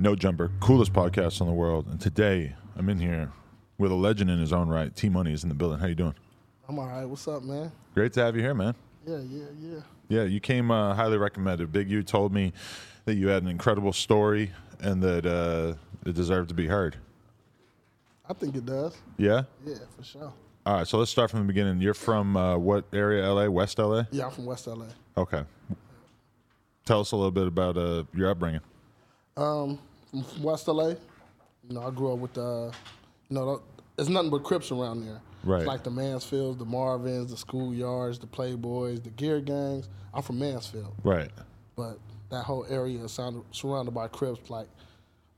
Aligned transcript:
No 0.00 0.16
Jumper, 0.16 0.50
coolest 0.60 0.94
podcast 0.94 1.42
in 1.42 1.46
the 1.46 1.52
world. 1.52 1.86
And 1.86 2.00
today 2.00 2.54
I'm 2.74 2.88
in 2.88 2.98
here 2.98 3.30
with 3.76 3.92
a 3.92 3.94
legend 3.94 4.30
in 4.30 4.38
his 4.38 4.50
own 4.50 4.66
right. 4.66 4.96
T 4.96 5.10
Money 5.10 5.30
is 5.30 5.42
in 5.42 5.50
the 5.50 5.54
building. 5.54 5.78
How 5.78 5.88
you 5.88 5.94
doing? 5.94 6.14
I'm 6.66 6.78
all 6.78 6.86
right. 6.86 7.04
What's 7.04 7.28
up, 7.28 7.42
man? 7.42 7.70
Great 7.92 8.14
to 8.14 8.22
have 8.22 8.34
you 8.34 8.40
here, 8.40 8.54
man. 8.54 8.74
Yeah, 9.06 9.18
yeah, 9.18 9.44
yeah. 9.60 9.80
Yeah, 10.08 10.22
you 10.22 10.40
came 10.40 10.70
uh, 10.70 10.94
highly 10.94 11.18
recommended. 11.18 11.70
Big 11.70 11.90
U 11.90 12.02
told 12.02 12.32
me 12.32 12.54
that 13.04 13.16
you 13.16 13.28
had 13.28 13.42
an 13.42 13.50
incredible 13.50 13.92
story 13.92 14.52
and 14.78 15.02
that 15.02 15.26
uh, 15.26 15.74
it 16.08 16.14
deserved 16.14 16.48
to 16.48 16.54
be 16.54 16.66
heard. 16.66 16.96
I 18.26 18.32
think 18.32 18.56
it 18.56 18.64
does. 18.64 18.96
Yeah? 19.18 19.42
Yeah, 19.66 19.74
for 19.98 20.02
sure. 20.02 20.32
All 20.64 20.76
right, 20.76 20.86
so 20.86 20.96
let's 20.96 21.10
start 21.10 21.30
from 21.30 21.40
the 21.40 21.46
beginning. 21.46 21.78
You're 21.82 21.92
from 21.92 22.38
uh, 22.38 22.56
what 22.56 22.86
area, 22.94 23.30
LA? 23.30 23.48
West 23.48 23.78
LA? 23.78 24.04
Yeah, 24.12 24.24
I'm 24.26 24.30
from 24.30 24.46
West 24.46 24.66
LA. 24.66 24.86
Okay. 25.18 25.44
Tell 26.86 27.00
us 27.00 27.12
a 27.12 27.16
little 27.16 27.30
bit 27.30 27.46
about 27.46 27.76
uh, 27.76 28.04
your 28.14 28.30
upbringing. 28.30 28.62
Um, 29.36 29.78
from 30.10 30.24
West 30.42 30.68
LA. 30.68 30.88
You 30.88 30.96
know, 31.74 31.82
I 31.86 31.90
grew 31.90 32.12
up 32.12 32.18
with 32.18 32.32
the, 32.34 32.72
you 33.28 33.36
know, 33.36 33.62
there's 33.96 34.08
nothing 34.08 34.30
but 34.30 34.42
Crips 34.42 34.70
around 34.72 35.06
there. 35.06 35.20
Right. 35.44 35.60
It's 35.60 35.66
like 35.68 35.82
the 35.84 35.90
Mansfields, 35.90 36.58
the 36.58 36.64
Marvins, 36.66 37.28
the 37.30 37.36
schoolyards, 37.36 38.20
the 38.20 38.26
Playboys, 38.26 39.02
the 39.02 39.10
Gear 39.10 39.40
Gangs. 39.40 39.88
I'm 40.12 40.22
from 40.22 40.38
Mansfield, 40.38 40.92
Right. 41.04 41.30
but 41.76 41.98
that 42.30 42.44
whole 42.44 42.66
area 42.68 42.98
is 43.04 43.18
surrounded 43.52 43.92
by 43.92 44.08
Crips. 44.08 44.50
Like, 44.50 44.68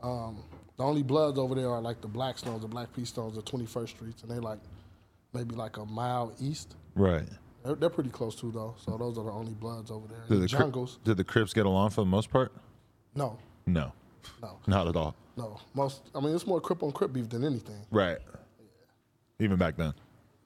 um, 0.02 0.42
the 0.76 0.84
only 0.84 1.02
Bloods 1.02 1.38
over 1.38 1.54
there 1.54 1.70
are 1.70 1.80
like 1.80 2.00
the 2.00 2.08
Blackstones, 2.08 2.62
the 2.62 2.68
Black 2.68 2.92
P 2.94 3.04
Stones, 3.04 3.36
the 3.36 3.42
21st 3.42 3.88
Streets, 3.90 4.22
and 4.22 4.30
they 4.30 4.38
like 4.38 4.58
maybe 5.34 5.54
like 5.54 5.76
a 5.76 5.84
mile 5.86 6.32
east. 6.40 6.74
Right. 6.94 7.28
They're, 7.64 7.74
they're 7.76 7.90
pretty 7.90 8.10
close 8.10 8.34
too, 8.34 8.50
though. 8.50 8.74
So 8.84 8.96
those 8.96 9.18
are 9.18 9.24
the 9.24 9.30
only 9.30 9.52
Bloods 9.54 9.90
over 9.90 10.08
there. 10.08 10.18
Did 10.28 10.36
the 10.36 10.40
the, 10.40 10.48
Cri- 10.48 10.58
jungles. 10.58 10.98
did 11.04 11.16
the 11.16 11.24
Crips 11.24 11.52
get 11.52 11.66
along 11.66 11.90
for 11.90 12.00
the 12.00 12.06
most 12.10 12.30
part? 12.30 12.52
No, 13.14 13.38
No. 13.66 13.92
No, 14.42 14.58
Not 14.66 14.88
at 14.88 14.96
all. 14.96 15.14
no. 15.36 15.60
Most. 15.74 16.02
I 16.14 16.20
mean, 16.20 16.34
it's 16.34 16.46
more 16.46 16.60
Crip 16.60 16.82
on 16.82 16.92
Crip 16.92 17.12
beef 17.12 17.28
than 17.28 17.44
anything. 17.44 17.84
Right. 17.90 18.18
Yeah. 18.20 19.44
Even 19.44 19.56
back 19.58 19.76
then. 19.76 19.94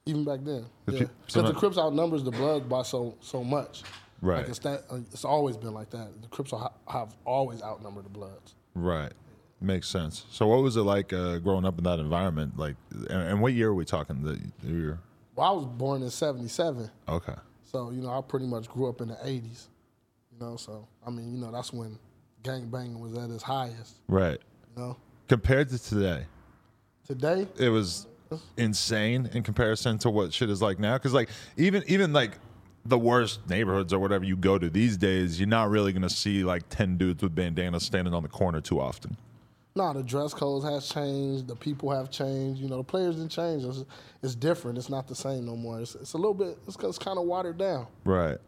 Even 0.07 0.25
back 0.25 0.41
then, 0.45 0.65
The 0.87 0.93
yeah. 0.93 0.99
Because 1.01 1.11
so 1.29 1.43
the 1.43 1.53
Crips 1.55 1.79
outnumbers 1.79 2.23
the 2.23 2.31
Bloods 2.31 2.65
by 2.67 2.83
so 2.83 3.17
so 3.21 3.43
much. 3.43 3.83
Right. 4.23 4.39
Like 4.39 4.49
it's 4.49 4.61
that. 4.61 4.85
It's 5.13 5.25
always 5.25 5.57
been 5.57 5.75
like 5.75 5.91
that. 5.91 6.09
The 6.23 6.29
Crips 6.29 6.53
are, 6.53 6.71
have 6.89 7.15
always 7.25 7.61
outnumbered 7.63 8.05
the 8.05 8.11
Bloods. 8.11 8.55
Right. 8.75 9.13
Makes 9.61 9.89
sense. 9.89 10.25
So, 10.31 10.47
what 10.47 10.63
was 10.63 10.77
it 10.77 10.83
like 10.83 11.13
uh, 11.13 11.39
growing 11.39 11.65
up 11.65 11.79
in 11.79 11.85
that 11.85 11.99
environment? 11.99 12.59
Like, 12.59 12.77
and, 12.93 13.11
and 13.11 13.41
what 13.43 13.53
year 13.55 13.71
are 13.71 13.75
we 13.75 13.85
talking? 13.87 14.23
The 14.23 14.39
year? 14.69 15.01
Well, 15.35 15.49
I 15.49 15.51
was 15.53 15.65
born 15.67 16.03
in 16.03 16.11
'77, 16.11 16.91
Okay. 17.09 17.35
so 17.65 17.91
you 17.91 18.01
know 18.03 18.11
I 18.11 18.21
pretty 18.21 18.47
much 18.47 18.69
grew 18.69 18.89
up 18.89 19.01
in 19.01 19.09
the 19.09 19.15
'80s. 19.15 19.67
You 20.33 20.39
know, 20.41 20.57
so 20.57 20.87
I 21.07 21.11
mean, 21.11 21.33
you 21.33 21.39
know, 21.39 21.51
that's 21.51 21.73
when 21.73 21.99
gang 22.47 22.69
banging 22.69 23.01
was 23.01 23.17
at 23.17 23.31
its 23.31 23.43
highest. 23.43 24.01
Right. 24.09 24.39
You 24.77 24.83
know, 24.83 24.97
Compared 25.29 25.69
to 25.71 25.79
today, 25.79 26.25
today, 27.07 27.47
it 27.59 27.69
was 27.69 28.07
insane 28.57 29.29
in 29.33 29.43
comparison 29.43 29.99
to 29.99 30.11
what 30.11 30.33
shit 30.33 30.51
is 30.51 30.63
like 30.63 30.79
now. 30.79 30.97
Because 30.97 31.13
like 31.13 31.29
even 31.57 31.83
even 31.89 32.13
like 32.13 32.39
the 32.85 32.99
worst 32.99 33.49
neighborhoods 33.49 33.93
or 33.93 33.99
whatever 33.99 34.25
you 34.25 34.37
go 34.37 34.59
to 34.59 34.71
these 34.71 34.97
days, 34.97 35.41
you're 35.41 35.49
not 35.49 35.69
really 35.71 35.93
gonna 35.93 36.09
see 36.09 36.45
like 36.45 36.69
ten 36.69 36.97
dudes 36.97 37.23
with 37.23 37.35
bandanas 37.35 37.83
standing 37.85 38.15
on 38.15 38.23
the 38.23 38.29
corner 38.29 38.61
too 38.61 38.81
often. 38.81 39.17
No, 39.75 39.93
the 39.93 40.03
dress 40.03 40.33
codes 40.33 40.65
has 40.65 40.89
changed. 40.89 41.49
The 41.49 41.57
people 41.57 41.91
have 41.91 42.11
changed. 42.11 42.63
You 42.63 42.69
know, 42.69 42.79
the 42.79 42.85
players 42.85 43.17
didn't 43.17 43.31
change. 43.31 43.63
It's, 43.63 43.85
it's 44.23 44.35
different. 44.35 44.79
It's 44.79 44.89
not 44.89 45.07
the 45.07 45.15
same 45.15 45.45
no 45.45 45.55
more. 45.55 45.81
It's, 45.81 45.95
it's 45.97 46.15
a 46.15 46.17
little 46.17 46.33
bit. 46.33 46.57
It's, 46.67 46.77
it's 46.83 46.99
kind 46.99 47.19
of 47.19 47.27
watered 47.27 47.59
down. 47.59 47.87
Right. 48.05 48.39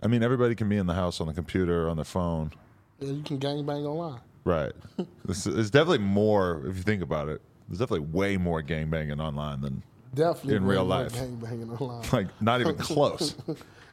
I 0.00 0.06
mean, 0.06 0.22
everybody 0.22 0.54
can 0.54 0.68
be 0.68 0.76
in 0.76 0.86
the 0.86 0.94
house 0.94 1.20
on 1.20 1.26
the 1.26 1.34
computer, 1.34 1.88
on 1.88 1.96
their 1.96 2.04
phone. 2.04 2.52
Yeah, 2.98 3.12
you 3.12 3.22
can 3.22 3.38
gang 3.38 3.64
bang 3.66 3.84
online. 3.84 4.20
Right. 4.44 4.72
it's, 5.28 5.46
it's 5.46 5.70
definitely 5.70 5.98
more 5.98 6.62
if 6.66 6.76
you 6.76 6.82
think 6.82 7.02
about 7.02 7.28
it. 7.28 7.42
There's 7.68 7.80
definitely 7.80 8.06
way 8.08 8.36
more 8.36 8.62
gangbanging 8.62 9.20
online 9.20 9.60
than 9.60 9.82
Definitely 10.14 10.56
In 10.56 10.64
real 10.64 10.84
life. 10.84 11.12
gang 11.12 11.36
banging 11.36 11.70
online. 11.70 12.08
like 12.12 12.28
not 12.40 12.60
even 12.60 12.76
close. 12.78 13.36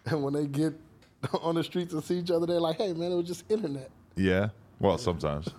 and 0.05 0.23
when 0.23 0.33
they 0.33 0.45
get 0.45 0.73
on 1.41 1.55
the 1.55 1.63
streets 1.63 1.93
and 1.93 2.03
see 2.03 2.19
each 2.19 2.31
other, 2.31 2.45
they're 2.45 2.61
like, 2.61 2.77
"Hey, 2.77 2.93
man, 2.93 3.11
it 3.11 3.15
was 3.15 3.27
just 3.27 3.43
internet." 3.51 3.89
Yeah. 4.15 4.49
Well, 4.79 4.97
sometimes. 4.97 5.49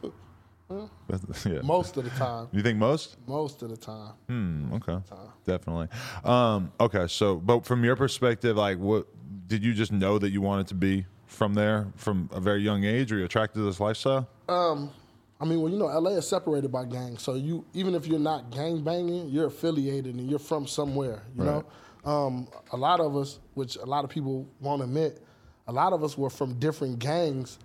Yeah. 0.71 1.61
Most 1.63 1.97
of 1.97 2.05
the 2.05 2.11
time. 2.11 2.49
You 2.53 2.63
think 2.63 2.79
most? 2.79 3.17
Most 3.27 3.63
of 3.63 3.71
the 3.71 3.77
time. 3.77 4.13
Hmm, 4.29 4.73
okay. 4.75 4.99
Definitely. 5.45 5.89
Um, 6.25 6.73
okay. 6.81 7.07
So, 7.07 7.37
but 7.37 7.65
from 7.67 7.85
your 7.85 7.97
perspective, 7.97 8.57
like, 8.57 8.79
what 8.79 9.07
did 9.47 9.63
you 9.63 9.75
just 9.75 9.93
know 9.93 10.19
that 10.19 10.31
you 10.31 10.41
wanted 10.41 10.67
to 10.69 10.75
be 10.75 11.05
from 11.35 11.55
there 11.55 11.87
from 11.97 12.31
a 12.33 12.41
very 12.41 12.63
young 12.63 12.85
age? 12.85 13.13
Were 13.13 13.19
you 13.19 13.25
attracted 13.25 13.59
to 13.59 13.65
this 13.65 13.81
lifestyle? 13.81 14.29
I 15.41 15.45
mean, 15.45 15.61
well, 15.61 15.71
you 15.71 15.79
know, 15.79 15.87
LA 15.87 16.13
is 16.13 16.29
separated 16.29 16.71
by 16.73 16.85
gangs, 16.85 17.23
so 17.23 17.35
you 17.35 17.65
even 17.75 17.95
if 17.95 18.07
you're 18.07 18.19
not 18.19 18.51
gang 18.51 18.83
banging, 18.83 19.29
you're 19.29 19.47
affiliated 19.47 20.15
and 20.15 20.31
you're 20.31 20.39
from 20.39 20.67
somewhere. 20.67 21.23
You 21.37 21.45
know, 21.45 21.65
um, 22.05 22.49
a 22.73 22.77
lot 22.77 23.01
of 23.01 23.17
us, 23.17 23.41
which 23.55 23.77
a 23.77 23.85
lot 23.85 24.05
of 24.05 24.11
people 24.11 24.49
won't 24.61 24.83
admit, 24.83 25.23
a 25.67 25.73
lot 25.73 25.93
of 25.93 26.05
us 26.05 26.17
were 26.17 26.31
from 26.31 26.59
different 26.59 26.99
gangs 26.99 27.59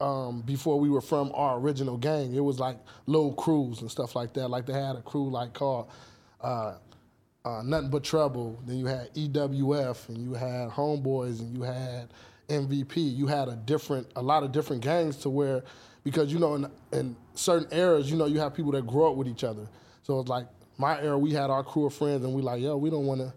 um, 0.00 0.42
before 0.42 0.80
we 0.80 0.88
were 0.90 1.00
from 1.00 1.30
our 1.34 1.58
original 1.58 1.96
gang. 1.96 2.34
It 2.34 2.40
was 2.40 2.58
like 2.58 2.78
little 3.06 3.34
crews 3.34 3.82
and 3.82 3.90
stuff 3.90 4.16
like 4.16 4.32
that. 4.34 4.48
Like 4.48 4.66
they 4.66 4.72
had 4.72 4.96
a 4.96 5.02
crew 5.02 5.30
like 5.30 5.52
called 5.52 5.90
uh, 6.40 6.74
uh, 7.44 7.62
Nothing 7.64 7.90
But 7.90 8.04
Trouble. 8.04 8.58
Then 8.66 8.78
you 8.78 8.86
had 8.86 9.14
EWF 9.14 10.08
and 10.08 10.18
you 10.18 10.34
had 10.34 10.70
Homeboys 10.70 11.40
and 11.40 11.56
you 11.56 11.62
had 11.62 12.08
MVP. 12.48 12.96
You 12.96 13.26
had 13.26 13.48
a 13.48 13.56
different, 13.56 14.06
a 14.16 14.22
lot 14.22 14.42
of 14.42 14.52
different 14.52 14.82
gangs 14.82 15.16
to 15.18 15.30
where, 15.30 15.62
because 16.04 16.32
you 16.32 16.38
know, 16.38 16.54
in, 16.54 16.70
in 16.92 17.16
certain 17.34 17.68
eras, 17.76 18.10
you 18.10 18.16
know, 18.16 18.26
you 18.26 18.38
have 18.40 18.54
people 18.54 18.72
that 18.72 18.86
grow 18.86 19.10
up 19.10 19.16
with 19.16 19.28
each 19.28 19.44
other. 19.44 19.68
So 20.02 20.20
it's 20.20 20.28
like 20.28 20.46
my 20.78 21.00
era, 21.00 21.18
we 21.18 21.32
had 21.32 21.50
our 21.50 21.64
crew 21.64 21.86
of 21.86 21.94
friends 21.94 22.24
and 22.24 22.34
we 22.34 22.42
like, 22.42 22.62
yo, 22.62 22.76
we 22.76 22.90
don't 22.90 23.06
want 23.06 23.20
to 23.20 23.32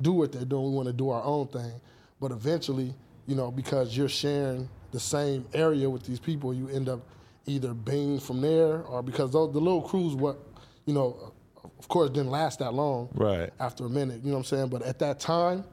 do 0.00 0.12
what 0.12 0.32
they're 0.32 0.44
doing. 0.44 0.64
We 0.64 0.70
want 0.70 0.88
to 0.88 0.92
do 0.92 1.10
our 1.10 1.22
own 1.22 1.48
thing. 1.48 1.72
But 2.20 2.30
eventually, 2.30 2.94
you 3.26 3.34
know, 3.34 3.50
because 3.50 3.96
you're 3.96 4.08
sharing 4.08 4.68
the 4.92 5.00
same 5.00 5.46
area 5.54 5.88
with 5.88 6.04
these 6.04 6.20
people, 6.20 6.54
you 6.54 6.68
end 6.68 6.88
up 6.88 7.00
either 7.46 7.74
being 7.74 8.20
from 8.20 8.40
there 8.40 8.82
or 8.82 9.02
because 9.02 9.32
those, 9.32 9.52
the 9.52 9.60
little 9.60 9.82
crews, 9.82 10.14
what, 10.14 10.38
you 10.84 10.94
know, 10.94 11.32
of 11.64 11.88
course, 11.88 12.10
didn't 12.10 12.30
last 12.30 12.58
that 12.60 12.74
long. 12.74 13.08
Right. 13.14 13.50
After 13.58 13.86
a 13.86 13.88
minute, 13.88 14.20
you 14.22 14.28
know 14.30 14.34
what 14.34 14.38
I'm 14.40 14.44
saying. 14.44 14.68
But 14.68 14.82
at 14.82 14.98
that 15.00 15.18
time, 15.18 15.64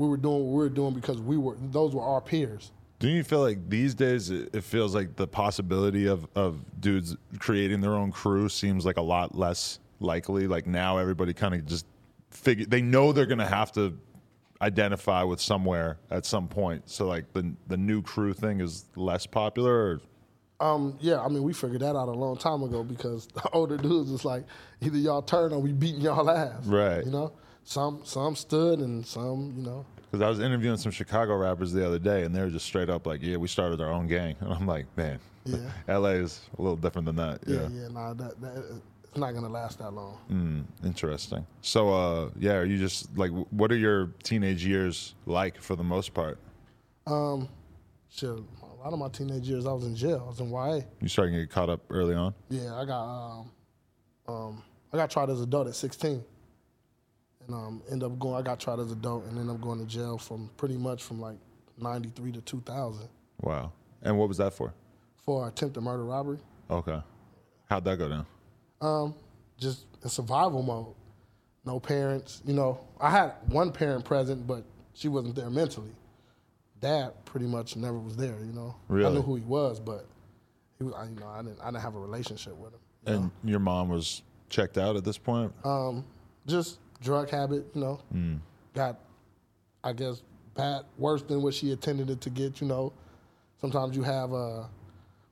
we 0.00 0.08
were 0.08 0.16
doing 0.16 0.46
what 0.46 0.56
we 0.56 0.62
were 0.62 0.68
doing 0.70 0.94
because 0.94 1.20
we 1.20 1.36
were 1.36 1.56
those 1.60 1.94
were 1.94 2.02
our 2.02 2.22
peers. 2.22 2.72
Do 2.98 3.08
you 3.08 3.22
feel 3.22 3.40
like 3.40 3.68
these 3.68 3.94
days 3.94 4.30
it 4.30 4.64
feels 4.64 4.94
like 4.94 5.16
the 5.16 5.26
possibility 5.26 6.06
of, 6.06 6.26
of 6.34 6.64
dudes 6.80 7.16
creating 7.38 7.80
their 7.80 7.94
own 7.94 8.10
crew 8.10 8.48
seems 8.48 8.84
like 8.86 8.96
a 8.96 9.02
lot 9.02 9.36
less 9.36 9.78
likely? 10.00 10.46
Like 10.46 10.66
now 10.66 10.96
everybody 10.96 11.34
kind 11.34 11.54
of 11.54 11.66
just 11.66 11.86
figure 12.30 12.64
they 12.66 12.80
know 12.80 13.12
they're 13.12 13.26
gonna 13.26 13.46
have 13.46 13.72
to 13.72 13.96
identify 14.62 15.22
with 15.22 15.40
somewhere 15.40 15.98
at 16.10 16.24
some 16.24 16.48
point. 16.48 16.88
So 16.88 17.06
like 17.06 17.30
the 17.34 17.52
the 17.68 17.76
new 17.76 18.00
crew 18.00 18.32
thing 18.32 18.60
is 18.60 18.86
less 18.96 19.26
popular. 19.26 19.74
Or, 19.74 20.00
Um, 20.60 20.96
yeah, 21.00 21.20
I 21.20 21.28
mean, 21.28 21.42
we 21.42 21.52
figured 21.52 21.80
that 21.80 21.96
out 21.96 22.08
a 22.08 22.12
long 22.12 22.38
time 22.38 22.62
ago 22.62 22.82
because 22.84 23.26
the 23.34 23.48
older 23.50 23.76
dudes 23.76 24.10
was 24.10 24.24
like, 24.24 24.44
either 24.80 24.98
y'all 24.98 25.22
turn 25.22 25.52
or 25.52 25.58
we 25.58 25.72
beating 25.72 26.00
y'all 26.00 26.30
ass. 26.30 26.64
Right. 26.66 27.04
You 27.04 27.10
know, 27.10 27.32
some 27.64 28.00
some 28.04 28.34
stood 28.36 28.80
and 28.80 29.04
some, 29.06 29.54
you 29.56 29.62
know, 29.62 29.84
Because 30.10 30.24
I 30.24 30.28
was 30.28 30.40
interviewing 30.40 30.76
some 30.76 30.92
Chicago 30.92 31.36
rappers 31.36 31.72
the 31.72 31.86
other 31.86 31.98
day, 31.98 32.24
and 32.24 32.34
they 32.34 32.40
were 32.40 32.50
just 32.50 32.66
straight 32.66 32.90
up 32.90 33.06
like, 33.06 33.22
"Yeah, 33.22 33.36
we 33.36 33.48
started 33.48 33.80
our 33.80 33.90
own 33.90 34.06
gang," 34.06 34.36
and 34.40 34.52
I'm 34.52 34.66
like, 34.66 34.86
"Man, 34.96 35.18
Yeah. 35.44 35.58
L.A. 35.88 36.12
is 36.12 36.40
a 36.58 36.62
little 36.62 36.76
different 36.76 37.06
than 37.06 37.16
that." 37.16 37.40
yeah, 37.46 37.60
Yeah, 37.62 37.68
yeah, 37.82 37.88
nah, 37.88 38.14
that, 38.14 38.40
that 38.40 38.80
it's 39.04 39.16
not 39.18 39.34
gonna 39.34 39.48
last 39.48 39.78
that 39.78 39.92
long. 39.92 40.18
Mm, 40.30 40.64
interesting. 40.84 41.44
So, 41.62 41.92
uh, 41.92 42.30
yeah, 42.38 42.54
are 42.54 42.64
you 42.64 42.78
just 42.78 43.16
like, 43.18 43.30
what 43.50 43.72
are 43.72 43.76
your 43.76 44.06
teenage 44.22 44.64
years 44.64 45.14
like 45.26 45.60
for 45.60 45.74
the 45.76 45.82
most 45.84 46.14
part? 46.14 46.38
Um, 47.06 47.48
shit, 48.08 48.30
a 48.30 48.34
lot 48.84 48.92
of 48.92 48.98
my 48.98 49.08
teenage 49.08 49.48
years, 49.48 49.66
I 49.66 49.72
was 49.72 49.84
in 49.84 49.96
jail. 49.96 50.22
I 50.24 50.28
was 50.28 50.40
in 50.40 50.50
YA. 50.50 50.80
You 51.00 51.08
starting 51.08 51.34
to 51.34 51.40
get 51.40 51.50
caught 51.50 51.68
up 51.68 51.80
early 51.90 52.14
on? 52.14 52.34
Yeah, 52.50 52.74
I 52.74 52.84
got 52.84 53.02
um, 53.04 53.50
um, 54.28 54.62
I 54.92 54.96
got 54.96 55.10
tried 55.10 55.28
as 55.30 55.38
an 55.38 55.44
adult 55.44 55.66
at 55.66 55.74
16, 55.74 56.12
and 56.12 56.24
um, 57.54 57.82
end 57.90 58.02
up 58.02 58.18
going. 58.18 58.36
I 58.36 58.42
got 58.42 58.60
tried 58.60 58.78
as 58.80 58.90
an 58.92 58.98
adult 58.98 59.24
and 59.26 59.38
ended 59.38 59.54
up 59.54 59.60
going 59.60 59.78
to 59.78 59.86
jail 59.86 60.18
from 60.18 60.50
pretty 60.56 60.76
much 60.76 61.02
from 61.02 61.20
like 61.20 61.36
93 61.78 62.32
to 62.32 62.40
2000 62.40 63.08
Wow. 63.40 63.72
And 64.02 64.16
what 64.18 64.28
was 64.28 64.36
that 64.38 64.52
for? 64.54 64.72
for 65.24 65.46
attempted 65.48 65.80
murder 65.82 66.04
robbery. 66.04 66.38
Okay. 66.70 67.00
How'd 67.68 67.84
that 67.84 67.98
go 67.98 68.08
down? 68.08 68.26
Um, 68.80 69.14
just 69.58 69.84
in 70.02 70.08
survival 70.08 70.62
mode. 70.62 70.94
No 71.64 71.78
parents. 71.78 72.42
You 72.46 72.54
know, 72.54 72.80
I 72.98 73.10
had 73.10 73.34
one 73.48 73.70
parent 73.70 74.04
present, 74.04 74.46
but 74.46 74.64
she 74.94 75.08
wasn't 75.08 75.34
there 75.36 75.50
mentally. 75.50 75.90
Dad 76.80 77.12
pretty 77.26 77.46
much 77.46 77.76
never 77.76 77.98
was 77.98 78.16
there. 78.16 78.38
You 78.40 78.52
know, 78.54 78.74
I 78.88 79.10
knew 79.10 79.20
who 79.20 79.36
he 79.36 79.44
was, 79.44 79.78
but 79.78 80.06
he 80.78 80.84
was. 80.84 80.94
I, 80.94 81.04
you 81.04 81.20
know, 81.20 81.28
I 81.28 81.42
didn't. 81.42 81.60
I 81.60 81.66
didn't 81.66 81.82
have 81.82 81.94
a 81.94 82.00
relationship 82.00 82.56
with 82.56 82.72
him. 82.72 82.80
you 83.06 83.12
And 83.12 83.30
your 83.44 83.60
mom 83.60 83.90
was 83.90 84.22
checked 84.48 84.78
out 84.78 84.96
at 84.96 85.04
this 85.04 85.18
point? 85.18 85.52
um, 85.64 86.04
just 86.46 86.78
drug 87.00 87.30
habit, 87.30 87.66
you 87.74 87.80
know. 87.80 88.00
Got, 88.74 88.98
I 89.82 89.92
guess, 89.92 90.22
bad, 90.54 90.82
worse 90.98 91.22
than 91.22 91.42
what 91.42 91.54
she 91.54 91.70
intended 91.70 92.10
it 92.10 92.20
to 92.22 92.30
get. 92.30 92.60
You 92.60 92.66
know, 92.68 92.92
sometimes 93.60 93.96
you 93.96 94.02
have 94.02 94.32
uh, 94.32 94.64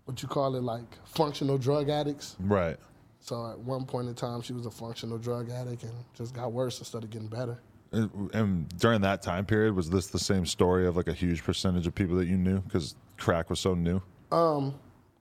what 0.05 0.21
you 0.23 0.29
call 0.29 0.57
it, 0.57 0.63
like 0.63 0.85
functional 1.05 1.59
drug 1.59 1.89
addicts. 1.89 2.37
right. 2.41 2.77
So 3.21 3.51
at 3.51 3.59
one 3.59 3.85
point 3.85 4.09
in 4.09 4.15
time, 4.15 4.43
she 4.43 4.53
was 4.53 4.65
a 4.65 4.71
functional 4.71 5.19
drug 5.19 5.51
addict 5.51 5.83
and 5.83 5.93
just 6.15 6.35
got 6.35 6.53
worse 6.53 6.79
instead 6.79 7.03
of 7.03 7.11
getting 7.11 7.27
better. 7.29 7.59
And 7.91 8.31
and 8.33 8.69
during 8.79 9.01
that 9.03 9.23
time 9.23 9.45
period, 9.45 9.75
was 9.75 9.91
this 9.91 10.07
the 10.07 10.19
same 10.19 10.47
story 10.47 10.87
of 10.87 10.97
like 10.97 11.09
a 11.09 11.13
huge 11.13 11.43
percentage 11.43 11.87
of 11.87 11.95
people 11.95 12.17
that 12.17 12.27
you 12.27 12.37
knew 12.37 12.61
because 12.61 12.95
crack 13.17 13.51
was 13.51 13.61
so 13.61 13.75
new? 13.75 14.01
Um, 14.31 14.75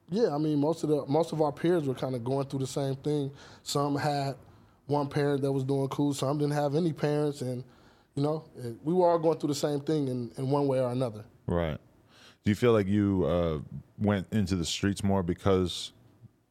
yeah, 0.09 0.33
I 0.33 0.37
mean, 0.37 0.59
most 0.59 0.83
of 0.83 0.89
the 0.89 1.05
most 1.07 1.33
of 1.33 1.41
our 1.41 1.51
peers 1.51 1.83
were 1.85 1.95
kind 1.95 2.15
of 2.15 2.23
going 2.23 2.45
through 2.47 2.59
the 2.59 2.67
same 2.67 2.95
thing. 2.97 3.31
Some 3.63 3.95
had 3.95 4.35
one 4.87 5.07
parent 5.07 5.41
that 5.41 5.51
was 5.51 5.63
doing 5.63 5.87
cool. 5.89 6.13
Some 6.13 6.39
didn't 6.39 6.53
have 6.53 6.75
any 6.75 6.93
parents, 6.93 7.41
and 7.41 7.63
you 8.15 8.23
know, 8.23 8.45
it, 8.57 8.75
we 8.83 8.93
were 8.93 9.09
all 9.09 9.19
going 9.19 9.37
through 9.37 9.49
the 9.49 9.55
same 9.55 9.79
thing 9.79 10.07
in, 10.07 10.31
in 10.37 10.49
one 10.49 10.67
way 10.67 10.79
or 10.79 10.89
another. 10.89 11.23
Right. 11.45 11.77
Do 12.43 12.51
you 12.51 12.55
feel 12.55 12.71
like 12.71 12.87
you 12.87 13.25
uh, 13.25 13.59
went 13.99 14.27
into 14.31 14.55
the 14.55 14.65
streets 14.65 15.03
more 15.03 15.21
because 15.21 15.91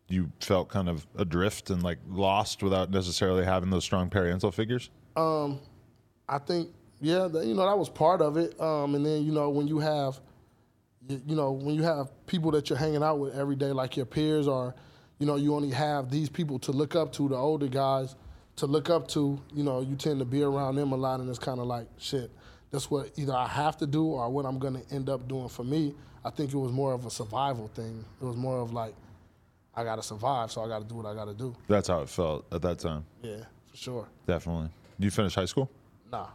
you 0.09 0.31
felt 0.41 0.69
kind 0.69 0.89
of 0.89 1.07
adrift 1.17 1.71
and 1.71 1.83
like 1.83 1.99
lost 2.09 2.63
without 2.63 2.91
necessarily 2.91 3.45
having 3.45 3.71
those 3.71 3.83
strong 3.83 4.09
parental 4.09 4.53
figures? 4.53 4.91
Um, 5.17 5.59
I 6.29 6.39
think, 6.39 6.69
yeah, 7.01 7.27
you 7.27 7.55
know, 7.55 7.67
that 7.67 7.77
was 7.77 7.89
part 7.89 8.21
of 8.23 8.37
it. 8.37 8.59
Um, 8.61 8.95
and 8.95 9.05
then, 9.05 9.25
you 9.25 9.33
know, 9.33 9.51
when 9.51 9.67
you 9.67 9.79
have, 9.81 10.21
you 11.09 11.35
know, 11.35 11.53
when 11.53 11.75
you 11.75 11.83
have 11.83 12.11
people 12.27 12.51
that 12.53 12.71
you're 12.71 12.79
hanging 12.79 13.03
out 13.03 13.19
with 13.19 13.35
every 13.35 13.57
day, 13.57 13.73
like 13.73 13.97
your 13.97 14.07
peers, 14.07 14.47
or, 14.47 14.75
you 15.19 15.27
know, 15.27 15.37
you 15.37 15.55
only 15.55 15.71
have 15.71 16.11
these 16.11 16.29
people 16.29 16.59
to 16.61 16.73
look 16.73 16.95
up 16.95 17.13
to, 17.15 17.29
the 17.29 17.37
older 17.37 17.69
guys 17.69 18.15
to 18.57 18.67
look 18.67 18.89
up 18.91 19.07
to, 19.09 19.41
you 19.55 19.63
know, 19.63 19.81
you 19.81 19.97
tend 19.97 20.19
to 20.19 20.25
be 20.25 20.43
around 20.43 20.77
them 20.77 20.93
a 20.93 20.97
lot, 20.97 21.21
and 21.21 21.29
it's 21.29 21.39
kind 21.39 21.61
of 21.61 21.67
like, 21.67 21.87
shit, 21.99 22.31
that's 22.71 22.91
what 22.91 23.11
either 23.17 23.35
I 23.35 23.47
have 23.47 23.77
to 23.79 23.87
do 23.87 24.05
or 24.07 24.29
what 24.31 24.47
I'm 24.47 24.59
going 24.59 24.81
to 24.83 24.95
end 24.95 25.09
up 25.09 25.29
doing 25.29 25.49
for 25.49 25.65
me. 25.65 25.95
I 26.25 26.31
think 26.31 26.53
it 26.53 26.57
was 26.57 26.73
more 26.73 26.93
of 26.93 27.07
a 27.07 27.11
survival 27.11 27.69
thing. 27.69 28.05
It 28.21 28.25
was 28.25 28.37
more 28.37 28.59
of 28.59 28.73
like, 28.73 28.95
I 29.75 29.85
got 29.85 29.97
to 29.97 30.03
survive, 30.03 30.51
so 30.51 30.65
I 30.65 30.69
got 30.69 30.81
to 30.81 30.85
do 30.89 30.95
what 30.95 31.07
I 31.07 31.15
got 31.15 31.27
to 31.27 31.35
do. 31.35 31.55
That's 31.69 31.89
how 31.89 32.01
it 32.01 32.09
felt 32.09 32.47
at 32.53 32.63
that 32.63 32.79
time. 32.79 33.05
Yeah, 33.23 33.45
for 33.71 33.77
sure. 33.77 34.09
Definitely. 34.27 34.71
You 34.99 35.11
finished 35.11 35.35
high 35.37 35.45
school? 35.45 35.71
Nah. 36.11 36.29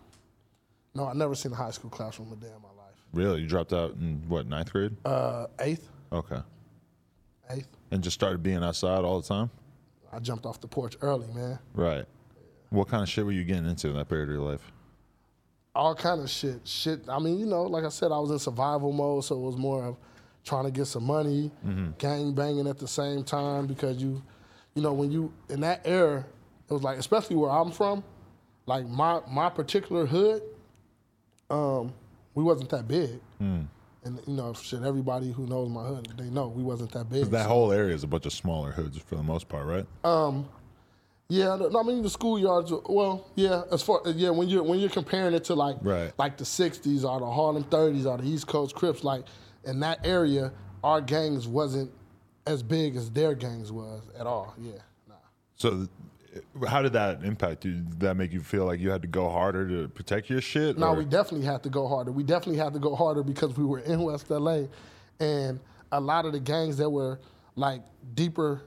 No, 0.94 1.08
I 1.08 1.14
never 1.14 1.34
seen 1.34 1.52
a 1.52 1.56
high 1.56 1.72
school 1.72 1.90
classroom 1.90 2.32
a 2.32 2.36
day 2.36 2.48
in 2.48 2.62
my 2.62 2.68
life. 2.82 2.94
Really? 3.14 3.42
You 3.42 3.48
dropped 3.48 3.74
out 3.74 3.94
in 3.96 4.22
what, 4.28 4.46
ninth 4.48 4.72
grade? 4.72 4.96
Uh, 5.04 5.48
eighth, 5.60 5.90
Okay. 6.14 6.42
eighth. 7.50 7.68
And 7.90 8.04
just 8.04 8.14
started 8.14 8.44
being 8.44 8.64
outside 8.64 9.04
all 9.04 9.20
the 9.22 9.28
time? 9.28 9.50
I 10.12 10.20
jumped 10.20 10.46
off 10.46 10.60
the 10.62 10.68
porch 10.68 10.96
early, 11.02 11.28
man. 11.34 11.60
Right. 11.74 12.06
What 12.70 12.88
kind 12.88 13.04
of 13.04 13.10
shit 13.10 13.26
were 13.26 13.32
you 13.32 13.44
getting 13.44 13.66
into 13.68 13.90
in 13.90 13.96
that 13.96 14.10
period 14.10 14.30
of 14.30 14.36
your 14.36 14.44
life? 14.44 14.72
All 15.74 15.96
kind 15.96 16.22
of 16.22 16.30
shit. 16.30 16.68
Shit. 16.68 17.08
I 17.08 17.20
mean, 17.20 17.40
you 17.40 17.46
know, 17.46 17.64
like 17.64 17.84
I 17.86 17.90
said, 17.90 18.12
I 18.12 18.20
was 18.20 18.32
in 18.32 18.40
survival 18.40 18.92
mode, 18.92 19.24
so 19.24 19.36
it 19.36 19.42
was 19.42 19.58
more 19.58 19.86
of 19.86 19.98
trying 20.44 20.66
to 20.66 20.72
get 20.72 20.86
some 20.86 21.04
money, 21.06 21.52
gang 21.98 22.34
banging 22.34 22.68
at 22.68 22.78
the 22.78 22.88
same 22.88 23.24
time 23.24 23.68
because 23.68 24.02
you, 24.02 24.22
you 24.76 24.82
know, 24.82 24.94
when 24.94 25.12
you 25.12 25.32
in 25.50 25.62
that 25.62 25.82
era, 25.86 26.26
it 26.70 26.74
was 26.74 26.84
like, 26.84 26.98
especially 26.98 27.36
where 27.36 27.52
I'm 27.52 27.72
from, 27.72 28.04
like 28.66 28.88
my 28.88 29.22
my 29.30 29.50
particular 29.50 30.06
hood, 30.06 30.42
um, 31.50 31.94
we 32.36 32.44
wasn't 32.44 32.70
that 32.72 32.88
big. 32.88 33.20
And 34.04 34.20
you 34.26 34.34
know, 34.34 34.54
shit. 34.54 34.82
Everybody 34.82 35.32
who 35.32 35.46
knows 35.46 35.70
my 35.70 35.84
hood, 35.84 36.12
they 36.18 36.30
know 36.30 36.48
we 36.48 36.64
wasn't 36.64 36.92
that 36.94 37.10
big. 37.10 37.26
That 37.26 37.48
whole 37.48 37.72
area 37.72 37.94
is 37.94 38.04
a 38.04 38.08
bunch 38.08 38.26
of 38.26 38.34
smaller 38.34 38.72
hoods 38.72 38.98
for 38.98 39.16
the 39.16 39.24
most 39.24 39.48
part, 39.48 39.66
right? 39.68 39.86
Um, 40.04 40.48
yeah, 41.30 41.56
no, 41.56 41.80
I 41.80 41.84
mean 41.84 42.02
the 42.02 42.10
schoolyards. 42.10 42.90
Well, 42.90 43.28
yeah, 43.36 43.62
as 43.72 43.84
far 43.84 44.02
yeah, 44.08 44.32
when 44.32 44.50
you're 44.50 44.64
when 44.64 44.80
you're 44.80 44.90
comparing 44.90 45.34
it 45.36 45.44
to 45.46 45.54
like 45.56 45.78
Right. 45.82 46.12
like 46.18 46.38
the 46.38 46.44
'60s 46.44 47.04
or 47.04 47.20
the 47.20 47.32
Harlem 47.32 47.64
'30s 47.66 48.06
or 48.06 48.18
the 48.18 48.28
East 48.28 48.48
Coast 48.48 48.76
Crips, 48.76 49.04
like 49.04 49.24
in 49.64 49.80
that 49.82 50.06
area, 50.06 50.52
our 50.84 51.00
gangs 51.00 51.48
wasn't 51.48 51.92
as 52.48 52.64
big 52.64 52.96
as 52.96 53.12
their 53.12 53.36
gangs 53.36 53.72
was 53.72 54.02
at 54.18 54.26
all. 54.26 54.56
Yeah, 54.60 54.72
nah. 55.08 55.14
So, 55.56 55.88
how 56.68 56.82
did 56.82 56.94
that 56.94 57.24
impact 57.24 57.66
you? 57.66 57.74
Did 57.74 58.00
that 58.02 58.16
make 58.16 58.32
you 58.32 58.42
feel 58.42 58.66
like 58.66 58.80
you 58.80 58.90
had 58.90 59.02
to 59.02 59.08
go 59.08 59.30
harder 59.30 59.68
to 59.68 59.88
protect 59.90 60.30
your 60.30 60.42
shit? 60.42 60.78
No, 60.78 60.88
or- 60.88 60.96
we 60.96 61.06
definitely 61.06 61.46
had 61.46 61.64
to 61.64 61.70
go 61.70 61.88
harder. 61.88 62.12
We 62.12 62.24
definitely 62.24 62.58
had 62.58 62.74
to 62.74 62.80
go 62.80 62.96
harder 62.96 63.24
because 63.24 63.56
we 63.58 63.66
were 63.66 63.80
in 63.80 64.02
West 64.02 64.30
LA, 64.30 64.64
and 65.20 65.60
a 65.92 66.00
lot 66.00 66.26
of 66.26 66.32
the 66.34 66.40
gangs 66.40 66.78
that 66.78 66.90
were 66.90 67.20
like 67.56 67.82
deeper, 68.14 68.62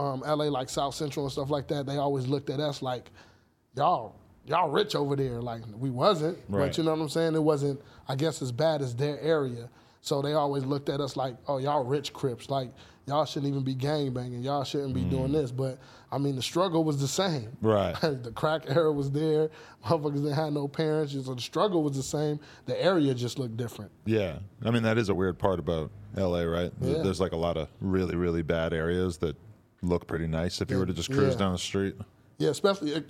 um, 0.00 0.20
LA, 0.26 0.46
like 0.46 0.68
South 0.68 0.94
Central 0.94 1.24
and 1.26 1.32
stuff 1.32 1.50
like 1.50 1.68
that, 1.68 1.86
they 1.86 1.96
always 1.98 2.26
looked 2.26 2.50
at 2.50 2.58
us 2.60 2.82
like, 2.82 3.10
y'all, 3.76 4.16
y'all 4.46 4.68
rich 4.70 4.94
over 4.96 5.14
there. 5.14 5.40
Like 5.40 5.62
we 5.78 5.90
wasn't, 5.90 6.36
Right. 6.48 6.66
but 6.68 6.76
you 6.78 6.82
know 6.84 6.90
what 6.92 7.00
I'm 7.00 7.08
saying? 7.08 7.34
It 7.36 7.42
wasn't, 7.42 7.80
I 8.08 8.16
guess, 8.16 8.42
as 8.42 8.50
bad 8.50 8.82
as 8.82 8.94
their 8.96 9.20
area. 9.20 9.68
So 10.04 10.20
they 10.20 10.34
always 10.34 10.66
looked 10.66 10.90
at 10.90 11.00
us 11.00 11.16
like, 11.16 11.34
oh, 11.48 11.56
y'all 11.56 11.82
rich 11.82 12.12
Crips. 12.12 12.50
Like 12.50 12.68
y'all 13.06 13.24
shouldn't 13.24 13.50
even 13.50 13.64
be 13.64 13.74
gang 13.74 14.12
banging. 14.12 14.42
Y'all 14.42 14.62
shouldn't 14.62 14.92
be 14.92 15.00
doing 15.00 15.28
mm. 15.28 15.32
this. 15.32 15.50
But 15.50 15.78
I 16.12 16.18
mean, 16.18 16.36
the 16.36 16.42
struggle 16.42 16.84
was 16.84 17.00
the 17.00 17.08
same. 17.08 17.56
Right. 17.62 17.98
the 18.02 18.30
crack 18.34 18.64
era 18.68 18.92
was 18.92 19.10
there. 19.10 19.48
Motherfuckers 19.82 20.16
didn't 20.16 20.34
have 20.34 20.52
no 20.52 20.68
parents. 20.68 21.14
So 21.14 21.34
the 21.34 21.40
struggle 21.40 21.82
was 21.82 21.96
the 21.96 22.02
same. 22.02 22.38
The 22.66 22.78
area 22.84 23.14
just 23.14 23.38
looked 23.38 23.56
different. 23.56 23.92
Yeah, 24.04 24.40
I 24.62 24.70
mean 24.70 24.82
that 24.82 24.98
is 24.98 25.08
a 25.08 25.14
weird 25.14 25.38
part 25.38 25.58
about 25.58 25.90
LA, 26.14 26.42
right? 26.42 26.70
Yeah. 26.82 26.98
There's 27.02 27.18
like 27.18 27.32
a 27.32 27.38
lot 27.38 27.56
of 27.56 27.68
really, 27.80 28.14
really 28.14 28.42
bad 28.42 28.74
areas 28.74 29.16
that 29.18 29.36
look 29.80 30.06
pretty 30.06 30.26
nice 30.26 30.60
if 30.60 30.70
you 30.70 30.78
were 30.78 30.86
to 30.86 30.92
just 30.92 31.10
cruise 31.10 31.32
Yeah. 31.32 31.38
down 31.38 31.52
the 31.52 31.58
street. 31.58 31.96
Yeah, 32.36 32.50
especially 32.50 33.02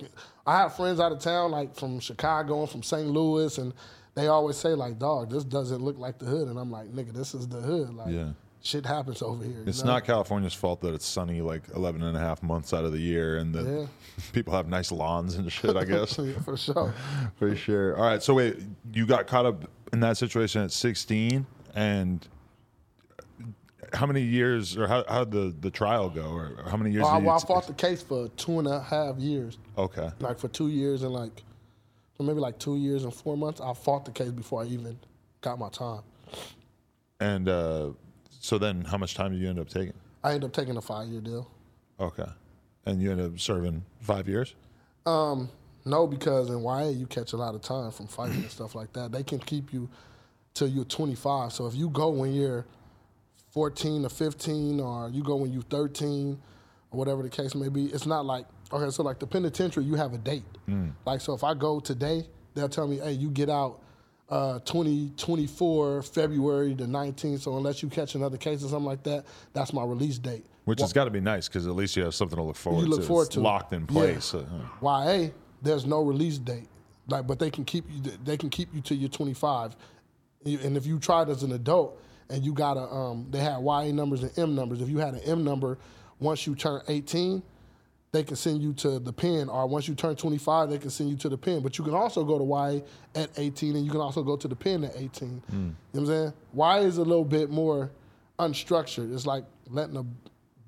I 0.47 0.59
have 0.59 0.77
friends 0.77 1.01
out 1.01 1.11
of 1.11 1.19
town, 1.19 1.51
like 1.51 1.75
from 1.75 1.99
Chicago 1.99 2.61
and 2.61 2.69
from 2.69 2.83
St. 2.83 3.09
Louis, 3.09 3.57
and 3.57 3.73
they 4.15 4.27
always 4.27 4.55
say 4.57 4.69
like, 4.73 4.97
"Dog, 4.97 5.29
this 5.29 5.43
doesn't 5.43 5.81
look 5.81 5.97
like 5.99 6.17
the 6.17 6.25
hood," 6.25 6.47
and 6.47 6.57
I'm 6.57 6.71
like, 6.71 6.87
"Nigga, 6.93 7.13
this 7.13 7.35
is 7.35 7.47
the 7.47 7.59
hood. 7.61 7.93
Like, 7.93 8.11
Yeah. 8.13 8.29
shit 8.63 8.85
happens 8.85 9.21
over 9.21 9.43
here." 9.43 9.61
It's 9.65 9.83
know? 9.83 9.91
not 9.91 10.05
California's 10.05 10.53
fault 10.53 10.81
that 10.81 10.93
it's 10.93 11.05
sunny 11.05 11.41
like 11.41 11.63
11 11.75 12.01
and 12.01 12.15
a 12.15 12.19
half 12.19 12.41
months 12.41 12.73
out 12.73 12.85
of 12.85 12.93
the 12.93 12.99
year 12.99 13.37
and 13.37 13.53
that 13.53 13.65
Yeah. 13.65 13.85
people 14.33 14.53
have 14.53 14.67
nice 14.69 14.91
lawns 14.91 15.35
and 15.35 15.51
shit, 15.51 15.75
I 15.75 15.83
guess. 15.93 16.17
Yeah, 16.17 16.39
for 16.39 16.55
sure. 16.57 16.93
For 17.35 17.55
sure. 17.55 17.97
All 17.97 18.03
right. 18.05 18.23
So 18.23 18.33
wait, 18.33 18.57
you 18.93 19.05
got 19.05 19.27
caught 19.27 19.45
up 19.45 19.69
in 19.91 19.99
that 19.99 20.17
situation 20.17 20.61
at 20.61 20.71
16, 20.71 21.45
and 21.75 22.25
how 23.93 24.05
many 24.05 24.21
years, 24.21 24.77
or 24.77 24.87
how 24.87 25.03
how 25.09 25.25
the 25.25 25.53
the 25.59 25.69
trial 25.69 26.09
go, 26.09 26.23
or 26.31 26.57
how 26.69 26.77
many 26.77 26.91
years? 26.91 27.03
Uh, 27.03 27.07
well, 27.07 27.15
I, 27.15 27.19
well, 27.19 27.35
I 27.35 27.39
fought 27.39 27.67
the 27.67 27.73
case 27.73 28.01
for 28.01 28.29
two 28.29 28.59
and 28.59 28.67
a 28.67 28.81
half 28.81 29.17
years, 29.17 29.57
Okay. 29.77 30.09
like 30.21 30.39
for 30.39 30.47
two 30.47 30.69
years 30.69 31.03
and 31.03 31.11
like 31.13 31.43
maybe 32.23 32.39
like 32.39 32.59
two 32.59 32.77
years 32.77 33.03
and 33.03 33.13
four 33.13 33.35
months. 33.37 33.61
I 33.61 33.73
fought 33.73 34.05
the 34.05 34.11
case 34.11 34.31
before 34.31 34.63
I 34.63 34.65
even 34.67 34.97
got 35.41 35.59
my 35.59 35.69
time. 35.69 36.01
And 37.19 37.49
uh, 37.49 37.91
so 38.29 38.57
then, 38.57 38.81
how 38.81 38.97
much 38.97 39.15
time 39.15 39.31
did 39.31 39.41
you 39.41 39.49
end 39.49 39.59
up 39.59 39.69
taking? 39.69 39.93
I 40.23 40.33
ended 40.33 40.45
up 40.45 40.53
taking 40.53 40.77
a 40.77 40.81
five 40.81 41.07
year 41.07 41.21
deal. 41.21 41.49
Okay. 41.99 42.27
And 42.85 43.01
you 43.01 43.11
ended 43.11 43.33
up 43.33 43.39
serving 43.39 43.83
five 44.01 44.27
years. 44.27 44.55
Um, 45.05 45.49
no, 45.85 46.07
because 46.07 46.49
in 46.49 46.63
YA 46.63 46.89
you 46.89 47.05
catch 47.05 47.33
a 47.33 47.37
lot 47.37 47.53
of 47.55 47.61
time 47.61 47.91
from 47.91 48.07
fighting 48.07 48.37
and 48.37 48.51
stuff 48.51 48.75
like 48.75 48.91
that. 48.93 49.11
They 49.11 49.23
can 49.23 49.39
keep 49.39 49.71
you 49.71 49.89
till 50.53 50.67
you're 50.67 50.85
25. 50.85 51.53
So 51.53 51.67
if 51.67 51.75
you 51.75 51.89
go 51.89 52.09
when 52.09 52.33
you're 52.33 52.65
14 53.51 54.05
or 54.05 54.09
15, 54.09 54.79
or 54.79 55.09
you 55.09 55.23
go 55.23 55.35
when 55.35 55.53
you're 55.53 55.61
13, 55.63 56.39
or 56.91 56.97
whatever 56.97 57.21
the 57.21 57.29
case 57.29 57.53
may 57.55 57.69
be, 57.69 57.85
it's 57.85 58.05
not 58.05 58.25
like 58.25 58.45
okay. 58.75 58.89
So 58.91 59.03
like 59.03 59.19
the 59.19 59.27
penitentiary, 59.27 59.83
you 59.85 59.95
have 59.95 60.13
a 60.13 60.17
date. 60.17 60.43
Like 61.05 61.21
so, 61.21 61.33
if 61.33 61.43
I 61.43 61.53
go 61.53 61.79
today, 61.79 62.27
they'll 62.53 62.69
tell 62.69 62.87
me, 62.87 62.97
hey, 62.99 63.11
you 63.13 63.29
get 63.29 63.49
out. 63.49 63.81
Uh, 64.27 64.57
2024 65.19 66.01
February 66.01 66.73
the 66.73 66.85
19th. 66.85 67.41
So 67.41 67.57
unless 67.57 67.83
you 67.83 67.89
catch 67.89 68.15
another 68.15 68.37
case 68.37 68.63
or 68.63 68.69
something 68.69 68.85
like 68.85 69.03
that, 69.03 69.25
that's 69.53 69.71
my 69.71 69.83
release 69.83 70.17
date. 70.17 70.45
Which 70.65 70.81
has 70.81 70.93
got 70.93 71.05
to 71.05 71.11
be 71.11 71.19
nice 71.21 71.47
because 71.47 71.67
at 71.67 71.75
least 71.75 71.95
you 71.95 72.03
have 72.03 72.15
something 72.15 72.35
to 72.37 72.41
look 72.43 72.55
forward 72.55 72.81
You 72.81 72.87
look 72.87 73.01
to. 73.01 73.05
forward 73.07 73.25
it's 73.27 73.35
to 73.35 73.41
locked 73.41 73.71
in 73.73 73.81
Yeah. 73.81 73.87
place. 73.87 74.33
Uh, 74.33 74.43
YA, 74.81 75.29
there's 75.61 75.85
no 75.85 76.01
release 76.01 76.39
date. 76.39 76.67
Like, 77.07 77.27
but 77.27 77.37
they 77.37 77.51
can 77.51 77.65
keep 77.65 77.85
you. 77.87 78.01
They 78.23 78.35
can 78.35 78.49
keep 78.49 78.73
you 78.73 78.81
till 78.81 78.97
you're 78.97 79.09
25. 79.09 79.75
And 80.43 80.75
if 80.75 80.87
you 80.87 80.97
tried 80.97 81.29
as 81.29 81.43
an 81.43 81.51
adult 81.51 82.01
and 82.31 82.43
you 82.43 82.51
got 82.51 82.77
a, 82.77 82.91
um, 82.91 83.27
they 83.29 83.39
had 83.39 83.59
YA 83.63 83.91
numbers 83.91 84.23
and 84.23 84.31
M 84.39 84.55
numbers. 84.55 84.81
If 84.81 84.89
you 84.89 84.97
had 84.97 85.13
an 85.13 85.19
M 85.21 85.43
number, 85.43 85.77
once 86.19 86.47
you 86.47 86.55
turn 86.55 86.81
18, 86.87 87.43
they 88.15 88.23
can 88.23 88.37
send 88.37 88.61
you 88.61 88.71
to 88.71 88.97
the 88.97 89.11
pen. 89.11 89.49
Or 89.49 89.67
once 89.67 89.89
you 89.89 89.93
turn 89.93 90.15
25, 90.15 90.69
they 90.69 90.77
can 90.77 90.89
send 90.89 91.09
you 91.09 91.17
to 91.17 91.27
the 91.29 91.37
pen. 91.37 91.59
But 91.61 91.77
you 91.77 91.83
can 91.83 91.93
also 91.93 92.23
go 92.23 92.39
to 92.39 92.45
YA 92.45 93.21
at 93.21 93.29
18, 93.37 93.75
and 93.75 93.85
you 93.85 93.91
can 93.91 93.99
also 93.99 94.23
go 94.23 94.37
to 94.37 94.47
the 94.47 94.55
pen 94.55 94.85
at 94.85 94.95
18. 94.95 95.09
Hmm. 95.49 95.55
You 95.55 95.59
know 95.59 95.73
what 95.91 95.99
I'm 95.99 96.05
saying? 96.07 96.33
YA 96.55 96.75
is 96.87 96.97
a 96.97 97.03
little 97.03 97.25
bit 97.25 97.49
more 97.49 97.91
unstructured. 98.39 99.13
It's 99.13 99.25
like 99.25 99.43
letting 99.69 99.97
a 99.97 100.05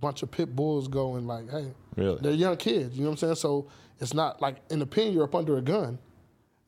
bunch 0.02 0.24
of 0.24 0.32
pit 0.32 0.56
bulls 0.56 0.90
going 0.90 1.26
like, 1.26 1.50
hey, 1.50 1.72
Really? 1.96 2.20
they're 2.22 2.34
young 2.34 2.58
kids. 2.58 2.98
You 2.98 3.04
know 3.04 3.12
what 3.12 3.14
I'm 3.14 3.18
saying? 3.30 3.36
So 3.36 3.68
it's 4.02 4.14
not 4.14 4.42
like 4.42 4.58
in 4.70 4.80
the 4.80 4.86
pen 4.86 5.14
you're 5.14 5.24
up 5.24 5.34
under 5.34 5.58
a 5.58 5.62
gun, 5.62 5.98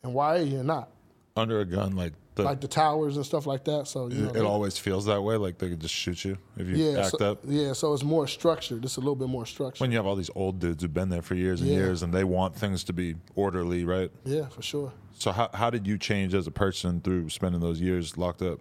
and 0.04 0.14
YA 0.14 0.36
you're 0.36 0.64
not. 0.64 0.90
Under 1.36 1.60
a 1.60 1.66
gun, 1.66 1.96
like 1.98 2.14
the 2.40 2.46
Like 2.50 2.62
the 2.62 2.68
towers 2.68 3.16
and 3.18 3.26
stuff 3.26 3.46
like 3.46 3.64
that. 3.66 3.88
So 3.88 4.08
you 4.08 4.24
know, 4.24 4.32
it 4.32 4.42
always 4.44 4.78
feels 4.78 5.06
that 5.06 5.22
way. 5.22 5.36
Like 5.38 5.58
they 5.58 5.70
could 5.70 5.80
just 5.80 5.94
shoot 5.94 6.24
you 6.26 6.38
if 6.58 6.68
you 6.68 6.76
yeah, 6.76 7.00
act 7.02 7.18
so, 7.18 7.32
up. 7.32 7.40
yeah. 7.46 7.74
So 7.74 7.94
it's 7.94 8.04
more 8.04 8.28
structured. 8.28 8.84
It's 8.86 8.98
a 8.98 9.00
little 9.00 9.16
bit 9.16 9.28
more 9.30 9.46
structured. 9.46 9.82
When 9.82 9.92
you 9.92 9.98
have 9.98 10.06
all 10.06 10.16
these 10.16 10.32
old 10.36 10.60
dudes 10.60 10.82
who've 10.82 10.94
been 10.94 11.10
there 11.10 11.22
for 11.22 11.36
years 11.36 11.62
and 11.62 11.70
Yeah. 11.70 11.78
years, 11.78 12.04
and 12.04 12.14
they 12.14 12.24
want 12.24 12.56
things 12.56 12.84
to 12.86 12.94
be 12.94 13.16
orderly, 13.36 13.86
right? 13.86 14.12
yeah, 14.26 14.48
for 14.48 14.62
sure. 14.62 14.92
So 15.18 15.32
how 15.32 15.50
how 15.54 15.70
did 15.70 15.86
you 15.86 15.98
change 15.98 16.34
as 16.34 16.48
a 16.48 16.52
person 16.52 17.02
through 17.02 17.30
spending 17.30 17.62
those 17.62 17.82
years 17.82 18.18
locked 18.18 18.42
up? 18.42 18.60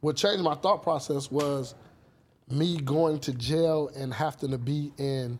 what 0.00 0.16
changed 0.16 0.42
my 0.42 0.54
thought 0.54 0.82
process 0.82 1.30
was 1.30 1.74
me 2.48 2.80
going 2.80 3.18
to 3.20 3.32
jail 3.32 3.90
and 3.96 4.12
having 4.14 4.50
to 4.50 4.58
be 4.58 4.92
in 4.98 5.38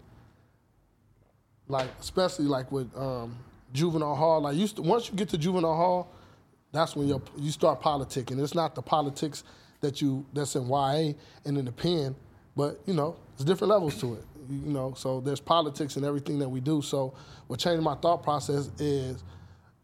like 1.69 1.89
especially 2.01 2.45
like 2.45 2.71
with 2.73 2.95
um, 2.97 3.37
juvenile 3.73 4.15
hall 4.15 4.41
like 4.43 4.57
you 4.57 4.67
st- 4.67 4.85
once 4.87 5.09
you 5.09 5.15
get 5.17 5.29
to 5.29 5.39
juvenile 5.39 5.75
hall 5.77 6.13
that's 6.73 6.95
when 6.97 7.09
you 7.09 7.23
you 7.39 7.51
start 7.51 7.81
politicking 7.81 8.41
it's 8.43 8.55
not 8.55 8.75
the 8.75 8.83
politics 8.83 9.45
that 9.81 10.01
you 10.01 10.25
that's 10.33 10.57
in 10.57 10.69
YA 10.69 11.13
and 11.45 11.59
in 11.59 11.65
the 11.65 11.73
pen 11.73 12.15
but 12.57 12.81
you 12.87 12.95
know 12.95 13.17
there's 13.37 13.47
different 13.47 13.71
levels 13.71 14.01
to 14.01 14.15
it 14.15 14.25
you, 14.49 14.73
know 14.73 14.93
so 14.97 15.21
there's 15.21 15.41
politics 15.41 15.97
in 15.97 16.05
everything 16.05 16.39
that 16.39 16.49
we 16.49 16.61
do 16.61 16.83
so 16.83 17.15
what 17.47 17.59
changed 17.59 17.83
my 17.83 17.95
thought 17.97 18.23
process 18.23 18.71
is 18.79 19.23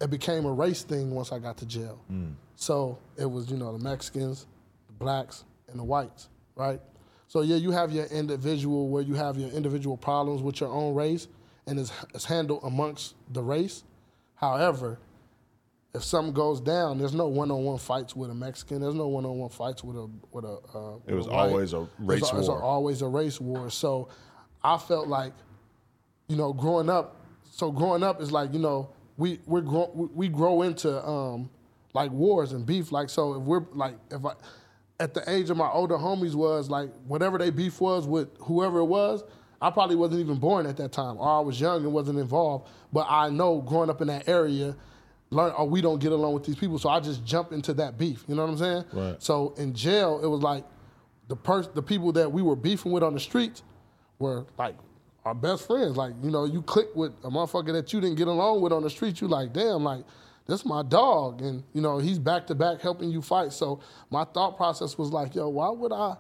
it 0.01 0.11
became 0.11 0.45
a 0.45 0.53
race 0.53 0.83
thing 0.83 1.11
once 1.11 1.33
I 1.33 1.39
got 1.39 1.57
to 1.59 1.67
jail. 1.67 1.99
Mm. 2.13 2.35
So 2.57 2.99
it 3.17 3.31
was, 3.31 3.51
you 3.51 3.57
know, 3.57 3.77
the 3.77 3.83
Mexicans, 3.83 4.47
the 4.87 4.93
blacks, 4.93 5.45
and 5.69 5.79
the 5.79 5.85
whites, 5.85 6.29
right? 6.55 6.81
So 7.29 7.43
yeah, 7.43 7.57
you 7.57 7.71
have 7.71 7.93
your 7.93 8.07
individual 8.07 8.89
where 8.89 9.03
you 9.03 9.15
have 9.15 9.37
your 9.37 9.51
individual 9.51 9.97
problems 9.97 10.43
with 10.43 10.61
your 10.61 10.71
own 10.71 10.95
race, 10.95 11.29
and 11.67 11.79
it's, 11.79 11.93
it's 12.15 12.25
handled 12.25 12.61
amongst 12.63 13.15
the 13.33 13.43
race. 13.43 13.85
However, 14.37 14.99
if 15.97 16.05
something 16.05 16.33
goes 16.35 16.61
down, 16.61 16.99
there's 16.99 17.15
no 17.15 17.27
one-on-one 17.29 17.79
fights 17.79 18.15
with 18.15 18.31
a 18.31 18.35
Mexican. 18.35 18.81
There's 18.81 18.95
no 18.95 19.09
one-on-one 19.09 19.51
fights 19.51 19.83
with 19.83 19.97
a 19.97 20.09
with 20.31 20.45
a. 20.45 20.59
Uh, 20.75 20.97
It 21.07 21.15
was 21.15 21.27
a 21.27 21.31
always 21.31 21.73
a 21.73 21.89
race 21.99 22.21
It's, 22.23 22.29
it's 22.33 22.33
war. 22.33 22.37
It 22.37 22.39
was 22.41 22.49
always 22.63 23.03
a 23.03 23.09
race 23.09 23.41
war. 23.41 23.71
So 23.71 24.09
I 24.63 24.79
felt 24.79 25.09
like 25.09 25.33
you 26.29 26.37
know, 26.37 26.53
growing 26.53 26.91
up. 26.91 27.17
So 27.51 27.71
growing 27.71 28.03
up 28.03 28.21
is 28.21 28.31
like 28.33 28.53
you 28.53 28.59
know 28.59 28.91
we 29.17 29.41
we 29.47 29.61
grow 29.63 29.91
we- 29.95 30.09
we 30.15 30.29
grow 30.29 30.63
into 30.63 31.05
um 31.07 31.51
like 31.95 32.11
wars 32.11 32.53
and 32.53 32.67
beef. 32.67 32.93
Like 32.93 33.09
so 33.09 33.35
if 33.35 33.43
we're 33.43 33.65
like 33.73 33.95
if 34.11 34.25
I 34.25 34.33
at 35.01 35.15
the 35.15 35.29
age 35.31 35.51
of 35.51 35.57
my 35.57 35.69
older 35.71 35.97
homies 35.97 36.35
was 36.35 36.69
like 36.71 36.91
whatever 37.07 37.39
they 37.39 37.51
beef 37.51 37.81
was 37.81 38.07
with 38.07 38.29
whoever 38.41 38.79
it 38.81 38.85
was. 38.85 39.23
I 39.59 39.71
probably 39.71 39.97
wasn't 39.97 40.21
even 40.21 40.37
born 40.39 40.67
at 40.67 40.77
that 40.77 40.93
time, 40.93 41.17
or 41.17 41.27
I 41.27 41.41
was 41.41 41.59
young 41.59 41.83
and 41.83 41.91
wasn't 41.95 42.19
involved. 42.19 42.69
But 42.93 43.07
I 43.09 43.31
know 43.31 43.63
growing 43.63 43.89
up 43.89 44.03
in 44.03 44.09
that 44.09 44.29
area, 44.29 44.77
learn 45.31 45.53
oh 45.57 45.65
we 45.65 45.81
don't 45.81 45.99
get 45.99 46.13
along 46.13 46.35
with 46.35 46.45
these 46.45 46.57
people, 46.57 46.79
so 46.79 46.89
I 46.89 47.01
just 47.01 47.25
jump 47.25 47.53
into 47.53 47.75
that 47.75 47.99
beef. 47.99 48.25
You 48.29 48.35
know 48.35 48.45
what 48.45 48.53
I'm 48.53 48.59
saying? 48.59 48.85
Right. 48.93 49.23
So 49.23 49.55
in 49.57 49.75
jail, 49.75 50.21
it 50.23 50.27
was 50.27 50.41
like 50.41 50.65
the 51.29 51.37
pers- 51.37 51.69
the 51.69 51.83
people 51.83 52.13
that 52.13 52.31
we 52.31 52.43
were 52.43 52.57
beefing 52.57 52.93
with 52.93 53.03
on 53.03 53.15
the 53.15 53.21
streets 53.21 53.63
were 54.19 54.47
like 54.59 54.77
our 55.27 55.35
best 55.35 55.67
friends. 55.67 55.97
Like, 55.97 56.15
you 56.23 56.31
know, 56.31 56.45
you 56.45 56.63
click 56.63 56.95
with 56.95 57.13
a 57.25 57.29
motherfucker 57.29 57.73
that 57.73 57.93
you 57.93 58.01
didn't 58.01 58.17
get 58.17 58.29
along 58.29 58.61
with 58.61 58.73
on 58.73 58.83
the 58.83 58.91
street, 58.91 59.21
you 59.21 59.27
like, 59.29 59.53
damn, 59.53 59.83
like, 59.83 60.05
this 60.47 60.65
my 60.65 60.83
dog. 60.83 61.43
And, 61.43 61.65
you 61.73 61.81
know, 61.81 61.99
he's 61.99 62.21
back 62.21 62.47
to 62.47 62.55
back 62.55 62.81
helping 62.81 63.11
you 63.11 63.21
fight. 63.21 63.53
So 63.53 63.81
my 64.09 64.25
thought 64.25 64.57
process 64.57 64.97
was 64.97 65.11
like, 65.11 65.35
yo, 65.35 65.49
why 65.49 65.69
would 65.69 65.93
I 65.93 66.15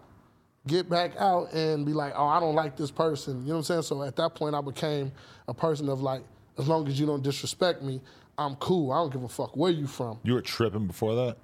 get 0.66 0.90
back 0.90 1.12
out 1.16 1.52
and 1.52 1.86
be 1.86 1.92
like, 1.92 2.14
oh, 2.16 2.26
I 2.26 2.40
don't 2.40 2.56
like 2.56 2.76
this 2.76 2.90
person? 2.90 3.42
You 3.42 3.48
know 3.48 3.52
what 3.52 3.58
I'm 3.58 3.62
saying? 3.62 3.82
So 3.82 4.02
at 4.02 4.16
that 4.16 4.34
point 4.34 4.56
I 4.56 4.60
became 4.60 5.12
a 5.46 5.54
person 5.54 5.88
of 5.88 6.02
like, 6.02 6.24
as 6.58 6.66
long 6.66 6.88
as 6.88 6.98
you 6.98 7.06
don't 7.06 7.22
disrespect 7.22 7.82
me, 7.82 8.00
I'm 8.38 8.56
cool. 8.56 8.92
I 8.92 8.96
don't 8.96 9.12
give 9.12 9.22
a 9.22 9.28
fuck 9.28 9.56
where 9.56 9.70
you 9.70 9.86
from. 9.86 10.18
You 10.22 10.34
were 10.34 10.42
tripping 10.42 10.86
before 10.86 11.14
that. 11.14 11.36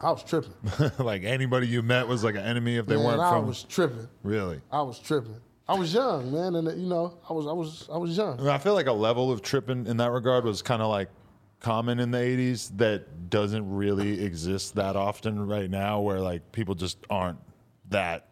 I 0.00 0.10
was 0.10 0.22
tripping. 0.22 0.52
like 0.98 1.24
anybody 1.24 1.66
you 1.66 1.82
met 1.82 2.06
was 2.06 2.22
like 2.22 2.36
an 2.36 2.44
enemy 2.44 2.76
if 2.76 2.86
they 2.86 2.96
Man, 2.96 3.04
weren't 3.04 3.20
I 3.20 3.30
from. 3.30 3.44
I 3.44 3.48
was 3.48 3.64
tripping. 3.64 4.08
really. 4.22 4.60
I 4.70 4.82
was 4.82 4.98
tripping. 4.98 5.36
I 5.68 5.74
was 5.74 5.92
young, 5.92 6.32
man, 6.32 6.54
and 6.54 6.80
you 6.80 6.88
know, 6.88 7.18
I 7.28 7.32
was, 7.34 7.46
I 7.46 7.52
was, 7.52 7.88
I 7.92 7.98
was 7.98 8.16
young. 8.16 8.48
I, 8.48 8.56
feel 8.56 8.72
like 8.72 8.86
a 8.86 8.92
level 8.92 9.30
of 9.30 9.42
tripping 9.42 9.86
in 9.86 9.98
that 9.98 10.12
regard 10.12 10.44
was 10.44 10.62
kind 10.62 10.80
of 10.80 10.88
like 10.88 11.10
common 11.60 12.00
in 12.00 12.10
the 12.10 12.18
80s 12.18 12.74
that 12.78 13.28
doesn't 13.28 13.68
really 13.70 14.24
exist 14.24 14.76
that 14.76 14.96
often 14.96 15.46
right 15.46 15.68
now 15.68 16.00
where 16.00 16.20
like 16.20 16.52
people 16.52 16.74
just 16.74 16.96
aren't 17.10 17.38
that 17.90 18.27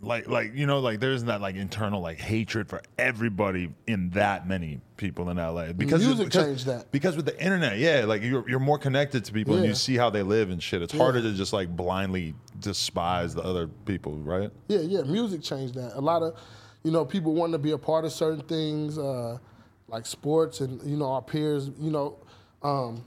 like 0.00 0.28
like 0.28 0.54
you 0.54 0.66
know 0.66 0.78
like 0.80 1.00
there 1.00 1.12
isn't 1.12 1.28
that 1.28 1.40
like 1.40 1.56
internal 1.56 2.02
like 2.02 2.18
hatred 2.18 2.68
for 2.68 2.82
everybody 2.98 3.70
in 3.86 4.10
that 4.10 4.46
many 4.46 4.78
people 4.98 5.30
in 5.30 5.38
LA 5.38 5.72
because 5.72 6.04
Music 6.04 6.26
because, 6.26 6.44
changed 6.44 6.66
that. 6.66 6.92
because 6.92 7.16
with 7.16 7.24
the 7.24 7.42
internet 7.42 7.78
yeah 7.78 8.04
like 8.04 8.22
you're 8.22 8.46
you're 8.48 8.60
more 8.60 8.78
connected 8.78 9.24
to 9.24 9.32
people 9.32 9.56
and 9.56 9.64
you 9.64 9.74
see 9.74 9.96
how 9.96 10.10
they 10.10 10.22
live 10.22 10.50
and 10.50 10.62
shit 10.62 10.82
it's 10.82 10.92
harder 10.92 11.22
to 11.22 11.32
just 11.32 11.54
like 11.54 11.74
blindly 11.74 12.34
despise 12.60 13.34
the 13.34 13.42
other 13.42 13.68
people 13.86 14.12
right 14.18 14.50
Yeah, 14.68 14.80
yeah. 14.80 15.02
Music 15.02 15.42
changed 15.42 15.74
that. 15.74 15.92
A 15.96 16.00
lot 16.00 16.22
of, 16.22 16.38
you 16.82 16.90
know, 16.90 17.04
people 17.04 17.34
wanting 17.34 17.52
to 17.52 17.58
be 17.58 17.72
a 17.72 17.78
part 17.78 18.04
of 18.04 18.12
certain 18.12 18.42
things, 18.42 18.98
uh, 18.98 19.38
like 19.88 20.06
sports, 20.06 20.60
and 20.60 20.82
you 20.82 20.96
know, 20.96 21.10
our 21.12 21.22
peers, 21.22 21.70
you 21.78 21.90
know, 21.90 22.18
um, 22.62 23.04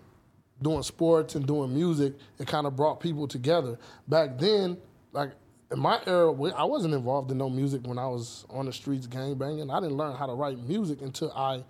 doing 0.62 0.84
sports 0.84 1.36
and 1.36 1.46
doing 1.46 1.74
music. 1.74 2.14
It 2.40 2.48
kind 2.48 2.66
of 2.68 2.76
brought 2.76 3.00
people 3.00 3.28
together. 3.28 3.78
Back 4.08 4.38
then, 4.38 4.78
like 5.12 5.32
in 5.72 5.80
my 5.80 6.00
era, 6.08 6.32
I 6.54 6.64
wasn't 6.64 6.94
involved 6.94 7.32
in 7.32 7.38
no 7.38 7.50
music 7.50 7.86
when 7.86 8.00
I 8.00 8.08
was 8.08 8.46
on 8.50 8.66
the 8.66 8.74
streets 8.74 9.06
gang 9.06 9.36
banging. 9.36 9.70
I 9.70 9.80
didn't 9.80 9.98
learn 9.98 10.16
how 10.16 10.26
to 10.26 10.34
write 10.34 10.58
music 10.60 11.02
until 11.02 11.32
I 11.34 11.64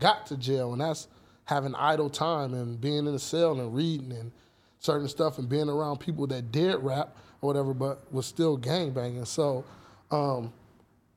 got 0.00 0.26
to 0.26 0.36
jail, 0.36 0.72
and 0.72 0.80
that's 0.80 1.08
having 1.44 1.74
idle 1.74 2.10
time 2.10 2.54
and 2.54 2.80
being 2.80 3.06
in 3.06 3.12
the 3.12 3.18
cell 3.18 3.60
and 3.60 3.74
reading 3.74 4.12
and 4.12 4.32
certain 4.78 5.08
stuff 5.08 5.38
and 5.38 5.48
being 5.48 5.68
around 5.68 5.98
people 5.98 6.26
that 6.26 6.50
did 6.50 6.76
rap 6.80 7.16
or 7.40 7.48
whatever, 7.48 7.74
but 7.74 8.12
was 8.12 8.26
still 8.26 8.56
gang 8.56 8.90
banging. 8.90 9.24
So, 9.24 9.64
um, 10.10 10.52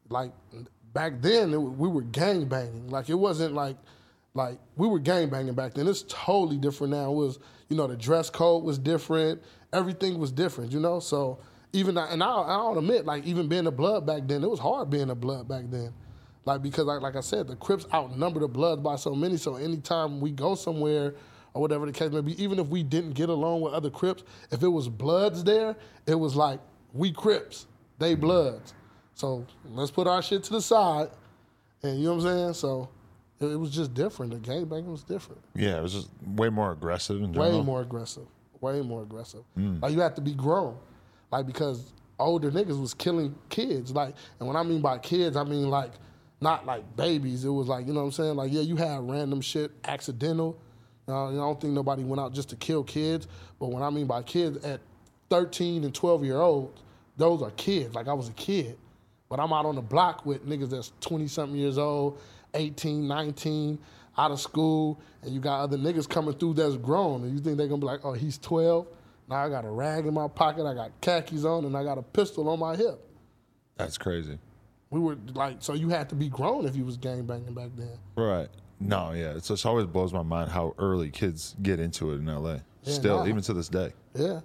like 0.10 0.32
back 0.94 1.14
then, 1.22 1.54
it, 1.54 1.58
we 1.58 1.88
were 1.88 2.04
gang 2.04 2.46
banging. 2.46 2.90
Like 2.90 3.10
it 3.10 3.16
wasn't 3.16 3.54
like 3.56 3.78
like 4.36 4.60
we 4.76 4.88
were 4.88 5.00
gang 5.00 5.30
banging 5.30 5.56
back 5.56 5.74
then. 5.74 5.88
It's 5.88 6.06
totally 6.08 6.58
different 6.58 6.92
now. 6.92 7.12
It 7.12 7.16
was 7.16 7.40
you 7.70 7.78
know 7.78 7.88
the 7.88 7.98
dress 7.98 8.30
code 8.30 8.64
was 8.64 8.78
different. 8.78 9.42
Everything 9.74 10.20
was 10.20 10.32
different. 10.32 10.72
You 10.72 10.80
know, 10.80 11.00
so 11.00 11.40
even 11.74 11.98
and 11.98 12.24
I 12.24 12.28
I'll 12.28 12.78
admit 12.78 13.06
like 13.06 13.26
even 13.26 13.48
being 13.48 13.68
a 13.68 13.72
blood 13.72 14.06
back 14.06 14.24
then, 14.26 14.44
it 14.44 14.50
was 14.50 14.60
hard 14.60 14.90
being 14.90 15.10
a 15.10 15.16
blood 15.16 15.48
back 15.48 15.66
then. 15.70 15.94
Like 16.46 16.62
because 16.62 16.86
like 16.86 17.02
like 17.02 17.16
I 17.16 17.22
said, 17.22 17.48
the 17.48 17.56
Crips 17.58 17.86
outnumber 17.94 18.40
the 18.40 18.48
Bloods 18.48 18.82
by 18.82 18.96
so 18.96 19.14
many. 19.14 19.38
So 19.38 19.56
anytime 19.56 20.22
we 20.22 20.32
go 20.32 20.56
somewhere 20.56 21.14
or 21.54 21.62
whatever 21.62 21.86
the 21.86 21.92
case 21.92 22.12
may 22.12 22.22
be, 22.22 22.42
even 22.42 22.58
if 22.58 22.68
we 22.68 22.84
didn't 22.84 23.14
get 23.14 23.28
along 23.28 23.62
with 23.62 23.74
other 23.74 23.90
Crips, 23.90 24.24
if 24.52 24.64
it 24.64 24.68
was 24.70 24.88
Bloods 24.88 25.44
there, 25.44 25.76
it 26.06 26.16
was 26.16 26.36
like 26.38 26.62
we 26.94 27.12
Crips, 27.12 27.68
they 28.00 28.14
mm-hmm. 28.14 28.22
Bloods. 28.22 28.74
So 29.14 29.46
let's 29.72 29.92
put 29.92 30.08
our 30.08 30.22
shit 30.22 30.44
to 30.46 30.54
the 30.54 30.62
side, 30.62 31.10
and 31.84 32.00
you 32.00 32.06
know 32.06 32.16
what 32.16 32.26
I'm 32.26 32.38
saying. 32.38 32.54
So 32.54 32.90
it, 33.42 33.48
it 33.48 33.58
was 33.58 33.72
just 33.72 33.94
different. 33.94 34.32
The 34.32 34.40
gangbanging 34.40 34.86
was 34.86 35.04
different. 35.04 35.42
yeah 35.54 35.80
it 35.80 35.82
was 35.82 35.94
just 35.94 36.10
way 36.26 36.50
more 36.50 36.72
aggressive 36.72 37.22
in 37.22 37.34
general. 37.34 37.60
Way 37.60 37.66
more 37.66 37.82
aggressive. 37.82 38.28
Way 38.62 38.82
more 38.82 39.04
aggressive. 39.04 39.44
Mm. 39.58 39.82
Like 39.82 39.92
you 39.92 40.00
had 40.00 40.16
to 40.16 40.22
be 40.22 40.34
grown. 40.34 40.78
Like 41.32 41.46
because 41.46 41.94
older 42.20 42.52
niggas 42.52 42.80
was 42.80 42.94
killing 42.94 43.36
kids. 43.50 43.92
Like 43.92 44.16
and 44.40 44.48
when 44.48 44.58
I 44.58 44.64
mean 44.64 44.82
by 44.82 44.98
kids, 44.98 45.36
I 45.36 45.44
mean 45.44 45.70
like 45.70 45.92
not 46.42 46.66
like 46.66 46.96
babies. 46.96 47.46
It 47.46 47.50
was 47.50 47.68
like, 47.68 47.88
you 47.88 47.94
know 47.94 48.02
what 48.02 48.08
I'm 48.08 48.12
saying? 48.12 48.36
Like, 48.36 48.52
yeah, 48.52 48.62
you 48.62 48.76
had 48.76 49.08
random 49.10 49.42
shit, 49.42 49.72
accidental. 49.86 50.60
Uh, 51.08 51.30
I 51.30 51.34
don't 51.34 51.60
think 51.60 51.74
nobody 51.74 52.04
went 52.04 52.20
out 52.20 52.34
just 52.34 52.50
to 52.50 52.56
kill 52.56 52.84
kids. 52.84 53.28
But 53.60 53.68
when 53.68 53.82
I 53.82 53.90
mean 53.90 54.08
by 54.08 54.24
kids, 54.24 54.64
at 54.66 54.82
13 55.30 55.84
and 55.84 55.94
12 55.94 56.24
year 56.26 56.38
olds, 56.38 56.82
those 57.16 57.42
are 57.42 57.52
kids. 57.52 57.96
Like 57.96 58.08
I 58.08 58.14
was 58.14 58.30
a 58.30 58.34
kid. 58.34 58.78
But 59.30 59.40
I'm 59.40 59.52
out 59.52 59.66
on 59.66 59.76
the 59.76 59.82
block 59.82 60.26
with 60.26 60.48
niggas 60.48 60.70
that's 60.70 60.94
20 61.02 61.28
something 61.28 61.58
years 61.58 61.78
old, 61.78 62.20
18, 62.54 63.08
19, 63.08 63.78
out 64.18 64.32
of 64.32 64.40
school, 64.40 65.00
and 65.22 65.32
you 65.32 65.40
got 65.40 65.62
other 65.62 65.78
niggas 65.78 66.08
coming 66.08 66.34
through 66.34 66.54
that's 66.54 66.78
grown, 66.78 67.24
and 67.24 67.34
you 67.34 67.40
think 67.40 67.58
they're 67.58 67.68
gonna 67.68 67.80
be 67.80 67.86
like, 67.86 68.06
oh, 68.06 68.14
he's 68.14 68.38
12. 68.38 68.88
Now 69.28 69.46
I 69.46 69.50
got 69.50 69.66
a 69.66 69.70
rag 69.70 70.06
in 70.06 70.14
my 70.14 70.28
pocket, 70.28 70.66
I 70.66 70.74
got 70.74 71.00
khakis 71.02 71.44
on, 71.46 71.66
and 71.66 71.76
I 71.76 71.84
got 71.84 71.98
a 71.98 72.02
pistol 72.02 72.48
on 72.50 72.60
my 72.60 72.76
hip. 72.76 73.00
that's 73.76 73.98
crazy 73.98 74.40
We 74.90 75.00
were 75.00 75.18
like, 75.34 75.58
so 75.60 75.74
you 75.74 75.90
had 75.90 76.10
to 76.10 76.16
be 76.16 76.30
grown 76.30 76.66
if 76.66 76.76
you 76.76 76.86
was 76.86 76.98
gang 76.98 77.26
banging 77.26 77.54
back 77.54 77.70
then. 77.76 77.98
Right. 78.16 78.48
No, 78.80 79.12
yeah. 79.12 79.34
It's 79.36 79.48
just 79.48 79.66
always 79.66 79.86
blows 79.86 80.14
my 80.14 80.22
mind 80.22 80.52
how 80.52 80.76
early 80.78 81.10
kids 81.10 81.56
get 81.62 81.80
into 81.80 82.12
it 82.12 82.16
in 82.18 82.26
LA. 82.28 82.54
Yeah, 82.84 82.94
Still, 82.94 83.18
nah. 83.24 83.28
even 83.28 83.42
to 83.42 83.54
this 83.54 83.68
day. 83.70 83.92
Yeah. 84.16 84.42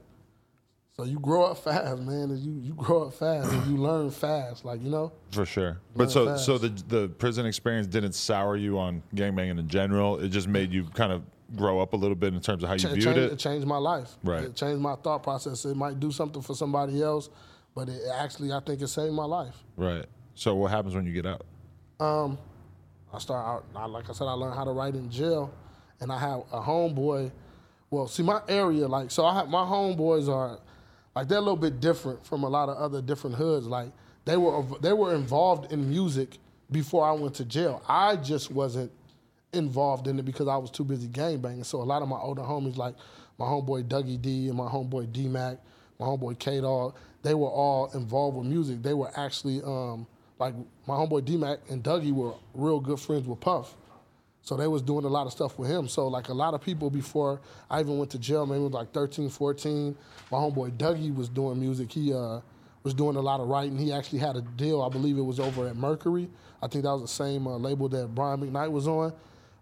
So 0.97 1.05
you 1.05 1.19
grow 1.21 1.45
up 1.45 1.59
fast, 1.59 2.03
man, 2.03 2.31
and 2.31 2.39
you, 2.39 2.53
you 2.61 2.75
grow 2.75 3.05
up 3.05 3.15
fast 3.15 3.51
and 3.51 3.67
you 3.67 3.77
learn 3.79 4.11
fast, 4.11 4.65
like 4.65 4.83
you 4.83 4.91
know. 4.91 5.13
For 5.31 5.47
sure. 5.47 5.81
But 5.97 6.11
so 6.11 6.25
Learn 6.25 6.39
so 6.39 6.59
the 6.59 6.69
the 6.69 7.09
prison 7.09 7.47
experience 7.47 7.87
didn't 7.87 8.13
sour 8.13 8.57
you 8.57 8.79
on 8.79 9.03
gangbanging 9.15 9.59
in 9.59 9.69
general. 9.69 10.19
It 10.19 10.29
just 10.29 10.49
made 10.49 10.71
you 10.71 10.85
kind 10.85 11.11
of 11.13 11.23
grow 11.57 11.81
up 11.81 11.93
a 11.93 11.97
little 11.97 12.15
bit 12.15 12.35
in 12.35 12.41
terms 12.41 12.63
of 12.63 12.69
how 12.69 12.75
you 12.75 12.81
Cha- 12.81 12.89
viewed 12.89 13.03
changed, 13.05 13.19
it. 13.19 13.33
it 13.33 13.39
changed 13.39 13.67
my 13.67 13.79
life. 13.79 14.17
Right. 14.23 14.45
It 14.45 14.55
changed 14.57 14.81
my 14.81 14.95
thought 14.97 15.23
process. 15.23 15.65
It 15.65 15.77
might 15.77 16.01
do 16.01 16.11
something 16.11 16.43
for 16.43 16.55
somebody 16.55 17.03
else, 17.03 17.29
but 17.75 17.89
it 17.89 18.01
actually 18.15 18.53
I 18.53 18.61
think 18.61 18.81
it 18.81 18.89
saved 18.89 19.13
my 19.15 19.25
life. 19.25 19.57
Right. 19.77 20.07
So 20.35 20.55
what 20.55 20.71
happens 20.71 20.95
when 20.95 21.07
you 21.07 21.13
get 21.13 21.27
out? 21.27 21.45
Um, 22.01 22.39
I 23.13 23.19
start 23.19 23.47
out, 23.47 23.65
I, 23.77 23.87
like 23.87 24.09
I 24.09 24.13
said, 24.13 24.25
I 24.27 24.33
learned 24.33 24.55
how 24.55 24.65
to 24.65 24.73
write 24.73 24.95
in 24.95 25.11
jail, 25.11 25.53
and 26.01 26.11
I 26.11 26.19
have 26.19 26.41
a 26.53 26.61
homeboy. 26.61 27.31
Well, 27.91 28.09
see, 28.09 28.23
my 28.23 28.41
area, 28.49 28.89
like, 28.89 29.11
so 29.11 29.27
I 29.27 29.35
have 29.35 29.49
my 29.49 29.65
homeboys 29.65 30.29
are, 30.29 30.59
like, 31.15 31.29
they're 31.29 31.39
a 31.39 31.43
little 31.43 31.57
bit 31.57 31.81
different 31.81 32.25
from 32.27 32.43
a 32.43 32.49
lot 32.49 32.71
of 32.71 32.79
other 32.79 33.03
different 33.03 33.37
hoods. 33.37 33.67
Like, 33.67 33.91
they 34.25 34.37
were 34.39 34.65
they 34.81 34.95
were 34.95 35.15
involved 35.15 35.73
in 35.73 35.91
music 35.91 36.39
before 36.71 37.05
I 37.05 37.13
went 37.13 37.35
to 37.35 37.45
jail. 37.45 37.83
I 37.87 38.17
just 38.17 38.51
wasn't 38.51 38.91
involved 39.53 40.09
in 40.09 40.19
it 40.19 40.25
because 40.25 40.49
I 40.49 40.57
was 40.57 40.71
too 40.71 40.85
busy 40.85 41.09
gang 41.09 41.39
banging. 41.39 41.65
So 41.65 41.83
a 41.83 41.85
lot 41.85 42.03
of 42.03 42.09
my 42.09 42.19
older 42.19 42.43
homies, 42.43 42.77
like 42.77 42.95
my 43.39 43.47
homeboy 43.47 43.85
Dougie 43.85 44.21
D 44.21 44.49
and 44.49 44.57
my 44.57 44.67
homeboy 44.67 45.13
D 45.13 45.29
Mac, 45.29 45.59
my 45.99 46.07
homeboy 46.07 46.39
K 46.39 46.61
Dog, 46.61 46.95
they 47.23 47.35
were 47.35 47.49
all 47.49 47.91
involved 47.95 48.37
with 48.37 48.47
music. 48.47 48.83
They 48.83 48.95
were 48.95 49.11
actually 49.17 49.63
um, 49.63 50.07
like 50.39 50.55
my 50.87 50.95
homeboy 50.95 51.25
D 51.25 51.37
Mac 51.37 51.59
and 51.69 51.83
Dougie 51.83 52.13
were 52.13 52.33
real 52.55 52.81
good 52.81 52.99
friends 52.99 53.27
with 53.27 53.41
Puff. 53.41 53.77
So 54.45 54.57
they 54.57 54.67
was 54.67 54.83
doing 54.83 55.05
a 55.05 55.09
lot 55.09 55.27
of 55.27 55.33
stuff 55.33 55.57
with 55.57 55.71
him. 55.71 55.87
So 55.87 56.09
like 56.09 56.29
a 56.29 56.35
lot 56.35 56.55
of 56.55 56.61
people 56.61 56.91
before 56.91 57.41
I 57.71 57.81
even 57.81 57.99
went 57.99 58.11
to 58.11 58.19
jail, 58.19 58.45
maybe 58.45 58.61
it 58.61 58.65
was 58.65 58.73
like 58.73 58.93
13, 58.93 59.29
14, 59.29 59.97
my 60.33 60.39
homeboy 60.39 60.77
Dougie 60.77 61.15
was 61.15 61.29
doing 61.29 61.61
music. 61.61 61.93
He 61.93 62.13
uh, 62.13 62.41
was 62.83 62.93
doing 62.95 63.15
a 63.15 63.21
lot 63.21 63.39
of 63.39 63.47
writing. 63.47 63.79
He 63.79 63.93
actually 63.93 64.19
had 64.19 64.35
a 64.35 64.41
deal, 64.41 64.83
I 64.83 64.89
believe 64.89 65.17
it 65.17 65.23
was 65.23 65.39
over 65.39 65.69
at 65.69 65.77
Mercury. 65.77 66.29
I 66.61 66.67
think 66.67 66.85
that 66.85 66.93
was 66.93 67.03
the 67.03 67.09
same 67.09 67.47
uh, 67.47 67.57
label 67.57 67.89
that 67.91 68.13
Brian 68.15 68.41
McKnight 68.41 68.73
was 68.73 68.89
on. 68.89 69.13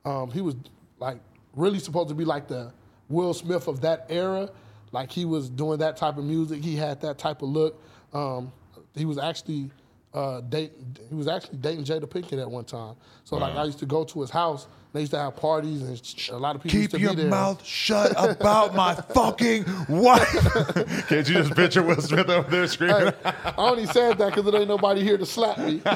Um, 0.04 0.30
he 0.30 0.40
was 0.40 0.56
like 0.98 1.18
really 1.54 1.78
supposed 1.78 2.08
to 2.08 2.14
be 2.14 2.24
like 2.24 2.48
the 2.48 2.72
Will 3.08 3.34
Smith 3.34 3.68
of 3.68 3.80
that 3.82 4.06
era. 4.08 4.48
Like 4.92 5.10
he 5.10 5.24
was 5.24 5.48
doing 5.48 5.78
that 5.78 5.96
type 5.96 6.16
of 6.16 6.24
music. 6.24 6.62
He 6.62 6.76
had 6.76 7.00
that 7.02 7.18
type 7.18 7.42
of 7.42 7.48
look. 7.48 7.82
Um, 8.12 8.52
he 8.94 9.04
was 9.04 9.18
actually 9.18 9.70
uh, 10.12 10.40
date, 10.40 10.72
he 11.08 11.14
was 11.14 11.28
actually 11.28 11.58
dating 11.58 11.84
Jada 11.84 12.04
Pinkett 12.04 12.40
at 12.40 12.50
one 12.50 12.64
time. 12.64 12.96
So 13.24 13.36
like 13.36 13.54
I 13.54 13.64
used 13.64 13.78
to 13.80 13.86
go 13.86 14.04
to 14.04 14.20
his 14.20 14.30
house. 14.30 14.66
They 14.92 15.00
used 15.00 15.12
to 15.12 15.18
have 15.18 15.36
parties, 15.36 15.82
and 15.82 16.34
a 16.36 16.38
lot 16.38 16.56
of 16.56 16.62
people 16.62 16.80
used 16.80 16.90
Keep 16.90 16.98
to 16.98 17.04
your 17.04 17.14
be 17.14 17.22
there. 17.22 17.30
mouth 17.30 17.64
shut 17.64 18.10
about 18.16 18.74
my 18.74 18.94
fucking 19.14 19.64
wife. 19.88 20.28
Can't 21.08 21.28
you 21.28 21.34
just 21.34 21.54
picture 21.54 21.82
Will 21.82 22.00
Smith 22.00 22.28
over 22.28 22.50
there 22.50 22.66
screaming? 22.66 23.12
I 23.24 23.54
only 23.56 23.86
said 23.86 24.18
that 24.18 24.34
because 24.34 24.50
there 24.50 24.60
ain't 24.60 24.68
nobody 24.68 25.04
here 25.04 25.16
to 25.16 25.24
slap 25.24 25.58
me. 25.58 25.80
All 25.86 25.92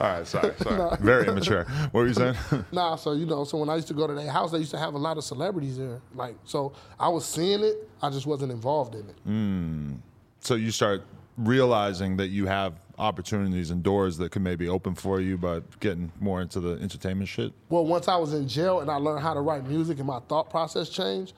right, 0.00 0.26
sorry, 0.26 0.54
sorry. 0.62 0.96
Very 1.00 1.26
immature. 1.26 1.64
What 1.90 2.00
were 2.02 2.06
you 2.06 2.14
saying? 2.14 2.36
Nah, 2.72 2.96
so 2.96 3.12
you 3.12 3.26
know, 3.26 3.44
so 3.44 3.58
when 3.58 3.68
I 3.68 3.74
used 3.76 3.88
to 3.88 3.94
go 3.94 4.06
to 4.06 4.14
their 4.14 4.30
house, 4.30 4.52
they 4.52 4.58
used 4.58 4.70
to 4.72 4.78
have 4.78 4.94
a 4.94 4.98
lot 4.98 5.16
of 5.18 5.24
celebrities 5.24 5.78
there. 5.78 6.00
Like, 6.14 6.36
so 6.44 6.72
I 7.00 7.08
was 7.08 7.24
seeing 7.24 7.64
it, 7.64 7.88
I 8.02 8.10
just 8.10 8.26
wasn't 8.26 8.52
involved 8.52 8.94
in 8.94 9.08
it. 9.08 9.16
Hmm. 9.24 9.92
so 10.40 10.54
you 10.54 10.70
start 10.70 11.02
realizing 11.36 12.16
that 12.18 12.28
you 12.28 12.46
have 12.46 12.74
opportunities 12.98 13.70
and 13.70 13.82
doors 13.82 14.16
that 14.18 14.32
could 14.32 14.42
maybe 14.42 14.68
open 14.68 14.94
for 14.94 15.20
you 15.20 15.38
by 15.38 15.62
getting 15.80 16.10
more 16.20 16.42
into 16.42 16.60
the 16.60 16.80
entertainment 16.82 17.28
shit. 17.28 17.52
Well, 17.68 17.86
once 17.86 18.08
I 18.08 18.16
was 18.16 18.34
in 18.34 18.48
jail 18.48 18.80
and 18.80 18.90
I 18.90 18.96
learned 18.96 19.22
how 19.22 19.34
to 19.34 19.40
write 19.40 19.66
music 19.66 19.98
and 19.98 20.06
my 20.06 20.20
thought 20.20 20.50
process 20.50 20.88
changed, 20.88 21.34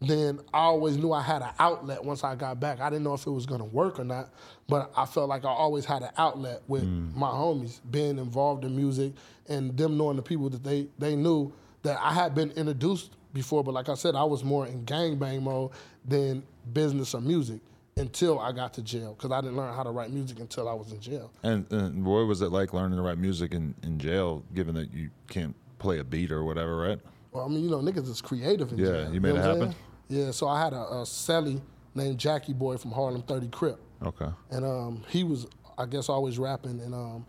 then 0.00 0.38
I 0.54 0.58
always 0.58 0.96
knew 0.96 1.12
I 1.12 1.22
had 1.22 1.42
an 1.42 1.50
outlet 1.58 2.04
once 2.04 2.22
I 2.22 2.34
got 2.36 2.60
back. 2.60 2.80
I 2.80 2.88
didn't 2.88 3.04
know 3.04 3.14
if 3.14 3.26
it 3.26 3.30
was 3.30 3.46
gonna 3.46 3.64
work 3.64 3.98
or 3.98 4.04
not, 4.04 4.30
but 4.68 4.92
I 4.96 5.06
felt 5.06 5.28
like 5.28 5.44
I 5.44 5.48
always 5.48 5.84
had 5.84 6.02
an 6.02 6.10
outlet 6.16 6.62
with 6.68 6.84
mm. 6.84 7.14
my 7.16 7.30
homies 7.30 7.80
being 7.90 8.18
involved 8.18 8.64
in 8.64 8.76
music 8.76 9.12
and 9.48 9.76
them 9.76 9.96
knowing 9.96 10.16
the 10.16 10.22
people 10.22 10.48
that 10.50 10.62
they 10.62 10.86
they 10.98 11.16
knew 11.16 11.52
that 11.82 11.98
I 12.00 12.12
had 12.12 12.34
been 12.34 12.50
introduced 12.52 13.12
before, 13.32 13.64
but 13.64 13.72
like 13.72 13.88
I 13.88 13.94
said, 13.94 14.14
I 14.14 14.24
was 14.24 14.44
more 14.44 14.66
in 14.66 14.84
gangbang 14.84 15.42
mode 15.42 15.70
than 16.04 16.42
business 16.72 17.14
or 17.14 17.20
music 17.20 17.60
until 17.98 18.38
I 18.38 18.52
got 18.52 18.74
to 18.74 18.82
jail 18.82 19.14
because 19.14 19.32
I 19.32 19.40
didn't 19.40 19.56
learn 19.56 19.74
how 19.74 19.82
to 19.82 19.90
write 19.90 20.10
music 20.10 20.40
until 20.40 20.68
I 20.68 20.74
was 20.74 20.92
in 20.92 21.00
jail. 21.00 21.30
And, 21.42 21.70
and 21.72 22.04
what 22.04 22.26
was 22.26 22.40
it 22.42 22.50
like 22.50 22.72
learning 22.72 22.96
to 22.96 23.02
write 23.02 23.18
music 23.18 23.52
in, 23.52 23.74
in 23.82 23.98
jail, 23.98 24.42
given 24.54 24.74
that 24.76 24.92
you 24.92 25.10
can't 25.28 25.54
play 25.78 25.98
a 25.98 26.04
beat 26.04 26.32
or 26.32 26.44
whatever, 26.44 26.76
right? 26.76 27.00
Well, 27.32 27.44
I 27.44 27.48
mean, 27.48 27.62
you 27.62 27.70
know, 27.70 27.78
niggas 27.78 28.08
is 28.08 28.20
creative 28.20 28.72
in 28.72 28.78
Yeah, 28.78 28.86
jail. 28.86 29.00
Yeah, 29.04 29.10
you 29.10 29.20
made 29.20 29.34
know 29.34 29.40
it 29.40 29.60
happen? 29.60 29.74
Yeah, 30.08 30.30
so 30.30 30.48
I 30.48 30.62
had 30.62 30.72
a, 30.72 30.80
a 30.80 31.02
celly 31.02 31.60
named 31.94 32.18
Jackie 32.18 32.54
Boy 32.54 32.76
from 32.76 32.92
Harlem 32.92 33.22
30 33.22 33.48
Crip. 33.48 33.78
Okay. 34.02 34.28
And 34.50 34.64
um, 34.64 35.04
he 35.08 35.24
was, 35.24 35.46
I 35.76 35.86
guess, 35.86 36.08
always 36.08 36.38
rapping. 36.38 36.80
And 36.80 36.94
um, 36.94 37.26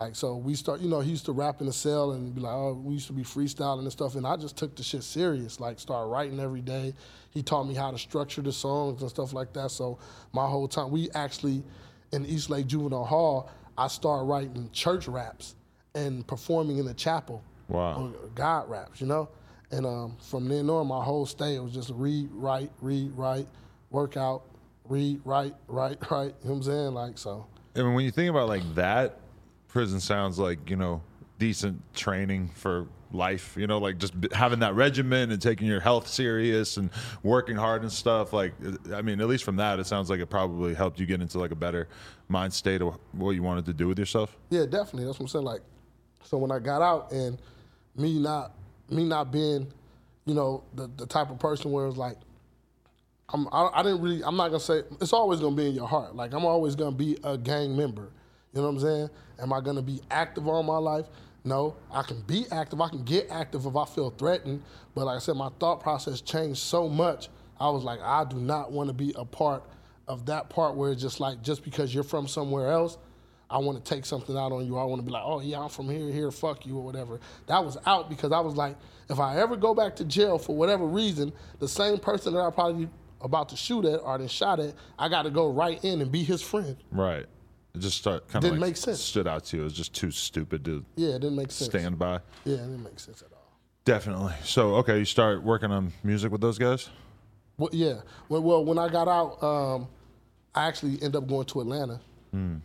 like, 0.00 0.14
so 0.14 0.36
we 0.36 0.54
start, 0.54 0.80
you 0.80 0.90
know, 0.90 1.00
he 1.00 1.10
used 1.10 1.24
to 1.24 1.32
rap 1.32 1.60
in 1.60 1.66
the 1.66 1.72
cell 1.72 2.12
and 2.12 2.34
be 2.34 2.42
like, 2.42 2.52
oh, 2.52 2.74
we 2.74 2.94
used 2.94 3.06
to 3.06 3.14
be 3.14 3.22
freestyling 3.22 3.80
and 3.80 3.92
stuff. 3.92 4.14
And 4.14 4.26
I 4.26 4.36
just 4.36 4.56
took 4.56 4.76
the 4.76 4.82
shit 4.82 5.02
serious, 5.02 5.58
like, 5.58 5.80
started 5.80 6.08
writing 6.08 6.38
every 6.38 6.60
day. 6.60 6.92
He 7.30 7.42
taught 7.42 7.64
me 7.64 7.74
how 7.74 7.90
to 7.90 7.98
structure 7.98 8.42
the 8.42 8.52
songs 8.52 9.00
and 9.00 9.10
stuff 9.10 9.32
like 9.32 9.54
that. 9.54 9.70
So 9.70 9.98
my 10.34 10.46
whole 10.46 10.68
time, 10.68 10.90
we 10.90 11.08
actually, 11.14 11.62
in 12.12 12.26
Eastlake 12.26 12.66
Juvenile 12.66 13.04
Hall, 13.06 13.50
I 13.78 13.88
started 13.88 14.24
writing 14.24 14.68
church 14.70 15.08
raps 15.08 15.54
and 15.94 16.26
performing 16.26 16.76
in 16.76 16.84
the 16.84 16.94
chapel. 16.94 17.42
Wow. 17.68 18.12
God 18.34 18.68
raps, 18.68 19.00
you 19.00 19.06
know? 19.06 19.30
And 19.70 19.86
um, 19.86 20.16
from 20.20 20.46
then 20.46 20.68
on, 20.68 20.86
my 20.88 21.02
whole 21.02 21.24
stay 21.24 21.58
was 21.58 21.72
just 21.72 21.90
read, 21.94 22.28
write, 22.32 22.70
read, 22.82 23.12
write, 23.16 23.48
work 23.90 24.18
out, 24.18 24.42
read, 24.84 25.20
write, 25.24 25.54
write, 25.68 25.98
write. 26.10 26.34
You 26.42 26.48
know 26.48 26.50
what 26.50 26.56
I'm 26.56 26.62
saying? 26.62 26.94
Like, 26.94 27.18
so. 27.18 27.46
I 27.74 27.80
mean, 27.80 27.94
when 27.94 28.04
you 28.04 28.10
think 28.10 28.28
about 28.28 28.48
like 28.48 28.74
that, 28.74 29.20
prison 29.76 30.00
sounds 30.00 30.38
like 30.38 30.70
you 30.70 30.76
know 30.76 31.02
decent 31.38 31.82
training 31.94 32.48
for 32.54 32.86
life. 33.12 33.54
You 33.58 33.66
know, 33.66 33.76
like 33.76 33.98
just 33.98 34.14
having 34.32 34.60
that 34.60 34.74
regimen 34.74 35.30
and 35.30 35.42
taking 35.42 35.66
your 35.66 35.80
health 35.80 36.08
serious 36.08 36.78
and 36.78 36.88
working 37.22 37.56
hard 37.56 37.82
and 37.82 37.92
stuff. 37.92 38.32
Like, 38.32 38.54
I 38.94 39.02
mean, 39.02 39.20
at 39.20 39.26
least 39.26 39.44
from 39.44 39.56
that, 39.56 39.78
it 39.78 39.86
sounds 39.86 40.08
like 40.08 40.20
it 40.20 40.30
probably 40.30 40.72
helped 40.72 40.98
you 40.98 41.04
get 41.04 41.20
into 41.20 41.38
like 41.38 41.50
a 41.50 41.56
better 41.56 41.88
mind 42.28 42.54
state 42.54 42.80
of 42.80 42.96
what 43.12 43.32
you 43.32 43.42
wanted 43.42 43.66
to 43.66 43.74
do 43.74 43.86
with 43.86 43.98
yourself. 43.98 44.34
Yeah, 44.48 44.64
definitely. 44.64 45.04
That's 45.04 45.18
what 45.18 45.24
I'm 45.24 45.28
saying. 45.28 45.44
Like, 45.44 45.60
so 46.24 46.38
when 46.38 46.50
I 46.50 46.58
got 46.58 46.80
out 46.80 47.12
and 47.12 47.38
me 47.96 48.18
not 48.18 48.52
me 48.88 49.04
not 49.04 49.30
being, 49.30 49.70
you 50.24 50.32
know, 50.32 50.64
the, 50.72 50.88
the 50.96 51.04
type 51.04 51.30
of 51.30 51.38
person 51.38 51.70
where 51.70 51.86
it's 51.86 51.98
like, 51.98 52.16
I'm 53.28 53.46
I, 53.52 53.68
I 53.74 53.82
didn't 53.82 54.00
really 54.00 54.24
I'm 54.24 54.38
not 54.38 54.48
gonna 54.48 54.58
say 54.58 54.84
it's 55.02 55.12
always 55.12 55.40
gonna 55.40 55.54
be 55.54 55.66
in 55.66 55.74
your 55.74 55.86
heart. 55.86 56.16
Like 56.16 56.32
I'm 56.32 56.46
always 56.46 56.74
gonna 56.74 56.96
be 56.96 57.18
a 57.22 57.36
gang 57.36 57.76
member. 57.76 58.10
You 58.56 58.62
know 58.62 58.68
what 58.68 58.76
I'm 58.76 58.80
saying? 58.80 59.10
Am 59.38 59.52
I 59.52 59.60
gonna 59.60 59.82
be 59.82 60.00
active 60.10 60.48
all 60.48 60.62
my 60.62 60.78
life? 60.78 61.04
No, 61.44 61.76
I 61.92 62.02
can 62.02 62.22
be 62.22 62.46
active. 62.50 62.80
I 62.80 62.88
can 62.88 63.04
get 63.04 63.30
active 63.30 63.66
if 63.66 63.76
I 63.76 63.84
feel 63.84 64.08
threatened. 64.08 64.62
But 64.94 65.04
like 65.04 65.16
I 65.16 65.18
said, 65.18 65.36
my 65.36 65.50
thought 65.60 65.80
process 65.80 66.22
changed 66.22 66.58
so 66.58 66.88
much. 66.88 67.28
I 67.60 67.68
was 67.68 67.84
like, 67.84 68.00
I 68.00 68.24
do 68.24 68.36
not 68.36 68.72
want 68.72 68.88
to 68.88 68.94
be 68.94 69.12
a 69.14 69.26
part 69.26 69.62
of 70.08 70.24
that 70.26 70.48
part 70.48 70.74
where 70.74 70.90
it's 70.90 71.02
just 71.02 71.20
like 71.20 71.42
just 71.42 71.64
because 71.64 71.94
you're 71.94 72.02
from 72.02 72.26
somewhere 72.26 72.72
else, 72.72 72.96
I 73.50 73.58
want 73.58 73.84
to 73.84 73.94
take 73.94 74.06
something 74.06 74.34
out 74.38 74.52
on 74.52 74.64
you. 74.64 74.78
I 74.78 74.84
want 74.84 75.00
to 75.00 75.06
be 75.06 75.12
like, 75.12 75.24
oh 75.26 75.40
yeah, 75.40 75.60
I'm 75.60 75.68
from 75.68 75.90
here, 75.90 76.10
here, 76.10 76.30
fuck 76.30 76.64
you 76.64 76.78
or 76.78 76.82
whatever. 76.82 77.20
That 77.48 77.62
was 77.62 77.76
out 77.84 78.08
because 78.08 78.32
I 78.32 78.40
was 78.40 78.54
like, 78.56 78.76
if 79.10 79.20
I 79.20 79.36
ever 79.36 79.56
go 79.56 79.74
back 79.74 79.96
to 79.96 80.04
jail 80.06 80.38
for 80.38 80.56
whatever 80.56 80.86
reason, 80.86 81.30
the 81.58 81.68
same 81.68 81.98
person 81.98 82.32
that 82.32 82.40
I 82.40 82.50
probably 82.50 82.88
about 83.20 83.50
to 83.50 83.56
shoot 83.56 83.84
at 83.84 84.00
or 84.00 84.16
then 84.16 84.28
shot 84.28 84.60
at, 84.60 84.72
I 84.98 85.10
got 85.10 85.22
to 85.22 85.30
go 85.30 85.52
right 85.52 85.78
in 85.84 86.00
and 86.00 86.10
be 86.10 86.24
his 86.24 86.40
friend. 86.40 86.76
Right. 86.90 87.26
It 87.76 87.80
just 87.80 87.98
start 87.98 88.26
kind 88.28 88.44
of 88.44 88.50
Didn't 88.50 88.60
like 88.60 88.70
make 88.70 88.76
sense. 88.76 89.00
stood 89.00 89.26
out 89.26 89.44
to 89.46 89.56
you. 89.56 89.62
It 89.62 89.64
was 89.64 89.72
just 89.74 89.94
too 89.94 90.10
stupid 90.10 90.64
to 90.64 90.84
Yeah, 90.96 91.10
it 91.10 91.20
didn't 91.20 91.36
make 91.36 91.50
sense. 91.52 91.70
stand 91.70 91.98
by. 91.98 92.20
Yeah, 92.44 92.54
it 92.54 92.58
didn't 92.58 92.82
make 92.84 92.98
sense 92.98 93.22
at 93.22 93.32
all. 93.32 93.52
Definitely. 93.84 94.32
So 94.44 94.76
okay, 94.76 94.98
you 94.98 95.04
start 95.04 95.42
working 95.42 95.70
on 95.70 95.92
music 96.02 96.32
with 96.32 96.40
those 96.40 96.58
guys. 96.58 96.88
Well, 97.58 97.70
yeah. 97.72 98.00
Well, 98.28 98.42
well, 98.42 98.64
when 98.64 98.78
I 98.78 98.88
got 98.88 99.08
out, 99.08 99.42
um, 99.42 99.88
I 100.54 100.66
actually 100.66 100.92
ended 100.94 101.16
up 101.16 101.26
going 101.28 101.46
to 101.46 101.60
Atlanta, 101.60 102.00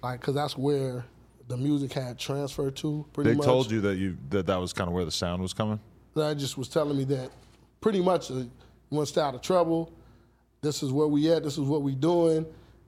like, 0.01 0.19
cause 0.21 0.35
that's 0.35 0.57
where 0.57 1.05
the 1.47 1.55
music 1.57 1.93
had 1.93 2.17
transferred 2.19 2.75
to. 2.77 3.05
Pretty 3.13 3.29
much. 3.29 3.33
They 3.33 3.37
much. 3.37 3.45
told 3.45 3.71
you 3.71 3.81
that 3.81 3.95
you 3.97 4.17
that 4.29 4.47
that 4.47 4.57
was 4.57 4.73
kind 4.73 4.87
of 4.87 4.93
where 4.93 5.05
the 5.05 5.11
sound 5.11 5.41
was 5.41 5.53
coming. 5.53 5.79
That 6.15 6.37
just 6.37 6.57
was 6.57 6.67
telling 6.67 6.97
me 6.97 7.03
that 7.05 7.29
pretty 7.79 8.01
much 8.01 8.31
uh, 8.31 8.35
you 8.35 8.49
want 8.89 9.07
to 9.07 9.11
stay 9.11 9.21
out 9.21 9.35
of 9.35 9.41
trouble. 9.41 9.93
This 10.61 10.83
is 10.83 10.91
where 10.91 11.07
we 11.07 11.31
at. 11.31 11.43
This 11.43 11.53
is 11.57 11.61
what 11.65 11.81
we 11.83 11.95
doing. 11.95 12.45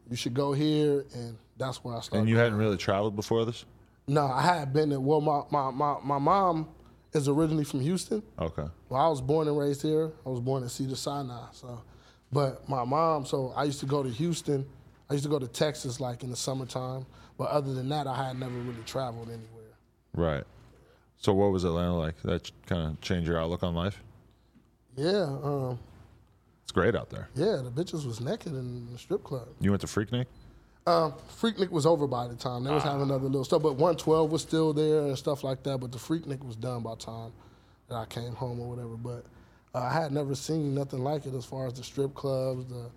You 0.09 0.15
should 0.17 0.33
go 0.33 0.51
here, 0.53 1.05
and 1.15 1.37
that's 1.57 1.83
where 1.83 1.95
I 1.95 1.99
started. 2.01 2.19
And 2.21 2.29
you 2.29 2.37
hadn't 2.37 2.57
really 2.57 2.77
traveled 2.77 3.15
before 3.15 3.45
this. 3.45 3.65
no, 4.07 4.25
I 4.25 4.41
had 4.41 4.73
been 4.73 4.89
there. 4.89 4.99
Well, 4.99 5.21
my, 5.21 5.41
my, 5.51 5.71
my, 5.71 5.97
my 6.03 6.17
mom 6.19 6.69
is 7.13 7.27
originally 7.27 7.63
from 7.63 7.79
Houston. 7.81 8.23
Okay. 8.39 8.65
Well, 8.89 9.01
I 9.01 9.07
was 9.07 9.21
born 9.21 9.47
and 9.47 9.57
raised 9.57 9.81
here. 9.81 10.11
I 10.25 10.29
was 10.29 10.39
born 10.39 10.63
in 10.63 10.69
Cedar 10.69 10.95
Sinai. 10.95 11.45
So, 11.51 11.81
but 12.31 12.67
my 12.67 12.83
mom. 12.83 13.25
So 13.25 13.53
I 13.55 13.63
used 13.65 13.79
to 13.81 13.85
go 13.85 14.01
to 14.03 14.09
Houston. 14.09 14.65
I 15.09 15.13
used 15.13 15.23
to 15.25 15.29
go 15.29 15.37
to 15.39 15.47
Texas 15.47 15.99
like 15.99 16.23
in 16.23 16.29
the 16.31 16.35
summertime. 16.35 17.05
But 17.37 17.49
other 17.49 17.73
than 17.73 17.89
that, 17.89 18.07
I 18.07 18.27
had 18.27 18.39
never 18.39 18.53
really 18.53 18.83
traveled 18.85 19.27
anywhere. 19.29 19.73
Right. 20.15 20.43
So 21.17 21.33
what 21.33 21.51
was 21.51 21.63
Atlanta 21.63 21.95
like? 21.97 22.21
That 22.23 22.51
kind 22.65 22.91
of 22.93 23.01
changed 23.01 23.27
your 23.27 23.39
outlook 23.39 23.63
on 23.63 23.73
life. 23.75 24.01
Yeah, 24.95 25.23
um, 25.43 25.79
It's 26.63 26.71
great 26.71 26.95
out 26.95 27.09
there. 27.09 27.29
yeah. 27.35 27.61
The 27.63 27.71
bitches 27.71 28.05
was 28.05 28.21
naked 28.21 28.53
in 28.53 28.91
the 28.91 28.97
strip 28.99 29.23
club. 29.23 29.47
You 29.59 29.71
went 29.71 29.81
to 29.81 29.87
Freaknik. 29.87 30.25
Um, 30.85 31.13
Freaknik 31.41 31.69
was 31.69 31.85
over 31.85 32.07
by 32.07 32.27
the 32.27 32.35
time. 32.35 32.63
They 32.63 32.71
was 32.71 32.83
having 32.83 33.03
another 33.03 33.25
little 33.25 33.45
stuff, 33.45 33.61
but 33.61 33.73
112 33.73 34.31
was 34.31 34.41
still 34.41 34.73
there 34.73 34.99
and 35.01 35.17
stuff 35.17 35.43
like 35.43 35.63
that. 35.63 35.77
But 35.77 35.91
the 35.91 35.97
Freaknik 35.97 36.43
was 36.43 36.55
done 36.55 36.81
by 36.81 36.91
the 36.91 37.01
time 37.01 37.31
that 37.87 37.95
I 37.95 38.05
came 38.05 38.33
home 38.33 38.59
or 38.59 38.69
whatever. 38.69 38.97
But 38.97 39.25
uh, 39.73 39.83
I 39.83 39.93
had 39.93 40.11
never 40.11 40.35
seen 40.35 40.75
nothing 40.75 40.99
like 41.03 41.25
it 41.25 41.33
as 41.33 41.45
far 41.45 41.67
as 41.67 41.73
the 41.73 41.83
strip 41.83 42.13
clubs, 42.13 42.65
the 42.65 42.89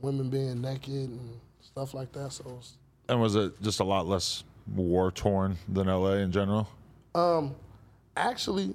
women 0.00 0.28
being 0.30 0.60
naked 0.60 1.10
and 1.10 1.40
stuff 1.60 1.94
like 1.94 2.10
that. 2.12 2.32
So 2.32 2.56
it's, 2.58 2.76
And 3.08 3.20
was 3.20 3.36
it 3.36 3.60
just 3.62 3.78
a 3.78 3.84
lot 3.84 4.06
less 4.06 4.42
war 4.74 5.12
torn 5.12 5.56
than 5.68 5.86
LA 5.86 6.14
in 6.14 6.32
general? 6.32 6.68
actually 8.16 8.74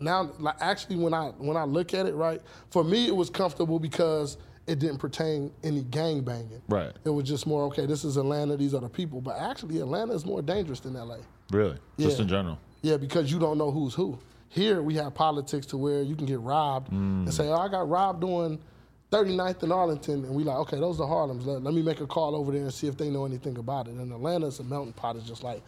now 0.00 0.30
like 0.38 0.56
actually 0.60 0.96
when 0.96 1.14
I 1.14 1.28
when 1.38 1.56
I 1.56 1.64
look 1.64 1.94
at 1.94 2.06
it 2.06 2.14
right 2.14 2.40
for 2.70 2.84
me 2.84 3.06
it 3.06 3.14
was 3.14 3.30
comfortable 3.30 3.78
because 3.78 4.36
it 4.66 4.78
didn't 4.78 4.98
pertain 4.98 5.50
any 5.62 5.82
gang 5.82 6.22
banging 6.22 6.62
Right. 6.68 6.92
it 7.04 7.10
was 7.10 7.26
just 7.28 7.46
more 7.46 7.64
okay 7.64 7.86
this 7.86 8.04
is 8.04 8.16
Atlanta 8.16 8.56
these 8.56 8.74
are 8.74 8.80
the 8.80 8.88
people 8.88 9.20
but 9.20 9.38
actually 9.38 9.78
Atlanta 9.80 10.12
is 10.12 10.24
more 10.24 10.42
dangerous 10.42 10.80
than 10.80 10.94
LA 10.94 11.18
Really? 11.50 11.76
Yeah. 11.96 12.06
Just 12.08 12.20
in 12.20 12.28
general? 12.28 12.58
yeah 12.82 12.96
because 12.96 13.30
you 13.30 13.38
don't 13.38 13.58
know 13.58 13.70
who's 13.70 13.94
who 13.94 14.18
here 14.48 14.82
we 14.82 14.94
have 14.94 15.14
politics 15.14 15.66
to 15.66 15.76
where 15.76 16.02
you 16.02 16.14
can 16.14 16.26
get 16.26 16.40
robbed 16.40 16.92
and 16.92 17.26
mm. 17.26 17.32
say 17.32 17.48
oh 17.48 17.56
I 17.56 17.68
got 17.68 17.88
robbed 17.88 18.24
on 18.24 18.58
39th 19.10 19.62
and 19.62 19.72
Arlington 19.72 20.24
and 20.24 20.34
we 20.34 20.44
like 20.44 20.56
okay 20.58 20.78
those 20.78 21.00
are 21.00 21.08
Harlem's 21.08 21.46
let, 21.46 21.62
let 21.62 21.74
me 21.74 21.82
make 21.82 22.00
a 22.00 22.06
call 22.06 22.34
over 22.34 22.52
there 22.52 22.62
and 22.62 22.72
see 22.72 22.86
if 22.86 22.96
they 22.96 23.10
know 23.10 23.24
anything 23.26 23.58
about 23.58 23.88
it 23.88 23.94
and 23.94 24.12
Atlanta 24.12 24.46
is 24.46 24.58
a 24.60 24.64
melting 24.64 24.92
pot 24.92 25.16
it's 25.16 25.26
just 25.26 25.42
like 25.42 25.62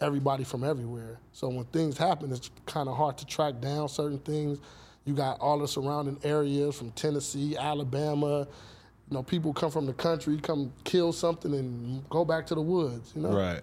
everybody 0.00 0.44
from 0.44 0.64
everywhere. 0.64 1.18
So 1.32 1.48
when 1.48 1.64
things 1.66 1.96
happen, 1.96 2.32
it's 2.32 2.50
kind 2.66 2.88
of 2.88 2.96
hard 2.96 3.18
to 3.18 3.26
track 3.26 3.60
down 3.60 3.88
certain 3.88 4.18
things. 4.18 4.58
You 5.06 5.14
got 5.14 5.40
all 5.40 5.58
the 5.58 5.68
surrounding 5.68 6.18
areas 6.24 6.76
from 6.76 6.90
Tennessee, 6.90 7.56
Alabama. 7.56 8.40
You 9.08 9.14
know, 9.14 9.22
people 9.22 9.54
come 9.54 9.70
from 9.70 9.86
the 9.86 9.94
country, 9.94 10.36
come 10.38 10.72
kill 10.84 11.12
something 11.12 11.54
and 11.54 12.06
go 12.10 12.24
back 12.24 12.44
to 12.46 12.54
the 12.54 12.60
woods. 12.60 13.12
You 13.14 13.22
know, 13.22 13.30
Right. 13.30 13.62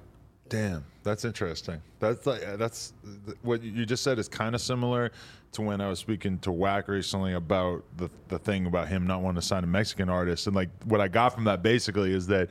Damn, 0.49 0.85
that's 1.03 1.25
interesting. 1.25 1.81
That's 1.99 2.25
like 2.25 2.41
that's 2.57 2.93
what 3.41 3.63
you 3.63 3.85
just 3.85 4.03
said 4.03 4.19
is 4.19 4.27
kind 4.27 4.53
of 4.53 4.61
similar 4.61 5.11
to 5.53 5.61
when 5.61 5.81
I 5.81 5.89
was 5.89 5.99
speaking 5.99 6.37
to 6.39 6.51
Wack 6.51 6.87
recently 6.87 7.33
about 7.33 7.83
the 7.97 8.09
the 8.27 8.37
thing 8.37 8.65
about 8.65 8.87
him 8.87 9.07
not 9.07 9.21
wanting 9.21 9.41
to 9.41 9.47
sign 9.47 9.63
a 9.63 9.67
Mexican 9.67 10.09
artist, 10.09 10.45
and 10.47 10.55
like 10.55 10.69
what 10.83 11.01
I 11.01 11.07
got 11.07 11.33
from 11.33 11.45
that 11.45 11.63
basically 11.63 12.13
is 12.13 12.27
that 12.27 12.49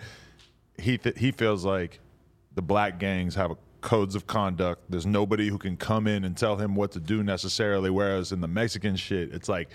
he 0.78 0.98
th- 0.98 1.18
he 1.18 1.30
feels 1.32 1.64
like 1.64 2.00
the 2.54 2.62
black 2.62 2.98
gangs 2.98 3.34
have 3.34 3.52
a 3.52 3.56
codes 3.82 4.14
of 4.14 4.26
conduct. 4.26 4.82
There's 4.88 5.06
nobody 5.06 5.48
who 5.48 5.58
can 5.58 5.76
come 5.76 6.06
in 6.06 6.24
and 6.24 6.36
tell 6.36 6.56
him 6.56 6.74
what 6.74 6.92
to 6.92 7.00
do 7.00 7.22
necessarily. 7.22 7.90
Whereas 7.90 8.32
in 8.32 8.40
the 8.40 8.48
Mexican 8.48 8.96
shit, 8.96 9.34
it's 9.34 9.48
like 9.48 9.68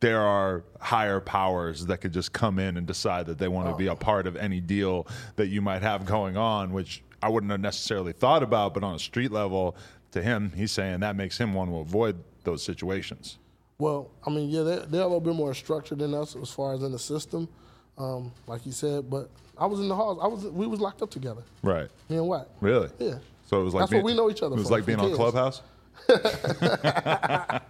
there 0.00 0.20
are 0.20 0.62
higher 0.80 1.20
powers 1.20 1.86
that 1.86 1.98
could 1.98 2.12
just 2.12 2.32
come 2.32 2.58
in 2.58 2.76
and 2.76 2.86
decide 2.86 3.26
that 3.26 3.38
they 3.38 3.48
want 3.48 3.68
to 3.68 3.74
be 3.74 3.88
a 3.88 3.96
part 3.96 4.26
of 4.26 4.36
any 4.36 4.60
deal 4.60 5.06
that 5.36 5.48
you 5.48 5.60
might 5.60 5.82
have 5.82 6.06
going 6.06 6.36
on, 6.36 6.72
which 6.72 7.02
I 7.22 7.28
wouldn't 7.28 7.50
have 7.50 7.60
necessarily 7.60 8.12
thought 8.12 8.42
about. 8.42 8.74
But 8.74 8.84
on 8.84 8.94
a 8.94 8.98
street 8.98 9.32
level, 9.32 9.76
to 10.12 10.22
him, 10.22 10.52
he's 10.54 10.70
saying 10.70 11.00
that 11.00 11.16
makes 11.16 11.36
him 11.36 11.52
want 11.52 11.70
to 11.70 11.78
avoid 11.78 12.16
those 12.44 12.62
situations. 12.62 13.38
Well, 13.78 14.10
I 14.26 14.30
mean, 14.30 14.50
yeah, 14.50 14.62
they're, 14.62 14.86
they're 14.86 15.02
a 15.02 15.06
little 15.06 15.20
bit 15.20 15.34
more 15.34 15.54
structured 15.54 15.98
than 15.98 16.14
us 16.14 16.34
as 16.36 16.50
far 16.50 16.74
as 16.74 16.82
in 16.82 16.92
the 16.92 16.98
system, 16.98 17.48
um, 17.96 18.32
like 18.46 18.66
you 18.66 18.72
said. 18.72 19.08
But 19.08 19.30
I 19.56 19.66
was 19.66 19.80
in 19.80 19.88
the 19.88 19.94
halls. 19.94 20.18
I 20.22 20.26
was 20.26 20.44
we 20.46 20.66
was 20.66 20.80
locked 20.80 21.02
up 21.02 21.10
together. 21.10 21.42
Right. 21.62 21.88
Me 22.08 22.16
and 22.16 22.28
Wack. 22.28 22.46
Really? 22.60 22.88
Yeah. 22.98 23.18
So 23.48 23.60
it 23.60 23.64
was 23.64 23.72
like 23.74 23.82
That's 23.82 23.92
what 23.94 24.04
we 24.04 24.14
know 24.14 24.30
each 24.30 24.42
other 24.42 24.54
It 24.56 24.58
was 24.58 24.68
for. 24.68 24.74
like 24.74 24.84
being 24.86 25.00
on? 25.00 25.14
Clubhouse. 25.14 25.62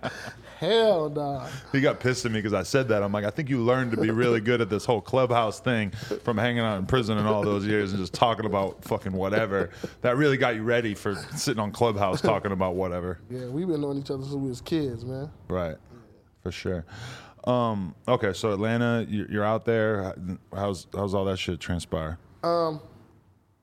Hell 0.58 1.08
nah. 1.10 1.46
He 1.70 1.80
got 1.80 2.00
pissed 2.00 2.26
at 2.26 2.32
me 2.32 2.38
because 2.40 2.52
I 2.52 2.64
said 2.64 2.88
that. 2.88 3.02
I'm 3.04 3.12
like, 3.12 3.24
I 3.24 3.30
think 3.30 3.48
you 3.48 3.60
learned 3.60 3.92
to 3.92 3.96
be 3.96 4.10
really 4.10 4.40
good 4.40 4.60
at 4.60 4.68
this 4.68 4.84
whole 4.84 5.00
clubhouse 5.00 5.60
thing 5.60 5.90
from 6.24 6.36
hanging 6.36 6.60
out 6.64 6.78
in 6.78 6.86
prison 6.86 7.16
and 7.16 7.28
all 7.28 7.42
those 7.44 7.64
years 7.64 7.92
and 7.92 8.00
just 8.00 8.12
talking 8.12 8.44
about 8.44 8.82
fucking 8.84 9.12
whatever. 9.12 9.70
That 10.02 10.16
really 10.16 10.36
got 10.36 10.56
you 10.56 10.64
ready 10.64 10.94
for 10.94 11.14
sitting 11.36 11.60
on 11.60 11.70
clubhouse 11.70 12.20
talking 12.20 12.50
about 12.50 12.74
whatever. 12.74 13.20
Yeah, 13.30 13.46
we've 13.46 13.68
been 13.68 13.80
knowing 13.80 13.98
each 13.98 14.10
other 14.10 14.22
since 14.24 14.34
we 14.34 14.48
was 14.48 14.60
kids, 14.60 15.04
man. 15.04 15.30
Right, 15.48 15.76
for 16.42 16.50
sure. 16.50 16.84
Um, 17.44 17.94
okay, 18.08 18.32
so 18.32 18.52
Atlanta, 18.52 19.06
you- 19.08 19.28
you're 19.30 19.44
out 19.44 19.64
there. 19.64 20.12
How's 20.52 20.88
how's 20.92 21.14
all 21.14 21.24
that 21.26 21.38
shit 21.38 21.60
transpire? 21.60 22.18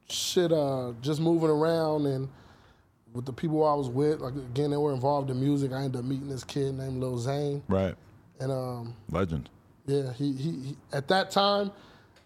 Shit 0.09 0.51
uh 0.51 0.93
just 1.01 1.19
moving 1.19 1.49
around 1.49 2.05
and 2.05 2.29
with 3.13 3.25
the 3.25 3.33
people 3.33 3.63
I 3.65 3.73
was 3.73 3.87
with, 3.87 4.19
like 4.19 4.35
again 4.35 4.71
they 4.71 4.77
were 4.77 4.93
involved 4.93 5.29
in 5.29 5.39
music. 5.39 5.71
I 5.71 5.83
ended 5.83 5.99
up 5.99 6.05
meeting 6.05 6.27
this 6.27 6.43
kid 6.43 6.73
named 6.77 6.99
Lil 6.99 7.17
Zane. 7.17 7.63
Right, 7.69 7.95
And 8.39 8.51
um 8.51 8.95
legend. 9.09 9.49
yeah, 9.85 10.11
he, 10.13 10.33
he 10.33 10.51
he 10.51 10.77
at 10.91 11.07
that 11.07 11.31
time, 11.31 11.71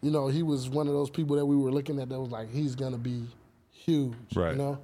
you 0.02 0.10
know, 0.12 0.28
he 0.28 0.42
was 0.44 0.68
one 0.70 0.88
of 0.88 0.94
those 0.94 1.10
people 1.10 1.36
that 1.36 1.46
we 1.46 1.56
were 1.56 1.72
looking 1.72 2.00
at 2.00 2.10
that 2.10 2.20
was 2.20 2.32
like 2.32 2.50
he's 2.52 2.74
gonna 2.76 2.98
be 2.98 3.28
huge. 3.72 4.14
Right. 4.36 4.52
You 4.52 4.58
know? 4.58 4.80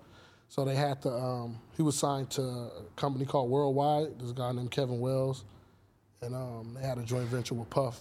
So 0.48 0.64
they 0.64 0.76
had 0.76 1.02
to 1.02 1.10
um 1.12 1.60
he 1.76 1.82
was 1.82 1.98
signed 1.98 2.30
to 2.32 2.42
a 2.44 2.72
company 2.96 3.26
called 3.26 3.50
Worldwide, 3.50 4.20
this 4.20 4.32
guy 4.32 4.52
named 4.52 4.70
Kevin 4.72 5.00
Wells. 5.00 5.44
And 6.22 6.36
um 6.36 6.78
they 6.80 6.88
had 6.88 6.98
a 7.00 7.04
joint 7.04 7.28
venture 7.30 7.56
with 7.56 7.70
Puff. 7.72 8.00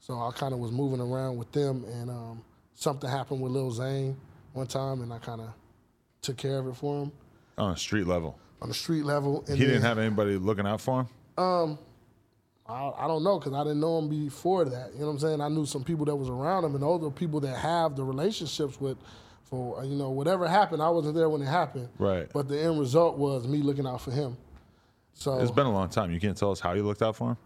So 0.00 0.14
I 0.20 0.30
kind 0.32 0.52
of 0.52 0.58
was 0.60 0.70
moving 0.72 1.00
around 1.00 1.36
with 1.36 1.50
them, 1.52 1.84
and 1.84 2.10
um, 2.10 2.42
something 2.74 3.08
happened 3.08 3.40
with 3.40 3.52
Lil 3.52 3.70
Zane 3.70 4.16
one 4.52 4.66
time, 4.66 5.02
and 5.02 5.12
I 5.12 5.18
kind 5.18 5.40
of 5.40 5.48
took 6.20 6.36
care 6.36 6.58
of 6.58 6.68
it 6.68 6.76
for 6.76 7.02
him 7.02 7.12
On 7.58 7.72
a 7.72 7.76
street 7.76 8.06
level, 8.06 8.38
on 8.60 8.68
the 8.68 8.74
street 8.74 9.04
level. 9.04 9.44
And 9.48 9.58
he 9.58 9.64
didn't 9.64 9.82
have 9.82 9.98
anybody 9.98 10.36
looking 10.36 10.66
out 10.66 10.80
for 10.80 11.00
him. 11.00 11.08
Um, 11.44 11.78
I, 12.66 12.92
I 12.96 13.06
don't 13.08 13.24
know 13.24 13.38
because 13.38 13.52
I 13.54 13.64
didn't 13.64 13.80
know 13.80 13.98
him 13.98 14.08
before 14.08 14.64
that. 14.66 14.92
You 14.94 15.00
know 15.00 15.06
what 15.06 15.12
I'm 15.12 15.18
saying? 15.18 15.40
I 15.40 15.48
knew 15.48 15.66
some 15.66 15.82
people 15.84 16.04
that 16.06 16.14
was 16.16 16.28
around 16.28 16.64
him, 16.64 16.74
and 16.74 16.82
those 16.82 17.02
are 17.02 17.10
people 17.10 17.40
that 17.40 17.56
have 17.56 17.96
the 17.96 18.04
relationships 18.04 18.80
with. 18.80 18.98
For 19.44 19.84
you 19.84 19.96
know, 19.96 20.08
whatever 20.08 20.48
happened, 20.48 20.80
I 20.80 20.88
wasn't 20.88 21.14
there 21.14 21.28
when 21.28 21.42
it 21.42 21.46
happened. 21.46 21.90
Right. 21.98 22.26
But 22.32 22.48
the 22.48 22.58
end 22.58 22.80
result 22.80 23.18
was 23.18 23.46
me 23.46 23.58
looking 23.58 23.86
out 23.86 24.00
for 24.00 24.10
him. 24.10 24.38
So 25.12 25.38
It's 25.40 25.50
been 25.50 25.66
a 25.66 25.72
long 25.72 25.90
time. 25.90 26.10
You 26.10 26.18
can't 26.20 26.36
tell 26.36 26.52
us 26.52 26.60
how 26.60 26.72
you 26.72 26.82
looked 26.82 27.02
out 27.02 27.16
for 27.16 27.32
him. 27.32 27.36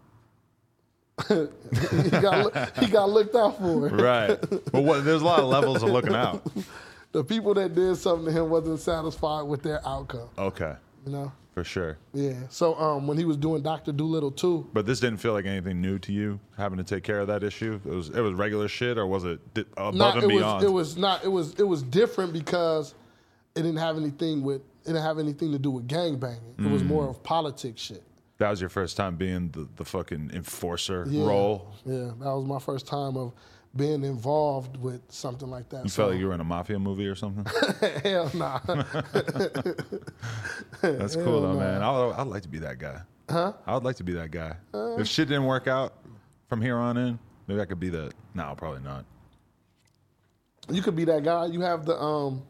He 1.27 2.09
got 2.09 2.77
he 2.77 2.87
got 2.87 3.09
looked 3.09 3.35
out 3.35 3.57
for. 3.57 3.87
Right. 3.89 4.39
But 4.71 4.81
what, 4.83 5.03
there's 5.03 5.21
a 5.21 5.25
lot 5.25 5.39
of 5.39 5.45
levels 5.45 5.83
of 5.83 5.89
looking 5.89 6.15
out. 6.15 6.45
The 7.13 7.23
people 7.23 7.53
that 7.55 7.73
did 7.73 7.95
something 7.95 8.25
to 8.25 8.31
him 8.31 8.49
wasn't 8.49 8.79
satisfied 8.81 9.43
with 9.43 9.63
their 9.63 9.79
outcome. 9.87 10.27
Okay, 10.37 10.75
You 11.05 11.11
know. 11.13 11.31
for 11.53 11.63
sure. 11.63 11.97
Yeah. 12.13 12.33
So 12.49 12.75
um, 12.75 13.07
when 13.07 13.17
he 13.17 13.23
was 13.23 13.37
doing 13.37 13.63
Doctor 13.63 13.93
Dolittle 13.93 14.29
too, 14.29 14.69
But 14.73 14.85
this 14.85 14.99
didn't 14.99 15.19
feel 15.19 15.31
like 15.31 15.45
anything 15.45 15.81
new 15.81 15.97
to 15.99 16.11
you, 16.11 16.37
having 16.57 16.77
to 16.77 16.83
take 16.83 17.03
care 17.03 17.19
of 17.21 17.27
that 17.27 17.43
issue. 17.43 17.79
It 17.85 17.89
was 17.89 18.09
it 18.09 18.19
was 18.19 18.33
regular 18.33 18.67
shit, 18.67 18.97
or 18.97 19.07
was 19.07 19.23
it 19.23 19.39
di- 19.53 19.61
above 19.77 19.95
not 19.95 20.15
and 20.15 20.25
it 20.25 20.27
beyond? 20.27 20.55
was 20.57 20.63
it 20.65 20.71
was 20.71 20.97
not 20.97 21.23
it 21.23 21.29
was 21.29 21.53
it 21.55 21.63
was 21.67 21.81
different 21.81 22.33
because 22.33 22.93
it 23.55 23.61
didn't 23.63 23.77
have 23.79 23.97
anything 23.97 24.43
with 24.43 24.57
it 24.83 24.87
didn't 24.87 25.01
have 25.01 25.17
anything 25.17 25.53
to 25.53 25.57
do 25.59 25.71
with 25.71 25.87
gang 25.87 26.17
banging. 26.17 26.55
It 26.59 26.69
was 26.69 26.83
Mm. 26.83 26.87
more 26.87 27.07
of 27.09 27.23
politics 27.23 27.81
shit. 27.81 28.03
That 28.37 28.49
was 28.49 28.59
your 28.61 28.69
first 28.69 28.97
time 28.97 29.15
being 29.15 29.49
the, 29.49 29.67
the 29.75 29.85
fucking 29.85 30.31
enforcer 30.33 31.05
Yeah. 31.09 31.25
role. 31.25 31.73
Yeah, 31.85 32.11
that 32.19 32.35
was 32.35 32.45
my 32.45 32.59
first 32.59 32.87
time 32.87 33.17
of 33.17 33.33
being 33.75 34.03
involved 34.03 34.77
with 34.77 35.01
something 35.09 35.49
like 35.49 35.69
that. 35.69 35.83
You 35.83 35.89
felt 35.89 36.11
like 36.11 36.19
you 36.19 36.27
were 36.27 36.33
in 36.33 36.39
a 36.41 36.43
mafia 36.45 36.79
movie 36.79 37.07
or 37.07 37.15
something. 37.15 37.45
hell 38.03 38.31
nah. 38.33 38.59
That's 40.81 41.15
cool 41.15 41.41
though, 41.41 41.59
man. 41.59 41.81
I, 41.83 42.21
I'd 42.21 42.27
like 42.27 42.43
to 42.43 42.49
be 42.49 42.59
that 42.59 42.79
guy. 42.79 43.01
Huh? 43.29 43.53
I 43.65 43.73
would 43.73 43.83
like 43.83 43.97
to 43.97 44.03
be 44.03 44.13
that 44.13 44.31
guy. 44.31 44.55
Uh. 44.73 44.97
if 44.97 45.07
shit 45.07 45.27
didn't 45.27 45.45
work 45.45 45.67
out 45.67 45.93
from 46.47 46.61
here 46.61 46.77
on 46.77 46.97
in, 46.97 47.19
maybe 47.47 47.59
I 47.59 47.65
could 47.65 47.79
be 47.79 47.89
that. 47.89 48.13
No, 48.33 48.53
probably 48.57 48.81
not. 48.81 49.05
you 50.69 50.81
could 50.81 50.95
be 50.95 51.05
that 51.05 51.23
guy. 51.23 51.47
You 51.47 51.61
have 51.61 51.85
the 51.85 51.99
um. 51.99 52.43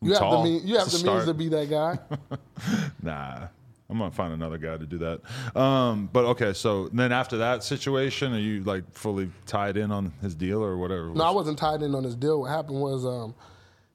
You 0.00 0.10
have 0.12 0.20
tall. 0.20 0.42
the 0.42 0.50
mean, 0.50 0.66
you 0.66 0.78
have 0.78 0.90
the 0.90 0.98
a 0.98 1.12
means 1.12 1.24
to 1.26 1.34
be 1.34 1.48
that 1.48 1.68
guy. 1.70 1.98
Nah, 3.02 3.48
I'm 3.92 3.98
gonna 3.98 4.10
find 4.10 4.32
another 4.32 4.56
guy 4.56 4.76
to 4.78 4.86
do 4.86 4.98
that. 4.98 5.20
Um, 5.60 6.08
but 6.12 6.24
okay, 6.24 6.54
so 6.54 6.88
then 6.88 7.12
after 7.12 7.36
that 7.38 7.62
situation, 7.62 8.32
are 8.32 8.38
you 8.38 8.64
like 8.64 8.84
fully 8.94 9.30
tied 9.46 9.76
in 9.76 9.92
on 9.92 10.12
his 10.22 10.34
deal 10.34 10.64
or 10.64 10.78
whatever? 10.78 11.10
No, 11.10 11.24
I 11.24 11.30
wasn't 11.30 11.58
tied 11.58 11.82
in 11.82 11.94
on 11.94 12.02
his 12.04 12.16
deal. 12.16 12.40
What 12.40 12.50
happened 12.50 12.80
was 12.80 13.04
um, 13.04 13.34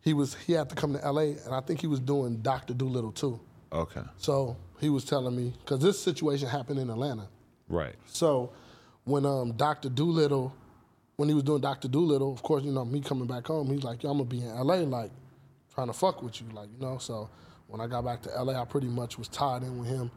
he 0.02 0.14
was 0.14 0.36
he 0.36 0.54
had 0.54 0.70
to 0.70 0.76
come 0.76 0.94
to 0.94 1.04
L.A. 1.04 1.32
and 1.44 1.54
I 1.54 1.62
think 1.62 1.82
he 1.82 1.88
was 1.88 2.00
doing 2.00 2.38
Doctor 2.38 2.74
Dolittle 2.76 3.12
too. 3.12 3.40
Okay, 3.74 4.04
So 4.18 4.56
he 4.80 4.90
was 4.90 5.04
telling 5.04 5.36
me 5.36 5.52
because 5.60 5.80
this 5.82 6.00
situation 6.00 6.48
happened 6.48 6.80
in 6.80 6.90
Atlanta. 6.92 7.28
right. 7.68 7.96
So 8.06 8.52
when 9.04 9.26
um, 9.26 9.54
Doctor 9.54 9.90
Dolittle, 9.90 10.54
when 11.16 11.28
he 11.30 11.34
was 11.36 11.44
doing 11.44 11.62
Doctor 11.62 11.88
Dolittle, 11.88 12.32
of 12.32 12.44
course, 12.44 12.64
you 12.64 12.72
know 12.72 12.86
me 12.86 13.02
coming 13.02 13.26
back 13.28 13.48
home, 13.48 13.68
he's 13.72 13.84
like, 13.84 14.04
"Yo, 14.04 14.12
I'm 14.12 14.18
gonna 14.20 14.30
be 14.30 14.42
in 14.42 14.50
L.A. 14.50 14.86
like 14.86 15.12
trying 15.74 15.88
to 15.88 15.94
fuck 15.94 16.22
with 16.22 16.40
you, 16.40 16.48
like 16.54 16.70
you 16.72 16.80
know." 16.86 16.98
So 17.00 17.30
when 17.67 17.82
I 17.82 17.88
got 17.88 18.06
back 18.06 18.21
to 18.23 18.36
L.A., 18.36 18.56
I 18.56 18.65
pretty 18.65 18.88
much 18.88 19.17
was 19.17 19.27
tied 19.27 19.63
in 19.63 19.77
with 19.80 19.88
him 19.88 20.12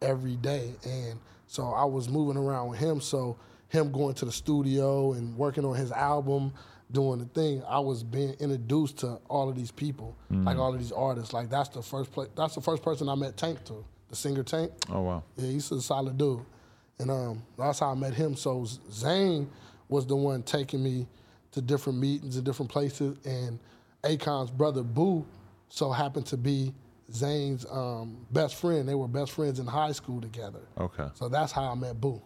every 0.00 0.36
day, 0.36 0.74
and 0.84 1.18
so 1.46 1.72
I 1.72 1.84
was 1.84 2.08
moving 2.08 2.36
around 2.36 2.68
with 2.70 2.78
him. 2.78 3.00
So 3.00 3.36
him 3.68 3.90
going 3.90 4.14
to 4.14 4.24
the 4.24 4.32
studio 4.32 5.12
and 5.12 5.36
working 5.36 5.64
on 5.64 5.74
his 5.74 5.92
album, 5.92 6.52
doing 6.90 7.18
the 7.18 7.24
thing, 7.26 7.62
I 7.66 7.78
was 7.78 8.02
being 8.02 8.34
introduced 8.34 8.98
to 8.98 9.18
all 9.28 9.48
of 9.48 9.56
these 9.56 9.70
people, 9.70 10.16
like 10.30 10.58
all 10.58 10.72
of 10.74 10.78
these 10.78 10.92
artists. 10.92 11.32
Like 11.32 11.48
that's 11.50 11.70
the 11.70 11.82
first 11.82 12.12
place. 12.12 12.28
That's 12.36 12.54
the 12.54 12.60
first 12.60 12.82
person 12.82 13.08
I 13.08 13.14
met 13.14 13.36
Tank 13.36 13.64
to, 13.64 13.84
the 14.08 14.16
singer 14.16 14.42
Tank. 14.42 14.72
Oh 14.90 15.00
wow. 15.00 15.22
Yeah, 15.36 15.50
he's 15.50 15.70
a 15.72 15.80
solid 15.80 16.18
dude. 16.18 16.40
And 16.98 17.10
um, 17.10 17.42
that's 17.58 17.80
how 17.80 17.90
I 17.90 17.94
met 17.94 18.14
him. 18.14 18.36
So 18.36 18.64
Zane 18.90 19.48
was 19.88 20.06
the 20.06 20.14
one 20.16 20.42
taking 20.42 20.82
me 20.82 21.06
to 21.52 21.60
different 21.60 21.98
meetings 21.98 22.36
and 22.36 22.44
different 22.44 22.70
places. 22.70 23.16
And 23.24 23.58
Akon's 24.04 24.50
brother 24.50 24.82
Bu 24.82 25.24
so 25.68 25.90
happened 25.90 26.26
to 26.26 26.36
be 26.36 26.74
Zane's 27.14 27.66
um, 27.70 28.26
best 28.30 28.54
friend. 28.56 28.88
They 28.88 28.94
were 28.94 29.08
best 29.08 29.32
friends 29.32 29.58
in 29.58 29.66
high 29.66 29.92
school 29.92 30.20
together. 30.20 30.60
Okay, 30.78 31.06
So 31.14 31.28
that's 31.28 31.52
how 31.52 31.70
I 31.70 31.74
met 31.74 32.00
Bu. 32.00 32.20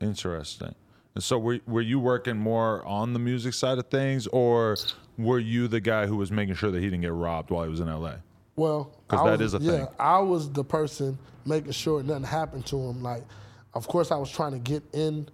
interesting. 0.00 0.74
And 1.14 1.24
so 1.24 1.38
were 1.38 1.58
were 1.66 1.80
you 1.80 1.98
working 1.98 2.36
more 2.36 2.84
on 2.84 3.12
the 3.12 3.18
music 3.18 3.54
side 3.54 3.78
of 3.78 3.86
things, 3.88 4.26
or 4.28 4.76
were 5.16 5.40
you 5.40 5.66
the 5.66 5.80
guy 5.80 6.06
who 6.06 6.16
was 6.16 6.30
making 6.30 6.54
sure 6.54 6.70
that 6.70 6.78
he 6.78 6.84
didn't 6.86 7.00
get 7.00 7.12
robbed 7.12 7.50
while 7.50 7.64
he 7.64 7.70
was 7.70 7.80
in 7.80 7.88
L.A.? 7.88 8.18
Well, 8.54 8.92
because 9.08 9.24
that 9.24 9.38
was- 9.40 9.54
is 9.54 9.60
a 9.60 9.64
yeah, 9.64 9.70
thing. 9.86 9.88
I 9.98 10.18
was 10.20 10.50
the 10.52 10.62
person 10.64 11.18
making 11.44 11.72
sure 11.72 12.02
nothing 12.02 12.24
happened 12.24 12.66
to 12.66 12.76
him. 12.76 13.02
Like, 13.02 13.24
of 13.74 13.88
course, 13.88 14.10
I 14.12 14.16
was 14.16 14.30
trying 14.30 14.52
to 14.52 14.58
get 14.58 14.82
in 14.92 15.28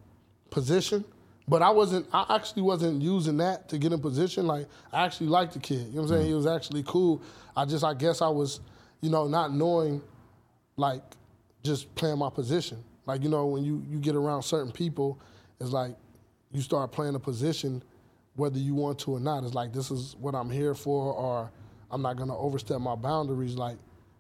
position, 0.50 1.04
but 1.48 1.60
I 1.60 1.70
wasn't. 1.70 2.06
I 2.12 2.24
actually 2.36 2.62
wasn't 2.62 3.02
using 3.02 3.36
that 3.38 3.68
to 3.70 3.78
get 3.78 3.92
in 3.92 4.00
position. 4.00 4.46
Like, 4.46 4.66
I 4.92 5.04
actually 5.04 5.26
liked 5.28 5.52
the 5.54 5.58
kid. 5.58 5.80
You 5.88 5.96
know 5.96 6.02
what 6.02 6.02
I'm 6.02 6.08
saying? 6.08 6.22
Mm. 6.24 6.28
He 6.28 6.34
was 6.34 6.46
actually 6.46 6.82
cool. 6.86 7.20
I 7.56 7.64
just, 7.66 7.84
I 7.84 7.92
guess, 7.94 8.22
I 8.22 8.28
was, 8.28 8.60
you 9.04 9.10
know, 9.10 9.28
not 9.28 9.52
knowing, 9.52 10.00
like, 10.78 11.02
just 11.62 11.94
playing 11.94 12.18
my 12.18 12.30
position. 12.30 12.82
Like, 13.04 13.22
you 13.22 13.28
know, 13.28 13.44
when 13.44 13.62
you 13.62 13.84
you 13.86 13.98
get 13.98 14.16
around 14.16 14.42
certain 14.42 14.72
people, 14.72 15.20
it's 15.60 15.70
like 15.72 15.94
you 16.52 16.62
start 16.62 16.90
playing 16.90 17.14
a 17.14 17.20
position 17.20 17.82
whether 18.36 18.58
you 18.58 18.74
want 18.74 18.98
to 19.00 19.12
or 19.12 19.20
not. 19.20 19.44
It's 19.44 19.52
like 19.52 19.74
this 19.74 19.90
is 19.90 20.16
what 20.18 20.34
I'm 20.34 20.48
here 20.48 20.74
for, 20.74 21.12
or 21.12 21.50
I'm 21.90 22.00
not 22.00 22.16
gonna 22.16 22.36
overstep 22.36 22.80
my 22.80 22.94
boundaries. 22.94 23.56
Like, 23.56 23.76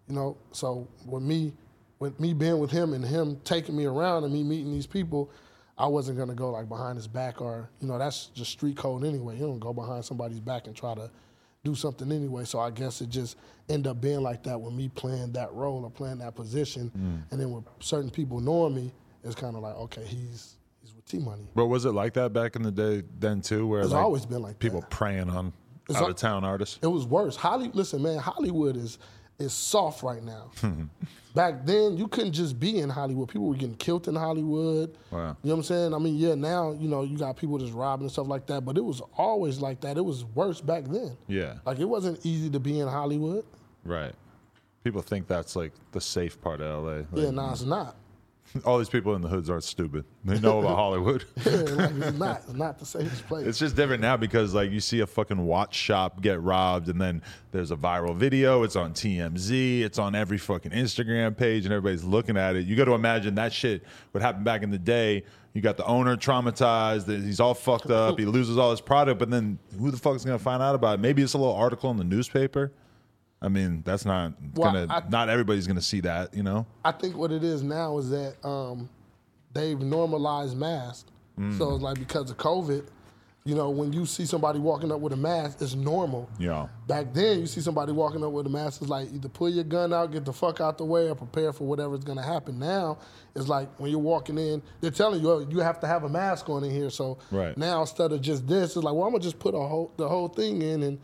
you 0.06 0.14
know, 0.14 0.36
so 0.52 0.86
with 1.06 1.22
me, 1.22 1.54
with 1.98 2.20
me 2.20 2.34
being 2.34 2.58
with 2.58 2.70
him 2.70 2.92
and 2.92 3.02
him 3.02 3.40
taking 3.42 3.74
me 3.74 3.86
around 3.86 4.24
and 4.24 4.34
me 4.34 4.42
meeting 4.42 4.70
these 4.70 4.86
people, 4.86 5.30
I 5.78 5.86
wasn't 5.86 6.18
gonna 6.18 6.34
go 6.34 6.50
like 6.50 6.68
behind 6.68 6.96
his 6.96 7.08
back 7.08 7.40
or 7.40 7.70
you 7.80 7.88
know 7.88 7.96
that's 7.98 8.26
just 8.26 8.50
street 8.50 8.76
code 8.76 9.02
anyway. 9.02 9.36
You 9.36 9.46
don't 9.46 9.60
go 9.60 9.72
behind 9.72 10.04
somebody's 10.04 10.40
back 10.40 10.66
and 10.66 10.76
try 10.76 10.94
to 10.94 11.10
do 11.64 11.74
something 11.74 12.12
anyway. 12.12 12.44
So 12.44 12.60
I 12.60 12.70
guess 12.70 13.00
it 13.00 13.08
just 13.08 13.36
ended 13.68 13.90
up 13.90 14.00
being 14.00 14.20
like 14.20 14.42
that 14.44 14.60
with 14.60 14.74
me 14.74 14.88
playing 14.88 15.32
that 15.32 15.52
role 15.52 15.82
or 15.84 15.90
playing 15.90 16.18
that 16.18 16.34
position, 16.36 16.92
mm. 16.96 17.22
and 17.32 17.40
then 17.40 17.50
with 17.50 17.64
certain 17.80 18.10
people 18.10 18.38
knowing 18.38 18.74
me, 18.74 18.92
it's 19.24 19.34
kind 19.34 19.56
of 19.56 19.62
like 19.62 19.74
okay, 19.76 20.04
he's 20.04 20.56
he's 20.82 20.94
with 20.94 21.04
T 21.06 21.18
Money. 21.18 21.48
But 21.54 21.66
was 21.66 21.84
it 21.86 21.92
like 21.92 22.12
that 22.14 22.32
back 22.32 22.54
in 22.54 22.62
the 22.62 22.70
day 22.70 23.02
then 23.18 23.40
too, 23.40 23.66
where 23.66 23.80
It's 23.80 23.90
like, 23.90 24.02
always 24.04 24.26
been 24.26 24.42
like 24.42 24.58
people 24.58 24.80
that. 24.80 24.90
preying 24.90 25.30
on 25.30 25.52
It's 25.88 25.96
out 25.96 26.04
al- 26.04 26.10
of 26.10 26.16
town 26.16 26.44
artists? 26.44 26.78
It 26.82 26.86
was 26.86 27.06
worse. 27.06 27.34
Holly, 27.36 27.70
listen, 27.72 28.02
man, 28.02 28.18
Hollywood 28.18 28.76
is 28.76 28.98
is 29.38 29.52
soft 29.52 30.02
right 30.02 30.22
now. 30.22 30.50
Hmm. 30.60 30.84
Back 31.34 31.66
then, 31.66 31.96
you 31.96 32.06
couldn't 32.06 32.32
just 32.32 32.60
be 32.60 32.78
in 32.78 32.88
Hollywood. 32.88 33.28
People 33.28 33.48
were 33.48 33.56
getting 33.56 33.74
killed 33.74 34.06
in 34.06 34.14
Hollywood. 34.14 34.96
Wow. 35.10 35.36
You 35.42 35.48
know 35.48 35.54
what 35.54 35.54
I'm 35.56 35.62
saying? 35.64 35.92
I 35.94 35.98
mean, 35.98 36.14
yeah, 36.16 36.36
now 36.36 36.70
you 36.72 36.86
know 36.88 37.02
you 37.02 37.18
got 37.18 37.36
people 37.36 37.58
just 37.58 37.72
robbing 37.72 38.04
and 38.04 38.12
stuff 38.12 38.28
like 38.28 38.46
that, 38.46 38.64
but 38.64 38.78
it 38.78 38.84
was 38.84 39.02
always 39.18 39.58
like 39.60 39.80
that. 39.80 39.96
It 39.96 40.04
was 40.04 40.24
worse 40.24 40.60
back 40.60 40.84
then. 40.84 41.16
Yeah, 41.26 41.54
Like 41.66 41.80
it 41.80 41.86
wasn't 41.86 42.24
easy 42.24 42.50
to 42.50 42.60
be 42.60 42.78
in 42.78 42.86
Hollywood. 42.88 43.44
right. 43.84 44.14
People 44.84 45.00
think 45.00 45.26
that's 45.26 45.56
like 45.56 45.72
the 45.92 46.00
safe 46.00 46.38
part 46.42 46.60
of 46.60 46.84
LA. 46.84 46.90
Like, 46.92 47.06
Yeah, 47.14 47.30
nah, 47.30 47.52
it's 47.52 47.62
not. 47.62 47.96
all 48.64 48.78
these 48.78 48.88
people 48.88 49.14
in 49.14 49.22
the 49.22 49.28
hoods 49.28 49.50
aren't 49.50 49.64
stupid. 49.64 50.04
They 50.24 50.38
know 50.38 50.60
about 50.60 50.76
Hollywood. 50.76 51.24
Yeah, 51.44 51.52
like 51.52 51.90
it's 51.92 52.18
not. 52.18 52.42
It's 52.44 52.52
not 52.54 52.78
the 52.78 52.86
safest 52.86 53.26
place. 53.26 53.46
It's 53.46 53.58
just 53.58 53.76
different 53.76 54.00
now 54.00 54.16
because 54.16 54.54
like 54.54 54.70
you 54.70 54.80
see 54.80 55.00
a 55.00 55.06
fucking 55.06 55.44
watch 55.44 55.74
shop 55.74 56.22
get 56.22 56.40
robbed 56.40 56.88
and 56.88 57.00
then 57.00 57.22
there's 57.52 57.70
a 57.70 57.76
viral 57.76 58.16
video. 58.16 58.62
It's 58.62 58.76
on 58.76 58.92
TMZ. 58.92 59.80
It's 59.82 59.98
on 59.98 60.14
every 60.14 60.38
fucking 60.38 60.72
Instagram 60.72 61.36
page 61.36 61.64
and 61.64 61.72
everybody's 61.72 62.04
looking 62.04 62.36
at 62.36 62.56
it. 62.56 62.66
You 62.66 62.76
got 62.76 62.86
to 62.86 62.94
imagine 62.94 63.34
that 63.36 63.52
shit 63.52 63.84
would 64.12 64.22
happen 64.22 64.44
back 64.44 64.62
in 64.62 64.70
the 64.70 64.78
day. 64.78 65.24
You 65.52 65.60
got 65.60 65.76
the 65.76 65.84
owner 65.86 66.16
traumatized. 66.16 67.06
He's 67.24 67.38
all 67.40 67.54
fucked 67.54 67.90
up. 67.90 68.18
He 68.18 68.24
loses 68.24 68.58
all 68.58 68.70
his 68.72 68.80
product. 68.80 69.18
But 69.20 69.30
then 69.30 69.58
who 69.78 69.90
the 69.90 69.96
fuck 69.96 70.16
is 70.16 70.24
gonna 70.24 70.38
find 70.38 70.62
out 70.62 70.74
about 70.74 70.94
it? 70.98 71.00
Maybe 71.00 71.22
it's 71.22 71.34
a 71.34 71.38
little 71.38 71.54
article 71.54 71.90
in 71.90 71.96
the 71.96 72.04
newspaper. 72.04 72.72
I 73.44 73.48
mean, 73.48 73.82
that's 73.84 74.04
not 74.04 74.32
Well, 74.54 74.72
gonna. 74.72 74.86
I- 74.88 75.08
not 75.08 75.28
everybody's 75.28 75.66
gonna 75.66 75.80
see 75.82 76.00
that. 76.00 76.34
You 76.34 76.42
know. 76.42 76.66
I 76.84 76.92
think 76.92 77.16
what 77.16 77.30
it 77.30 77.44
is 77.44 77.62
now 77.62 77.98
is 77.98 78.10
that 78.10 78.36
um, 78.44 78.88
they've 79.52 79.78
normalized 79.78 80.56
masks. 80.56 81.10
So 81.58 81.74
it's 81.74 81.82
like 81.82 81.98
because 81.98 82.30
of 82.30 82.36
COVID, 82.36 82.86
you 83.44 83.56
know, 83.56 83.68
when 83.68 83.92
you 83.92 84.06
see 84.06 84.24
somebody 84.24 84.60
walking 84.60 84.92
up 84.92 85.00
with 85.00 85.12
a 85.12 85.16
mask, 85.16 85.60
it's 85.60 85.74
normal. 85.74 86.30
Yeah. 86.38 86.68
Back 86.86 87.12
then, 87.12 87.40
you 87.40 87.46
see 87.48 87.60
somebody 87.60 87.90
walking 87.90 88.22
up 88.22 88.30
with 88.30 88.46
a 88.46 88.48
mask, 88.48 88.80
it's 88.82 88.88
like 88.88 89.12
either 89.12 89.28
pull 89.28 89.48
your 89.48 89.64
gun 89.64 89.92
out, 89.92 90.12
get 90.12 90.24
the 90.24 90.32
fuck 90.32 90.60
out 90.60 90.78
the 90.78 90.84
way, 90.84 91.08
or 91.10 91.16
prepare 91.16 91.52
for 91.52 91.64
whatever's 91.66 92.04
gonna 92.04 92.22
happen. 92.22 92.60
Now, 92.60 92.98
it's 93.34 93.48
like 93.48 93.68
when 93.80 93.90
you're 93.90 93.98
walking 93.98 94.38
in, 94.38 94.62
they're 94.80 94.92
telling 94.92 95.20
you, 95.20 95.30
oh, 95.32 95.38
you 95.50 95.58
have 95.58 95.80
to 95.80 95.88
have 95.88 96.04
a 96.04 96.08
mask 96.08 96.48
on 96.48 96.62
in 96.62 96.70
here. 96.70 96.88
So 96.88 97.18
Right. 97.32 97.58
now, 97.58 97.80
instead 97.80 98.12
of 98.12 98.20
just 98.20 98.46
this, 98.46 98.76
it's 98.76 98.84
like, 98.84 98.94
well, 98.94 99.02
I'm 99.04 99.10
gonna 99.10 99.24
just 99.24 99.40
put 99.40 99.56
a 99.56 99.58
whole, 99.58 99.90
the 99.96 100.08
whole 100.08 100.28
thing 100.28 100.62
in 100.62 100.84
and 100.84 100.98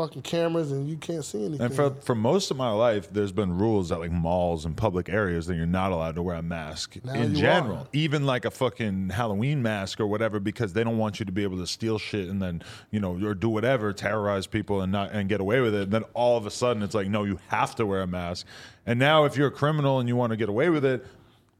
fucking 0.00 0.22
cameras, 0.22 0.72
and 0.72 0.88
you 0.88 0.96
can't 0.96 1.24
see 1.24 1.44
anything. 1.44 1.66
And 1.66 1.74
for 1.74 1.90
for 2.00 2.14
most 2.14 2.50
of 2.50 2.56
my 2.56 2.70
life, 2.70 3.12
there's 3.12 3.32
been 3.32 3.56
rules 3.58 3.92
at 3.92 4.00
like 4.00 4.10
malls 4.10 4.64
and 4.64 4.76
public 4.76 5.08
areas 5.08 5.46
that 5.46 5.56
you're 5.56 5.66
not 5.66 5.92
allowed 5.92 6.14
to 6.14 6.22
wear 6.22 6.36
a 6.36 6.42
mask 6.42 6.96
Now 7.04 7.14
in 7.14 7.34
general, 7.34 7.76
are. 7.78 7.86
even 7.92 8.24
like 8.26 8.44
a 8.44 8.50
fucking 8.50 9.10
Halloween 9.10 9.62
mask 9.62 10.00
or 10.00 10.06
whatever, 10.06 10.40
because 10.40 10.72
they 10.72 10.82
don't 10.84 10.98
want 10.98 11.20
you 11.20 11.26
to 11.26 11.32
be 11.32 11.42
able 11.42 11.58
to 11.58 11.66
steal 11.66 11.98
shit 11.98 12.28
and 12.28 12.40
then 12.40 12.62
you 12.90 13.00
know 13.00 13.18
or 13.24 13.34
do 13.34 13.48
whatever, 13.48 13.92
terrorize 13.92 14.46
people 14.46 14.80
and 14.80 14.90
not 14.92 15.12
and 15.12 15.28
get 15.28 15.40
away 15.40 15.60
with 15.60 15.74
it. 15.74 15.82
And 15.82 15.92
then 15.92 16.04
all 16.14 16.36
of 16.36 16.46
a 16.46 16.50
sudden, 16.50 16.82
it's 16.82 16.94
like 16.94 17.08
no, 17.08 17.24
you 17.24 17.38
have 17.48 17.74
to 17.76 17.86
wear 17.86 18.02
a 18.02 18.06
mask. 18.06 18.46
And 18.86 18.98
now, 18.98 19.24
if 19.24 19.36
you're 19.36 19.48
a 19.48 19.52
criminal 19.52 20.00
and 20.00 20.08
you 20.08 20.16
want 20.16 20.30
to 20.30 20.36
get 20.36 20.48
away 20.48 20.70
with 20.70 20.84
it. 20.84 21.06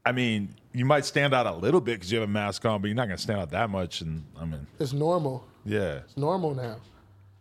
I 0.03 0.13
mean, 0.13 0.55
you 0.73 0.83
might 0.83 1.05
stand 1.05 1.31
out 1.31 1.45
a 1.45 1.53
little 1.53 1.79
bit 1.79 1.99
because 1.99 2.11
you 2.11 2.19
have 2.19 2.27
a 2.27 2.31
mask 2.31 2.65
on, 2.65 2.81
but 2.81 2.87
you're 2.87 2.95
not 2.95 3.05
going 3.05 3.17
to 3.17 3.21
stand 3.21 3.39
out 3.39 3.51
that 3.51 3.69
much. 3.69 4.01
And 4.01 4.23
I 4.35 4.45
mean, 4.45 4.65
it's 4.79 4.93
normal. 4.93 5.45
yeah, 5.63 5.99
It's 6.05 6.17
normal 6.17 6.55
now. 6.55 6.77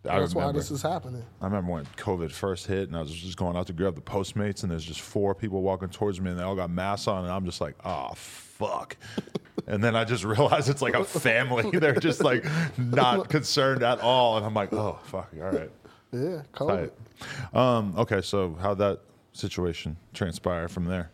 I 0.08 0.18
That's 0.20 0.34
why 0.34 0.50
this 0.52 0.70
is 0.70 0.80
happening. 0.80 1.22
I 1.42 1.44
remember 1.44 1.72
when 1.72 1.84
COVID 1.96 2.30
first 2.30 2.66
hit, 2.66 2.88
and 2.88 2.96
I 2.96 3.00
was 3.00 3.12
just 3.12 3.36
going 3.36 3.56
out 3.56 3.66
to 3.66 3.74
grab 3.74 3.94
the 3.94 4.00
Postmates, 4.00 4.62
and 4.62 4.72
there's 4.72 4.84
just 4.84 5.02
four 5.02 5.34
people 5.34 5.60
walking 5.60 5.90
towards 5.90 6.20
me, 6.20 6.30
and 6.30 6.38
they 6.38 6.42
all 6.42 6.56
got 6.56 6.70
masks 6.70 7.06
on, 7.06 7.24
and 7.24 7.32
I'm 7.32 7.44
just 7.44 7.60
like, 7.60 7.74
oh 7.84 8.12
fuck. 8.14 8.96
And 9.66 9.84
then 9.84 9.94
I 9.94 10.04
just 10.04 10.24
realized 10.24 10.68
it's 10.68 10.82
like 10.82 10.94
a 10.94 11.04
family. 11.04 11.70
They're 11.78 11.94
just 11.94 12.24
like 12.24 12.44
not 12.76 13.28
concerned 13.28 13.84
at 13.84 14.00
all, 14.00 14.38
and 14.38 14.44
I'm 14.44 14.54
like, 14.54 14.72
oh 14.72 14.98
fuck, 15.04 15.30
all 15.36 15.50
right, 15.50 15.70
Yeah, 16.12 16.42
COVID. 16.54 16.90
Um, 17.52 17.94
okay, 17.96 18.20
so 18.20 18.56
how'd 18.60 18.78
that 18.78 19.00
situation 19.32 19.96
transpire 20.12 20.66
from 20.66 20.86
there 20.86 21.10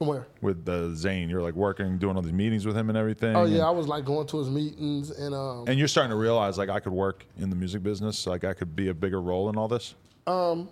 From 0.00 0.06
where? 0.06 0.26
with 0.40 0.66
uh, 0.66 0.94
Zane? 0.94 1.28
You're 1.28 1.42
like 1.42 1.52
working, 1.52 1.98
doing 1.98 2.16
all 2.16 2.22
these 2.22 2.32
meetings 2.32 2.64
with 2.64 2.74
him 2.74 2.88
and 2.88 2.96
everything. 2.96 3.36
Oh 3.36 3.44
yeah, 3.44 3.66
I 3.66 3.70
was 3.70 3.86
like 3.86 4.06
going 4.06 4.26
to 4.28 4.38
his 4.38 4.48
meetings 4.48 5.10
and 5.10 5.34
um, 5.34 5.66
And 5.68 5.78
you're 5.78 5.88
starting 5.88 6.08
to 6.08 6.16
realize 6.16 6.56
like 6.56 6.70
I 6.70 6.80
could 6.80 6.94
work 6.94 7.26
in 7.38 7.50
the 7.50 7.56
music 7.56 7.82
business, 7.82 8.26
like 8.26 8.42
I 8.42 8.54
could 8.54 8.74
be 8.74 8.88
a 8.88 8.94
bigger 8.94 9.20
role 9.20 9.50
in 9.50 9.58
all 9.58 9.68
this. 9.68 9.94
Um, 10.26 10.70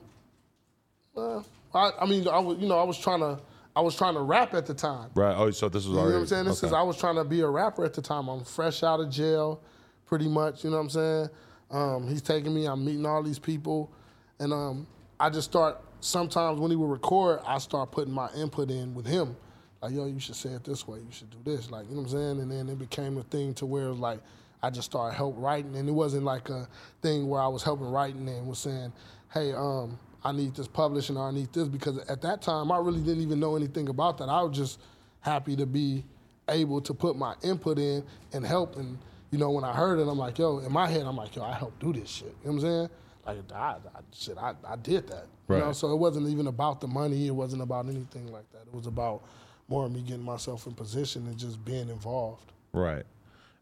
uh, 1.15 1.43
I, 1.75 1.91
I 2.01 2.07
mean, 2.07 2.27
I 2.27 2.39
was 2.39 2.57
you 2.59 2.67
know 2.67 2.79
I 2.79 2.85
was 2.85 2.99
trying 2.99 3.21
to 3.21 3.39
I 3.77 3.83
was 3.83 3.95
trying 3.95 4.15
to 4.15 4.23
rap 4.23 4.55
at 4.55 4.65
the 4.65 4.73
time. 4.73 5.11
Right. 5.15 5.37
Oh, 5.37 5.51
so 5.51 5.69
this 5.69 5.85
was 5.85 5.89
You 5.89 5.95
know 5.97 6.05
what 6.05 6.15
I'm 6.15 6.27
saying? 6.27 6.45
This 6.47 6.65
okay. 6.65 6.69
is 6.69 6.73
I 6.73 6.81
was 6.81 6.97
trying 6.97 7.17
to 7.17 7.25
be 7.25 7.43
a 7.43 7.49
rapper 7.49 7.85
at 7.85 7.93
the 7.93 8.01
time. 8.01 8.29
I'm 8.29 8.45
fresh 8.45 8.83
out 8.83 8.99
of 8.99 9.11
jail, 9.11 9.61
pretty 10.07 10.29
much. 10.29 10.65
You 10.65 10.71
know 10.71 10.77
what 10.77 10.85
I'm 10.85 10.89
saying? 10.89 11.29
Um, 11.71 12.09
he's 12.09 12.23
taking 12.23 12.55
me. 12.55 12.65
I'm 12.65 12.83
meeting 12.83 13.05
all 13.05 13.23
these 13.23 13.39
people, 13.39 13.93
and 14.39 14.55
um, 14.55 14.87
I 15.21 15.29
just 15.29 15.51
start. 15.51 15.83
Sometimes 16.01 16.61
when 16.61 16.71
he 16.71 16.77
would 16.77 16.91
record, 16.91 17.41
I 17.47 17.59
start 17.59 17.91
putting 17.91 18.13
my 18.13 18.29
input 18.37 18.71
in 18.71 18.95
with 18.95 19.07
him. 19.07 19.37
Like, 19.83 19.93
yo, 19.93 20.07
you 20.07 20.21
should 20.21 20.37
say 20.37 20.51
it 20.51 20.65
this 20.65 20.87
way. 20.87 20.99
You 20.99 21.11
should 21.11 21.31
do 21.31 21.39
this. 21.45 21.71
Like, 21.71 21.89
you 21.89 21.95
know 21.95 22.03
what 22.03 22.13
I'm 22.13 22.19
saying? 22.19 22.41
And 22.41 22.51
then 22.51 22.69
it 22.69 22.79
became 22.79 23.17
a 23.19 23.23
thing 23.23 23.55
to 23.55 23.67
where 23.67 23.91
like 23.91 24.21
I 24.63 24.71
just 24.71 24.91
started 24.91 25.17
help 25.17 25.35
writing, 25.39 25.77
and 25.77 25.89
it 25.89 25.93
wasn't 25.93 26.25
like 26.25 26.49
a 26.49 26.69
thing 27.03 27.29
where 27.29 27.41
I 27.41 27.47
was 27.47 27.63
helping 27.63 27.87
writing 27.87 28.29
and 28.29 28.47
was 28.47 28.59
saying, 28.59 28.93
hey, 29.33 29.53
um, 29.53 29.99
I 30.25 30.33
need 30.33 30.55
this 30.55 30.67
publishing 30.67 31.17
or 31.17 31.29
I 31.29 31.31
need 31.31 31.53
this 31.53 31.69
because 31.69 31.99
at 32.09 32.21
that 32.23 32.43
time 32.43 32.73
I 32.73 32.79
really 32.79 33.01
didn't 33.01 33.23
even 33.23 33.39
know 33.39 33.57
anything 33.57 33.89
about 33.89 34.19
that. 34.19 34.29
I 34.29 34.43
was 34.43 34.57
just 34.57 34.81
happy 35.21 35.55
to 35.57 35.67
be 35.67 36.05
able 36.49 36.81
to 36.81 36.95
put 36.95 37.17
my 37.17 37.35
input 37.43 37.79
in 37.79 38.03
and 38.33 38.45
help. 38.45 38.77
And 38.77 38.99
you 39.31 39.39
know, 39.39 39.51
when 39.51 39.65
I 39.65 39.73
heard 39.73 40.01
it, 40.01 40.09
I'm 40.09 40.19
like, 40.19 40.39
yo, 40.39 40.59
in 40.59 40.73
my 40.73 40.89
head, 40.89 41.03
I'm 41.03 41.17
like, 41.17 41.37
yo, 41.37 41.45
I 41.45 41.55
helped 41.55 41.79
do 41.79 41.93
this 41.93 42.09
shit. 42.09 42.35
You 42.43 42.51
know 42.51 42.53
what 42.53 42.53
I'm 42.53 42.61
saying? 42.61 42.89
Like, 43.29 43.53
I, 43.55 43.59
I 43.59 44.01
shit, 44.15 44.37
I, 44.39 44.55
I 44.67 44.77
did 44.77 45.07
that. 45.09 45.27
You 45.49 45.57
know, 45.57 45.73
so 45.73 45.93
it 45.93 45.97
wasn't 45.97 46.29
even 46.29 46.47
about 46.47 46.81
the 46.81 46.87
money. 46.89 47.27
It 47.27 47.35
wasn't 47.35 47.63
about 47.63 47.87
anything 47.87 48.31
like 48.33 48.51
that. 48.53 48.63
It 48.67 48.75
was 48.75 48.87
about 48.87 49.23
more 49.69 49.87
of 49.87 49.93
me 49.93 50.03
getting 50.03 50.23
myself 50.23 50.67
in 50.67 50.75
position 50.75 51.27
and 51.27 51.37
just 51.39 51.63
being 51.65 51.89
involved. 51.89 52.53
Right. 52.73 53.05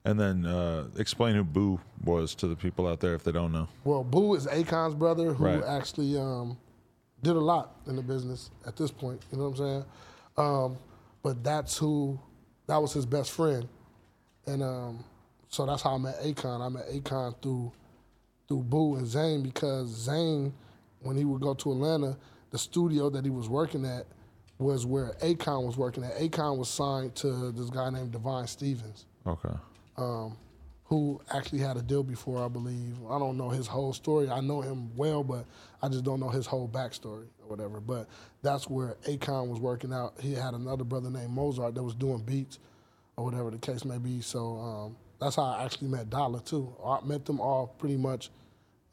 And 0.04 0.18
then 0.18 0.46
uh, 0.46 0.86
explain 0.98 1.34
who 1.34 1.44
Bu 1.44 1.78
was 2.04 2.34
to 2.36 2.46
the 2.48 2.56
people 2.56 2.86
out 2.86 3.00
there 3.00 3.14
if 3.14 3.24
they 3.24 3.32
don't 3.32 3.52
know. 3.52 3.68
Well, 3.84 4.04
Bu 4.04 4.34
is 4.34 4.46
Akon's 4.46 4.94
brother 4.94 5.32
who 5.32 5.44
Right. 5.44 5.62
actually 5.64 6.16
um, 6.18 6.56
did 7.22 7.34
a 7.36 7.40
lot 7.40 7.74
in 7.86 7.96
the 7.96 8.02
business 8.02 8.50
at 8.66 8.76
this 8.76 8.90
point. 8.90 9.20
You 9.32 9.38
know 9.38 9.48
what 9.48 9.50
I'm 9.50 9.56
saying? 9.56 9.84
Um, 10.36 10.76
but 11.22 11.42
that's 11.42 11.76
who, 11.76 12.18
that 12.68 12.76
was 12.76 12.92
his 12.92 13.06
best 13.06 13.32
friend. 13.32 13.68
And 14.46 14.62
um, 14.62 15.04
so 15.48 15.66
that's 15.66 15.82
how 15.82 15.94
I 15.94 15.98
met 15.98 16.20
Akon. 16.22 16.60
I 16.64 16.68
met 16.68 16.88
Akon 16.88 17.34
through 17.42 17.72
through 18.48 18.62
Bu 18.64 18.96
and 18.96 19.06
Zane 19.06 19.42
because 19.42 19.88
Zane, 19.88 20.52
when 21.00 21.16
he 21.16 21.24
would 21.24 21.40
go 21.40 21.54
to 21.54 21.72
Atlanta, 21.72 22.16
the 22.50 22.58
studio 22.58 23.10
that 23.10 23.24
he 23.24 23.30
was 23.30 23.48
working 23.48 23.84
at 23.84 24.06
was 24.58 24.86
where 24.86 25.10
Akon 25.22 25.66
was 25.66 25.76
working 25.76 26.04
at. 26.04 26.16
Akon 26.16 26.56
was 26.56 26.68
signed 26.68 27.14
to 27.16 27.52
this 27.52 27.68
guy 27.70 27.90
named 27.90 28.12
Devyne 28.12 28.48
Stephens 28.48 29.04
Okay. 29.26 29.54
um, 29.98 30.36
who 30.84 31.20
actually 31.34 31.58
had 31.58 31.76
a 31.76 31.82
deal 31.82 32.02
before, 32.02 32.42
I 32.44 32.48
believe. 32.48 32.94
I 33.10 33.18
don't 33.18 33.36
know 33.36 33.50
his 33.50 33.66
whole 33.66 33.92
story. 33.92 34.30
I 34.30 34.40
know 34.40 34.60
him 34.62 34.96
well, 34.96 35.22
but 35.24 35.44
I 35.82 35.88
just 35.88 36.04
don't 36.04 36.20
know 36.20 36.30
his 36.30 36.46
whole 36.46 36.68
backstory 36.68 37.26
or 37.42 37.48
whatever. 37.48 37.80
But 37.80 38.08
that's 38.40 38.70
where 38.70 38.96
Akon 39.06 39.48
was 39.48 39.58
working 39.60 39.92
out. 39.92 40.14
He 40.20 40.32
had 40.32 40.54
another 40.54 40.84
brother 40.84 41.10
named 41.10 41.30
Mozart 41.30 41.74
that 41.74 41.82
was 41.82 41.94
doing 41.94 42.20
beats 42.20 42.58
or 43.16 43.24
whatever 43.24 43.50
the 43.50 43.58
case 43.58 43.84
may 43.84 43.98
be. 43.98 44.20
So 44.22 44.56
um, 44.58 44.96
that's 45.20 45.36
how 45.36 45.42
I 45.44 45.64
actually 45.64 45.88
met 45.88 46.08
Dolla 46.08 46.40
too. 46.40 46.74
I 46.86 47.00
met 47.04 47.26
them 47.26 47.40
all 47.40 47.66
pretty 47.78 47.96
much 47.96 48.30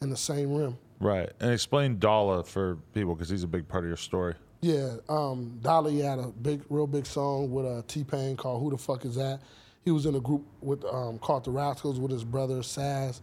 in 0.04 0.10
the 0.10 0.18
same 0.18 0.54
room. 0.54 0.78
Right. 1.00 1.32
And 1.40 1.52
explain 1.52 1.98
Dolla 1.98 2.44
for 2.44 2.76
people 2.94 3.16
because 3.16 3.30
he's 3.30 3.44
a 3.44 3.48
big 3.48 3.68
part 3.68 3.84
of 3.84 3.88
your 3.88 3.98
story. 3.98 4.36
Yeah, 4.62 4.96
um, 5.10 5.58
Dolly 5.62 6.00
had 6.00 6.20
a 6.20 6.28
big, 6.28 6.62
real 6.70 6.88
big 6.88 7.06
song 7.06 7.52
with 7.52 7.66
uh, 7.66 7.82
T 7.88 8.04
Pain 8.04 8.38
called 8.38 8.62
"Who 8.62 8.70
the 8.70 8.78
Fuck 8.78 9.04
Is 9.04 9.16
That." 9.16 9.42
He 9.84 9.92
was 9.92 10.06
in 10.06 10.16
a 10.16 10.20
group 10.22 10.46
with 10.62 10.86
um, 10.86 11.20
called 11.20 11.44
the 11.44 11.52
Rascals 11.52 12.00
with 12.00 12.12
his 12.12 12.24
brother 12.24 12.60
Saz 12.60 13.20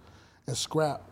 and 0.47 0.55
Scrap, 0.57 1.03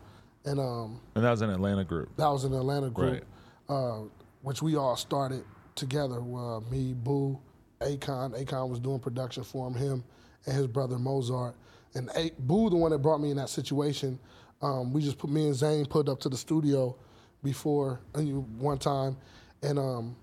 and 0.45 0.59
um, 0.59 0.99
And 1.15 1.23
that 1.25 1.31
was 1.31 1.41
an 1.41 1.49
Atlanta 1.49 1.83
group. 1.83 2.09
that 2.17 2.27
was 2.27 2.43
an 2.43 2.53
Atlanta 2.53 2.91
group, 2.91 3.23
Right. 3.67 3.75
uh, 3.75 4.01
which 4.43 4.61
we 4.61 4.75
all 4.75 4.95
started 4.95 5.43
together. 5.73 6.17
Uh, 6.21 6.59
me, 6.69 6.93
Bu, 6.93 7.35
Akon. 7.81 8.39
Akon 8.39 8.69
was 8.69 8.79
doing 8.79 8.99
production 8.99 9.43
for 9.43 9.65
him, 9.67 9.73
him 9.73 10.03
and 10.45 10.55
his 10.55 10.67
brother 10.67 10.99
Mozart. 10.99 11.55
And 11.95 12.11
A- 12.15 12.31
Bu, 12.37 12.69
the 12.69 12.75
one 12.75 12.91
that 12.91 12.99
brought 12.99 13.19
me 13.19 13.31
in 13.31 13.37
that 13.37 13.49
situation, 13.49 14.19
um, 14.61 14.91
we 14.93 15.01
just 15.01 15.17
put 15.17 15.29
me 15.29 15.45
and 15.47 15.55
Zane 15.55 15.85
put 15.85 16.09
up 16.09 16.19
to 16.21 16.29
the 16.29 16.37
studio 16.37 16.95
before 17.43 17.99
one 18.57 18.77
time, 18.77 19.15
and 19.63 19.79
um, 19.79 20.15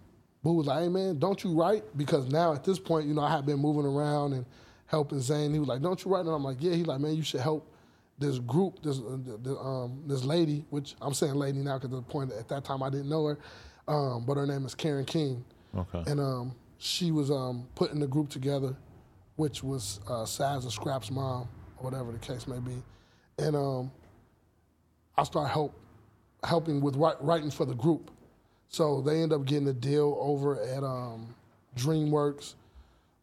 Bu 0.43 0.53
was 0.53 0.67
like, 0.67 0.83
"Hey 0.83 0.89
man, 0.89 1.19
don't 1.19 1.43
you 1.43 1.53
write?" 1.59 1.85
Because 1.97 2.29
now 2.31 2.53
at 2.53 2.65
this 2.65 2.79
point, 2.79 3.07
you 3.07 3.15
know, 3.15 3.23
I 3.23 3.31
had 3.31 3.47
been 3.47 3.59
moving 3.59 3.87
around 3.87 4.33
and 4.35 4.45
helping 4.87 5.21
Zane. 5.21 5.53
He 5.53 5.59
was 5.59 5.69
like, 5.69 5.81
"Don't 5.83 6.03
you 6.05 6.11
write?" 6.13 6.21
And 6.27 6.31
I'm 6.35 6.45
like, 6.45 6.59
"Yeah." 6.61 6.75
He's 6.75 6.87
like, 6.87 7.01
"Man, 7.01 7.15
you 7.15 7.23
should 7.23 7.41
help." 7.41 7.73
This 8.19 8.39
group, 8.39 8.83
this 8.83 8.99
uh, 8.99 9.19
the, 9.43 9.59
um, 9.59 10.03
this 10.07 10.25
lady, 10.25 10.65
which 10.71 10.95
I'm 11.03 11.13
saying 11.13 11.35
lady 11.35 11.59
now 11.59 11.79
because 11.79 11.95
at 11.99 12.07
the 12.07 12.11
point 12.11 12.33
at 12.33 12.49
that 12.49 12.65
time 12.65 12.83
I 12.83 12.89
didn't 12.89 13.11
know 13.11 13.27
her, 13.27 13.39
um, 13.89 14.25
but 14.25 14.39
her 14.39 14.47
name 14.47 14.65
is 14.65 14.75
Karen 14.75 15.05
King, 15.05 15.45
Okay. 15.77 16.03
and 16.11 16.19
um, 16.19 16.55
she 16.79 17.11
was 17.11 17.31
um, 17.31 17.67
putting 17.75 18.01
the 18.01 18.07
group 18.07 18.31
together, 18.31 18.75
which 19.37 19.63
was 19.63 20.01
uh, 20.07 20.25
Saz 20.25 20.63
and 20.63 20.73
Scrap's 20.73 21.11
mom, 21.11 21.47
or 21.77 21.91
whatever 21.91 22.11
the 22.11 22.19
case 22.19 22.47
may 22.47 22.59
be, 22.59 22.83
and 23.39 23.55
um, 23.55 23.91
I 25.19 25.25
start 25.25 25.51
help 25.51 25.75
helping 26.45 26.81
with 26.81 26.97
writing 26.97 27.51
for 27.51 27.65
the 27.65 27.75
group. 27.75 28.11
So 28.69 29.01
they 29.01 29.23
end 29.23 29.33
up 29.33 29.45
getting 29.47 29.69
a 29.69 29.73
deal 29.73 30.17
over 30.21 30.61
at 30.61 30.85
um, 30.85 31.35
DreamWorks. 31.77 32.55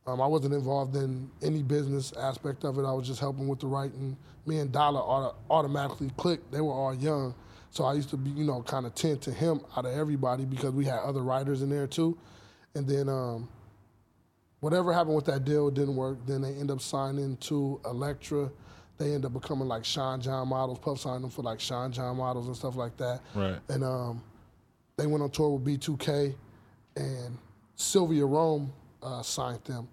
Um, 0.08 0.20
I 0.20 0.26
wasn't 0.26 0.54
involved 0.54 0.96
in 0.96 1.30
any 1.42 1.62
business 1.62 2.12
aspect 2.14 2.64
of 2.66 2.78
it. 2.80 2.86
I 2.86 2.92
was 2.92 3.08
just 3.08 3.20
helping 3.20 3.48
with 3.48 3.60
the 3.60 3.68
writing. 3.68 4.18
Me 4.46 4.60
and 4.60 4.72
Dolla 4.72 5.00
auto- 5.00 5.36
automatically 5.50 6.12
clicked. 6.18 6.52
They 6.52 6.60
were 6.60 6.74
all 6.74 6.94
young, 6.94 7.36
so 7.70 7.86
I 7.86 7.94
used 7.94 8.10
to 8.10 8.18
be, 8.18 8.32
you 8.32 8.44
know, 8.44 8.62
kind 8.64 8.86
of 8.86 8.96
tend 8.96 9.22
to 9.22 9.32
him 9.32 9.62
out 9.78 9.86
of 9.86 9.94
everybody 9.94 10.44
because 10.44 10.72
we 10.72 10.86
had 10.86 11.00
other 11.00 11.22
writers 11.22 11.62
in 11.62 11.70
there 11.70 11.88
too. 11.88 12.18
And 12.76 12.88
then 12.88 13.08
um, 13.08 13.48
whatever 14.60 14.92
happened 14.92 15.16
with 15.16 15.26
that 15.26 15.46
deal 15.46 15.70
didn't 15.70 15.96
work. 15.96 16.18
Then 16.26 16.42
they 16.42 16.54
end 16.56 16.72
up 16.72 16.82
signing 16.82 17.38
to 17.38 17.80
Elektra. 17.86 18.50
They 18.98 19.14
end 19.14 19.26
up 19.26 19.34
becoming 19.34 19.68
like 19.68 19.84
Sean 19.86 20.22
John 20.22 20.48
models. 20.50 20.80
Puff 20.80 21.00
signed 21.00 21.24
them 21.24 21.30
for 21.30 21.42
like 21.42 21.60
Sean 21.60 21.92
John 21.92 22.18
models 22.18 22.48
and 22.48 22.56
stuff 22.56 22.76
like 22.76 22.96
that. 22.98 23.22
Right. 23.34 23.60
And 23.70 23.84
um, 23.84 24.24
they 24.98 25.08
went 25.08 25.24
on 25.24 25.32
tour 25.32 25.58
with 25.58 25.66
B2K, 25.66 26.36
and 26.96 27.38
Sylvia 27.76 28.26
Rhone 28.26 28.72
uh, 29.02 29.22
signed 29.24 29.64
them. 29.66 29.88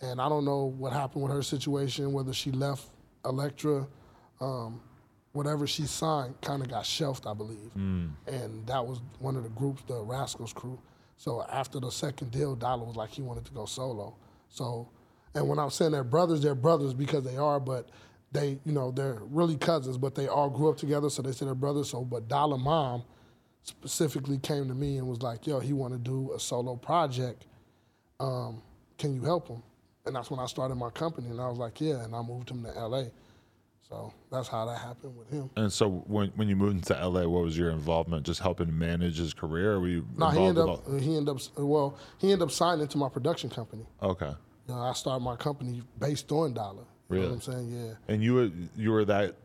And 0.00 0.20
I 0.20 0.28
don't 0.28 0.44
know 0.44 0.74
what 0.78 0.92
happened 0.92 1.22
with 1.24 1.32
her 1.32 1.42
situation, 1.42 2.12
whether 2.12 2.32
she 2.32 2.50
left 2.50 2.88
Elektra, 3.24 3.86
um, 4.40 4.80
whatever 5.32 5.66
she 5.66 5.84
signed 5.84 6.38
kind 6.40 6.60
of 6.60 6.68
got 6.68 6.84
shelved, 6.84 7.26
I 7.26 7.34
believe. 7.34 7.70
And 8.26 8.66
that 8.66 8.84
was 8.84 9.00
one 9.20 9.36
of 9.36 9.44
the 9.44 9.48
groups, 9.50 9.82
the 9.86 10.02
Rascals 10.02 10.52
crew. 10.52 10.78
So 11.16 11.44
after 11.50 11.78
the 11.78 11.90
second 11.90 12.32
deal, 12.32 12.56
Dolla 12.56 12.82
was 12.84 12.96
like 12.96 13.10
he 13.10 13.22
wanted 13.22 13.44
to 13.44 13.52
go 13.52 13.64
solo. 13.64 14.16
So, 14.48 14.88
and 15.34 15.48
when 15.48 15.58
I'm 15.60 15.70
saying 15.70 15.92
they're 15.92 16.02
brothers, 16.04 16.42
they're 16.42 16.56
brothers 16.56 16.94
because 16.94 17.22
they 17.22 17.36
are, 17.36 17.60
but 17.60 17.88
they, 18.32 18.58
you 18.64 18.72
know, 18.72 18.90
they're 18.90 19.20
really 19.30 19.56
cousins, 19.56 19.98
but 19.98 20.14
they 20.14 20.26
all 20.26 20.50
grew 20.50 20.70
up 20.70 20.78
together, 20.78 21.10
so 21.10 21.22
they 21.22 21.32
say 21.32 21.44
they're 21.44 21.54
brothers. 21.54 21.90
So, 21.90 22.04
but 22.04 22.28
Dolla 22.28 22.58
Mom 22.58 23.04
specifically 23.62 24.38
came 24.38 24.68
to 24.68 24.74
me 24.74 24.96
and 24.96 25.06
was 25.06 25.22
like, 25.22 25.46
"Yo, 25.46 25.60
he 25.60 25.72
want 25.72 25.92
to 25.92 25.98
do 25.98 26.32
a 26.32 26.40
solo 26.40 26.76
project. 26.76 27.46
Um, 28.20 28.62
can 28.98 29.14
you 29.14 29.22
help 29.22 29.48
him?" 29.48 29.62
And 30.06 30.16
that's 30.16 30.30
when 30.30 30.40
I 30.40 30.46
started 30.46 30.74
my 30.76 30.90
company, 30.90 31.28
and 31.28 31.40
I 31.40 31.48
was 31.48 31.58
like, 31.58 31.80
"Yeah," 31.80 32.02
and 32.02 32.14
I 32.14 32.22
moved 32.22 32.50
him 32.50 32.64
to 32.64 32.70
LA. 32.70 33.04
So 33.88 34.10
that's 34.30 34.48
how 34.48 34.64
that 34.64 34.78
happened 34.78 35.14
with 35.18 35.28
him. 35.28 35.50
And 35.54 35.70
so 35.70 35.90
when 36.06 36.28
when 36.36 36.48
you 36.48 36.56
moved 36.56 36.76
into 36.76 36.94
LA, 36.94 37.28
what 37.28 37.42
was 37.42 37.58
your 37.58 37.70
involvement? 37.70 38.24
Just 38.24 38.40
helping 38.40 38.76
manage 38.76 39.18
his 39.18 39.34
career? 39.34 39.78
Were 39.78 39.88
you 39.88 40.06
No, 40.16 40.28
involved 40.30 40.38
he 40.38 40.44
ended 40.46 40.68
up 40.68 41.00
he 41.02 41.16
ended 41.16 41.28
up 41.28 41.58
well 41.58 41.98
he 42.16 42.32
ended 42.32 42.48
up 42.48 42.50
signing 42.50 42.88
to 42.88 42.96
my 42.96 43.10
production 43.10 43.50
company. 43.50 43.84
Okay. 44.02 44.32
You 44.66 44.74
know, 44.74 44.80
I 44.80 44.94
started 44.94 45.22
my 45.22 45.36
company 45.36 45.82
based 45.98 46.32
on 46.32 46.54
Dolla. 46.54 46.84
You 47.20 47.28
know 47.28 47.34
what 47.34 47.48
I'm 47.48 47.52
saying? 47.52 47.70
Yeah. 47.70 48.14
And 48.14 48.22
you 48.22 48.34
were 48.34 48.50
you 48.76 48.90
were 48.90 49.04
that 49.04 49.36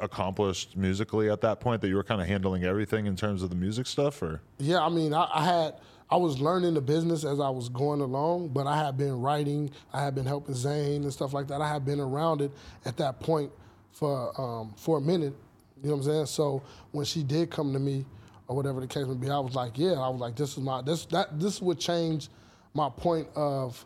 accomplished 0.00 0.76
musically 0.76 1.30
at 1.30 1.42
that 1.42 1.60
point 1.60 1.82
that 1.82 1.88
you 1.88 1.96
were 1.96 2.04
kind 2.04 2.20
of 2.20 2.26
handling 2.26 2.64
everything 2.64 3.06
in 3.06 3.16
terms 3.16 3.42
of 3.42 3.50
the 3.50 3.56
music 3.56 3.86
stuff, 3.86 4.22
or 4.22 4.40
Yeah, 4.58 4.80
I 4.80 4.88
mean, 4.88 5.12
I, 5.12 5.28
I 5.32 5.44
had 5.44 5.74
I 6.10 6.16
was 6.16 6.40
learning 6.40 6.74
the 6.74 6.80
business 6.80 7.24
as 7.24 7.38
I 7.38 7.50
was 7.50 7.68
going 7.68 8.00
along, 8.00 8.48
but 8.48 8.66
I 8.66 8.76
had 8.76 8.96
been 8.96 9.20
writing, 9.20 9.70
I 9.92 10.02
had 10.02 10.14
been 10.14 10.26
helping 10.26 10.54
Zane 10.54 11.04
and 11.04 11.12
stuff 11.12 11.32
like 11.32 11.46
that. 11.48 11.60
I 11.60 11.68
had 11.68 11.84
been 11.84 12.00
around 12.00 12.40
it 12.40 12.50
at 12.84 12.96
that 12.96 13.20
point 13.20 13.52
for 13.92 14.38
um, 14.40 14.74
for 14.76 14.98
a 14.98 15.00
minute. 15.00 15.34
You 15.82 15.88
know 15.88 15.96
what 15.96 16.06
I'm 16.06 16.12
saying? 16.12 16.26
So 16.26 16.62
when 16.90 17.04
she 17.04 17.22
did 17.22 17.50
come 17.50 17.72
to 17.72 17.78
me, 17.78 18.04
or 18.48 18.56
whatever 18.56 18.80
the 18.80 18.86
case 18.86 19.06
may 19.06 19.14
be, 19.14 19.30
I 19.30 19.38
was 19.38 19.54
like, 19.54 19.78
yeah, 19.78 19.92
I 19.92 20.08
was 20.08 20.20
like, 20.20 20.34
this 20.34 20.52
is 20.52 20.58
my 20.58 20.82
this 20.82 21.04
that 21.06 21.38
this 21.38 21.62
would 21.62 21.78
change 21.78 22.28
my 22.74 22.88
point 22.88 23.28
of 23.36 23.84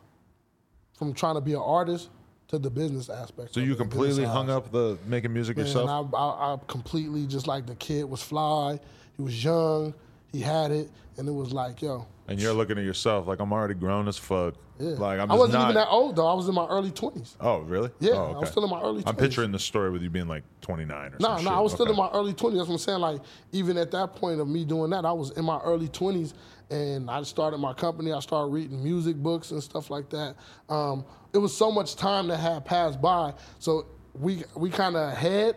from 0.96 1.12
trying 1.12 1.34
to 1.34 1.40
be 1.40 1.52
an 1.52 1.62
artist 1.62 2.08
to 2.54 2.58
the 2.62 2.70
business 2.70 3.08
aspect. 3.08 3.52
so 3.54 3.60
you 3.60 3.74
completely 3.74 4.24
hung 4.24 4.50
up 4.50 4.70
the 4.72 4.98
making 5.06 5.32
music 5.32 5.56
Man, 5.56 5.66
yourself? 5.66 6.12
I, 6.14 6.16
I, 6.16 6.54
I 6.54 6.58
completely 6.66 7.26
just 7.26 7.46
like 7.46 7.66
the 7.66 7.74
kid 7.76 8.04
was 8.04 8.22
fly. 8.22 8.78
He 9.16 9.22
was 9.22 9.44
young. 9.44 9.94
He 10.32 10.40
had 10.40 10.70
it, 10.72 10.90
and 11.16 11.28
it 11.28 11.32
was 11.32 11.52
like, 11.52 11.80
yo. 11.80 12.06
and 12.26 12.40
you're 12.40 12.52
looking 12.54 12.76
at 12.78 12.84
yourself 12.84 13.26
like 13.28 13.38
I'm 13.40 13.52
already 13.52 13.74
grown 13.74 14.08
as 14.08 14.18
fuck. 14.18 14.54
Yeah. 14.80 14.90
Like 14.90 15.20
I'm 15.20 15.30
I 15.30 15.34
wasn't 15.36 15.52
not. 15.60 15.62
even 15.66 15.74
that 15.76 15.88
old 15.88 16.16
though. 16.16 16.26
I 16.26 16.34
was 16.34 16.48
in 16.48 16.54
my 16.56 16.66
early 16.66 16.90
twenties. 16.90 17.36
Oh, 17.40 17.60
really? 17.60 17.90
Yeah, 18.00 18.14
Oh, 18.14 18.34
I 18.34 18.38
was 18.40 18.50
still 18.50 18.64
in 18.64 18.70
my 18.70 18.80
early. 18.82 19.02
20s. 19.04 19.08
I'm 19.08 19.14
picturing 19.14 19.52
the 19.52 19.58
story 19.60 19.90
with 19.92 20.02
you 20.02 20.10
being 20.10 20.26
like 20.26 20.42
29 20.62 20.90
or 20.96 21.02
something. 21.10 21.18
No, 21.20 21.28
something. 21.28 21.44
no, 21.44 21.50
I 21.52 21.60
was 21.60 21.72
still 21.72 21.88
in 21.88 21.96
my 21.96 22.10
early 22.12 22.32
twenties. 22.32 22.58
That's 22.58 22.68
what 22.68 22.74
I'm 22.74 22.78
saying. 22.80 22.98
Like 23.00 23.20
even 23.52 23.76
at 23.78 23.92
that 23.92 24.16
point 24.16 24.40
of 24.40 24.48
me 24.48 24.64
doing 24.64 24.90
that, 24.90 25.04
I 25.04 25.12
was 25.12 25.30
in 25.38 25.44
my 25.44 25.60
early 25.60 25.86
twenties, 25.86 26.34
and 26.70 27.08
I 27.08 27.22
started 27.22 27.58
my 27.58 27.72
company. 27.72 28.12
I 28.12 28.18
started 28.18 28.48
reading 28.52 28.82
music 28.82 29.14
books 29.14 29.52
and 29.52 29.62
stuff 29.62 29.88
like 29.90 30.10
that. 30.10 30.34
Um, 30.68 31.04
it 31.34 31.38
was 31.38 31.54
so 31.56 31.70
much 31.70 31.96
time 31.96 32.28
that 32.28 32.38
had 32.38 32.64
passed 32.64 33.02
by, 33.02 33.34
so 33.58 33.86
we 34.14 34.44
we 34.56 34.70
kind 34.70 34.96
of 34.96 35.12
ahead 35.12 35.56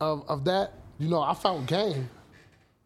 of 0.00 0.24
of 0.28 0.44
that. 0.44 0.74
You 0.98 1.08
know, 1.08 1.20
I 1.20 1.34
found 1.34 1.66
Game. 1.66 2.08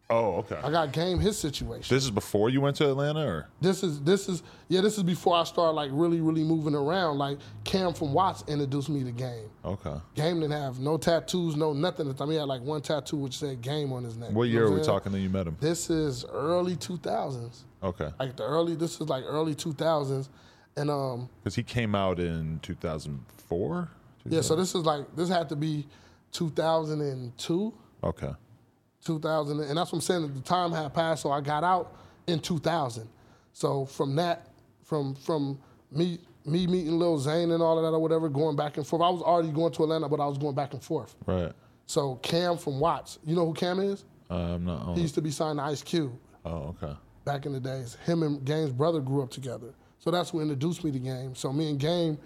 Oh, 0.09 0.39
okay. 0.39 0.59
I 0.61 0.69
got 0.69 0.91
Game 0.91 1.19
his 1.21 1.37
situation. 1.37 1.95
This 1.95 2.03
is 2.03 2.11
before 2.11 2.49
you 2.49 2.59
went 2.59 2.75
to 2.77 2.89
Atlanta, 2.89 3.25
or 3.25 3.47
This 3.61 3.81
is 3.81 4.01
this 4.01 4.27
is 4.27 4.43
yeah. 4.67 4.81
This 4.81 4.97
is 4.97 5.03
before 5.03 5.37
I 5.37 5.45
started 5.45 5.71
like 5.71 5.89
really 5.93 6.19
really 6.19 6.43
moving 6.43 6.75
around. 6.75 7.17
Like 7.17 7.37
Cam 7.63 7.93
from 7.93 8.11
Watts 8.11 8.43
introduced 8.49 8.89
me 8.89 9.05
to 9.05 9.11
Game. 9.13 9.49
okay. 9.63 9.93
Game 10.15 10.41
didn't 10.41 10.59
have 10.61 10.79
no 10.81 10.97
tattoos, 10.97 11.55
no 11.55 11.71
nothing. 11.71 12.09
The 12.09 12.13
time 12.13 12.29
he 12.29 12.35
had 12.35 12.47
like 12.49 12.61
one 12.61 12.81
tattoo 12.81 13.15
which 13.15 13.37
said 13.37 13.61
Game 13.61 13.93
on 13.93 14.03
his 14.03 14.17
neck. 14.17 14.31
What 14.31 14.49
You 14.49 14.53
year 14.55 14.61
know 14.63 14.67
are 14.67 14.71
we 14.71 14.83
saying? 14.83 14.87
talking 14.97 15.11
that 15.13 15.19
you 15.19 15.29
met 15.29 15.47
him? 15.47 15.55
This 15.61 15.89
is 15.89 16.25
early 16.29 16.75
two 16.75 16.97
thousands. 16.97 17.63
Okay, 17.81 18.09
Like 18.19 18.35
the 18.35 18.43
early. 18.43 18.75
This 18.75 18.99
is 18.99 19.07
like 19.07 19.23
early 19.25 19.55
two 19.55 19.71
thousands, 19.71 20.29
and 20.77 20.89
um 20.89 21.29
because 21.43 21.55
he 21.55 21.63
came 21.63 21.95
out 21.95 22.19
in 22.19 22.59
2004. 22.61 23.89
yeah. 24.25 24.41
So 24.41 24.55
this 24.55 24.75
is 24.75 24.85
like 24.85 25.15
this 25.15 25.29
had 25.29 25.49
to 25.49 25.55
be 25.55 25.87
two 26.31 26.49
thousand 26.49 27.01
and 27.01 27.37
two. 27.37 27.73
Okay. 28.03 28.33
2000, 29.03 29.59
and 29.61 29.77
that's 29.77 29.91
what 29.91 29.97
I'm 29.97 30.01
saying. 30.01 30.21
That 30.21 30.35
the 30.35 30.41
time 30.41 30.71
had 30.71 30.93
passed, 30.93 31.23
so 31.23 31.31
I 31.31 31.41
got 31.41 31.63
out 31.63 31.95
in 32.27 32.39
2000. 32.39 33.09
So 33.53 33.85
from 33.85 34.15
that, 34.17 34.47
from 34.83 35.15
from 35.15 35.59
me 35.91 36.19
me 36.45 36.67
meeting 36.67 36.97
Lil 36.97 37.17
Zane 37.19 37.51
and 37.51 37.61
all 37.61 37.77
of 37.77 37.83
that 37.83 37.95
or 37.95 37.99
whatever, 37.99 38.29
going 38.29 38.55
back 38.55 38.77
and 38.77 38.85
forth. 38.85 39.01
I 39.01 39.09
was 39.09 39.21
already 39.21 39.51
going 39.51 39.71
to 39.73 39.83
Atlanta, 39.83 40.09
but 40.09 40.19
I 40.19 40.25
was 40.25 40.37
going 40.37 40.55
back 40.55 40.73
and 40.73 40.83
forth. 40.83 41.15
Right. 41.25 41.51
So 41.85 42.15
Cam 42.21 42.57
from 42.57 42.79
Watts, 42.79 43.19
you 43.25 43.35
know 43.35 43.45
who 43.45 43.53
Cam 43.53 43.79
is? 43.79 44.05
Uh, 44.29 44.35
I'm 44.35 44.65
not. 44.65 44.95
He 44.95 45.01
used 45.01 45.15
to 45.15 45.21
be 45.21 45.31
signed 45.31 45.59
to 45.59 45.63
Ice 45.63 45.83
Cube 45.83 46.13
oh, 46.45 46.75
okay. 46.81 46.95
back 47.25 47.45
in 47.45 47.53
the 47.53 47.59
days. 47.59 47.97
Him 48.05 48.23
and 48.23 48.43
Game's 48.45 48.71
brother 48.71 49.01
grew 49.01 49.21
up 49.21 49.29
together. 49.29 49.73
So 50.01 50.11
that's 50.11 50.33
what 50.33 50.41
introduced 50.41 50.83
me 50.83 50.91
to 50.91 50.99
Game. 50.99 51.35
So 51.35 51.53
me 51.53 51.69
and 51.69 51.79
Game 51.79 52.17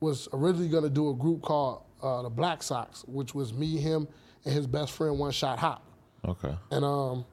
was 0.00 0.28
originally 0.32 0.68
gonna 0.68 0.88
do 0.88 1.10
a 1.10 1.14
group 1.14 1.42
called 1.42 1.82
uh, 2.02 2.22
the 2.22 2.30
Black 2.30 2.62
Sox, 2.62 3.04
which 3.06 3.34
was 3.34 3.52
me, 3.52 3.76
him, 3.76 4.08
and 4.44 4.54
his 4.54 4.66
best 4.66 4.92
friend 4.92 5.18
One 5.18 5.32
Shot 5.32 5.58
Hop. 5.58 5.84
Okay. 6.26 6.54
And 6.70 6.84
um, 6.84 7.24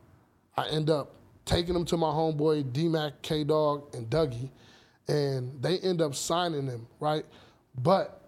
I 0.57 0.67
end 0.69 0.89
up 0.89 1.15
taking 1.45 1.75
him 1.75 1.85
to 1.85 1.97
my 1.97 2.07
homeboy 2.07 2.73
D 2.73 2.87
Mac, 2.87 3.21
K 3.21 3.43
Dog, 3.43 3.93
and 3.95 4.09
Dougie, 4.09 4.49
and 5.07 5.61
they 5.61 5.77
end 5.79 6.01
up 6.01 6.15
signing 6.15 6.65
him, 6.65 6.87
right? 6.99 7.25
But 7.77 8.21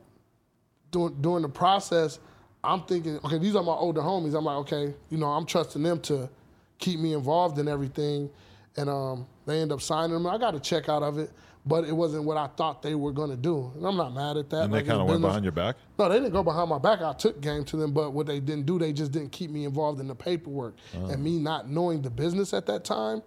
during, 0.91 1.21
during 1.21 1.41
the 1.41 1.49
process, 1.49 2.19
I'm 2.63 2.84
thinking, 2.84 3.19
okay, 3.26 3.38
these 3.38 3.55
are 3.55 3.63
my 3.63 3.74
older 3.74 4.01
homies. 4.01 4.38
I'm 4.38 4.45
like, 4.45 4.57
okay, 4.57 4.93
you 5.09 5.17
know, 5.17 5.28
I'm 5.28 5.45
trusting 5.45 5.84
them 5.84 5.99
to 6.01 6.30
keep 6.78 6.99
me 6.99 7.13
involved 7.13 7.59
in 7.59 7.67
everything. 7.67 8.30
And 8.78 8.89
um, 8.89 9.28
they 9.45 9.59
end 9.59 9.71
up 9.71 9.82
signing 9.82 10.13
them. 10.13 10.26
I 10.26 10.38
got 10.38 10.55
a 10.55 10.59
check 10.59 10.89
out 10.89 11.03
of 11.03 11.17
it. 11.17 11.32
But 11.66 11.86
it 11.86 11.95
wasn't 11.95 12.26
what 12.26 12.36
I 12.36 12.47
thought 12.47 12.82
they 12.82 12.93
were 12.93 13.14
gonna 13.14 13.38
do. 13.38 13.72
And 13.76 13.86
I'm 13.86 13.95
not 13.95 14.14
mad 14.14 14.36
at 14.36 14.49
that. 14.49 14.64
And 14.64 14.74
Like, 14.74 14.84
they 14.84 14.89
kind 14.89 15.01
of 15.01 15.07
went 15.07 15.22
behind 15.22 15.45
your 15.45 15.53
back. 15.53 15.78
No, 15.97 16.09
they 16.09 16.16
didn't 16.20 16.34
go 16.34 16.43
behind 16.43 16.70
my 16.70 16.78
back. 16.78 17.01
I 17.01 17.14
took 17.14 17.39
game 17.39 17.64
to 17.66 17.78
them, 17.78 17.93
but 17.93 18.11
what 18.11 18.28
they 18.28 18.41
didn't 18.41 18.66
do, 18.66 18.78
they 18.78 18.91
just 18.91 19.14
didn't 19.14 19.32
keep 19.32 19.49
me 19.49 19.64
involved 19.64 20.01
in 20.01 20.07
the 20.07 20.16
paperwork. 20.16 20.76
Oh. 20.97 21.05
And 21.05 21.24
me 21.24 21.39
not 21.39 21.70
knowing 21.70 22.01
the 22.01 22.09
business 22.09 22.53
at 22.53 22.66
that 22.66 22.84
time, 22.84 23.24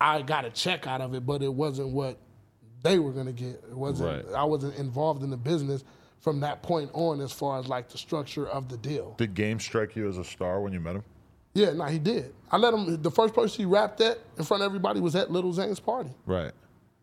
I 0.00 0.22
got 0.22 0.44
a 0.44 0.50
check 0.50 0.88
out 0.88 1.00
of 1.00 1.14
it, 1.14 1.24
but 1.24 1.40
it 1.40 1.52
wasn't 1.52 1.90
what 1.90 2.18
they 2.82 2.98
were 2.98 3.12
gonna 3.12 3.32
get. 3.32 3.62
It 3.70 3.76
wasn't. 3.76 4.26
Right. 4.26 4.34
I 4.34 4.44
wasn't 4.44 4.76
involved 4.76 5.22
in 5.22 5.30
the 5.30 5.36
business 5.36 5.84
from 6.18 6.40
that 6.40 6.62
point 6.62 6.90
on, 6.94 7.20
as 7.20 7.30
far 7.30 7.60
as 7.60 7.68
like 7.68 7.88
the 7.88 7.98
structure 7.98 8.48
of 8.48 8.68
the 8.68 8.76
deal. 8.76 9.14
Did 9.18 9.34
Game 9.34 9.60
strike 9.60 9.94
you 9.94 10.08
as 10.08 10.18
a 10.18 10.24
star 10.24 10.60
when 10.60 10.72
you 10.72 10.80
met 10.80 10.96
him? 10.96 11.04
Yeah, 11.54 11.72
no, 11.72 11.84
he 11.84 11.98
did. 11.98 12.34
I 12.50 12.58
let 12.58 12.74
him. 12.74 13.00
The 13.00 13.10
first 13.10 13.32
person 13.34 13.58
he 13.58 13.64
rapped 13.64 14.00
at 14.00 14.18
in 14.36 14.44
front 14.44 14.62
of 14.62 14.66
everybody 14.66 15.00
was 15.00 15.14
at 15.14 15.30
Lil 15.30 15.52
Zane's 15.52 15.80
party. 15.80 16.10
Right. 16.26 16.52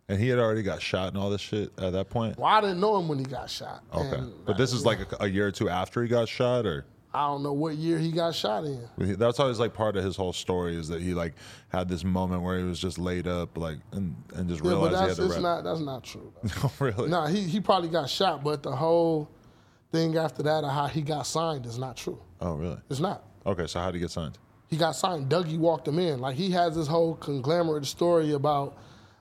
And 0.10 0.20
he 0.20 0.28
had 0.28 0.38
already 0.38 0.64
got 0.64 0.82
shot 0.82 1.08
and 1.10 1.18
all 1.18 1.30
this 1.30 1.42
shit 1.42 1.72
at 1.80 1.94
that 1.94 2.10
point. 2.10 2.38
Well, 2.38 2.48
I 2.52 2.60
didn't 2.62 2.80
know 2.82 2.98
him 3.00 3.08
when 3.08 3.20
he 3.20 3.26
got 3.26 3.50
shot. 3.50 3.84
Okay. 3.94 4.18
And, 4.18 4.34
But 4.46 4.58
this 4.58 4.74
is 4.74 4.86
like 4.86 5.00
a, 5.00 5.24
a 5.24 5.28
year 5.28 5.48
or 5.48 5.52
two 5.52 5.70
after 5.70 6.02
he 6.04 6.10
got 6.10 6.28
shot, 6.28 6.66
or 6.66 6.86
I 7.14 7.28
don't 7.28 7.42
know 7.42 7.54
what 7.54 7.76
year 7.76 7.98
he 7.98 8.12
got 8.12 8.36
shot 8.36 8.66
in. 8.66 8.86
that's 9.18 9.40
always 9.40 9.60
like 9.60 9.74
part 9.74 9.96
of 9.96 10.04
his 10.04 10.16
whole 10.18 10.34
story 10.34 10.76
is 10.76 10.90
that 10.90 11.02
he 11.02 11.14
like 11.14 11.36
had 11.70 11.88
this 11.88 12.04
moment 12.04 12.42
where 12.42 12.58
he 12.58 12.66
was 12.66 12.80
just 12.80 12.98
laid 13.00 13.28
up, 13.28 13.58
like 13.58 13.78
and, 13.94 14.14
and 14.36 14.50
just 14.50 14.62
Yeah, 14.64 14.72
but 14.72 14.78
realized 14.92 14.94
he 14.96 15.00
had 15.00 15.08
that's 15.10 15.18
to 15.20 15.26
it's 15.26 15.34
rap. 15.36 15.42
not 15.42 15.64
that's 15.64 15.80
not 15.80 16.04
true. 16.04 16.34
Oh, 16.64 16.74
really? 16.80 17.10
nah, 17.10 17.28
he 17.28 17.42
he 17.44 17.60
probably 17.62 17.90
got 17.90 18.10
shot, 18.10 18.44
but 18.44 18.62
the 18.62 18.76
whole 18.76 19.30
thing 19.94 20.18
after 20.18 20.44
that 20.44 20.64
of 20.66 20.72
how 20.72 20.88
he 20.88 21.02
got 21.02 21.26
signed 21.28 21.66
is 21.66 21.78
not 21.78 21.96
true. 21.96 22.20
Oh, 22.42 22.56
really? 22.56 22.78
It's 22.90 23.00
not. 23.00 23.24
Okay, 23.46 23.68
so 23.68 23.80
how 23.80 23.86
would 23.86 23.96
he 23.96 24.02
get 24.02 24.12
signed? 24.12 24.38
He 24.70 24.76
got 24.76 24.96
signed. 24.98 25.30
Dougie 25.30 25.58
walked 25.58 25.88
him 25.88 26.00
in. 26.00 26.20
Like 26.20 26.36
he 26.36 26.50
has 26.52 26.76
this 26.76 26.88
whole 26.88 27.16
conglomerate 27.16 27.86
story 27.86 28.32
about, 28.34 28.76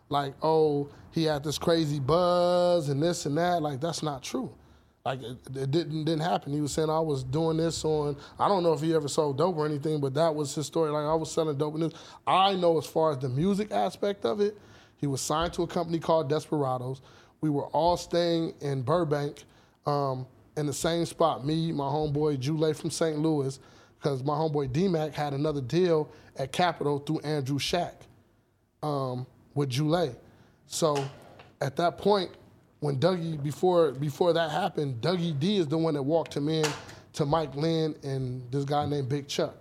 like, 0.09 0.35
oh, 0.43 0.89
he 1.13 1.25
had 1.25 1.45
this 1.45 1.59
crazy 1.59 2.01
buzz 2.01 2.89
and 2.89 3.03
this 3.03 3.27
and 3.27 3.37
that. 3.39 3.63
Like 3.63 3.81
that's 3.81 4.03
not 4.03 4.23
true. 4.23 4.53
Like 5.05 5.21
it, 5.23 5.39
it 5.57 5.71
didn't 5.71 6.05
didn't 6.05 6.23
happen. 6.23 6.53
He 6.53 6.61
was 6.61 6.73
saying 6.73 6.91
I 6.91 7.01
was 7.01 7.25
doing 7.25 7.57
this 7.57 7.85
on. 7.85 8.17
I 8.39 8.49
don't 8.49 8.63
know 8.63 8.73
if 8.73 8.81
he 8.81 8.95
ever 8.95 9.09
sold 9.09 9.39
dope 9.39 9.57
or 9.57 9.67
anything, 9.67 10.01
but 10.01 10.15
that 10.15 10.35
was 10.35 10.55
his 10.55 10.67
story. 10.67 10.91
Like 10.91 11.05
I 11.05 11.15
was 11.15 11.31
selling 11.31 11.57
dope 11.59 11.75
and. 11.75 11.95
I 12.27 12.55
know 12.55 12.79
as 12.79 12.87
far 12.87 13.13
as 13.13 13.19
the 13.19 13.29
music 13.29 13.73
aspect 13.73 14.25
of 14.25 14.41
it, 14.41 14.57
he 14.97 15.07
was 15.07 15.21
signed 15.21 15.53
to 15.55 15.63
a 15.63 15.67
company 15.67 15.99
called 15.99 16.29
Desperados. 16.29 17.03
We 17.41 17.51
were 17.51 17.67
all 17.67 17.97
staying 17.97 18.55
in 18.61 18.83
Burbank, 18.83 19.43
um, 19.85 20.27
in 20.57 20.67
the 20.67 20.73
same 20.73 21.05
spot. 21.07 21.45
Me, 21.45 21.73
my 21.73 21.85
homeboy 21.85 22.39
Jule 22.39 22.73
from 22.73 22.91
St. 22.91 23.19
Louis, 23.19 23.59
because 23.99 24.23
my 24.23 24.35
homeboy 24.35 24.73
D-Mac 24.73 25.13
had 25.13 25.33
another 25.33 25.61
deal 25.61 26.09
at 26.37 26.53
Capitol 26.53 27.01
through 27.01 27.19
Andrew 27.21 27.59
Shack 27.59 28.03
um, 28.83 29.27
with 29.55 29.71
Jule. 29.71 30.15
So 30.67 31.05
at 31.61 31.77
that 31.77 31.99
point, 31.99 32.31
when 32.81 32.99
Dougie 32.99 33.41
before 33.43 33.93
before 33.93 34.33
that 34.33 34.51
happened, 34.51 35.01
Dougie 35.01 35.39
D 35.39 35.59
is 35.59 35.69
the 35.69 35.79
one 35.79 35.95
that 35.95 36.03
walked 36.03 36.37
him 36.37 36.49
in 36.49 36.65
to 37.13 37.27
Mike 37.27 37.55
Lynn 37.55 37.95
and 38.03 38.43
this 38.51 38.65
guy 38.65 38.87
named 38.87 39.09
Big 39.09 39.29
Chuck. 39.29 39.55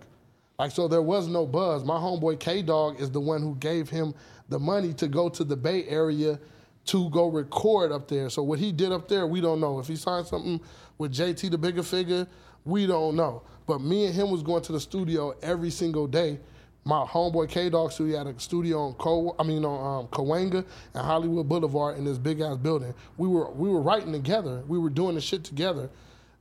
Like 0.58 0.70
so, 0.70 0.88
there 0.88 1.02
was 1.02 1.28
no 1.28 1.46
buzz. 1.46 1.84
My 1.84 1.96
homeboy 1.96 2.40
K 2.40 2.62
Dog 2.62 3.00
is 3.00 3.10
the 3.10 3.20
one 3.20 3.42
who 3.42 3.54
gave 3.56 3.88
him 3.88 4.14
the 4.48 4.58
money 4.58 4.92
to 4.94 5.08
go 5.08 5.28
to 5.28 5.44
the 5.44 5.56
Bay 5.56 5.84
Area 5.88 6.38
to 6.86 7.10
go 7.10 7.28
record 7.28 7.92
up 7.92 8.08
there. 8.08 8.28
So 8.28 8.42
what 8.42 8.58
he 8.58 8.72
did 8.72 8.92
up 8.92 9.08
there, 9.08 9.26
we 9.26 9.40
don't 9.40 9.60
know. 9.60 9.78
If 9.78 9.86
he 9.86 9.96
signed 9.96 10.26
something 10.26 10.60
with 10.98 11.12
JT, 11.12 11.50
the 11.50 11.58
Bigga 11.58 11.80
Figga, 11.80 12.26
we 12.64 12.86
don't 12.86 13.16
know. 13.16 13.42
But 13.66 13.80
me 13.80 14.06
and 14.06 14.14
him 14.14 14.30
was 14.30 14.42
going 14.42 14.62
to 14.62 14.72
the 14.72 14.80
studio 14.80 15.34
every 15.42 15.70
single 15.70 16.06
day. 16.06 16.40
My 16.84 17.04
homeboy 17.04 17.48
K 17.48 17.70
Dog 17.70 17.92
studio 17.92 18.18
had 18.18 18.26
a 18.26 18.38
studio 18.40 18.80
on 18.88 18.94
Co. 18.94 19.36
I 19.38 19.44
mean 19.44 19.64
on 19.64 20.00
um, 20.00 20.06
Cahuenga 20.08 20.64
and 20.94 21.06
Hollywood 21.06 21.48
Boulevard 21.48 21.96
in 21.96 22.04
this 22.04 22.18
big 22.18 22.40
ass 22.40 22.56
building. 22.56 22.92
We 23.16 23.28
were 23.28 23.50
we 23.52 23.68
were 23.68 23.80
writing 23.80 24.12
together. 24.12 24.62
We 24.66 24.78
were 24.78 24.90
doing 24.90 25.14
the 25.14 25.20
shit 25.20 25.44
together. 25.44 25.88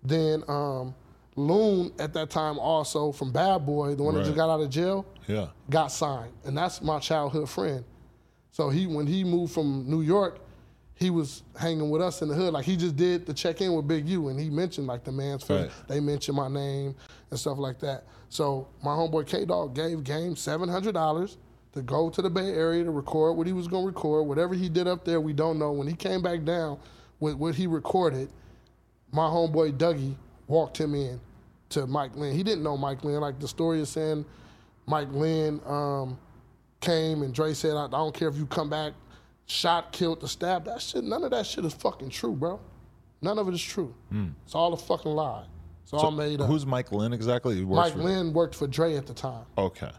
Then 0.03 0.43
um, 0.47 0.95
Loon 1.35 1.93
at 1.99 2.13
that 2.13 2.29
time 2.29 2.59
also 2.59 3.11
from 3.11 3.31
Bad 3.31 3.65
Boy, 3.65 3.95
the 3.95 4.03
one 4.03 4.15
that 4.15 4.23
just 4.25 4.35
got 4.35 4.49
out 4.49 4.59
of 4.61 4.69
jail, 4.69 5.05
Yeah. 5.27 5.47
got 5.69 5.87
signed, 5.91 6.33
and 6.43 6.57
that's 6.57 6.81
my 6.81 6.99
childhood 6.99 7.49
friend. 7.49 7.85
So 8.51 8.69
he 8.69 8.85
when 8.87 9.07
he 9.07 9.23
moved 9.23 9.53
from 9.53 9.89
New 9.89 10.01
York, 10.01 10.39
he 11.01 11.09
was 11.09 11.43
hanging 11.59 11.89
with 11.89 12.01
us 12.01 12.21
in 12.21 12.27
the 12.27 12.35
hood. 12.35 12.53
Like 12.53 12.63
he 12.63 12.77
just 12.77 12.95
did 12.95 13.25
the 13.25 13.33
check 13.33 13.59
in 13.61 13.73
with 13.73 13.87
Big 13.87 14.07
U, 14.07 14.29
and 14.29 14.39
he 14.39 14.49
mentioned 14.49 14.87
like 14.87 15.03
the 15.03 15.11
man's 15.11 15.43
face. 15.43 15.65
Right. 15.65 15.87
They 15.87 15.99
mentioned 15.99 16.37
my 16.37 16.47
name 16.47 16.95
and 17.31 17.39
stuff 17.39 17.57
like 17.57 17.79
that. 17.79 18.05
So 18.29 18.67
my 18.83 18.91
homeboy 18.91 19.25
K 19.27 19.45
Dog 19.45 19.73
gave 19.73 20.03
Game 20.03 20.35
seven 20.35 20.69
hundred 20.69 20.93
dollars 20.93 21.37
to 21.73 21.81
go 21.81 22.09
to 22.09 22.21
the 22.21 22.29
Bay 22.29 22.53
Area 22.53 22.83
to 22.83 22.91
record 22.91 23.35
what 23.35 23.47
he 23.47 23.53
was 23.53 23.67
gonna 23.67 23.87
record. 23.87 24.27
Whatever 24.27 24.53
he 24.53 24.69
did 24.69 24.87
up 24.87 25.03
there, 25.03 25.19
we 25.19 25.33
don't 25.33 25.57
know. 25.57 25.71
When 25.71 25.87
he 25.87 25.95
came 25.95 26.21
back 26.21 26.43
down 26.43 26.77
with 27.19 27.35
what 27.35 27.55
he 27.55 27.65
recorded, 27.65 28.29
my 29.11 29.25
homeboy 29.25 29.77
Dougie 29.77 30.15
walked 30.47 30.77
him 30.77 30.93
in 30.93 31.19
to 31.69 31.87
Mike 31.87 32.15
Lynn. 32.15 32.35
He 32.35 32.43
didn't 32.43 32.63
know 32.63 32.77
Mike 32.77 33.03
Lynn. 33.03 33.21
Like 33.21 33.39
the 33.39 33.47
story 33.47 33.79
is 33.79 33.89
saying, 33.89 34.25
Mike 34.85 35.11
Lynn 35.11 35.61
um, 35.65 36.19
came 36.79 37.23
and 37.23 37.33
Dre 37.33 37.53
said, 37.53 37.75
I, 37.75 37.85
I 37.85 37.89
don't 37.89 38.13
care 38.13 38.27
if 38.27 38.35
you 38.35 38.45
come 38.45 38.69
back, 38.69 38.93
shot, 39.51 39.91
killed, 39.91 40.21
the 40.21 40.27
stab. 40.27 40.65
That 40.65 40.81
shit, 40.81 41.03
none 41.03 41.23
of 41.23 41.31
that 41.31 41.45
shit 41.45 41.65
is 41.65 41.73
fucking 41.73 42.09
true, 42.09 42.33
bro. 42.33 42.59
None 43.21 43.37
of 43.37 43.47
it 43.47 43.53
is 43.53 43.61
true. 43.61 43.93
It's 44.45 44.55
all 44.55 44.73
a 44.73 44.77
fucking 44.77 45.11
lie. 45.11 45.43
It's 45.83 45.93
all 45.93 46.09
made 46.11 46.41
up. 46.41 46.47
Who's 46.47 46.65
Mike 46.65 46.91
Lynn 46.91 47.13
exactly? 47.13 47.63
Mike 47.63 47.95
Lynn 47.95 48.33
worked 48.33 48.55
for 48.55 48.65
Dre 48.67 48.95
at 48.95 49.05
the 49.05 49.13
time. 49.13 49.45
Okay. 49.57 49.91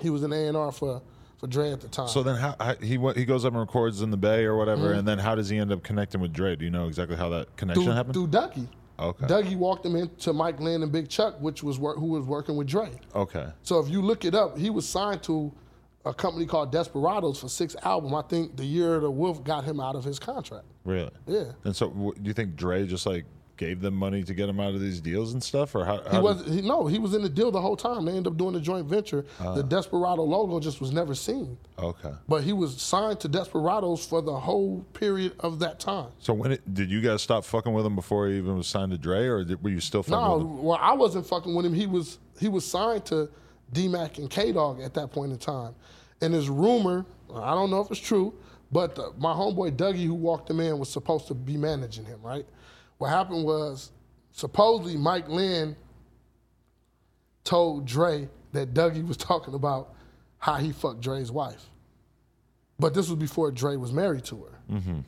He 0.00 0.10
was 0.10 0.22
an 0.22 0.32
A&R 0.32 0.72
for, 0.72 1.02
for 1.38 1.46
Dre 1.46 1.70
at 1.72 1.80
the 1.80 1.88
time. 1.88 2.08
So 2.08 2.22
then, 2.22 2.36
how, 2.36 2.56
how 2.58 2.74
he 2.76 2.98
he 3.14 3.24
goes 3.24 3.44
up 3.44 3.52
and 3.52 3.60
records 3.60 4.00
in 4.02 4.10
the 4.10 4.16
Bay 4.16 4.44
or 4.44 4.56
whatever, 4.56 4.88
Mm-hmm. 4.88 4.98
and 5.00 5.08
then 5.08 5.18
how 5.18 5.34
does 5.34 5.48
he 5.48 5.58
end 5.58 5.70
up 5.70 5.82
connecting 5.82 6.20
with 6.20 6.32
Dre? 6.32 6.56
Do 6.56 6.64
you 6.64 6.70
know 6.70 6.86
exactly 6.88 7.16
how 7.16 7.28
that 7.30 7.54
connection 7.56 7.84
through, 7.84 7.92
happened? 7.92 8.14
through 8.14 8.28
Dougie. 8.28 8.68
Okay. 9.00 9.26
Dougie 9.26 9.56
walked 9.56 9.86
him 9.86 9.94
into 9.94 10.32
Mike 10.32 10.58
Lynn 10.58 10.82
and 10.82 10.90
Big 10.90 11.08
Chuck, 11.08 11.36
which 11.40 11.62
was 11.62 11.78
wor- 11.78 11.94
who 11.94 12.06
was 12.06 12.24
working 12.24 12.56
with 12.56 12.66
Dre. 12.66 12.90
Okay. 13.14 13.46
So 13.62 13.78
if 13.78 13.88
you 13.88 14.02
look 14.02 14.24
it 14.24 14.34
up, 14.34 14.58
he 14.58 14.70
was 14.70 14.88
signed 14.88 15.22
to 15.24 15.52
a 16.08 16.14
company 16.14 16.46
called 16.46 16.72
Desperados 16.72 17.40
for 17.40 17.48
six 17.48 17.76
albums. 17.82 18.14
I 18.14 18.22
think 18.22 18.56
the 18.56 18.64
year 18.64 18.98
the 19.00 19.10
Wolf 19.10 19.44
got 19.44 19.64
him 19.64 19.78
out 19.80 19.94
of 19.94 20.04
his 20.04 20.18
contract. 20.18 20.64
Really? 20.84 21.10
Yeah. 21.26 21.52
And 21.64 21.76
so, 21.76 21.88
w- 21.90 22.14
do 22.14 22.22
you 22.22 22.32
think 22.32 22.56
Dre 22.56 22.86
just 22.86 23.04
like 23.06 23.24
gave 23.56 23.80
them 23.80 23.92
money 23.94 24.22
to 24.22 24.34
get 24.34 24.48
him 24.48 24.60
out 24.60 24.72
of 24.72 24.80
these 24.80 25.00
deals 25.00 25.32
and 25.32 25.42
stuff, 25.42 25.74
or 25.74 25.84
how? 25.84 25.98
He 26.10 26.18
was 26.18 26.46
he, 26.46 26.60
no, 26.62 26.86
he 26.86 26.98
was 27.00 27.12
in 27.12 27.22
the 27.22 27.28
deal 27.28 27.50
the 27.50 27.60
whole 27.60 27.76
time. 27.76 28.04
They 28.04 28.12
ended 28.12 28.28
up 28.28 28.36
doing 28.38 28.54
a 28.54 28.60
joint 28.60 28.86
venture. 28.86 29.26
Ah. 29.40 29.52
the 29.54 29.62
Desperado 29.64 30.22
logo 30.22 30.60
just 30.60 30.80
was 30.80 30.92
never 30.92 31.14
seen. 31.14 31.58
okay. 31.78 32.12
But 32.28 32.44
he 32.44 32.52
was 32.52 32.80
signed 32.80 33.18
to 33.20 33.28
Desperados 33.28 34.06
for 34.06 34.22
the 34.22 34.34
whole 34.38 34.84
period 34.94 35.32
of 35.40 35.58
that 35.58 35.80
time. 35.80 36.10
So 36.20 36.32
when 36.32 36.52
it, 36.52 36.72
did 36.72 36.88
you 36.90 37.00
guys 37.00 37.20
stop 37.20 37.44
fucking 37.44 37.72
with 37.74 37.84
him 37.84 37.96
before 37.96 38.28
he 38.28 38.38
even 38.38 38.56
was 38.56 38.68
signed 38.68 38.92
to 38.92 38.98
Dre, 38.98 39.26
or 39.26 39.42
did, 39.44 39.62
were 39.62 39.70
you 39.70 39.80
still 39.80 40.02
fucking 40.04 40.24
No, 40.24 40.36
with 40.38 40.42
him? 40.46 40.62
well, 40.62 40.78
I 40.80 40.92
wasn't 40.94 41.26
fucking 41.26 41.54
with 41.54 41.66
him. 41.66 41.74
He 41.74 41.86
was 41.86 42.18
he 42.38 42.48
was 42.48 42.64
signed 42.64 43.04
to 43.06 43.28
D 43.72 43.88
Mac 43.88 44.16
and 44.18 44.30
K 44.30 44.52
Dog 44.52 44.80
at 44.80 44.94
that 44.94 45.10
point 45.10 45.32
in 45.32 45.38
time. 45.38 45.74
And 46.20 46.34
there's 46.34 46.48
rumor, 46.48 47.06
I 47.34 47.54
don't 47.54 47.70
know 47.70 47.80
if 47.80 47.90
it's 47.90 48.00
true, 48.00 48.34
but 48.72 48.94
the, 48.94 49.12
my 49.18 49.32
homeboy 49.32 49.76
Dougie, 49.76 50.04
who 50.04 50.14
walked 50.14 50.50
him 50.50 50.60
in, 50.60 50.78
was 50.78 50.90
supposed 50.90 51.28
to 51.28 51.34
be 51.34 51.56
managing 51.56 52.04
him. 52.04 52.20
Right? 52.22 52.46
What 52.98 53.08
happened 53.08 53.44
was 53.44 53.92
supposedly 54.32 54.96
Mike 54.96 55.28
Lynn 55.28 55.76
told 57.44 57.86
Dre 57.86 58.28
that 58.52 58.74
Dougie 58.74 59.06
was 59.06 59.16
talking 59.16 59.54
about 59.54 59.94
how 60.38 60.56
he 60.56 60.72
fucked 60.72 61.00
Dre's 61.00 61.30
wife. 61.30 61.64
But 62.78 62.94
this 62.94 63.08
was 63.08 63.18
before 63.18 63.50
Dre 63.50 63.76
was 63.76 63.92
married 63.92 64.24
to 64.26 64.44
her. 64.44 64.74
Mm-hmm. 64.74 65.00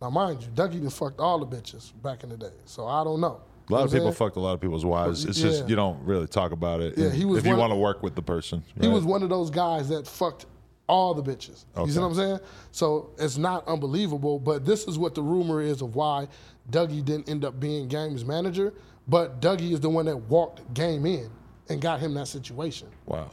Now, 0.00 0.10
mind 0.10 0.42
you, 0.42 0.48
Dougie 0.48 0.80
done 0.80 0.90
fucked 0.90 1.20
all 1.20 1.44
the 1.44 1.46
bitches 1.46 1.92
back 2.02 2.22
in 2.22 2.30
the 2.30 2.36
day, 2.36 2.52
so 2.64 2.86
I 2.86 3.04
don't 3.04 3.20
know. 3.20 3.40
A 3.68 3.72
lot 3.72 3.78
You 3.80 3.84
of 3.86 3.90
people 3.92 4.06
saying? 4.06 4.14
fucked 4.14 4.36
a 4.36 4.40
lot 4.40 4.52
of 4.54 4.60
people's 4.60 4.84
wives. 4.84 5.24
It's 5.24 5.38
Yeah. 5.38 5.50
just 5.50 5.68
you 5.68 5.76
don't 5.76 6.02
really 6.04 6.26
talk 6.26 6.52
about 6.52 6.80
it. 6.80 6.96
Yeah, 6.96 7.10
he 7.10 7.24
was 7.24 7.38
if 7.38 7.46
you 7.46 7.56
want 7.56 7.70
to 7.72 7.76
work 7.76 8.02
with 8.02 8.14
the 8.14 8.22
person. 8.22 8.62
He 8.80 8.88
was 8.88 9.04
one 9.04 9.22
of 9.22 9.28
those 9.28 9.50
guys 9.50 9.88
that 9.90 10.06
fucked 10.06 10.46
all 10.86 11.12
the 11.12 11.22
bitches. 11.22 11.66
You 11.76 11.90
see 11.90 12.00
what 12.00 12.06
I'm 12.06 12.14
saying? 12.14 12.38
So 12.72 13.10
it's 13.18 13.36
not 13.36 13.66
unbelievable, 13.68 14.38
but 14.38 14.64
this 14.64 14.86
is 14.88 14.98
what 14.98 15.14
the 15.14 15.22
rumor 15.22 15.60
is 15.60 15.82
of 15.82 15.94
why 15.94 16.28
Dougie 16.70 17.04
didn't 17.04 17.28
end 17.28 17.44
up 17.44 17.60
being 17.60 17.88
Game's 17.88 18.24
manager. 18.24 18.72
But 19.06 19.40
Dougie 19.40 19.72
is 19.72 19.80
the 19.80 19.90
one 19.90 20.06
that 20.06 20.16
walked 20.16 20.72
Game 20.74 21.04
in 21.04 21.30
and 21.68 21.80
got 21.80 22.00
him 22.00 22.14
that 22.14 22.28
situation. 22.28 22.88
Wow. 23.06 23.30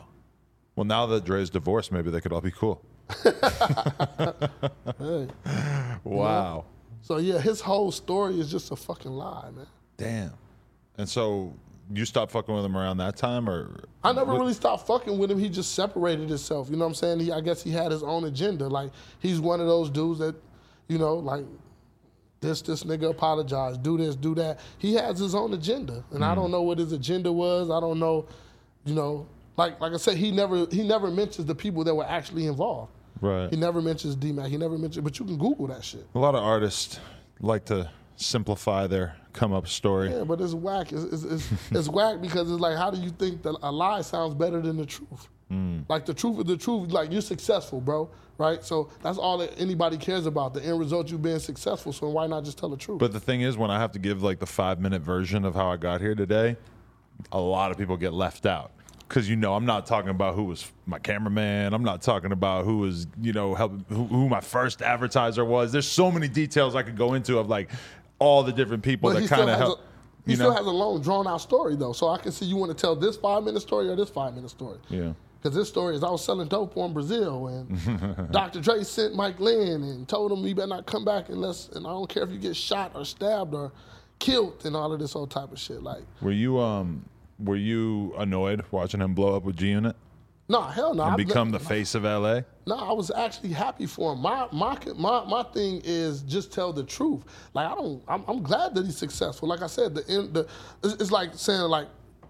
Well, 0.75 0.83
now 0.85 1.05
that 1.05 1.23
Dre's 1.23 1.49
divorced, 1.49 1.93
maybe 1.93 2.11
they 2.11 2.19
could 2.19 2.33
all 2.33 2.41
be 2.41 2.51
cool. 2.51 2.81
Hey. 4.99 5.27
Wow. 6.03 6.65
So 7.01 7.17
yeah, 7.17 7.39
his 7.39 7.61
whole 7.61 7.91
story 7.91 8.39
is 8.39 8.49
just 8.51 8.71
a 8.71 8.75
fucking 8.75 9.11
lie, 9.11 9.49
man. 9.55 9.67
Damn. 9.97 10.33
And 10.97 11.07
so 11.07 11.53
you 11.93 12.05
stopped 12.05 12.31
fucking 12.31 12.53
with 12.53 12.65
him 12.65 12.75
around 12.75 12.97
that 12.97 13.15
time, 13.15 13.49
or 13.49 13.83
I 14.03 14.11
never 14.11 14.33
really 14.33 14.53
stopped 14.53 14.87
fucking 14.87 15.17
with 15.17 15.29
him. 15.29 15.39
He 15.39 15.49
just 15.49 15.73
separated 15.73 16.29
himself. 16.29 16.69
You 16.69 16.77
know 16.77 16.85
what 16.85 16.89
I'm 16.89 16.95
saying? 16.95 17.19
He, 17.19 17.31
I 17.31 17.41
guess 17.41 17.61
he 17.61 17.71
had 17.71 17.91
his 17.91 18.03
own 18.03 18.25
agenda. 18.25 18.67
Like 18.67 18.91
he's 19.19 19.39
one 19.39 19.59
of 19.61 19.67
those 19.67 19.89
dudes 19.89 20.19
that, 20.19 20.35
you 20.87 20.97
know, 20.97 21.15
like 21.15 21.45
this 22.41 22.61
this 22.61 22.83
nigga 22.83 23.09
apologize, 23.09 23.77
do 23.77 23.97
this, 23.97 24.15
do 24.15 24.35
that. 24.35 24.59
He 24.77 24.95
has 24.95 25.19
his 25.19 25.35
own 25.35 25.53
agenda, 25.53 26.03
and 26.11 26.23
I 26.23 26.29
hmm. 26.29 26.41
don't 26.41 26.51
know 26.51 26.61
what 26.61 26.79
his 26.79 26.91
agenda 26.91 27.31
was. 27.31 27.69
I 27.69 27.79
don't 27.79 27.99
know, 27.99 28.27
you 28.85 28.95
know, 28.95 29.27
like 29.57 29.79
like 29.79 29.93
I 29.93 29.97
said, 29.97 30.17
he 30.17 30.31
never 30.31 30.65
he 30.71 30.87
never 30.87 31.11
mentions 31.11 31.45
the 31.45 31.55
people 31.55 31.83
that 31.83 31.93
were 31.93 32.05
actually 32.05 32.47
involved. 32.47 32.91
Right. 33.21 33.49
He 33.49 33.55
never 33.55 33.81
mentions 33.81 34.15
D 34.15 34.31
Mac. 34.31 34.47
He 34.47 34.57
never 34.57 34.77
mentions, 34.77 35.03
but 35.03 35.17
you 35.19 35.25
can 35.25 35.37
Google 35.37 35.67
that 35.67 35.83
shit. 35.83 36.05
A 36.15 36.19
lot 36.19 36.35
of 36.35 36.43
artists 36.43 36.99
like 37.39 37.65
to 37.65 37.89
simplify 38.15 38.87
their 38.87 39.15
come 39.33 39.53
up 39.53 39.67
story. 39.67 40.11
Yeah, 40.11 40.23
but 40.23 40.41
it's 40.41 40.53
whack. 40.53 40.91
It's, 40.91 41.03
it's, 41.03 41.23
it's, 41.23 41.51
it's 41.71 41.89
whack 41.89 42.21
because 42.21 42.49
it's 42.49 42.59
like, 42.59 42.77
how 42.77 42.89
do 42.89 42.99
you 42.99 43.09
think 43.09 43.43
that 43.43 43.55
a 43.61 43.71
lie 43.71 44.01
sounds 44.01 44.33
better 44.33 44.61
than 44.61 44.77
the 44.77 44.85
truth? 44.85 45.29
Mm. 45.51 45.85
Like 45.87 46.05
the 46.05 46.13
truth 46.13 46.39
is 46.39 46.45
the 46.45 46.57
truth. 46.57 46.91
Like 46.91 47.11
you're 47.11 47.21
successful, 47.21 47.79
bro. 47.79 48.09
Right. 48.37 48.63
So 48.63 48.89
that's 49.01 49.17
all 49.17 49.37
that 49.37 49.57
anybody 49.59 49.97
cares 49.97 50.25
about. 50.25 50.53
The 50.53 50.63
end 50.63 50.79
result, 50.79 51.09
you 51.09 51.17
being 51.17 51.39
successful. 51.39 51.93
So 51.93 52.09
why 52.09 52.27
not 52.27 52.43
just 52.43 52.57
tell 52.57 52.69
the 52.69 52.77
truth? 52.77 52.99
But 52.99 53.13
the 53.13 53.19
thing 53.19 53.41
is, 53.41 53.55
when 53.55 53.71
I 53.71 53.79
have 53.79 53.91
to 53.93 53.99
give 53.99 54.23
like 54.23 54.39
the 54.39 54.45
five 54.45 54.79
minute 54.79 55.01
version 55.01 55.45
of 55.45 55.55
how 55.55 55.69
I 55.69 55.77
got 55.77 56.01
here 56.01 56.15
today, 56.15 56.57
a 57.31 57.39
lot 57.39 57.71
of 57.71 57.77
people 57.77 57.95
get 57.95 58.13
left 58.13 58.45
out. 58.45 58.71
Because 59.07 59.29
you 59.29 59.35
know, 59.35 59.53
I'm 59.53 59.67
not 59.67 59.85
talking 59.85 60.09
about 60.09 60.33
who 60.33 60.45
was 60.45 60.69
my 60.87 60.97
cameraman. 60.97 61.73
I'm 61.73 61.83
not 61.83 62.01
talking 62.01 62.31
about 62.31 62.65
who 62.65 62.79
was, 62.79 63.05
you 63.21 63.33
know, 63.33 63.53
help, 63.53 63.87
who, 63.87 64.05
who 64.05 64.27
my 64.27 64.41
first 64.41 64.81
advertiser 64.81 65.45
was. 65.45 65.71
There's 65.71 65.87
so 65.87 66.11
many 66.11 66.27
details 66.27 66.75
I 66.75 66.81
could 66.81 66.97
go 66.97 67.13
into 67.13 67.37
of 67.37 67.47
like 67.47 67.69
all 68.19 68.43
the 68.43 68.51
different 68.53 68.83
people 68.83 69.11
But 69.11 69.21
that 69.21 69.29
kind 69.29 69.49
of 69.49 69.57
help. 69.57 69.79
a, 69.79 69.81
he 70.25 70.31
you 70.31 70.35
still 70.37 70.53
has 70.53 70.65
a 70.65 70.69
long, 70.71 71.01
drawn 71.01 71.27
out 71.27 71.41
story 71.41 71.75
though. 71.75 71.93
So 71.93 72.07
I 72.07 72.17
can 72.17 72.31
see 72.31 72.45
you 72.45 72.55
want 72.55 72.75
to 72.75 72.81
tell 72.81 72.95
this 72.95 73.17
five 73.17 73.43
minute 73.43 73.61
story 73.61 73.89
or 73.89 73.95
this 73.95 74.09
five 74.09 74.33
minute 74.33 74.49
story. 74.49 74.79
yeah. 74.89 75.13
Because 75.41 75.55
this 75.55 75.67
story 75.69 75.95
is 75.95 76.03
I 76.03 76.09
was 76.09 76.25
selling 76.25 76.47
dope 76.47 76.75
on 76.75 76.91
Brazil 76.93 77.47
and 77.47 78.31
Dr. 78.31 78.61
Dre 78.61 78.83
sent 78.83 79.13
Mike 79.15 79.39
Lynn 79.39 79.83
and 79.83 80.07
told 80.07 80.31
him 80.31 80.43
you 80.43 80.55
better 80.55 80.67
not 80.67 80.87
come 80.87 81.05
back 81.05 81.29
unless 81.29 81.69
and 81.69 81.85
I 81.85 81.91
don't 81.91 82.09
care 82.09 82.23
if 82.23 82.31
you 82.31 82.39
get 82.39 82.55
shot 82.55 82.93
or 82.95 83.05
stabbed 83.05 83.53
or 83.53 83.71
killed 84.17 84.65
and 84.65 84.75
all 84.75 84.91
of 84.91 84.99
this 84.99 85.13
whole 85.13 85.27
type 85.27 85.51
of 85.51 85.59
shit. 85.59 85.83
Like, 85.83 86.01
Were 86.21 86.31
you 86.31 86.59
um 86.59 87.05
were 87.37 87.57
you 87.57 88.15
annoyed 88.17 88.63
watching 88.71 89.01
him 89.01 89.13
blow 89.13 89.35
up 89.35 89.43
with 89.43 89.57
G 89.57 89.67
Unit 89.69 89.95
no, 90.47 90.61
hell 90.61 90.93
no. 90.93 91.03
and 91.03 91.11
I've 91.11 91.17
become 91.17 91.51
the 91.51 91.59
face 91.59 91.95
of 91.95 92.03
LA? 92.03 92.41
No, 92.67 92.75
I 92.75 92.91
was 92.91 93.11
actually 93.11 93.49
happy 93.49 93.87
for 93.87 94.13
him. 94.13 94.21
My 94.21 94.47
my 94.51 94.77
my 94.95 95.25
my 95.25 95.43
thing 95.43 95.81
is 95.83 96.21
just 96.21 96.53
tell 96.53 96.71
the 96.71 96.83
truth. 96.83 97.23
Like 97.53 97.71
I 97.71 97.75
don't. 97.75 98.03
I'm, 98.07 98.23
I'm 98.27 98.43
glad 98.43 98.75
that 98.75 98.85
he's 98.85 98.97
successful. 98.97 99.47
Like 99.47 99.61
I 99.61 99.67
said, 99.67 99.95
the 99.95 100.07
end- 100.07 100.33
the 100.33 100.47
it's, 100.83 100.93
it's 100.95 101.11
like 101.11 101.31
saying 101.33 101.61
like 101.61 101.87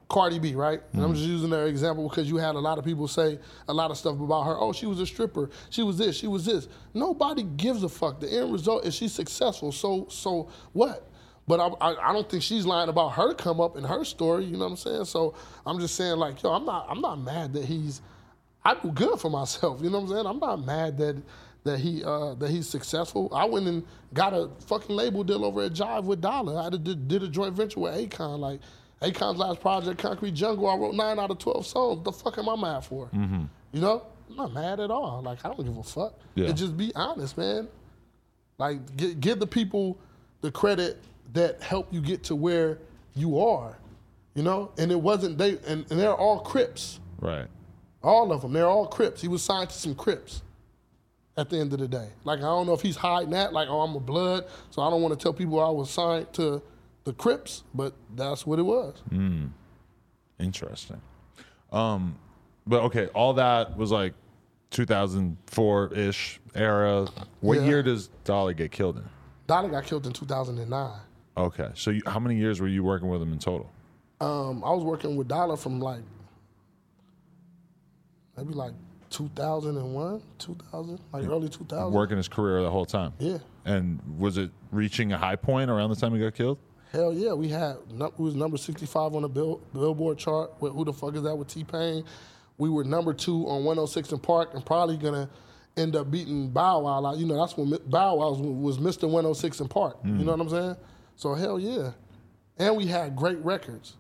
Cardi 0.08 0.40
B, 0.40 0.56
right? 0.56 0.82
And 0.94 1.02
I'm 1.02 1.10
mm-hmm. 1.10 1.16
just 1.16 1.28
using 1.28 1.50
that 1.50 1.66
example 1.66 2.08
because 2.08 2.30
you 2.30 2.38
had 2.38 2.56
a 2.56 2.60
lot 2.60 2.78
of 2.78 2.86
people 2.86 3.08
say 3.08 3.40
a 3.68 3.74
lot 3.74 3.92
of 3.92 3.98
stuff 3.98 4.20
about 4.20 4.44
her. 4.44 4.56
Oh, 4.58 4.72
she 4.72 4.86
was 4.86 5.00
a 5.00 5.06
stripper. 5.06 5.50
She 5.70 5.84
was 5.84 5.98
this. 5.98 6.16
She 6.16 6.28
was 6.28 6.46
this. 6.46 6.68
Nobody 6.94 7.44
gives 7.44 7.84
a 7.84 7.90
fuck. 7.90 8.20
The 8.20 8.32
end 8.32 8.52
result 8.52 8.86
is 8.86 8.94
she's 8.94 9.14
successful. 9.14 9.72
So 9.72 10.08
so 10.10 10.50
what? 10.74 11.05
But 11.48 11.60
I, 11.60 11.68
I, 11.80 12.10
I 12.10 12.14
don't 12.14 12.28
think 12.30 12.42
she's 12.42 12.66
lying 12.66 12.90
about 12.90 13.10
her 13.10 13.34
come 13.34 13.62
up 13.62 13.78
in 13.78 13.84
her 13.84 14.04
story. 14.04 14.46
You 14.46 14.54
know 14.58 14.66
what 14.66 14.72
I'm 14.72 14.78
saying? 14.78 15.06
So 15.06 15.36
I'm 15.66 15.80
just 15.80 15.96
saying 15.96 16.18
like, 16.18 16.42
yo, 16.42 16.52
I'm 16.52 16.66
not 16.66 16.88
I'm 16.90 17.02
not 17.02 17.20
mad 17.22 17.54
that 17.54 17.66
he's 17.66 18.02
I 18.64 18.74
do 18.76 18.92
good 18.92 19.20
for 19.20 19.30
myself. 19.30 19.82
You 19.82 19.90
know 19.90 20.00
what 20.00 20.10
I'm 20.10 20.16
saying? 20.16 20.26
I'm 20.26 20.40
not 20.40 20.66
mad 20.66 20.98
that 20.98 21.22
that 21.64 21.80
he 21.80 22.04
uh, 22.04 22.34
that 22.36 22.50
he's 22.50 22.68
successful. 22.68 23.30
I 23.34 23.46
went 23.46 23.68
and 23.68 23.84
got 24.14 24.34
a 24.34 24.50
fucking 24.68 24.96
label 24.96 25.24
deal 25.24 25.46
over 25.46 25.64
at 25.64 25.74
Jive 25.74 26.04
with 26.06 26.22
Dolla. 26.22 26.66
I 26.66 26.70
did, 26.70 27.08
did 27.08 27.24
a 27.24 27.28
joint 27.28 27.54
venture 27.54 27.80
with 27.80 27.94
Akon. 27.94 28.40
Like 28.40 28.60
Akon's 29.02 29.38
last 29.38 29.62
project, 29.62 30.00
Concrete 30.00 30.34
Jungle, 30.34 30.68
I 30.68 30.76
wrote 30.78 30.96
nine 30.96 31.20
out 31.20 31.30
of 31.32 31.38
twelve 31.38 31.66
songs. 31.68 32.04
The 32.04 32.12
fuck 32.12 32.38
am 32.40 32.50
I 32.50 32.56
mad 32.56 32.86
for? 32.86 33.10
You 33.72 33.82
know? 33.82 34.04
I'm 34.30 34.36
not 34.38 34.54
mad 34.54 34.80
at 34.80 34.90
all. 34.90 35.22
Like 35.24 35.44
I 35.46 35.50
don't 35.50 35.64
give 35.64 35.78
a 35.78 35.84
fuck. 35.84 36.20
Yeah. 36.34 36.48
It 36.50 36.54
just 36.54 36.76
be 36.76 36.92
honest, 36.96 37.38
man. 37.38 37.68
Like 38.58 38.96
gi- 38.96 39.16
give 39.16 39.40
the 39.40 39.46
people 39.48 40.00
the 40.42 40.52
credit 40.52 41.04
that 41.34 41.62
help 41.62 41.94
you 41.94 42.02
get 42.02 42.24
to 42.26 42.36
where 42.36 42.78
you 43.16 43.40
are. 43.40 43.78
You 44.34 44.44
know? 44.44 44.72
And 44.78 44.92
it 44.92 45.00
wasn't 45.00 45.38
they 45.38 45.58
and, 45.68 45.86
and 45.90 46.00
they're 46.00 46.14
all 46.14 46.40
Crips. 46.40 47.00
Right. 47.20 47.48
All 48.04 48.32
of 48.32 48.42
them. 48.42 48.54
They're 48.54 48.68
all 48.68 48.88
Crips. 48.88 49.22
He 49.22 49.28
was 49.28 49.42
signed 49.42 49.70
to 49.70 49.76
some 49.76 49.96
Crips 49.96 50.42
at 51.38 51.50
the 51.50 51.58
end 51.58 51.74
of 51.74 51.80
the 51.80 51.88
day. 51.88 52.08
Like, 52.24 52.40
I 52.40 52.44
don't 52.44 52.68
know 52.68 52.74
if 52.74 52.82
he's 52.82 52.96
hiding 52.96 53.32
that, 53.32 53.52
like, 53.52 53.68
oh, 53.68 53.82
I'm 53.82 53.96
a 53.96 54.00
blood, 54.00 54.46
so 54.70 54.82
I 54.82 54.90
don't 54.90 55.02
want 55.02 55.18
to 55.18 55.22
tell 55.22 55.34
people 55.34 55.60
I 55.60 55.70
was 55.70 55.90
signed 55.90 56.32
to 56.34 56.62
the 57.04 57.14
Crips, 57.14 57.64
but 57.74 57.94
that's 58.16 58.46
what 58.46 58.58
it 58.60 58.64
was. 58.64 59.02
Interesting. 60.40 61.02
Um, 61.72 62.16
but 62.68 62.84
okay, 62.84 63.08
all 63.08 63.34
that 63.34 63.76
was 63.78 63.92
like 63.92 64.14
2004 64.72 65.94
ish 65.94 66.40
era. 66.54 67.08
What 67.42 67.60
Yeah. 67.60 67.66
year 67.66 67.84
does 67.84 68.08
Dolly 68.24 68.54
get 68.54 68.72
killed 68.72 68.98
in? 68.98 69.04
Dolly 69.48 69.70
got 69.70 69.84
killed 69.86 70.06
in 70.08 70.14
2009. 70.14 70.92
Okay, 71.38 71.70
so 71.74 71.92
you, 71.92 72.02
how 72.06 72.20
many 72.20 72.36
years 72.36 72.62
were 72.62 72.68
you 72.68 72.84
working 72.84 73.10
with 73.10 73.22
him 73.22 73.34
in 73.34 73.40
total? 73.40 73.72
Um, 74.22 74.64
I 74.64 74.72
was 74.72 74.84
working 74.84 75.16
with 75.16 75.28
Dolla 75.28 75.58
from 75.58 75.80
like, 75.80 76.02
maybe 78.38 78.54
like 78.54 78.72
2001, 79.10 80.22
2000, 80.40 81.00
like 81.12 81.26
early 81.26 81.50
2000. 81.50 81.94
Working 81.94 82.18
his 82.18 82.28
career 82.28 82.62
the 82.62 82.72
whole 82.72 82.86
time. 82.86 83.14
Yeah. 83.20 83.40
And 83.66 84.00
was 84.18 84.38
it 84.38 84.52
reaching 84.72 85.12
a 85.12 85.18
high 85.18 85.36
point 85.36 85.70
around 85.70 85.90
the 85.90 85.96
time 85.96 86.14
he 86.14 86.20
got 86.20 86.36
killed? 86.36 86.58
Hell 86.92 87.14
yeah, 87.14 87.34
we 87.34 87.50
had 87.50 87.76
we 87.90 88.26
was 88.26 88.36
number 88.36 88.56
65 88.56 89.16
on 89.16 89.24
the 89.24 89.28
bill, 89.28 89.62
Billboard 89.74 90.18
chart. 90.18 90.52
With 90.62 90.74
Who 90.74 90.86
the 90.86 90.94
fuck 90.94 91.16
is 91.16 91.24
that 91.24 91.36
with 91.36 91.50
T 91.50 91.66
Pain? 91.66 92.06
We 92.58 92.70
were 92.70 92.86
number 92.86 93.14
two 93.14 93.48
on 93.48 93.66
106 93.66 94.14
in 94.14 94.20
Park, 94.20 94.54
and 94.54 94.66
probably 94.66 94.96
gonna 94.96 95.30
end 95.76 95.98
up 95.98 96.10
beating 96.10 96.50
Bow 96.50 96.82
Wow. 96.82 97.02
Like, 97.02 97.18
you 97.18 97.26
know, 97.26 97.38
that's 97.38 97.58
when 97.58 97.78
Bow 97.88 98.16
Wow 98.16 98.30
was, 98.32 98.78
was 98.78 98.78
Mr. 98.78 99.04
106 99.04 99.60
in 99.60 99.68
Park. 99.68 99.98
You 100.06 100.12
know 100.12 100.32
what 100.32 100.40
I'm 100.40 100.50
saying? 100.50 100.76
So 101.16 101.34
hell 101.34 101.60
yeah, 101.60 101.92
and 102.58 102.76
we 102.76 102.86
had 102.88 103.16
great 103.16 103.44
records. 103.44 103.96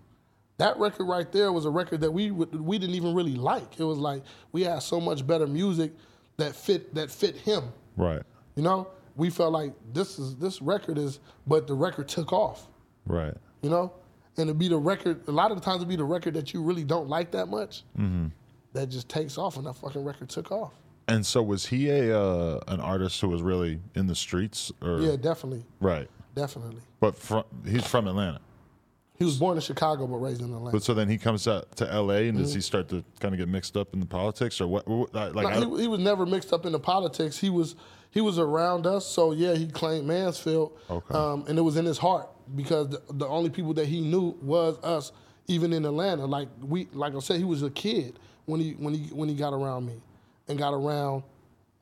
That 0.57 0.78
record 0.78 1.05
right 1.05 1.30
there 1.32 1.51
was 1.51 1.66
a 1.66 1.70
record 1.70 2.01
that 2.01 2.11
we 2.11 2.32
we 2.32 2.78
didn't 2.78 2.95
even 2.95 3.13
really 3.13 3.36
like. 3.36 3.80
It 3.80 3.84
was 3.84 3.97
like 3.97 4.24
we 4.51 4.63
had 4.63 4.80
so 4.82 4.99
much 5.01 5.26
better 5.26 5.47
music 5.47 5.91
that 6.38 6.55
fit 6.55 6.93
that 6.95 7.11
fit 7.11 7.36
him. 7.38 7.63
Right. 7.97 8.22
You 8.55 8.63
know, 8.63 8.88
we 9.16 9.30
felt 9.30 9.51
like 9.53 9.74
this 9.93 10.18
is 10.20 10.36
this 10.38 10.61
record 10.61 10.97
is, 10.97 11.20
but 11.47 11.68
the 11.68 11.74
record 11.74 12.07
took 12.07 12.32
off 12.34 12.68
Right. 13.05 13.34
you 13.61 13.70
know, 13.70 13.93
and 14.38 14.47
to 14.47 14.53
be 14.53 14.68
the 14.68 14.78
record. 14.78 15.28
A 15.28 15.32
lot 15.32 15.51
of 15.51 15.57
the 15.57 15.63
times, 15.63 15.82
to 15.82 15.86
be 15.86 15.95
the 15.95 16.03
record 16.05 16.34
that 16.36 16.53
you 16.53 16.61
really 16.61 16.84
don't 16.84 17.07
like 17.09 17.32
that 17.32 17.47
much, 17.47 17.84
that 18.74 18.88
just 18.89 19.07
takes 19.09 19.38
off, 19.38 19.57
and 19.57 19.66
that 19.66 19.74
fucking 19.76 20.03
record 20.03 20.30
took 20.30 20.51
off. 20.51 20.74
And 21.07 21.26
so 21.26 21.43
was 21.43 21.66
he 21.68 21.89
a 21.89 22.18
uh, 22.20 22.59
an 22.68 22.80
artist 22.80 23.22
who 23.22 23.30
was 23.30 23.41
really 23.41 23.80
in 23.93 24.07
the 24.07 24.16
streets 24.16 24.72
or 24.82 24.99
Yeah, 25.01 25.16
definitely, 25.18 25.63
right? 25.80 26.09
Definitely. 26.36 26.81
But 26.99 27.15
from 27.15 27.43
he's 27.67 27.86
from 27.86 28.07
Atlanta. 28.07 28.39
He 29.17 29.23
was 29.23 29.38
born 29.38 29.55
in 29.57 29.61
Chicago 29.61 30.07
but 30.07 30.17
raised 30.17 30.41
in 30.41 30.47
Atlanta. 30.53 30.71
But 30.71 30.83
so 30.83 30.93
then 30.93 31.07
he 31.07 31.17
comes 31.17 31.47
out 31.47 31.73
to 31.77 31.86
LA 31.86 32.15
and 32.27 32.38
does 32.38 32.53
he 32.53 32.59
start 32.59 32.89
to 32.89 33.03
kind 33.21 33.33
of 33.33 33.39
get 33.39 33.47
mixed 33.47 33.77
up 33.77 33.93
in 33.93 34.01
the 34.01 34.05
politics 34.05 34.59
or 34.59 34.67
what? 34.67 34.86
what- 34.88 35.13
like 35.13 35.36
No, 35.59 35.75
he, 35.75 35.83
he 35.83 35.88
was 35.88 35.99
never 36.01 36.25
mixed 36.25 36.51
up 36.51 36.65
in 36.65 36.73
the 36.73 36.79
politics. 36.79 37.38
He 37.38 37.49
was 37.49 37.75
he 38.11 38.21
was 38.21 38.39
around 38.39 38.86
us, 38.88 39.05
so 39.05 39.31
yeah, 39.31 39.55
he 39.55 39.67
claimed 39.67 40.07
Mansfield, 40.07 40.77
Okay. 40.89 41.13
um, 41.13 41.43
and 41.49 41.57
it 41.57 41.61
was 41.61 41.75
in 41.75 41.83
his 41.86 41.97
heart 41.97 42.29
because 42.55 42.88
the, 42.89 43.01
the 43.11 43.27
only 43.27 43.49
people 43.49 43.73
that 43.73 43.88
he 43.88 43.99
knew 43.99 44.38
was 44.41 44.77
us, 44.83 45.11
even 45.47 45.73
in 45.73 45.83
Atlanta. 45.86 46.25
Like 46.25 46.47
we, 46.61 46.88
like 46.93 47.13
I 47.15 47.19
said, 47.19 47.38
he 47.39 47.43
was 47.43 47.61
a 47.63 47.69
kid 47.69 48.17
when 48.45 48.59
he 48.61 48.71
when 48.73 48.93
he 48.93 49.07
when 49.13 49.27
he 49.29 49.36
got 49.36 49.53
around 49.53 49.86
me, 49.86 50.01
and 50.47 50.57
got 50.57 50.73
around 50.73 51.23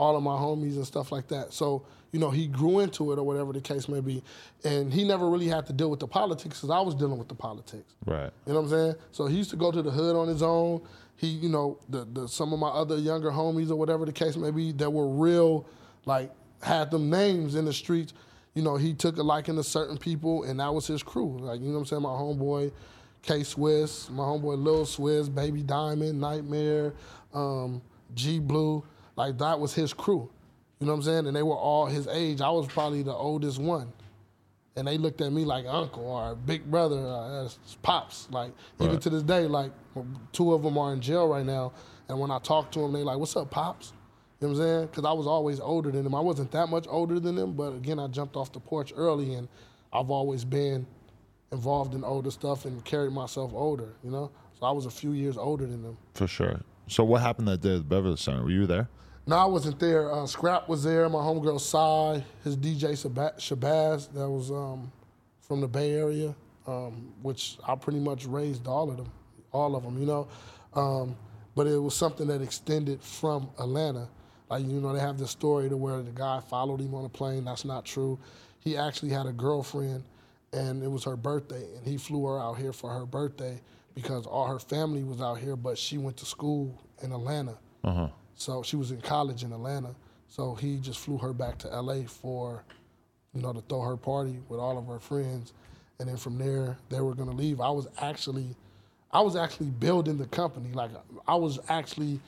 all 0.04 0.18
of 0.18 0.24
my 0.24 0.36
homies 0.36 0.76
and 0.76 0.86
stuff 0.86 1.12
like 1.12 1.28
that. 1.30 1.54
So 1.54 1.86
you 2.14 2.20
know, 2.20 2.30
he 2.30 2.46
grew 2.46 2.80
into 2.80 3.12
it 3.12 3.18
or 3.18 3.24
whatever 3.24 3.52
the 3.52 3.60
case 3.60 3.90
may 3.90 4.00
be, 4.00 4.24
and 4.64 4.94
he 4.94 5.04
never 5.04 5.28
really 5.28 5.48
had 5.48 5.66
to 5.66 5.74
deal 5.74 5.90
with 5.90 6.00
the 6.00 6.08
politics 6.08 6.60
because 6.60 6.70
I 6.70 6.80
was 6.80 6.94
dealing 6.94 7.18
with 7.18 7.28
the 7.28 7.36
politics. 7.36 7.96
right. 8.06 8.30
You 8.46 8.54
know 8.54 8.62
what 8.62 8.66
I'm 8.66 8.70
saying? 8.70 8.96
So 9.12 9.26
he 9.26 9.38
used 9.38 9.50
to 9.50 9.56
go 9.56 9.72
to 9.72 9.82
the 9.82 9.90
hood 9.90 10.16
on 10.16 10.28
his 10.28 10.44
own. 10.44 10.82
He, 11.16 11.28
you 11.28 11.50
know, 11.50 11.80
the, 11.90 12.06
the 12.06 12.28
some 12.28 12.54
of 12.54 12.60
my 12.60 12.68
other 12.68 12.98
younger 12.98 13.32
homies 13.32 13.72
or 13.72 13.76
whatever 13.76 14.06
the 14.06 14.14
case 14.14 14.38
may 14.38 14.52
be 14.52 14.72
that 14.74 14.92
were 14.92 15.08
real, 15.08 15.66
like 16.06 16.32
had 16.62 16.92
them 16.92 17.10
names 17.10 17.56
in 17.56 17.66
the 17.66 17.74
streets. 17.74 18.14
You 18.54 18.62
know, 18.62 18.78
he 18.78 18.94
took 18.94 19.18
a 19.18 19.24
liking 19.24 19.56
to 19.56 19.64
certain 19.64 19.98
people, 19.98 20.44
and 20.44 20.60
that 20.60 20.72
was 20.72 20.86
his 20.86 21.02
crew. 21.02 21.40
Like 21.40 21.62
you 21.62 21.68
know 21.68 21.74
what 21.74 21.80
I'm 21.80 21.86
saying? 21.88 22.02
My 22.04 22.10
homeboy, 22.10 22.72
K 23.24 23.42
Swiss, 23.42 24.12
my 24.12 24.24
homeboy 24.24 24.64
Lil 24.64 24.86
Swiss, 24.86 25.30
Baby 25.30 25.64
Diamond, 25.64 26.22
Nightmare, 26.22 26.94
um, 27.34 27.82
G 28.14 28.38
Blue. 28.38 28.84
Like 29.16 29.38
that 29.40 29.60
was 29.60 29.74
his 29.74 29.94
crew. 29.94 30.30
You 30.80 30.88
know 30.88 30.94
what 30.94 31.00
I'm 31.00 31.04
saying? 31.04 31.28
And 31.28 31.36
they 31.36 31.44
were 31.44 31.56
all 31.56 31.86
his 31.86 32.08
age. 32.08 32.42
I 32.42 32.50
was 32.50 32.68
probably 32.68 33.04
the 33.04 33.14
oldest 33.14 33.60
one 33.60 33.94
and 34.76 34.88
they 34.88 34.98
looked 34.98 35.22
at 35.22 35.32
me 35.32 35.46
like 35.46 35.66
uncle 35.68 36.06
or 36.06 36.36
big 36.36 36.70
brother, 36.70 36.98
uh, 36.98 37.46
as 37.46 37.58
pops. 37.82 38.28
Like 38.32 38.52
even 38.80 39.00
to 39.00 39.10
this 39.10 39.24
day, 39.24 39.42
like 39.48 39.72
two 40.32 40.54
of 40.54 40.64
them 40.64 40.78
are 40.78 40.94
in 40.94 41.02
jail 41.02 41.28
right 41.28 41.46
now, 41.46 41.74
and 42.10 42.20
when 42.20 42.32
I 42.32 42.40
talk 42.40 42.72
to 42.72 42.80
them, 42.80 42.94
they 42.94 43.04
like, 43.04 43.18
"What's 43.18 43.36
up, 43.36 43.52
pops?" 43.52 43.94
You 44.42 44.48
know 44.48 44.54
what 44.54 44.62
I'm 44.62 44.68
saying? 44.68 44.86
Because 44.88 45.06
I 45.06 45.12
was 45.14 45.28
always 45.28 45.60
older 45.60 45.92
than 45.92 46.04
them. 46.04 46.16
I 46.16 46.20
wasn't 46.20 46.52
that 46.52 46.68
much 46.68 46.86
older 46.90 47.20
than 47.20 47.36
them, 47.36 47.54
but 47.54 47.74
again, 47.74 48.00
I 48.00 48.08
jumped 48.08 48.36
off 48.36 48.52
the 48.52 48.60
porch 48.60 48.92
early, 48.96 49.36
and 49.36 49.48
I've 49.92 50.10
always 50.10 50.44
been 50.44 50.86
involved 51.52 51.94
in 51.94 52.04
older 52.04 52.32
stuff 52.32 52.66
and 52.66 52.84
carried 52.84 53.14
myself 53.14 53.52
older. 53.54 53.94
You 54.04 54.12
know, 54.12 54.32
so 54.60 54.66
I 54.66 54.72
was 54.72 54.86
a 54.86 54.92
few 54.92 55.12
years 55.12 55.38
older 55.38 55.66
than 55.66 55.84
them. 55.84 55.98
For 56.16 56.28
sure. 56.28 56.62
So 56.88 57.04
what 57.04 57.22
happened 57.22 57.48
that 57.48 57.62
day 57.62 57.76
at 57.76 57.78
the 57.78 57.84
Beverly 57.84 58.18
Center? 58.18 58.44
Were 58.44 58.50
you 58.50 58.66
there? 58.66 58.90
No, 59.26 59.38
I 59.38 59.46
wasn't 59.46 59.80
there. 59.80 60.12
Uh, 60.12 60.26
Scrap 60.26 60.68
was 60.68 60.84
there. 60.84 61.08
My 61.08 61.20
homegirl 61.20 61.60
Psy, 61.60 62.22
his 62.44 62.58
DJ 62.58 62.92
Shabazz, 62.92 64.12
that 64.12 64.30
was 64.30 64.52
um, 64.52 64.92
from 65.42 65.62
the 65.62 65.68
Bay 65.68 65.94
Area, 65.94 66.36
um, 66.68 67.14
which 67.22 67.58
I 67.66 67.76
pretty 67.76 68.00
much 68.00 68.26
raised 68.26 68.68
all 68.68 68.90
of 68.90 68.98
them, 68.98 69.10
all 69.54 69.78
of 69.78 69.84
them, 69.84 69.98
you 69.98 70.06
know. 70.06 70.28
Um, 70.74 71.16
but 71.56 71.68
it 71.68 71.78
was 71.78 71.96
something 71.96 72.28
that 72.28 72.42
extended 72.42 73.02
from 73.02 73.50
Atlanta. 73.60 74.10
Like 74.50 74.66
you 74.66 74.82
know, 74.82 74.92
they 74.92 75.00
have 75.00 75.18
this 75.18 75.32
story 75.32 75.70
to 75.70 75.78
where 75.78 76.02
the 76.02 76.12
guy 76.12 76.42
followed 76.42 76.82
him 76.82 76.94
on 76.94 77.06
a 77.06 77.10
plane. 77.10 77.46
That's 77.46 77.64
not 77.64 77.86
true. 77.86 78.20
He 78.60 78.76
actually 78.76 79.12
had 79.12 79.26
a 79.26 79.32
girlfriend, 79.32 80.04
and 80.52 80.84
it 80.84 80.92
was 80.92 81.06
her 81.06 81.16
birthday, 81.16 81.64
and 81.78 81.88
he 81.88 81.96
flew 81.96 82.26
her 82.28 82.40
out 82.40 82.58
here 82.58 82.74
for 82.74 82.90
her 82.90 83.06
birthday 83.06 83.62
because 83.96 84.26
all 84.26 84.48
her 84.48 84.60
family 84.60 85.04
was 85.04 85.22
out 85.22 85.36
here, 85.36 85.56
but 85.56 85.78
she 85.78 85.98
went 85.98 86.18
to 86.18 86.26
school 86.26 86.82
in 87.02 87.14
Atlanta. 87.14 87.58
Uh-huh. 87.86 88.10
So 88.36 88.64
she 88.64 88.76
was 88.76 88.92
in 88.92 89.02
college 89.02 89.44
in 89.44 89.52
Atlanta. 89.52 89.96
So 90.28 90.56
he 90.56 90.78
just 90.78 91.00
flew 91.00 91.18
her 91.20 91.34
back 91.34 91.58
to 91.60 91.68
LA 91.68 92.04
for, 92.08 92.64
you 93.34 93.42
know, 93.42 93.54
to 93.54 93.62
throw 93.62 93.82
her 93.82 93.98
party 93.98 94.40
with 94.50 94.60
all 94.60 94.78
of 94.78 94.88
her 94.88 95.00
friends. 95.00 95.54
And 96.00 96.10
then 96.10 96.18
from 96.18 96.38
there, 96.38 96.78
they 96.90 97.02
were 97.02 97.14
gonna 97.14 97.32
leave. 97.32 97.62
I 97.62 97.70
was 97.70 97.88
actually, 98.00 98.56
I 99.12 99.22
was 99.22 99.36
actually 99.36 99.70
building 99.70 100.18
the 100.18 100.26
company. 100.26 100.72
Like 100.74 100.92
I 101.28 101.36
was 101.36 101.60
actually, 101.70 102.20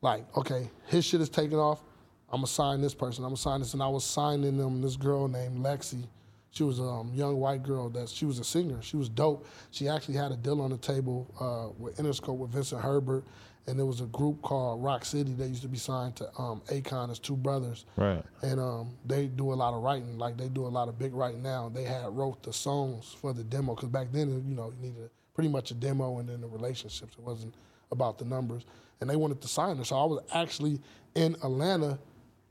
like, 0.00 0.24
okay, 0.36 0.68
his 0.86 1.04
shit 1.04 1.20
is 1.20 1.28
taking 1.28 1.58
off. 1.58 1.80
I'm 2.28 2.38
gonna 2.38 2.46
sign 2.48 2.80
this 2.80 2.94
person. 2.94 3.24
I'm 3.24 3.30
gonna 3.30 3.36
sign 3.36 3.60
this, 3.60 3.74
and 3.74 3.82
I 3.82 3.88
was 3.88 4.04
signing 4.04 4.56
them 4.56 4.82
this 4.82 4.96
girl 4.96 5.28
named 5.28 5.58
Lexi. 5.58 6.04
She 6.50 6.64
was 6.64 6.80
a 6.80 6.84
um, 6.84 7.12
young 7.14 7.38
white 7.38 7.62
girl 7.62 7.88
that 7.90 8.08
she 8.08 8.26
was 8.26 8.38
a 8.38 8.44
singer. 8.44 8.82
She 8.82 8.96
was 8.96 9.08
dope. 9.08 9.46
She 9.70 9.88
actually 9.88 10.16
had 10.16 10.32
a 10.32 10.36
deal 10.36 10.60
on 10.60 10.70
the 10.70 10.76
table 10.76 11.26
uh, 11.40 11.72
with 11.78 11.96
Interscope 11.96 12.36
with 12.36 12.50
Vincent 12.50 12.82
Herbert, 12.82 13.24
and 13.66 13.78
there 13.78 13.86
was 13.86 14.00
a 14.00 14.06
group 14.06 14.42
called 14.42 14.82
Rock 14.82 15.04
City 15.04 15.32
that 15.34 15.46
used 15.46 15.62
to 15.62 15.68
be 15.68 15.78
signed 15.78 16.16
to 16.16 16.28
um, 16.38 16.62
Akon 16.66 17.10
as 17.10 17.18
two 17.18 17.36
brothers. 17.36 17.84
Right. 17.96 18.22
And 18.42 18.58
um, 18.58 18.90
they 19.06 19.26
do 19.26 19.52
a 19.52 19.54
lot 19.54 19.72
of 19.74 19.82
writing. 19.82 20.18
Like 20.18 20.36
they 20.36 20.48
do 20.48 20.66
a 20.66 20.68
lot 20.68 20.88
of 20.88 20.98
big 20.98 21.14
writing 21.14 21.42
now. 21.42 21.68
They 21.68 21.84
had 21.84 22.04
wrote 22.16 22.42
the 22.42 22.52
songs 22.52 23.14
for 23.20 23.32
the 23.32 23.44
demo 23.44 23.74
because 23.74 23.88
back 23.88 24.08
then, 24.10 24.44
you 24.48 24.56
know, 24.56 24.72
you 24.76 24.88
needed 24.88 25.10
pretty 25.34 25.48
much 25.48 25.70
a 25.70 25.74
demo 25.74 26.18
and 26.18 26.28
then 26.28 26.40
the 26.40 26.48
relationships. 26.48 27.14
It 27.16 27.24
wasn't 27.24 27.54
about 27.92 28.18
the 28.18 28.24
numbers. 28.24 28.64
And 29.00 29.08
they 29.08 29.16
wanted 29.16 29.40
to 29.42 29.48
sign 29.48 29.76
her, 29.78 29.84
so 29.84 29.96
I 29.96 30.04
was 30.04 30.22
actually 30.32 30.80
in 31.14 31.34
Atlanta 31.42 31.98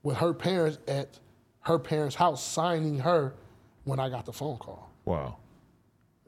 with 0.03 0.18
her 0.18 0.34
parents 0.34 0.80
at 0.88 1.20
her 1.62 1.80
parents' 1.80 2.16
house 2.16 2.43
signing 2.43 2.99
her 2.99 3.34
when 3.86 3.99
I 3.99 4.09
got 4.09 4.26
the 4.26 4.34
phone 4.34 4.57
call. 4.57 4.91
Wow. 5.05 5.38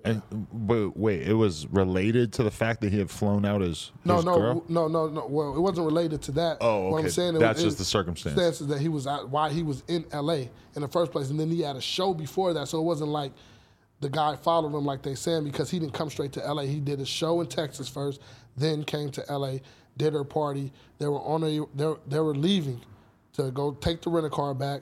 And 0.05 0.21
but 0.51 0.97
wait, 0.97 1.21
it 1.27 1.33
was 1.33 1.65
related 1.67 2.33
to 2.33 2.43
the 2.43 2.51
fact 2.51 2.81
that 2.81 2.91
he 2.91 2.97
had 2.99 3.09
flown 3.09 3.45
out 3.45 3.61
his, 3.61 3.91
No, 4.03 4.17
his 4.17 4.25
no, 4.25 4.35
girl. 4.37 4.63
no, 4.67 4.87
no, 4.87 5.07
no. 5.07 5.25
Well, 5.27 5.55
it 5.55 5.59
wasn't 5.59 5.85
related 5.85 6.21
to 6.23 6.31
that. 6.33 6.57
Oh, 6.61 6.89
What 6.89 6.97
I'm 6.97 7.03
okay. 7.05 7.09
saying, 7.09 7.35
it 7.35 7.39
That's 7.39 7.57
was- 7.57 7.65
just 7.73 7.77
the 7.77 7.85
circumstance. 7.85 8.35
Circumstances 8.35 8.67
that 8.67 8.79
he 8.79 8.89
was 8.89 9.07
at, 9.07 9.29
why 9.29 9.49
he 9.49 9.63
was 9.63 9.83
in 9.87 10.05
L.A. 10.11 10.49
in 10.75 10.81
the 10.81 10.87
first 10.89 11.11
place, 11.11 11.29
and 11.29 11.39
then 11.39 11.49
he 11.49 11.61
had 11.61 11.75
a 11.77 11.81
show 11.81 12.13
before 12.13 12.53
that, 12.53 12.67
so 12.67 12.79
it 12.79 12.83
wasn't 12.83 13.11
like 13.11 13.31
the 14.01 14.09
guy 14.09 14.35
followed 14.35 14.77
him 14.77 14.85
like 14.85 15.01
they 15.03 15.15
saying 15.15 15.45
because 15.45 15.69
he 15.71 15.79
didn't 15.79 15.93
come 15.93 16.09
straight 16.09 16.33
to 16.33 16.45
L.A. 16.45 16.65
He 16.65 16.81
did 16.81 16.99
a 16.99 17.05
show 17.05 17.39
in 17.39 17.47
Texas 17.47 17.87
first, 17.87 18.19
then 18.57 18.83
came 18.83 19.09
to 19.11 19.31
L.A. 19.31 19.61
Did 19.95 20.11
her 20.13 20.23
party. 20.25 20.73
They 20.97 21.07
were 21.07 21.21
on 21.21 21.43
a 21.43 21.59
they 21.75 21.93
they 22.07 22.19
were 22.19 22.35
leaving 22.35 22.81
to 23.33 23.51
go 23.51 23.71
take 23.71 24.01
the 24.01 24.09
rental 24.09 24.31
car 24.31 24.53
back, 24.53 24.81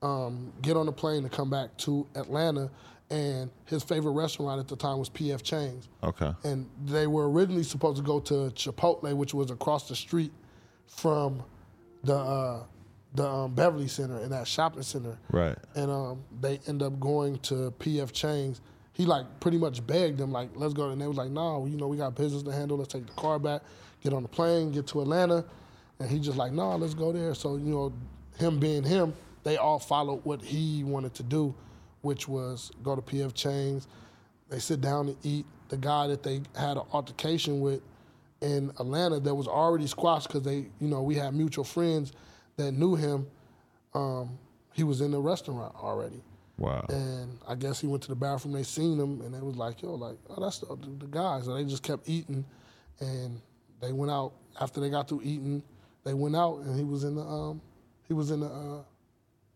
um, 0.00 0.52
get 0.62 0.76
on 0.76 0.86
the 0.86 0.92
plane 0.92 1.22
to 1.24 1.28
come 1.28 1.50
back 1.50 1.76
to 1.78 2.06
Atlanta, 2.14 2.70
and 3.14 3.50
his 3.66 3.82
favorite 3.82 4.12
restaurant 4.12 4.58
at 4.60 4.66
the 4.68 4.76
time 4.76 4.98
was 4.98 5.08
P.F. 5.08 5.42
Chang's 5.42 5.88
Okay. 6.02 6.32
and 6.44 6.68
they 6.84 7.06
were 7.06 7.30
originally 7.30 7.62
supposed 7.62 7.96
to 7.98 8.02
go 8.02 8.18
to 8.20 8.34
Chipotle, 8.54 9.14
which 9.14 9.32
was 9.34 9.50
across 9.50 9.88
the 9.88 9.94
street 9.96 10.32
from 10.86 11.42
the 12.02 12.14
uh, 12.16 12.62
the 13.14 13.28
um, 13.28 13.54
Beverly 13.54 13.86
Center 13.86 14.18
in 14.18 14.30
that 14.30 14.48
shopping 14.48 14.82
center. 14.82 15.16
Right. 15.30 15.56
And 15.76 15.90
um, 15.90 16.24
they 16.40 16.58
end 16.66 16.82
up 16.82 16.98
going 16.98 17.38
to 17.40 17.72
PF 17.78 18.12
Chang's. 18.12 18.60
He 18.92 19.06
like 19.06 19.26
pretty 19.40 19.58
much 19.58 19.86
begged 19.86 20.18
them 20.18 20.32
like, 20.32 20.50
"Let's 20.54 20.74
go," 20.74 20.90
and 20.90 21.00
they 21.00 21.06
was 21.06 21.16
like, 21.16 21.30
"No, 21.30 21.66
you 21.66 21.76
know, 21.76 21.86
we 21.88 21.96
got 21.96 22.14
business 22.16 22.42
to 22.42 22.52
handle. 22.52 22.76
Let's 22.76 22.92
take 22.92 23.06
the 23.06 23.12
car 23.12 23.38
back, 23.38 23.62
get 24.02 24.12
on 24.12 24.22
the 24.22 24.28
plane, 24.28 24.72
get 24.72 24.86
to 24.88 25.00
Atlanta." 25.02 25.44
And 26.00 26.10
he 26.10 26.18
just 26.18 26.36
like, 26.36 26.52
"No, 26.52 26.74
let's 26.76 26.94
go 26.94 27.12
there." 27.12 27.34
So 27.34 27.56
you 27.56 27.70
know, 27.70 27.92
him 28.38 28.58
being 28.58 28.82
him, 28.82 29.14
they 29.44 29.56
all 29.56 29.78
followed 29.78 30.20
what 30.24 30.42
he 30.42 30.82
wanted 30.84 31.14
to 31.14 31.22
do, 31.22 31.54
which 32.04 32.28
was 32.28 32.70
go 32.82 32.94
to 32.94 33.02
PF 33.02 33.34
Chang's. 33.34 33.88
They 34.48 34.58
sit 34.58 34.80
down 34.80 35.08
and 35.08 35.16
eat. 35.22 35.46
The 35.68 35.76
guy 35.78 36.06
that 36.08 36.22
they 36.22 36.42
had 36.54 36.76
an 36.76 36.84
altercation 36.92 37.60
with 37.60 37.80
in 38.42 38.70
Atlanta 38.78 39.18
that 39.18 39.34
was 39.34 39.48
already 39.48 39.86
squashed 39.86 40.28
because 40.28 40.42
they, 40.42 40.66
you 40.78 40.88
know, 40.88 41.02
we 41.02 41.14
had 41.14 41.34
mutual 41.34 41.64
friends 41.64 42.12
that 42.56 42.72
knew 42.72 42.94
him. 42.94 43.26
Um, 43.94 44.38
he 44.72 44.84
was 44.84 45.00
in 45.00 45.10
the 45.10 45.20
restaurant 45.20 45.74
already. 45.76 46.22
Wow. 46.58 46.84
And 46.88 47.38
I 47.48 47.54
guess 47.54 47.80
he 47.80 47.86
went 47.86 48.02
to 48.04 48.08
the 48.08 48.14
bathroom. 48.14 48.54
They 48.54 48.62
seen 48.62 48.98
him, 48.98 49.22
and 49.22 49.34
they 49.34 49.40
was 49.40 49.56
like, 49.56 49.82
"Yo, 49.82 49.94
like, 49.94 50.16
oh, 50.30 50.40
that's 50.40 50.58
the, 50.58 50.76
the 50.98 51.06
guy." 51.06 51.40
So 51.40 51.54
they 51.54 51.64
just 51.64 51.82
kept 51.82 52.08
eating, 52.08 52.44
and 53.00 53.40
they 53.80 53.92
went 53.92 54.12
out 54.12 54.34
after 54.60 54.80
they 54.80 54.90
got 54.90 55.08
through 55.08 55.22
eating. 55.24 55.62
They 56.04 56.14
went 56.14 56.36
out, 56.36 56.58
and 56.58 56.76
he 56.76 56.84
was 56.84 57.02
in 57.02 57.16
the 57.16 57.22
um, 57.22 57.60
he 58.06 58.14
was 58.14 58.30
in 58.30 58.40
the 58.40 58.46
uh, 58.46 58.82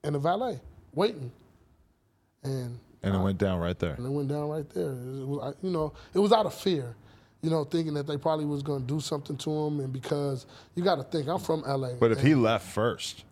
in 0.03 0.14
the 0.14 0.18
valet 0.18 0.61
waiting, 0.94 1.30
and 2.43 2.78
And 3.03 3.14
it 3.14 3.18
went 3.18 3.39
down 3.39 3.59
right 3.61 3.78
there. 3.78 3.95
and 3.95 4.07
it 4.07 4.11
went 4.11 4.28
down 4.28 4.49
right 4.49 4.68
there. 4.70 4.91
It 4.93 5.26
was, 5.26 5.55
you 5.62 5.70
know, 5.70 5.93
it 6.14 6.18
was 6.18 6.32
out 6.32 6.47
of 6.47 6.55
fear, 6.55 6.95
you 7.43 7.51
know, 7.51 7.64
thinking 7.64 7.95
that 7.95 8.07
they 8.07 8.16
probably 8.16 8.45
was 8.45 8.62
going 8.62 8.80
to 8.82 8.86
do 8.86 9.01
something 9.01 9.36
to 9.39 9.51
him, 9.51 9.80
and 9.80 9.93
because 9.93 10.47
you 10.74 10.82
got 10.82 10.97
to 10.97 11.05
think, 11.05 11.28
I'm 11.28 11.39
from 11.39 11.62
LA. 11.62 11.95
But 11.95 12.12
if 12.12 12.20
he 12.20 12.34
left 12.34 12.66
first, 12.66 13.24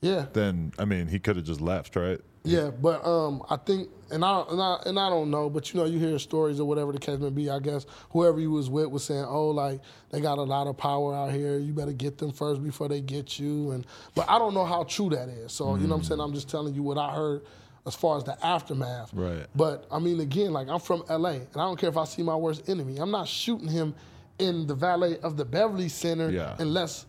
yeah, 0.00 0.26
then 0.32 0.72
I 0.78 0.84
mean 0.84 1.06
he 1.08 1.18
could 1.18 1.36
have 1.36 1.44
just 1.44 1.60
left, 1.60 1.96
right? 1.96 2.20
Yeah, 2.46 2.68
but 2.70 3.02
um, 3.06 3.42
I 3.48 3.56
think, 3.56 3.88
and 4.10 4.22
I, 4.22 4.44
and 4.50 4.60
I 4.60 4.76
and 4.84 4.98
I 4.98 5.08
don't 5.08 5.30
know, 5.30 5.48
but 5.48 5.72
you 5.72 5.80
know, 5.80 5.86
you 5.86 5.98
hear 5.98 6.18
stories 6.18 6.60
or 6.60 6.68
whatever 6.68 6.92
the 6.92 6.98
case 6.98 7.18
may 7.18 7.30
be. 7.30 7.48
I 7.48 7.58
guess 7.58 7.86
whoever 8.10 8.38
you 8.38 8.50
was 8.50 8.68
with 8.68 8.88
was 8.90 9.02
saying, 9.02 9.24
"Oh, 9.26 9.48
like 9.48 9.80
they 10.10 10.20
got 10.20 10.36
a 10.36 10.42
lot 10.42 10.66
of 10.66 10.76
power 10.76 11.14
out 11.14 11.32
here. 11.32 11.56
You 11.58 11.72
better 11.72 11.94
get 11.94 12.18
them 12.18 12.32
first 12.32 12.62
before 12.62 12.86
they 12.86 13.00
get 13.00 13.38
you." 13.40 13.70
And 13.70 13.86
but 14.14 14.28
I 14.28 14.38
don't 14.38 14.52
know 14.52 14.66
how 14.66 14.84
true 14.84 15.08
that 15.08 15.30
is. 15.30 15.52
So 15.52 15.74
you 15.76 15.86
know, 15.86 15.94
what 15.94 16.00
I'm 16.00 16.04
saying 16.04 16.20
I'm 16.20 16.34
just 16.34 16.50
telling 16.50 16.74
you 16.74 16.82
what 16.82 16.98
I 16.98 17.14
heard 17.14 17.40
as 17.86 17.94
far 17.94 18.16
as 18.16 18.24
the 18.24 18.36
aftermath. 18.44 19.12
Right. 19.12 19.46
But 19.54 19.86
I 19.90 19.98
mean, 19.98 20.20
again, 20.20 20.52
like 20.52 20.68
I'm 20.68 20.80
from 20.80 21.02
LA, 21.08 21.30
and 21.30 21.48
I 21.56 21.60
don't 21.64 21.78
care 21.78 21.90
if 21.90 21.96
I 21.96 22.04
see 22.04 22.22
my 22.22 22.36
worst 22.36 22.68
enemy. 22.68 22.96
I'm 22.98 23.10
not 23.10 23.28
shooting 23.28 23.68
him 23.68 23.94
in 24.38 24.66
the 24.66 24.74
valet 24.74 25.18
of 25.20 25.36
the 25.36 25.44
Beverly 25.44 25.88
Center 25.88 26.30
Yeah. 26.30 26.56
unless 26.58 27.06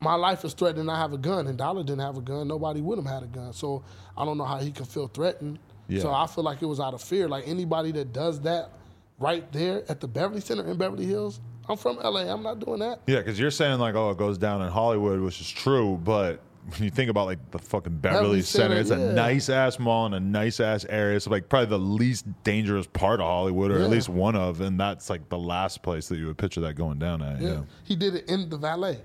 my 0.00 0.14
life 0.14 0.44
is 0.44 0.52
threatened 0.54 0.80
and 0.80 0.90
I 0.90 0.96
have 0.98 1.12
a 1.12 1.18
gun. 1.18 1.46
And 1.46 1.58
Dolla 1.58 1.82
didn't 1.82 2.00
have 2.02 2.16
a 2.16 2.20
gun. 2.20 2.48
Nobody 2.48 2.80
would 2.80 2.98
have 2.98 3.06
had 3.06 3.22
a 3.22 3.26
gun. 3.26 3.52
So 3.52 3.82
I 4.16 4.24
don't 4.24 4.38
know 4.38 4.44
how 4.44 4.58
he 4.58 4.70
can 4.70 4.84
feel 4.84 5.08
threatened. 5.08 5.58
Yeah. 5.88 6.02
So 6.02 6.12
I 6.12 6.26
feel 6.26 6.44
like 6.44 6.62
it 6.62 6.66
was 6.66 6.80
out 6.80 6.94
of 6.94 7.02
fear. 7.02 7.28
Like 7.28 7.46
anybody 7.48 7.92
that 7.92 8.12
does 8.12 8.40
that 8.42 8.70
right 9.18 9.50
there 9.52 9.82
at 9.88 10.00
the 10.00 10.08
Beverly 10.08 10.40
Center 10.40 10.66
in 10.66 10.76
Beverly 10.76 11.06
Hills, 11.06 11.40
I'm 11.68 11.76
from 11.76 11.96
LA. 11.96 12.20
I'm 12.32 12.42
not 12.42 12.60
doing 12.60 12.78
that. 12.80 13.00
Yeah, 13.06 13.18
because 13.18 13.40
you're 13.40 13.50
saying 13.50 13.78
like, 13.80 13.94
oh, 13.94 14.10
it 14.10 14.18
goes 14.18 14.38
down 14.38 14.62
in 14.62 14.68
Hollywood, 14.70 15.20
which 15.20 15.40
is 15.40 15.50
true, 15.50 15.98
but 16.04 16.40
when 16.68 16.82
you 16.82 16.90
think 16.90 17.10
about 17.10 17.26
like 17.26 17.50
the 17.50 17.58
fucking 17.58 17.98
Beverly, 17.98 18.42
Center, 18.42 18.68
Center, 18.68 18.80
it's 18.80 18.90
yeah. 18.90 19.10
a 19.10 19.12
nice 19.12 19.48
ass 19.48 19.78
mall 19.78 20.06
in 20.06 20.14
a 20.14 20.20
nice 20.20 20.58
ass 20.60 20.84
area. 20.88 21.20
So 21.20 21.30
like 21.30 21.48
probably 21.48 21.68
the 21.68 21.78
least 21.78 22.26
dangerous 22.42 22.86
part 22.88 23.20
of 23.20 23.26
Hollywood, 23.26 23.70
or 23.70 23.78
Yeah. 23.78 23.84
at 23.84 23.90
least 23.90 24.08
one 24.08 24.34
of, 24.36 24.60
and 24.60 24.78
that's 24.78 25.08
like 25.08 25.28
the 25.28 25.38
last 25.38 25.82
place 25.82 26.08
that 26.08 26.16
you 26.16 26.26
would 26.26 26.38
picture 26.38 26.60
that 26.62 26.74
going 26.74 26.98
down 26.98 27.22
at. 27.22 27.40
Yeah. 27.40 27.48
Yeah. 27.48 27.62
He 27.84 27.94
did 27.96 28.14
it 28.14 28.28
in 28.28 28.48
the 28.48 28.56
valet. 28.56 29.00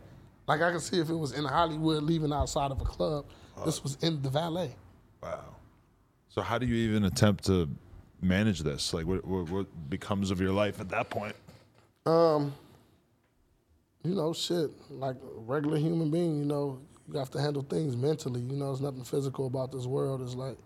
Like 0.47 0.62
I 0.62 0.72
can 0.72 0.80
see 0.80 0.99
if 0.99 1.09
it 1.09 1.16
was 1.16 1.34
in 1.34 1.45
Hollywood 1.45 2.03
leaving 2.03 2.34
outside 2.34 2.72
of 2.72 2.82
a 2.82 2.86
club, 2.86 3.26
this 3.64 3.84
was 3.84 3.95
in 4.01 4.22
the 4.22 4.30
valet. 4.30 4.76
Wow. 5.22 5.55
So 6.30 6.41
how 6.41 6.57
do 6.57 6.66
you 6.66 6.76
even 6.89 7.05
attempt 7.05 7.45
to 7.45 7.70
manage 8.22 8.62
this? 8.62 8.93
Like, 8.93 9.05
what, 9.05 9.24
what, 9.26 9.49
what 9.49 9.89
becomes 9.89 10.32
of 10.32 10.41
your 10.41 10.51
life 10.51 10.80
at 10.80 10.89
that 10.89 11.09
point? 11.09 11.36
Um, 12.05 12.53
you 14.03 14.16
know, 14.16 14.34
shit, 14.34 14.72
like 14.89 15.16
a 15.18 15.39
regular 15.41 15.78
human 15.78 16.09
being, 16.09 16.39
you 16.39 16.45
know, 16.45 16.80
you 17.12 17.18
have 17.20 17.30
to 17.32 17.39
handle 17.41 17.62
things 17.64 17.95
mentally. 17.95 18.41
You 18.41 18.56
know, 18.58 18.68
there's 18.68 18.82
nothing 18.82 19.04
physical 19.04 19.47
about 19.47 19.72
this 19.72 19.86
world. 19.86 20.22
It's 20.22 20.36
like 20.36 20.58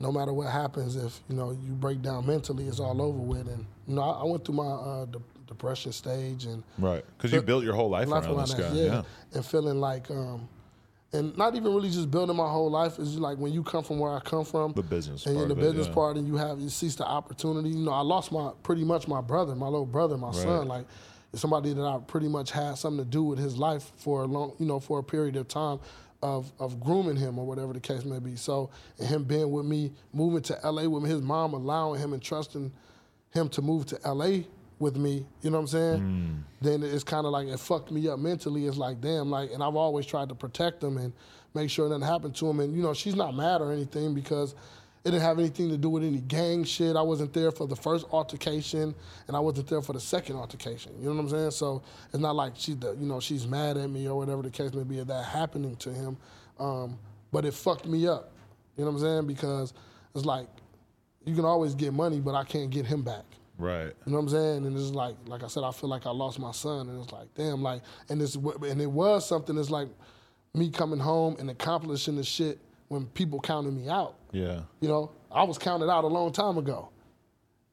no 0.00 0.12
matter 0.12 0.32
what 0.32 0.50
happens, 0.50 0.96
if, 0.96 1.20
you 1.28 1.34
know, 1.34 1.50
you 1.50 1.72
break 1.72 2.02
down 2.02 2.26
mentally, 2.26 2.66
it's 2.68 2.78
all 2.80 3.00
over 3.02 3.18
with. 3.18 3.48
And, 3.48 3.66
you 3.86 3.94
know, 3.96 4.02
I, 4.02 4.20
I 4.20 4.24
went 4.24 4.44
through 4.44 4.54
my 4.54 4.64
uh, 4.66 5.04
de- 5.06 5.18
depression 5.46 5.90
stage 5.92 6.44
and 6.44 6.62
Right. 6.78 7.04
Because 7.16 7.32
you 7.32 7.42
built 7.42 7.64
your 7.64 7.74
whole 7.74 7.90
life, 7.90 8.06
life 8.08 8.24
around 8.26 8.36
around 8.36 8.48
this 8.48 8.54
guy. 8.54 8.72
yeah. 8.74 8.84
Yeah. 8.84 9.02
And 9.34 9.44
feeling 9.44 9.80
like, 9.80 10.08
um, 10.10 10.48
and 11.12 11.36
not 11.38 11.56
even 11.56 11.74
really 11.74 11.88
just 11.90 12.10
building 12.10 12.36
my 12.36 12.48
whole 12.48 12.70
life. 12.70 12.98
Is 12.98 13.18
like 13.18 13.38
when 13.38 13.50
you 13.50 13.62
come 13.62 13.82
from 13.82 13.98
where 13.98 14.12
I 14.12 14.20
come 14.20 14.44
from, 14.44 14.72
The 14.74 14.82
business 14.82 15.24
and 15.24 15.36
part 15.36 15.48
the 15.48 15.54
of 15.54 15.58
it, 15.58 15.62
business 15.62 15.86
yeah. 15.86 15.94
part, 15.94 16.16
and 16.18 16.28
you 16.28 16.36
have 16.36 16.60
you 16.60 16.68
seize 16.68 16.96
the 16.96 17.06
opportunity. 17.06 17.70
You 17.70 17.86
know, 17.86 17.92
I 17.92 18.02
lost 18.02 18.30
my 18.30 18.50
pretty 18.62 18.84
much 18.84 19.08
my 19.08 19.22
brother, 19.22 19.54
my 19.54 19.66
little 19.68 19.86
brother, 19.86 20.18
my 20.18 20.32
son. 20.32 20.68
Like 20.68 20.84
somebody 21.34 21.72
that 21.72 21.84
I 21.84 21.98
pretty 22.06 22.28
much 22.28 22.50
had 22.50 22.78
something 22.78 23.04
to 23.04 23.10
do 23.10 23.22
with 23.22 23.38
his 23.38 23.56
life 23.56 23.92
for 23.96 24.22
a 24.22 24.26
long, 24.26 24.54
you 24.58 24.66
know, 24.66 24.80
for 24.80 24.98
a 24.98 25.02
period 25.02 25.36
of 25.36 25.48
time. 25.48 25.80
Of, 26.20 26.52
of 26.58 26.80
grooming 26.80 27.14
him 27.14 27.38
or 27.38 27.46
whatever 27.46 27.72
the 27.72 27.78
case 27.78 28.04
may 28.04 28.18
be. 28.18 28.34
So, 28.34 28.70
and 28.98 29.06
him 29.06 29.22
being 29.22 29.52
with 29.52 29.64
me, 29.64 29.92
moving 30.12 30.42
to 30.42 30.58
LA 30.64 30.88
with 30.88 31.04
me, 31.04 31.10
his 31.10 31.22
mom 31.22 31.54
allowing 31.54 32.00
him 32.00 32.12
and 32.12 32.20
trusting 32.20 32.72
him 33.30 33.48
to 33.50 33.62
move 33.62 33.86
to 33.86 34.00
LA 34.04 34.40
with 34.78 34.96
me, 34.96 35.26
you 35.42 35.50
know 35.50 35.58
what 35.58 35.62
I'm 35.62 35.66
saying? 35.68 36.00
Mm. 36.00 36.42
Then 36.60 36.82
it's 36.82 37.04
kind 37.04 37.26
of 37.26 37.32
like 37.32 37.48
it 37.48 37.58
fucked 37.58 37.90
me 37.90 38.08
up 38.08 38.18
mentally. 38.18 38.66
It's 38.66 38.76
like, 38.76 39.00
damn, 39.00 39.30
like, 39.30 39.52
and 39.52 39.62
I've 39.62 39.76
always 39.76 40.06
tried 40.06 40.28
to 40.28 40.34
protect 40.34 40.82
him 40.82 40.98
and 40.98 41.12
make 41.54 41.70
sure 41.70 41.88
nothing 41.88 42.06
happened 42.06 42.36
to 42.36 42.48
him. 42.48 42.60
And, 42.60 42.76
you 42.76 42.82
know, 42.82 42.94
she's 42.94 43.16
not 43.16 43.34
mad 43.34 43.60
or 43.60 43.72
anything 43.72 44.14
because 44.14 44.54
It 45.04 45.12
didn't 45.12 45.22
have 45.22 45.38
anything 45.38 45.68
to 45.70 45.76
do 45.76 45.88
with 45.88 46.02
any 46.02 46.18
gang 46.18 46.64
shit. 46.64 46.96
I 46.96 47.02
wasn't 47.02 47.32
there 47.32 47.50
for 47.50 47.66
the 47.66 47.76
first 47.76 48.06
altercation, 48.10 48.94
and 49.26 49.36
I 49.36 49.40
wasn't 49.40 49.68
there 49.68 49.80
for 49.80 49.92
the 49.92 50.00
second 50.00 50.36
altercation. 50.36 50.92
You 50.98 51.06
know 51.08 51.14
what 51.14 51.20
I'm 51.22 51.28
saying? 51.30 51.50
So 51.52 51.82
it's 52.12 52.18
not 52.18 52.34
like 52.34 52.52
she, 52.56 52.74
the, 52.74 52.94
you 52.94 53.06
know, 53.06 53.20
she's 53.20 53.46
mad 53.46 53.76
at 53.76 53.88
me 53.88 54.08
or 54.08 54.18
whatever 54.18 54.42
the 54.42 54.50
case 54.50 54.74
may 54.74 54.82
be 54.82 54.98
of 54.98 55.06
that 55.06 55.24
happening 55.24 55.76
to 55.76 55.90
him. 55.90 56.16
Um, 56.58 56.98
but 57.32 57.44
it 57.44 57.54
fucked 57.54 57.86
me 57.86 58.08
up. 58.08 58.32
You 58.76 58.84
know 58.84 58.90
what 58.90 58.98
I'm 58.98 59.02
saying? 59.02 59.26
Because 59.26 59.72
it's 60.14 60.24
like 60.24 60.48
you 61.24 61.34
can 61.34 61.44
always 61.44 61.74
get 61.74 61.92
money, 61.92 62.20
but 62.20 62.34
I 62.34 62.44
can't 62.44 62.70
get 62.70 62.86
him 62.86 63.02
back. 63.02 63.24
Right. 63.58 63.92
You 64.06 64.12
know 64.12 64.18
what 64.18 64.24
I'm 64.24 64.28
saying? 64.28 64.66
And 64.66 64.76
it's 64.76 64.90
like, 64.90 65.16
like 65.26 65.42
I 65.42 65.48
said, 65.48 65.64
I 65.64 65.72
feel 65.72 65.90
like 65.90 66.06
I 66.06 66.10
lost 66.10 66.38
my 66.38 66.52
son, 66.52 66.88
and 66.88 67.02
it's 67.02 67.12
like, 67.12 67.32
damn, 67.34 67.62
like, 67.62 67.82
and 68.08 68.22
it's 68.22 68.36
and 68.36 68.80
it 68.80 68.90
was 68.90 69.28
something 69.28 69.56
that's 69.56 69.70
like 69.70 69.88
me 70.54 70.70
coming 70.70 70.98
home 70.98 71.36
and 71.38 71.50
accomplishing 71.50 72.16
the 72.16 72.24
shit 72.24 72.60
when 72.88 73.06
people 73.06 73.40
counted 73.40 73.72
me 73.72 73.88
out. 73.88 74.16
Yeah. 74.32 74.60
You 74.80 74.88
know, 74.88 75.10
I 75.30 75.44
was 75.44 75.58
counted 75.58 75.90
out 75.90 76.04
a 76.04 76.08
long 76.08 76.32
time 76.32 76.58
ago. 76.58 76.90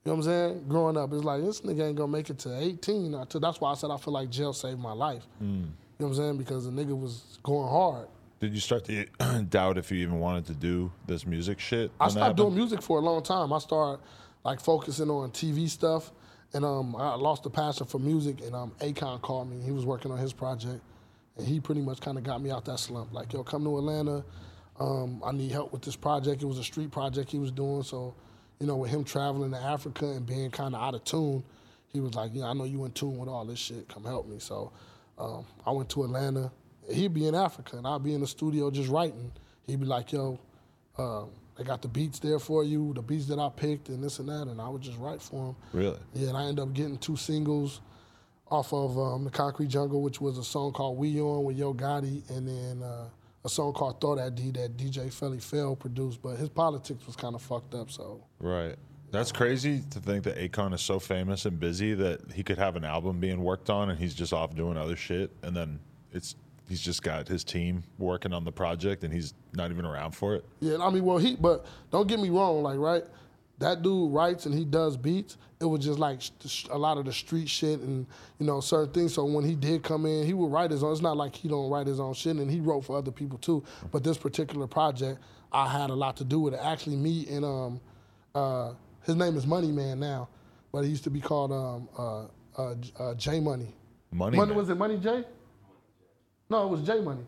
You 0.04 0.12
know 0.12 0.18
what 0.18 0.26
I'm 0.28 0.32
saying? 0.32 0.66
Growing 0.68 0.98
up, 0.98 1.12
it's 1.14 1.24
like 1.24 1.42
this 1.42 1.62
nigga 1.62 1.88
ain't 1.88 1.96
gonna 1.96 2.12
make 2.12 2.30
it 2.30 2.38
to 2.40 2.62
18. 2.62 3.16
Or 3.16 3.26
to, 3.26 3.40
that's 3.40 3.60
why 3.60 3.72
I 3.72 3.76
said 3.76 3.90
I 3.90 3.98
feel 3.98 4.14
like 4.14 4.30
jail 4.30 4.54
saved 4.54 4.80
my 4.80 4.92
life. 4.92 5.24
You 5.42 5.48
know 5.48 5.68
what 5.98 6.08
I'm 6.08 6.16
saying? 6.16 6.38
Because 6.38 6.66
the 6.66 6.72
nigga 6.72 6.98
was 6.98 7.40
going 7.42 7.70
hard. 7.70 8.08
Did 8.40 8.54
you 8.54 8.60
start 8.60 8.86
to 8.86 9.06
doubt 9.50 9.78
if 9.78 9.92
you 9.92 9.98
even 10.00 10.20
wanted 10.20 10.46
to 10.48 10.54
do 10.54 10.92
this 11.08 11.26
music 11.26 11.60
shit? 11.60 11.90
I 12.00 12.10
stopped 12.10 12.36
doing 12.38 12.54
music 12.54 12.82
for 12.82 13.00
a 13.00 13.02
long 13.02 13.24
time. 13.24 13.52
I 13.54 13.60
started 13.60 14.04
like 14.44 14.60
focusing 14.60 15.10
on 15.10 15.32
TV 15.32 15.68
stuff, 15.70 16.12
and 16.54 16.64
um, 16.66 16.96
I 16.96 17.16
lost 17.16 17.44
the 17.44 17.50
passion 17.50 17.88
for 17.88 17.98
music. 17.98 18.42
And 18.42 18.54
um, 18.54 18.74
Akon 18.82 19.22
called 19.22 19.50
me. 19.50 19.60
He 19.64 19.72
was 19.72 19.86
working 19.86 20.12
on 20.12 20.18
his 20.20 20.34
project, 20.34 20.82
and 21.38 21.48
he 21.48 21.60
pretty 21.60 21.82
much 21.82 22.02
kind 22.02 22.18
of 22.18 22.24
got 22.24 22.42
me 22.42 22.52
out 22.52 22.66
that 22.66 22.80
slump. 22.80 23.14
Like, 23.14 23.34
yo, 23.34 23.44
come 23.44 23.64
to 23.64 23.78
Atlanta. 23.78 24.24
Um, 24.80 25.22
I 25.26 25.32
need 25.32 25.52
help 25.52 25.72
with 25.72 25.82
this 25.82 25.96
project. 25.96 26.42
It 26.42 26.46
was 26.46 26.60
a 26.60 26.64
street 26.64 26.92
project 26.92 27.32
he 27.32 27.40
was 27.40 27.52
doing. 27.52 27.84
So, 27.84 28.14
you 28.60 28.68
know, 28.68 28.76
with 28.76 28.92
him 28.92 29.04
traveling 29.04 29.52
to 29.52 29.58
Africa 29.58 30.06
and 30.06 30.26
being 30.26 30.52
kind 30.52 30.76
of 30.76 30.82
out 30.82 30.96
of 30.96 31.04
tune, 31.04 31.44
he 31.88 32.00
was 32.02 32.14
like, 32.14 32.32
yeah, 32.34 32.46
I 32.46 32.54
know 32.54 32.66
you 32.66 32.84
in 32.86 32.92
tune 32.92 33.18
with 33.18 33.30
all 33.30 33.46
this 33.46 33.60
shit. 33.60 33.88
Come 33.88 34.04
help 34.04 34.28
me. 34.28 34.40
So, 34.40 34.72
um, 35.18 35.46
I 35.66 35.72
went 35.72 35.90
to 35.92 36.04
Atlanta. 36.04 36.52
He'd 36.92 37.14
be 37.14 37.28
in 37.28 37.36
Africa, 37.36 37.78
and 37.78 37.88
I'd 37.88 38.04
be 38.04 38.14
in 38.14 38.22
the 38.22 38.28
studio 38.28 38.70
just 38.70 38.90
writing. 38.90 39.32
He'd 39.66 39.80
be 39.80 39.86
like, 39.86 40.12
yo, 40.12 40.40
um, 40.98 41.30
they 41.58 41.64
got 41.64 41.82
the 41.82 41.88
beats 41.88 42.20
there 42.20 42.38
for 42.38 42.64
you, 42.64 42.94
the 42.94 43.02
beats 43.02 43.28
that 43.28 43.40
I 43.40 43.50
picked, 43.50 43.90
and 43.90 44.04
this 44.04 44.20
and 44.20 44.28
that, 44.28 44.48
and 44.48 44.60
I 44.60 44.68
would 44.68 44.82
just 44.82 44.98
write 44.98 45.22
for 45.22 45.50
him. 45.50 45.56
Really? 45.74 45.98
Yeah, 46.14 46.30
and 46.30 46.38
I 46.38 46.44
ended 46.44 46.60
up 46.60 46.74
getting 46.74 46.98
two 46.98 47.16
singles 47.16 47.82
off 48.52 48.74
of 48.74 48.98
um, 49.00 49.24
the 49.24 49.32
Concrete 49.32 49.70
Jungle, 49.70 50.02
which 50.02 50.22
was 50.22 50.38
a 50.38 50.44
song 50.44 50.74
called 50.74 50.98
"We 50.98 51.20
On" 51.22 51.44
with 51.44 51.58
Yo 51.58 51.74
Gotti, 51.74 52.30
and 52.30 52.48
then 52.48 52.84
uh, 52.84 53.06
a 53.46 53.50
song 53.50 53.72
called 53.72 54.02
"Throw 54.02 54.16
That 54.16 54.36
D" 54.36 54.52
that 54.52 54.76
DJ 54.76 55.08
Felli 55.08 55.42
Fel 55.42 55.76
produced. 55.76 56.22
But 56.22 56.38
his 56.38 56.50
politics 56.50 57.06
was 57.06 57.16
kind 57.16 57.36
of 57.36 57.42
fucked 57.42 57.76
up, 57.76 57.92
so 57.92 58.24
Right. 58.40 58.76
That's 59.12 59.32
crazy 59.32 59.82
to 59.92 60.00
think 60.00 60.26
that 60.26 60.36
Akon 60.36 60.74
is 60.74 60.82
so 60.82 61.00
famous 61.00 61.46
and 61.46 61.58
busy 61.58 61.94
that 61.94 62.34
he 62.34 62.44
could 62.44 62.58
have 62.58 62.76
an 62.76 62.84
album 62.84 63.20
being 63.20 63.42
worked 63.42 63.70
on 63.70 63.90
and 63.90 63.98
he's 63.98 64.14
just 64.14 64.34
off 64.34 64.56
doing 64.56 64.76
other 64.76 64.98
shit 64.98 65.32
and 65.42 65.56
then 65.56 65.80
it's 66.12 66.36
he's 66.68 66.82
just 66.82 67.04
got 67.04 67.28
his 67.28 67.44
team 67.44 67.84
working 67.98 68.34
on 68.34 68.44
the 68.44 68.52
project 68.52 69.04
and 69.04 69.14
he's 69.14 69.34
not 69.54 69.72
even 69.72 69.86
around 69.86 70.12
for 70.12 70.36
it. 70.36 70.44
Yeah, 70.60 70.78
I 70.82 70.90
mean, 70.90 71.06
well, 71.06 71.18
he, 71.18 71.36
but 71.36 71.66
don't 71.92 72.08
get 72.08 72.20
me 72.20 72.30
wrong, 72.30 72.64
like, 72.64 72.78
right? 72.78 73.04
That 73.60 73.82
dude 73.82 74.12
writes 74.12 74.46
and 74.46 74.54
he 74.54 74.66
does 74.66 74.98
beats. 74.98 75.38
It 75.62 75.66
was 75.66 75.84
just 75.86 75.98
like 75.98 76.20
a 76.70 76.78
lot 76.78 76.98
of 76.98 77.06
the 77.06 77.14
street 77.14 77.48
shit 77.48 77.80
and, 77.80 78.06
you 78.38 78.46
know, 78.46 78.60
certain 78.60 78.92
things. 78.94 79.14
So 79.14 79.24
when 79.24 79.46
he 79.46 79.56
did 79.56 79.82
come 79.84 80.06
in, 80.06 80.26
he 80.26 80.34
would 80.34 80.52
write 80.52 80.72
his 80.72 80.84
own. 80.84 80.92
It's 80.92 81.02
not 81.02 81.16
like 81.16 81.34
he 81.34 81.48
don't 81.48 81.70
write 81.70 81.88
his 81.88 82.00
own 82.00 82.14
shit 82.14 82.36
and 82.36 82.52
he 82.52 82.60
wrote 82.60 82.82
for 82.82 82.98
other 82.98 83.12
people 83.12 83.38
too. 83.38 83.64
But 83.92 84.04
this 84.04 84.18
particular 84.18 84.68
project, 84.68 85.20
I 85.54 85.70
had 85.70 85.90
a 85.90 85.94
lot 85.96 86.18
to 86.18 86.26
do 86.26 86.42
with 86.42 86.54
it. 86.54 86.60
Actually, 86.62 86.98
me 86.98 87.26
and, 87.30 87.46
um, 87.46 87.82
uh, 88.34 88.74
his 89.04 89.16
name 89.16 89.38
is 89.38 89.48
Money 89.48 89.72
Man 89.72 90.00
now, 90.02 90.28
but 90.74 90.82
he 90.82 90.90
used 90.90 91.06
to 91.06 91.10
be 91.10 91.22
called 91.22 91.54
um, 91.54 91.88
uh, 91.98 92.26
uh, 92.62 92.76
J- 92.76 92.92
uh, 93.00 93.14
J 93.14 93.40
Money. 93.40 93.74
Money. 94.12 94.36
Money 94.38 94.50
Man. 94.50 94.58
was 94.58 94.70
it 94.70 94.76
Money 94.76 94.98
J? 94.98 95.24
No, 96.50 96.66
it 96.66 96.70
was 96.70 96.82
J 96.82 97.00
Money. 97.00 97.24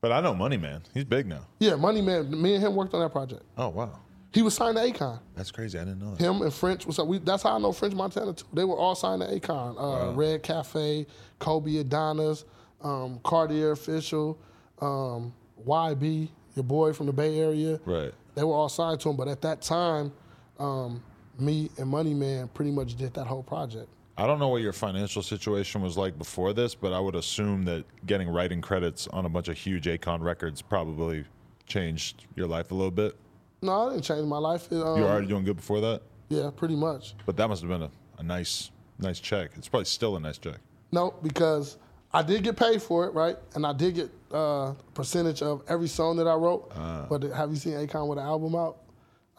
But 0.00 0.12
I 0.12 0.20
know 0.20 0.34
Money 0.34 0.56
Man. 0.58 0.82
He's 0.94 1.04
big 1.04 1.26
now. 1.26 1.46
Yeah, 1.58 1.76
Money 1.76 2.02
Man. 2.02 2.30
Me 2.40 2.54
and 2.54 2.64
him 2.64 2.74
worked 2.76 2.92
on 2.94 3.00
that 3.00 3.10
project. 3.10 3.42
Oh 3.56 3.68
wow. 3.70 3.98
He 4.32 4.42
was 4.42 4.54
signed 4.54 4.76
to 4.76 4.82
Akon. 4.82 5.20
That's 5.34 5.50
crazy. 5.50 5.78
I 5.78 5.84
didn't 5.84 6.00
know 6.00 6.14
that. 6.14 6.22
Him 6.22 6.42
and 6.42 6.52
French 6.52 6.86
was 6.86 6.98
we, 6.98 7.18
that's 7.18 7.42
how 7.42 7.56
I 7.56 7.58
know 7.58 7.72
French 7.72 7.94
Montana 7.94 8.34
too. 8.34 8.44
They 8.52 8.64
were 8.64 8.76
all 8.76 8.94
signed 8.94 9.22
to 9.22 9.28
Akon. 9.28 9.76
Uh, 9.78 10.12
Red 10.12 10.42
Cafe, 10.42 11.06
Kobe 11.38 11.78
Adonis, 11.78 12.44
um, 12.82 13.20
Kardinal 13.24 13.74
Offishall, 13.74 14.36
um, 14.80 15.32
YB, 15.66 16.28
your 16.54 16.64
boy 16.64 16.92
from 16.92 17.06
the 17.06 17.12
Bay 17.12 17.38
Area. 17.38 17.80
Right. 17.86 18.12
They 18.34 18.44
were 18.44 18.54
all 18.54 18.68
signed 18.68 19.00
to 19.00 19.10
him, 19.10 19.16
but 19.16 19.28
at 19.28 19.40
that 19.42 19.62
time, 19.62 20.12
um, 20.58 21.02
me 21.38 21.70
and 21.78 21.88
Money 21.88 22.14
Man 22.14 22.48
pretty 22.48 22.70
much 22.70 22.96
did 22.96 23.14
that 23.14 23.26
whole 23.26 23.42
project. 23.42 23.88
I 24.18 24.26
don't 24.26 24.40
know 24.40 24.48
what 24.48 24.62
your 24.62 24.72
financial 24.72 25.22
situation 25.22 25.80
was 25.80 25.96
like 25.96 26.18
before 26.18 26.52
this, 26.52 26.74
but 26.74 26.92
I 26.92 26.98
would 26.98 27.14
assume 27.14 27.64
that 27.66 27.84
getting 28.04 28.28
writing 28.28 28.60
credits 28.60 29.06
on 29.08 29.26
a 29.26 29.28
bunch 29.28 29.48
of 29.48 29.56
huge 29.56 29.86
Akon 29.86 30.20
records 30.20 30.60
probably 30.60 31.24
changed 31.66 32.26
your 32.34 32.48
life 32.48 32.72
a 32.72 32.74
little 32.74 32.90
bit. 32.90 33.16
No, 33.60 33.88
I 33.88 33.90
didn't 33.92 34.04
change 34.04 34.24
my 34.26 34.38
life. 34.38 34.70
It, 34.70 34.76
um, 34.82 34.96
You 34.96 35.02
were 35.04 35.08
already 35.10 35.26
doing 35.26 35.44
good 35.44 35.56
before 35.56 35.80
that, 35.80 36.02
yeah, 36.28 36.50
pretty 36.54 36.76
much. 36.76 37.14
but 37.26 37.36
that 37.36 37.48
must 37.48 37.62
have 37.62 37.70
been 37.70 37.82
a, 37.82 37.90
a 38.18 38.22
nice, 38.22 38.70
nice 38.98 39.18
check. 39.20 39.50
It's 39.56 39.68
probably 39.68 39.86
still 39.86 40.16
a 40.16 40.20
nice 40.20 40.38
check. 40.38 40.58
No, 40.92 41.14
because 41.22 41.76
I 42.12 42.22
did 42.22 42.42
get 42.44 42.56
paid 42.56 42.80
for 42.80 43.06
it, 43.06 43.14
right? 43.14 43.36
And 43.54 43.66
I 43.66 43.72
did 43.72 43.94
get 43.96 44.10
uh, 44.32 44.74
percentage 44.94 45.42
of 45.42 45.62
every 45.68 45.88
song 45.88 46.16
that 46.16 46.26
I 46.26 46.34
wrote. 46.34 46.70
but 47.10 47.22
have 47.24 47.50
you 47.50 47.56
seen 47.56 47.74
Akon 47.74 48.06
with 48.08 48.18
an 48.18 48.24
album 48.24 48.54
out? 48.54 48.78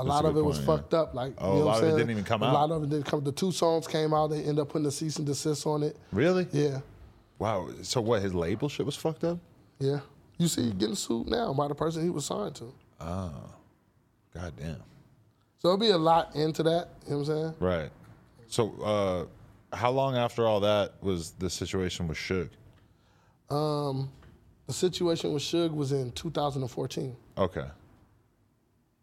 A 0.01 0.03
lot 0.03 0.23
a 0.23 0.29
of 0.29 0.37
it 0.37 0.41
was 0.41 0.59
yeah. 0.59 0.65
fucked 0.65 0.93
up. 0.93 1.13
Like, 1.13 1.33
Oh, 1.39 1.47
you 1.47 1.51
a 1.55 1.59
know 1.59 1.65
what 1.65 1.75
lot 1.75 1.83
of 1.83 1.89
it 1.89 1.97
didn't 1.97 2.11
even 2.11 2.23
come 2.23 2.41
a 2.41 2.45
out? 2.45 2.51
A 2.51 2.53
lot 2.53 2.71
of 2.71 2.83
it 2.83 2.89
didn't 2.89 3.05
come. 3.05 3.21
The 3.21 3.33
two 3.33 3.51
songs 3.51 3.85
came 3.85 4.13
out. 4.13 4.27
They 4.27 4.43
end 4.43 4.57
up 4.59 4.69
putting 4.69 4.87
a 4.87 4.91
cease 4.91 5.17
and 5.17 5.25
desist 5.25 5.65
on 5.67 5.83
it. 5.83 5.97
Really? 6.13 6.47
Yeah, 6.53 6.79
Wow. 7.37 7.67
So 7.81 7.99
what? 8.01 8.21
His 8.21 8.33
label 8.33 8.69
shit 8.69 8.85
was 8.85 8.95
fucked 8.95 9.23
up. 9.23 9.39
yeah. 9.79 9.99
You 10.37 10.47
see, 10.47 10.71
getting 10.71 10.95
sued 10.95 11.27
now 11.27 11.53
by 11.53 11.67
the 11.67 11.75
person 11.75 12.01
he 12.01 12.09
was 12.09 12.23
signed 12.25 12.55
to. 12.55 12.73
God 14.39 14.53
damn. 14.57 14.83
So 15.59 15.67
it'll 15.69 15.77
be 15.77 15.89
a 15.89 15.97
lot 15.97 16.35
into 16.35 16.63
that. 16.63 16.89
You 17.05 17.11
know 17.11 17.17
what 17.19 17.29
I'm 17.29 17.35
saying? 17.35 17.55
Right. 17.59 17.89
So, 18.47 18.73
uh, 18.81 19.75
how 19.75 19.91
long 19.91 20.15
after 20.15 20.47
all 20.47 20.61
that 20.61 20.93
was 21.01 21.31
the 21.31 21.49
situation 21.49 22.07
with 22.07 22.17
Suge? 22.17 22.49
Um, 23.49 24.09
the 24.67 24.73
situation 24.73 25.33
with 25.33 25.43
Suge 25.43 25.73
was 25.73 25.91
in 25.91 26.11
2014. 26.11 27.15
Okay. 27.37 27.65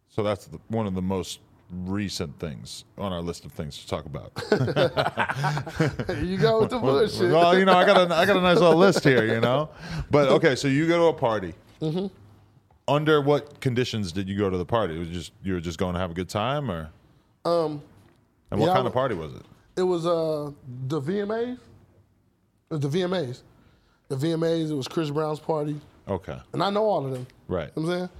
So 0.08 0.22
that's 0.22 0.46
the, 0.46 0.58
one 0.68 0.86
of 0.86 0.94
the 0.94 1.02
most 1.02 1.40
recent 1.70 2.38
things 2.38 2.84
on 2.96 3.12
our 3.12 3.20
list 3.20 3.44
of 3.44 3.52
things 3.52 3.78
to 3.78 3.86
talk 3.86 4.06
about. 4.06 4.32
You 6.24 6.38
go 6.38 6.60
with 6.60 6.70
the 6.70 6.78
bullshit. 6.78 7.30
well, 7.30 7.58
you 7.58 7.64
know, 7.64 7.74
I 7.74 7.84
got 7.84 8.10
a, 8.10 8.14
I 8.14 8.24
got 8.24 8.36
a 8.36 8.40
nice 8.40 8.58
little 8.58 8.76
list 8.78 9.04
here, 9.04 9.26
you 9.26 9.40
know. 9.40 9.68
But 10.10 10.28
okay, 10.28 10.54
so 10.56 10.68
you 10.68 10.86
go 10.88 10.98
to 10.98 11.04
a 11.04 11.12
party. 11.12 11.54
Mm-hmm. 11.80 12.06
Under 12.88 13.20
what 13.20 13.60
conditions 13.60 14.12
did 14.12 14.28
you 14.28 14.38
go 14.38 14.48
to 14.48 14.56
the 14.56 14.64
party? 14.64 14.94
It 14.94 14.98
was 15.00 15.08
just 15.08 15.32
you 15.42 15.54
were 15.54 15.60
just 15.60 15.78
going 15.78 15.94
to 15.94 16.00
have 16.00 16.10
a 16.12 16.14
good 16.14 16.28
time, 16.28 16.70
or 16.70 16.90
um, 17.44 17.82
and 18.50 18.60
what 18.60 18.66
yeah, 18.68 18.74
kind 18.74 18.86
of 18.86 18.92
party 18.92 19.14
was 19.14 19.34
it? 19.34 19.42
It 19.76 19.82
was 19.82 20.06
uh 20.06 20.52
the 20.86 21.00
VMAs. 21.00 21.54
It 21.54 21.58
was 22.70 22.80
the 22.80 22.88
VMAs. 22.88 23.42
The 24.08 24.16
VMAs. 24.16 24.70
It 24.70 24.74
was 24.74 24.86
Chris 24.86 25.10
Brown's 25.10 25.40
party, 25.40 25.80
Okay, 26.08 26.38
and 26.52 26.62
I 26.62 26.70
know 26.70 26.84
all 26.84 27.04
of 27.04 27.10
them. 27.12 27.26
right, 27.48 27.70
You 27.74 27.82
know 27.82 27.88
what 27.88 27.94
I'm 27.94 27.98
saying? 27.98 28.10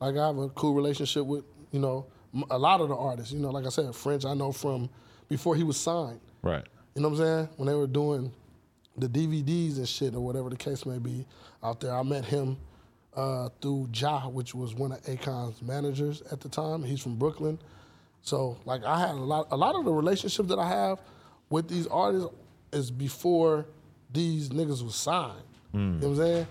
Like 0.00 0.16
I 0.16 0.26
have 0.26 0.38
a 0.38 0.48
cool 0.50 0.72
relationship 0.74 1.26
with 1.26 1.44
you 1.70 1.80
know 1.80 2.06
a 2.50 2.58
lot 2.58 2.80
of 2.80 2.88
the 2.88 2.96
artists. 2.96 3.32
You 3.32 3.40
know, 3.40 3.50
like 3.50 3.66
I 3.66 3.68
said, 3.68 3.94
French 3.94 4.24
I 4.24 4.32
know 4.34 4.52
from 4.52 4.88
before 5.28 5.54
he 5.54 5.62
was 5.64 5.76
signed. 5.76 6.20
right, 6.42 6.64
You 6.94 7.02
know 7.02 7.08
what 7.10 7.20
I'm 7.20 7.24
saying? 7.24 7.48
When 7.56 7.66
they 7.68 7.74
were 7.74 7.86
doing 7.86 8.32
the 8.96 9.06
DVDs 9.08 9.76
and 9.76 9.88
shit 9.88 10.14
or 10.14 10.20
whatever 10.20 10.48
the 10.48 10.56
case 10.56 10.86
may 10.86 10.98
be 10.98 11.26
out 11.62 11.80
there, 11.80 11.94
I 11.94 12.02
met 12.02 12.24
him 12.24 12.56
uh, 13.16 13.48
through 13.60 13.88
Ja, 13.94 14.28
which 14.28 14.54
was 14.54 14.74
one 14.74 14.92
of 14.92 15.00
Akon's 15.08 15.62
managers 15.62 16.22
at 16.32 16.40
the 16.40 16.48
time. 16.48 16.82
He's 16.82 17.00
from 17.00 17.16
Brooklyn. 17.16 17.58
So 18.22 18.56
like 18.64 18.84
I 18.84 18.98
had 18.98 19.10
a 19.10 19.14
lot 19.14 19.48
a 19.50 19.56
lot 19.56 19.74
of 19.74 19.84
the 19.84 19.92
relationships 19.92 20.48
that 20.48 20.58
I 20.58 20.66
have 20.68 20.98
with 21.50 21.68
these 21.68 21.86
artists 21.86 22.30
is 22.72 22.90
before 22.90 23.66
these 24.12 24.48
niggas 24.48 24.82
was 24.82 24.94
signed. 24.96 25.42
You 25.72 25.80
know 25.80 25.92
what 25.96 26.06
I'm 26.08 26.16
saying? 26.16 26.46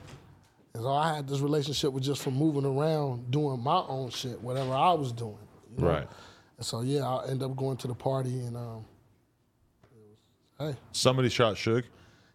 And 0.75 0.83
so 0.83 0.91
I 0.91 1.15
had 1.15 1.27
this 1.27 1.39
relationship 1.39 1.93
with 1.93 2.03
just 2.03 2.21
from 2.21 2.35
moving 2.35 2.65
around, 2.65 3.31
doing 3.31 3.59
my 3.61 3.83
own 3.87 4.09
shit, 4.09 4.41
whatever 4.41 4.73
I 4.73 4.93
was 4.93 5.11
doing. 5.11 5.37
you 5.75 5.81
know? 5.83 5.89
right. 5.91 6.07
And 6.57 6.65
so 6.65 6.81
yeah, 6.81 7.07
I 7.07 7.27
end 7.27 7.41
up 7.43 7.55
going 7.55 7.77
to 7.77 7.87
the 7.87 7.93
party 7.95 8.39
and 8.41 8.55
um, 8.57 8.85
it 9.91 9.97
was, 10.59 10.73
hey, 10.73 10.79
Somebody 10.91 11.29
shot 11.29 11.55
Suge, 11.55 11.85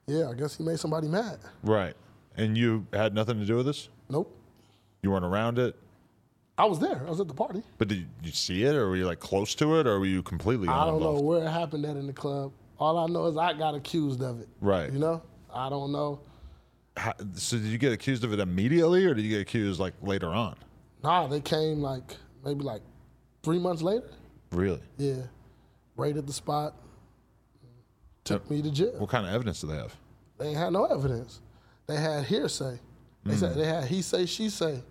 yeah, 0.07 0.29
I 0.31 0.35
guess 0.35 0.57
he 0.57 0.64
made 0.64 0.79
somebody 0.81 1.09
mad. 1.09 1.39
right? 1.62 1.95
And 2.37 2.57
you 2.57 2.87
had 2.93 3.14
nothing 3.14 3.39
to 3.41 3.45
do 3.47 3.57
with 3.57 3.66
this. 3.66 3.89
Nope. 4.09 4.35
You 5.03 5.11
weren't 5.11 5.25
around 5.25 5.59
it, 5.59 5.77
I 6.59 6.65
was 6.65 6.81
there. 6.81 7.05
I 7.07 7.11
was 7.11 7.21
at 7.21 7.29
the 7.29 7.35
party. 7.35 7.63
but 7.79 7.87
did 7.87 8.09
you 8.23 8.33
see 8.33 8.65
it, 8.65 8.75
or 8.75 8.89
were 8.89 8.97
you 8.97 9.07
like 9.07 9.21
close 9.21 9.55
to 9.57 9.79
it, 9.79 9.87
or 9.87 10.01
were 10.01 10.07
you 10.07 10.23
completely? 10.25 10.69
I 10.69 10.85
don't 10.87 11.01
know 11.01 11.21
where 11.21 11.45
it 11.45 11.51
happened 11.51 11.85
at 11.87 11.97
in 11.97 12.09
the 12.09 12.13
club. 12.13 12.53
All 12.81 12.99
I 12.99 13.07
know 13.07 13.27
is 13.27 13.37
I 13.37 13.53
got 13.53 13.77
accused 13.77 14.21
of 14.23 14.41
it. 14.41 14.49
Right. 14.61 14.93
You 14.93 14.99
know? 14.99 15.23
I 15.55 15.69
don't 15.71 15.93
know. 15.93 16.21
How, 16.97 17.15
so 17.35 17.57
did 17.57 17.67
you 17.67 17.79
get 17.79 17.93
accused 17.93 18.25
of 18.25 18.33
it 18.33 18.41
immediately, 18.41 19.07
or 19.07 19.15
did 19.15 19.23
you 19.23 19.31
get 19.31 19.41
accused 19.41 19.79
like 19.79 19.95
later 20.03 20.29
on? 20.29 20.57
Nah, 21.05 21.29
they 21.29 21.41
came 21.41 21.81
like 21.81 22.17
maybe 22.45 22.65
like 22.65 22.83
three 23.45 23.61
months 23.61 23.81
later. 23.81 24.11
Really? 24.51 24.81
Yeah, 24.97 25.23
raided 25.97 26.27
the 26.27 26.33
spot, 26.33 26.75
took 28.25 28.51
me 28.51 28.63
to 28.63 28.71
jail. 28.73 28.95
What 28.99 29.11
kind 29.11 29.27
of 29.27 29.33
evidence 29.33 29.61
do 29.61 29.69
they 29.69 29.77
have? 29.77 29.95
They 30.39 30.55
had 30.55 30.73
no 30.73 30.87
evidence. 30.87 31.41
They 31.87 31.97
had 31.97 32.25
hearsay. 32.25 32.81
They 33.25 33.37
said 33.37 33.55
they 33.57 33.66
had 33.66 33.85
he 33.85 34.03
say 34.03 34.27
she 34.27 34.49
say. 34.49 34.83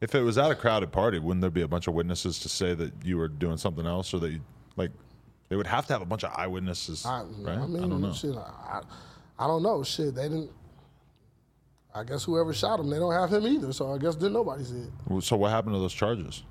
If 0.00 0.14
it 0.14 0.22
was 0.22 0.38
at 0.38 0.50
a 0.50 0.54
crowded 0.54 0.92
party, 0.92 1.18
wouldn't 1.18 1.42
there 1.42 1.50
be 1.50 1.60
a 1.62 1.68
bunch 1.68 1.86
of 1.86 1.92
witnesses 1.94 2.38
to 2.40 2.48
say 2.48 2.72
that 2.74 2.92
you 3.04 3.18
were 3.18 3.28
doing 3.28 3.58
something 3.58 3.86
else, 3.86 4.14
or 4.14 4.18
that 4.20 4.30
you 4.30 4.40
like? 4.76 4.90
They 5.48 5.56
would 5.56 5.66
have 5.66 5.86
to 5.88 5.92
have 5.92 6.00
a 6.00 6.06
bunch 6.06 6.22
of 6.24 6.30
eyewitnesses, 6.34 7.04
I, 7.04 7.22
right? 7.40 7.58
I 7.58 7.66
mean, 7.66 7.88
don't 7.88 8.00
know. 8.00 8.12
shit. 8.12 8.34
I, 8.36 8.82
I 9.38 9.46
don't 9.46 9.62
know. 9.62 9.82
Shit, 9.82 10.14
they 10.14 10.22
didn't. 10.28 10.50
I 11.94 12.04
guess 12.04 12.22
whoever 12.24 12.54
shot 12.54 12.78
him, 12.78 12.88
they 12.88 12.98
don't 12.98 13.12
have 13.12 13.32
him 13.32 13.46
either. 13.46 13.72
So 13.72 13.92
I 13.92 13.98
guess 13.98 14.14
didn't 14.14 14.34
nobody 14.34 14.62
see 14.64 14.84
it. 15.10 15.22
So 15.24 15.36
what 15.36 15.50
happened 15.50 15.74
to 15.74 15.80
those 15.80 15.92
charges? 15.92 16.44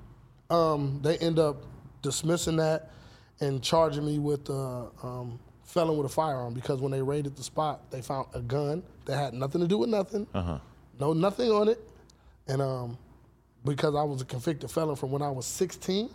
Um, 0.50 1.00
they 1.02 1.16
end 1.18 1.38
up 1.38 1.64
dismissing 2.02 2.56
that 2.56 2.90
and 3.40 3.62
charging 3.62 4.04
me 4.04 4.18
with 4.18 4.50
uh, 4.50 4.86
um, 5.02 5.40
felon 5.64 5.96
with 5.96 6.04
a 6.06 6.12
firearm 6.14 6.52
because 6.52 6.80
when 6.82 6.92
they 6.92 7.00
raided 7.00 7.36
the 7.36 7.42
spot, 7.42 7.90
they 7.90 8.02
found 8.02 8.26
a 8.34 8.40
gun 8.42 8.82
that 9.06 9.16
had 9.16 9.32
nothing 9.32 9.62
to 9.62 9.66
do 9.66 9.78
with 9.78 9.88
nothing, 9.88 10.26
Uh-huh. 10.34 10.58
No 11.00 11.12
nothing 11.12 11.50
on 11.50 11.68
it, 11.68 11.80
and 12.46 12.60
um, 12.62 12.98
because 13.64 13.94
I 13.94 14.02
was 14.02 14.20
a 14.22 14.24
convicted 14.24 14.70
felon 14.70 14.94
from 14.96 15.10
when 15.10 15.22
I 15.22 15.30
was 15.30 15.46
16, 15.46 16.10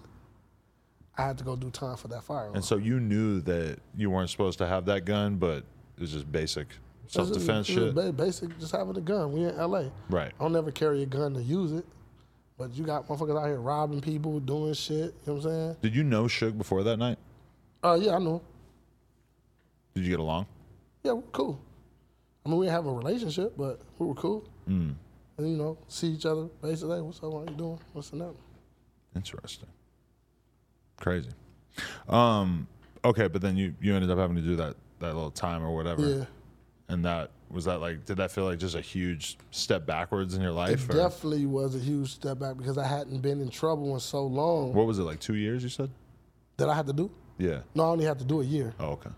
I 1.17 1.21
had 1.23 1.37
to 1.39 1.43
go 1.43 1.55
do 1.55 1.69
time 1.71 1.97
for 1.97 2.07
that 2.09 2.23
firearm. 2.23 2.55
And 2.55 2.63
so 2.63 2.77
you 2.77 2.99
knew 2.99 3.41
that 3.41 3.79
you 3.97 4.09
weren't 4.09 4.29
supposed 4.29 4.57
to 4.59 4.67
have 4.67 4.85
that 4.85 5.05
gun, 5.05 5.35
but 5.35 5.63
it 5.97 6.01
was 6.01 6.11
just 6.11 6.31
basic 6.31 6.67
self 7.07 7.31
defense 7.31 7.67
just 7.67 7.79
shit. 7.79 7.95
ba- 7.95 8.11
Basic, 8.13 8.57
just 8.59 8.71
having 8.71 8.95
a 8.97 9.01
gun. 9.01 9.31
We 9.33 9.43
in 9.45 9.57
LA. 9.57 9.85
Right. 10.09 10.31
I'll 10.39 10.49
never 10.49 10.71
carry 10.71 11.03
a 11.03 11.05
gun 11.05 11.33
to 11.33 11.41
use 11.41 11.71
it. 11.71 11.85
But 12.57 12.73
you 12.73 12.85
got 12.85 13.07
motherfuckers 13.07 13.37
out 13.41 13.47
here 13.47 13.59
robbing 13.59 13.99
people, 13.99 14.39
doing 14.39 14.73
shit. 14.73 14.95
You 14.97 15.13
know 15.27 15.33
what 15.33 15.35
I'm 15.35 15.41
saying? 15.41 15.75
Did 15.81 15.95
you 15.95 16.03
know 16.03 16.23
Suge 16.23 16.57
before 16.57 16.83
that 16.83 16.97
night? 16.97 17.17
Oh 17.83 17.95
yeah, 17.95 18.15
I 18.15 18.19
know. 18.19 18.41
Did 19.93 20.05
you 20.05 20.09
get 20.09 20.19
along? 20.19 20.45
Yeah, 21.03 21.19
cool. 21.31 21.59
I 22.45 22.49
mean, 22.49 22.59
we 22.59 22.65
didn't 22.67 22.75
have 22.75 22.85
a 22.85 22.93
relationship, 22.93 23.53
but 23.57 23.79
we 23.97 24.05
were 24.07 24.13
cool. 24.13 24.47
Mm. 24.69 24.93
And 25.37 25.49
you 25.49 25.57
know, 25.57 25.77
see 25.87 26.07
each 26.07 26.25
other 26.25 26.45
basically. 26.61 27.01
What's 27.01 27.17
up? 27.23 27.31
How 27.33 27.39
you 27.41 27.55
doing? 27.57 27.79
What's 27.93 28.09
the 28.11 28.17
name? 28.17 28.35
Interesting. 29.15 29.67
Crazy. 30.97 31.29
Um, 32.07 32.67
okay, 33.03 33.27
but 33.27 33.41
then 33.41 33.57
you 33.57 33.73
you 33.81 33.93
ended 33.95 34.09
up 34.11 34.17
having 34.17 34.35
to 34.37 34.41
do 34.41 34.55
that 34.57 34.75
that 34.99 35.13
little 35.13 35.31
time 35.31 35.63
or 35.63 35.75
whatever. 35.75 36.07
Yeah. 36.07 36.25
And 36.87 37.03
that 37.03 37.31
was 37.49 37.65
that 37.65 37.81
like 37.81 38.05
did 38.05 38.17
that 38.17 38.31
feel 38.31 38.45
like 38.45 38.59
just 38.59 38.75
a 38.75 38.81
huge 38.81 39.37
step 39.51 39.85
backwards 39.85 40.35
in 40.35 40.41
your 40.41 40.51
It 40.51 40.53
life? 40.53 40.89
or- 40.89 40.93
definitely 40.93 41.45
was 41.45 41.75
a 41.75 41.79
huge 41.79 42.13
step 42.13 42.39
back 42.39 42.55
because 42.57 42.77
I 42.77 42.85
hadn't 42.87 43.19
been 43.21 43.41
in 43.41 43.49
trouble 43.49 43.93
in 43.93 43.99
so 43.99 44.25
long 44.25 44.73
what 44.73 44.85
was 44.85 44.99
it 44.99 45.03
like 45.03 45.19
two 45.19 45.35
years? 45.35 45.63
You 45.63 45.69
said? 45.69 45.89
that 46.57 46.69
I 46.69 46.73
had 46.75 46.87
to 46.87 46.93
do. 46.93 47.11
Yeah. 47.37 47.59
No, 47.73 47.83
I 47.83 47.87
only 47.87 48.05
had 48.05 48.17
to 48.19 48.23
do 48.25 48.39
a 48.39 48.43
year, 48.45 48.73
Oh, 48.79 48.91
okay. 48.91 49.09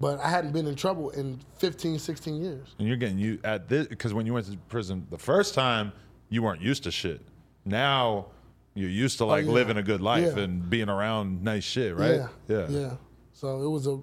But 0.00 0.18
I 0.20 0.28
hadn't 0.28 0.52
been 0.52 0.66
in 0.66 0.74
trouble 0.74 1.10
in 1.10 1.40
15, 1.58 1.98
16 1.98 2.42
years. 2.42 2.74
And 2.78 2.88
you're 2.88 2.96
getting 2.96 3.18
you 3.18 3.38
at 3.44 3.68
this 3.68 3.86
because 3.86 4.12
when 4.14 4.26
you 4.26 4.34
went 4.34 4.46
to 4.46 4.56
prison 4.68 5.06
the 5.10 5.18
first 5.18 5.54
time, 5.54 5.92
you 6.28 6.42
weren't 6.42 6.60
used 6.62 6.82
to 6.84 6.90
shit. 6.90 7.20
Now 7.64 8.26
you're 8.74 8.90
used 8.90 9.18
to 9.18 9.24
like 9.24 9.44
Oh, 9.44 9.48
yeah. 9.48 9.52
living 9.54 9.76
a 9.76 9.82
good 9.82 10.00
life 10.00 10.34
Yeah. 10.36 10.42
and 10.42 10.68
being 10.68 10.88
around 10.88 11.42
nice 11.42 11.64
shit, 11.64 11.96
right? 11.96 12.16
Yeah, 12.16 12.28
yeah. 12.48 12.66
yeah. 12.68 12.90
So 13.32 13.62
it 13.62 13.68
was 13.68 13.86
a, 13.86 14.00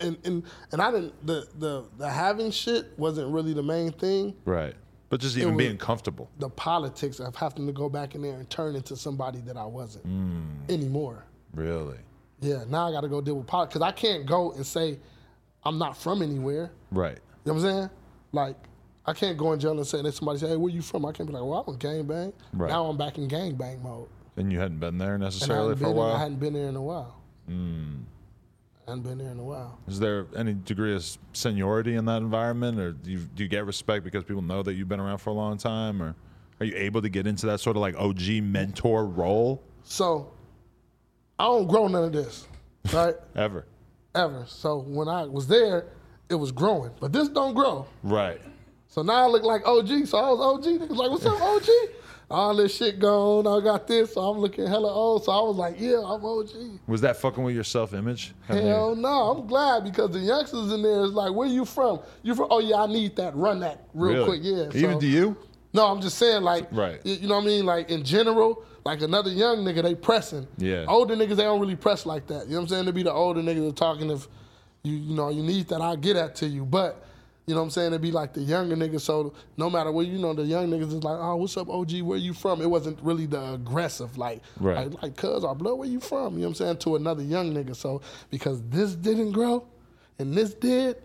and 0.00 0.18
and 0.24 0.42
and 0.72 0.82
I 0.82 0.90
didn't 0.90 1.26
the 1.26 1.46
the 1.58 1.84
the 1.98 2.08
having 2.10 2.50
shit 2.50 2.86
wasn't 2.98 3.32
really 3.32 3.54
the 3.54 3.62
main 3.62 3.92
thing. 3.92 4.34
Right. 4.44 4.74
But 5.08 5.20
just 5.20 5.36
even 5.36 5.56
being 5.56 5.76
comfortable. 5.78 6.28
The 6.38 6.48
politics 6.50 7.20
of 7.20 7.36
having 7.36 7.66
to 7.66 7.72
go 7.72 7.88
back 7.88 8.14
in 8.14 8.22
there 8.22 8.34
and 8.34 8.50
turn 8.50 8.74
into 8.74 8.96
somebody 8.96 9.38
that 9.42 9.56
I 9.56 9.64
wasn't 9.64 10.06
Mm. 10.06 10.68
anymore. 10.70 11.24
Really. 11.54 11.98
Yeah, 12.40 12.64
now 12.68 12.88
I 12.88 12.92
got 12.92 13.02
to 13.02 13.08
go 13.08 13.20
deal 13.20 13.36
with 13.36 13.46
politics 13.46 13.74
because 13.74 13.86
I 13.88 13.92
can't 13.92 14.26
go 14.26 14.52
and 14.52 14.66
say 14.66 14.98
I'm 15.64 15.78
not 15.78 15.96
from 15.96 16.22
anywhere. 16.22 16.70
Right. 16.90 17.18
You 17.44 17.52
know 17.52 17.54
what 17.54 17.64
I'm 17.64 17.76
saying? 17.76 17.90
Like, 18.32 18.56
I 19.06 19.12
can't 19.12 19.36
go 19.36 19.52
in 19.52 19.60
jail 19.60 19.72
and 19.72 19.86
say 19.86 20.02
that 20.02 20.12
somebody 20.12 20.38
say, 20.38 20.48
"Hey, 20.48 20.56
where 20.56 20.72
you 20.72 20.82
from?" 20.82 21.04
I 21.04 21.12
can't 21.12 21.28
be 21.28 21.34
like, 21.34 21.42
"Well, 21.42 21.54
I 21.54 21.70
was 21.70 21.76
gang 21.76 22.04
bang." 22.04 22.32
Right. 22.52 22.70
Now 22.70 22.86
I'm 22.86 22.96
back 22.96 23.18
in 23.18 23.28
gang 23.28 23.54
bang 23.54 23.82
mode, 23.82 24.08
And 24.36 24.52
you 24.52 24.58
hadn't 24.58 24.80
been 24.80 24.98
there 24.98 25.18
necessarily 25.18 25.76
for 25.76 25.86
a 25.86 25.92
been, 25.92 25.98
I 25.98 26.18
hadn't 26.18 26.40
been 26.40 26.54
there 26.54 26.68
in 26.68 26.76
a 26.76 26.82
while. 26.82 27.20
Mm. 27.48 28.04
I 28.86 28.90
hadn't 28.90 29.04
been 29.04 29.18
there 29.18 29.30
in 29.30 29.38
a 29.38 29.44
while. 29.44 29.78
Is 29.86 29.98
there 29.98 30.26
any 30.36 30.54
degree 30.54 30.94
of 30.94 31.04
seniority 31.32 31.94
in 31.96 32.04
that 32.06 32.18
environment, 32.18 32.78
or 32.78 32.92
do 32.92 33.10
you, 33.10 33.18
do 33.18 33.42
you 33.42 33.48
get 33.48 33.66
respect 33.66 34.04
because 34.04 34.24
people 34.24 34.42
know 34.42 34.62
that 34.62 34.74
you've 34.74 34.88
been 34.88 35.00
around 35.00 35.18
for 35.18 35.30
a 35.30 35.34
long 35.34 35.58
time, 35.58 36.02
or 36.02 36.14
are 36.60 36.66
you 36.66 36.74
able 36.76 37.02
to 37.02 37.08
get 37.08 37.26
into 37.26 37.46
that 37.46 37.60
sort 37.60 37.76
of 37.76 37.80
like 37.80 37.94
OG 37.96 38.42
mentor 38.42 39.06
role 39.06 39.62
So 39.84 40.32
I 41.38 41.44
don't 41.44 41.66
grow 41.66 41.88
none 41.88 42.04
of 42.04 42.12
this, 42.12 42.46
right? 42.92 43.14
ever? 43.36 43.66
Ever. 44.14 44.44
So 44.46 44.78
when 44.78 45.08
I 45.08 45.24
was 45.24 45.46
there, 45.46 45.86
it 46.28 46.34
was 46.36 46.52
growing, 46.52 46.92
but 47.00 47.12
this 47.12 47.28
don't 47.28 47.54
grow. 47.54 47.86
Right. 48.02 48.40
So 48.88 49.02
now 49.02 49.24
I 49.24 49.26
look 49.26 49.42
like 49.42 49.66
OG. 49.66 50.06
So 50.06 50.18
I 50.18 50.30
was 50.30 50.40
OG. 50.40 50.64
Niggas 50.80 50.96
like, 50.96 51.10
what's 51.10 51.26
up, 51.26 51.40
OG? 51.40 51.66
All 52.30 52.56
this 52.56 52.74
shit 52.74 52.98
gone. 53.00 53.46
I 53.46 53.62
got 53.62 53.86
this. 53.86 54.14
So 54.14 54.20
I'm 54.22 54.38
looking 54.38 54.66
hella 54.66 54.92
old. 54.92 55.24
So 55.24 55.32
I 55.32 55.40
was 55.40 55.56
like, 55.56 55.74
yeah, 55.78 55.98
I'm 55.98 56.24
OG. 56.24 56.80
Was 56.86 57.00
that 57.02 57.16
fucking 57.16 57.42
with 57.44 57.54
your 57.54 57.64
self 57.64 57.92
image? 57.92 58.34
Hell 58.46 58.94
no. 58.96 59.30
I'm 59.32 59.46
glad 59.46 59.84
because 59.84 60.10
the 60.10 60.20
youngsters 60.20 60.72
in 60.72 60.82
there 60.82 61.04
is 61.04 61.12
like, 61.12 61.34
where 61.34 61.48
you 61.48 61.64
from? 61.64 62.00
You 62.22 62.34
from? 62.34 62.48
Oh 62.50 62.60
yeah, 62.60 62.76
I 62.76 62.86
need 62.86 63.16
that. 63.16 63.34
Run 63.36 63.60
that 63.60 63.84
real 63.92 64.24
quick. 64.24 64.40
Yeah. 64.42 64.68
Even 64.74 64.92
so- 64.94 65.00
to 65.00 65.06
you? 65.06 65.36
No, 65.74 65.86
I'm 65.86 66.00
just 66.00 66.18
saying, 66.18 66.44
like, 66.44 66.68
Right. 66.70 67.04
you 67.04 67.26
know 67.26 67.34
what 67.34 67.42
I 67.42 67.46
mean? 67.48 67.66
Like, 67.66 67.90
in 67.90 68.04
general, 68.04 68.64
like 68.84 69.00
another 69.02 69.30
young 69.30 69.58
nigga, 69.64 69.82
they 69.82 69.94
pressing. 69.94 70.46
Yeah. 70.58 70.84
Older 70.88 71.16
niggas, 71.16 71.36
they 71.36 71.44
don't 71.44 71.60
really 71.60 71.76
press 71.76 72.04
like 72.04 72.26
that. 72.26 72.46
You 72.46 72.52
know 72.52 72.56
what 72.56 72.62
I'm 72.64 72.68
saying? 72.68 72.84
They 72.86 72.90
be 72.92 73.02
the 73.02 73.12
older 73.12 73.40
niggas 73.40 73.66
that 73.66 73.76
talking 73.76 74.10
if 74.10 74.28
you, 74.82 74.94
you 74.94 75.14
know, 75.14 75.30
you 75.30 75.42
need 75.42 75.68
that, 75.68 75.80
I'll 75.80 75.96
get 75.96 76.14
that 76.14 76.34
to 76.36 76.46
you. 76.46 76.66
But, 76.66 77.02
you 77.46 77.54
know 77.54 77.60
what 77.60 77.64
I'm 77.64 77.70
saying? 77.70 77.88
It'd 77.88 78.02
be 78.02 78.10
like 78.10 78.34
the 78.34 78.42
younger 78.42 78.76
niggas. 78.76 79.00
So 79.00 79.32
no 79.56 79.70
matter 79.70 79.90
where, 79.90 80.04
you 80.04 80.18
know, 80.18 80.34
the 80.34 80.42
young 80.42 80.68
niggas 80.68 80.88
is 80.88 81.02
like, 81.02 81.16
oh, 81.18 81.36
what's 81.36 81.56
up, 81.56 81.70
OG? 81.70 82.02
Where 82.02 82.18
you 82.18 82.34
from? 82.34 82.60
It 82.60 82.68
wasn't 82.68 82.98
really 83.02 83.24
the 83.24 83.54
aggressive, 83.54 84.18
like, 84.18 84.42
Right. 84.60 84.90
like, 84.90 85.02
like, 85.02 85.16
cuz, 85.16 85.44
our 85.44 85.54
blood, 85.54 85.78
where 85.78 85.88
you 85.88 86.00
from? 86.00 86.34
You 86.34 86.40
know 86.40 86.48
what 86.48 86.60
I'm 86.60 86.66
saying? 86.66 86.76
To 86.78 86.96
another 86.96 87.22
young 87.22 87.54
nigga. 87.54 87.74
So 87.74 88.02
because 88.30 88.62
this 88.68 88.94
didn't 88.94 89.32
grow 89.32 89.66
and 90.18 90.34
this 90.34 90.52
did, 90.52 90.96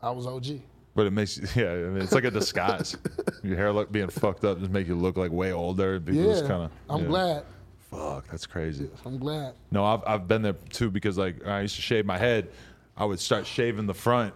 I 0.00 0.10
was 0.10 0.26
OG. 0.26 0.60
But 0.94 1.06
it 1.06 1.12
makes 1.12 1.38
yeah, 1.56 1.70
I 1.72 1.76
mean, 1.76 2.02
it's 2.02 2.12
like 2.12 2.24
a 2.24 2.30
disguise. 2.30 2.96
your 3.42 3.56
hair 3.56 3.72
look 3.72 3.90
being 3.90 4.08
fucked 4.08 4.44
up 4.44 4.58
just 4.58 4.70
make 4.70 4.86
you 4.86 4.94
look 4.94 5.16
like 5.16 5.30
way 5.32 5.52
older. 5.52 5.98
People 6.00 6.22
Yeah. 6.22 6.32
just 6.32 6.46
kind 6.46 6.64
of. 6.64 6.70
I'm 6.90 7.06
glad. 7.06 7.44
Fuck, 7.90 8.28
that's 8.30 8.46
crazy. 8.46 8.88
I'm 9.04 9.18
glad. 9.18 9.54
No, 9.70 9.84
I've 9.84 10.02
I've 10.06 10.28
been 10.28 10.42
there 10.42 10.54
too 10.70 10.90
because 10.90 11.16
like 11.18 11.46
I 11.46 11.60
used 11.62 11.76
to 11.76 11.82
shave 11.82 12.04
my 12.06 12.18
head, 12.18 12.48
I 12.96 13.04
would 13.04 13.20
start 13.20 13.46
shaving 13.46 13.86
the 13.86 13.94
front, 13.94 14.34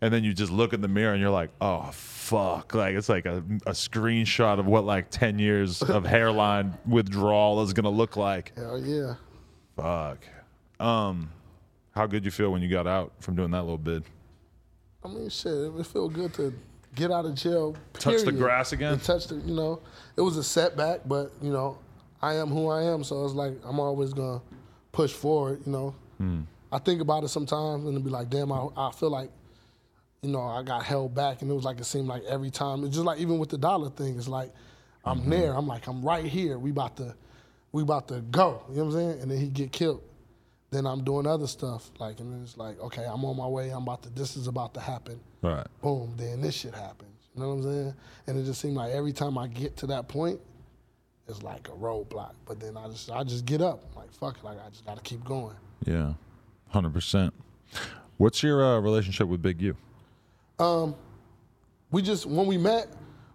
and 0.00 0.12
then 0.12 0.22
you 0.24 0.32
just 0.34 0.50
look 0.52 0.72
in 0.72 0.80
the 0.80 0.88
mirror 0.88 1.12
and 1.12 1.20
you're 1.20 1.30
like, 1.30 1.50
oh 1.60 1.90
fuck, 1.92 2.74
like 2.74 2.94
it's 2.94 3.08
like 3.08 3.24
a, 3.26 3.38
a 3.66 3.72
screenshot 3.72 4.58
of 4.58 4.66
what 4.66 4.84
like 4.84 5.10
ten 5.10 5.38
years 5.38 5.82
of 5.82 6.04
hairline 6.06 6.76
withdrawal 6.86 7.62
is 7.62 7.72
gonna 7.72 7.90
look 7.90 8.16
like. 8.16 8.52
Hell 8.56 8.78
yeah. 8.78 9.14
Fuck. 9.76 10.18
Um, 10.80 11.30
how 11.92 12.06
good 12.06 12.24
you 12.24 12.30
feel 12.30 12.50
when 12.50 12.60
you 12.62 12.68
got 12.68 12.86
out 12.86 13.12
from 13.20 13.34
doing 13.36 13.50
that 13.52 13.62
little 13.62 13.78
bid? 13.78 14.04
I 15.06 15.14
mean, 15.14 15.28
shit, 15.28 15.52
it 15.52 15.86
feel 15.86 16.08
good 16.08 16.34
to 16.34 16.52
get 16.94 17.10
out 17.10 17.24
of 17.26 17.34
jail. 17.34 17.76
Touch 17.94 18.22
the 18.22 18.32
grass 18.32 18.72
again? 18.72 18.98
Touch 18.98 19.26
the, 19.28 19.36
you 19.36 19.54
know, 19.54 19.80
it 20.16 20.20
was 20.20 20.36
a 20.36 20.44
setback, 20.44 21.00
but 21.06 21.32
you 21.40 21.52
know, 21.52 21.78
I 22.20 22.34
am 22.34 22.48
who 22.48 22.68
I 22.68 22.82
am, 22.84 23.04
so 23.04 23.24
it's 23.24 23.34
like 23.34 23.52
I'm 23.64 23.78
always 23.78 24.12
gonna 24.12 24.40
push 24.92 25.12
forward. 25.12 25.60
You 25.66 25.72
know, 25.72 25.94
Hmm. 26.18 26.40
I 26.72 26.78
think 26.78 27.00
about 27.00 27.22
it 27.24 27.28
sometimes 27.28 27.84
and 27.84 28.02
be 28.02 28.10
like, 28.10 28.28
damn, 28.30 28.50
I, 28.50 28.66
I 28.76 28.90
feel 28.90 29.10
like, 29.10 29.30
you 30.22 30.30
know, 30.30 30.40
I 30.40 30.62
got 30.62 30.82
held 30.82 31.14
back, 31.14 31.42
and 31.42 31.50
it 31.50 31.54
was 31.54 31.64
like 31.64 31.78
it 31.78 31.84
seemed 31.84 32.08
like 32.08 32.24
every 32.24 32.50
time. 32.50 32.82
It's 32.84 32.94
just 32.94 33.06
like 33.06 33.18
even 33.20 33.38
with 33.38 33.50
the 33.50 33.58
Dolla 33.58 33.90
thing, 33.90 34.16
it's 34.16 34.28
like 34.28 34.50
I'm 35.04 35.20
Mm-hmm. 35.20 35.30
there. 35.30 35.52
I'm 35.54 35.66
like 35.66 35.86
I'm 35.86 36.02
right 36.02 36.24
here. 36.24 36.58
We 36.58 36.70
about 36.70 36.96
to, 36.96 37.14
we 37.72 37.82
about 37.82 38.08
to 38.08 38.20
go. 38.22 38.62
You 38.70 38.76
know 38.78 38.84
what 38.86 38.94
I'm 38.94 38.98
saying? 39.12 39.20
And 39.22 39.30
then 39.30 39.38
he 39.38 39.48
get 39.48 39.70
killed. 39.72 40.02
Then 40.76 40.86
I'm 40.86 41.02
doing 41.04 41.26
other 41.26 41.46
stuff, 41.46 41.90
like, 41.98 42.20
and 42.20 42.30
then 42.30 42.42
it's 42.42 42.58
like, 42.58 42.78
okay, 42.80 43.06
I'm 43.10 43.24
on 43.24 43.34
my 43.34 43.46
way. 43.46 43.70
I'm 43.70 43.84
about 43.84 44.02
to. 44.02 44.10
This 44.10 44.36
is 44.36 44.46
about 44.46 44.74
to 44.74 44.80
happen 44.80 45.18
Right. 45.40 45.66
boom, 45.80 46.12
then 46.18 46.42
this 46.42 46.54
shit 46.54 46.74
happens. 46.74 47.30
You 47.34 47.40
know 47.40 47.48
what 47.48 47.54
I'm 47.54 47.62
saying? 47.62 47.94
And 48.26 48.38
it 48.38 48.44
just 48.44 48.60
seemed 48.60 48.76
like 48.76 48.92
every 48.92 49.14
time 49.14 49.38
I 49.38 49.46
get 49.46 49.74
to 49.78 49.86
that 49.86 50.06
point, 50.06 50.38
it's 51.28 51.42
like 51.42 51.68
a 51.68 51.72
roadblock. 51.72 52.34
But 52.44 52.60
then 52.60 52.76
I 52.76 52.88
just 52.88 53.10
I 53.10 53.24
just 53.24 53.46
get 53.46 53.62
up. 53.62 53.84
like, 53.96 54.12
fuck 54.12 54.36
it, 54.36 54.44
like 54.44 54.58
I 54.58 54.68
just 54.68 54.84
gotta 54.84 55.00
keep 55.00 55.24
going. 55.24 55.56
Yeah, 55.86 56.12
hundred 56.68 56.92
percent. 56.92 57.32
What's 58.18 58.42
your 58.42 58.62
uh, 58.62 58.78
relationship 58.78 59.28
with 59.28 59.40
Big 59.40 59.62
U? 59.62 59.76
Um, 60.58 60.94
we 61.90 62.02
just 62.02 62.26
when 62.26 62.46
we 62.46 62.58
met, 62.58 62.88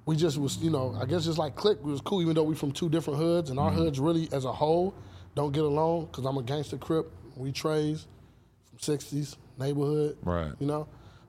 we 0.06 0.16
just 0.16 0.38
was, 0.38 0.58
you 0.60 0.70
know, 0.70 0.96
I 1.02 1.06
guess 1.08 1.26
just 1.26 1.39
like 1.39 1.56
click. 1.56 1.80
It 1.80 1.86
was 1.86 2.02
cool, 2.02 2.22
even 2.22 2.36
though 2.36 2.44
we 2.44 2.54
from 2.54 2.72
two 2.72 2.88
different 2.88 3.18
hoods, 3.18 3.50
and 3.50 3.58
our 3.58 3.72
hoods 3.72 4.00
really 4.00 4.30
as 4.32 4.46
a 4.46 4.52
whole 4.52 4.94
don't 5.34 5.52
get 5.54 5.64
along, 5.64 6.06
because 6.06 6.26
I'm 6.26 6.38
a 6.38 6.44
gangster 6.44 6.78
crip. 6.78 7.12
We 7.36 7.52
trays 7.52 8.08
from 8.70 8.80
sixties, 8.80 9.36
neighborhood. 9.58 10.18
Right. 10.24 10.52
You 10.60 10.68
know? 10.68 10.88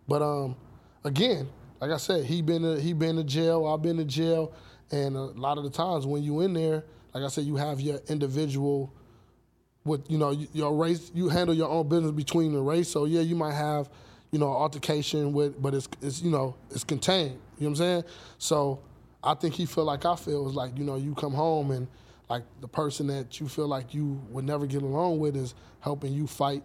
But 0.09 0.23
um 0.23 0.57
again, 1.05 1.49
like 1.81 1.91
I 1.91 1.97
said, 1.97 2.25
he 2.25 2.43
been 2.43 2.63
to, 2.63 2.81
he 2.81 2.93
been 2.93 3.17
to 3.17 3.25
jail, 3.25 3.67
I've 3.67 3.83
been 3.83 3.97
to 3.97 4.05
jail, 4.05 4.53
And 4.91 5.17
a 5.17 5.21
lot 5.21 5.59
of 5.59 5.65
the 5.65 5.71
times 5.71 6.07
when 6.07 6.23
you 6.23 6.41
in 6.41 6.55
there, 6.55 6.85
like 7.13 7.25
I 7.25 7.29
said, 7.29 7.45
you 7.45 7.57
have 7.57 7.81
your 7.81 8.01
individual 8.09 8.93
with 9.85 10.09
you 10.11 10.19
know 10.19 10.31
your 10.53 10.75
race 10.75 11.11
you 11.15 11.29
handle 11.29 11.55
your 11.55 11.69
own 11.69 11.89
business 11.89 12.13
between 12.13 12.53
the 12.53 12.61
race 12.61 12.89
so 12.89 13.05
yeah 13.05 13.21
you 13.21 13.35
might 13.35 13.55
have 13.55 13.91
you 14.31 14.39
know 14.39 14.47
altercation 14.47 15.33
with 15.33 15.61
but 15.61 15.75
it's 15.75 15.89
it's 16.01 16.23
you 16.23 16.31
know 16.31 16.55
it's 16.71 16.85
contained 16.85 17.39
you 17.59 17.65
know 17.65 17.71
what 17.71 17.71
i'm 17.71 17.77
saying 17.77 18.05
so 18.39 18.81
i 19.25 19.35
think 19.35 19.55
he 19.55 19.67
feel 19.67 19.85
like 19.85 20.05
i 20.05 20.15
feel 20.15 20.49
is 20.49 20.55
like 20.55 20.77
you 20.79 20.85
know 20.85 20.97
you 20.97 21.15
come 21.15 21.33
home 21.33 21.71
and 21.73 21.89
like 22.33 22.45
the 22.61 22.69
person 22.69 23.07
that 23.07 23.41
you 23.41 23.49
feel 23.49 23.69
like 23.69 23.95
you 23.95 24.21
would 24.31 24.45
never 24.45 24.67
get 24.67 24.83
along 24.83 25.19
with 25.19 25.37
is 25.37 25.55
helping 25.81 26.13
you 26.13 26.27
fight 26.27 26.63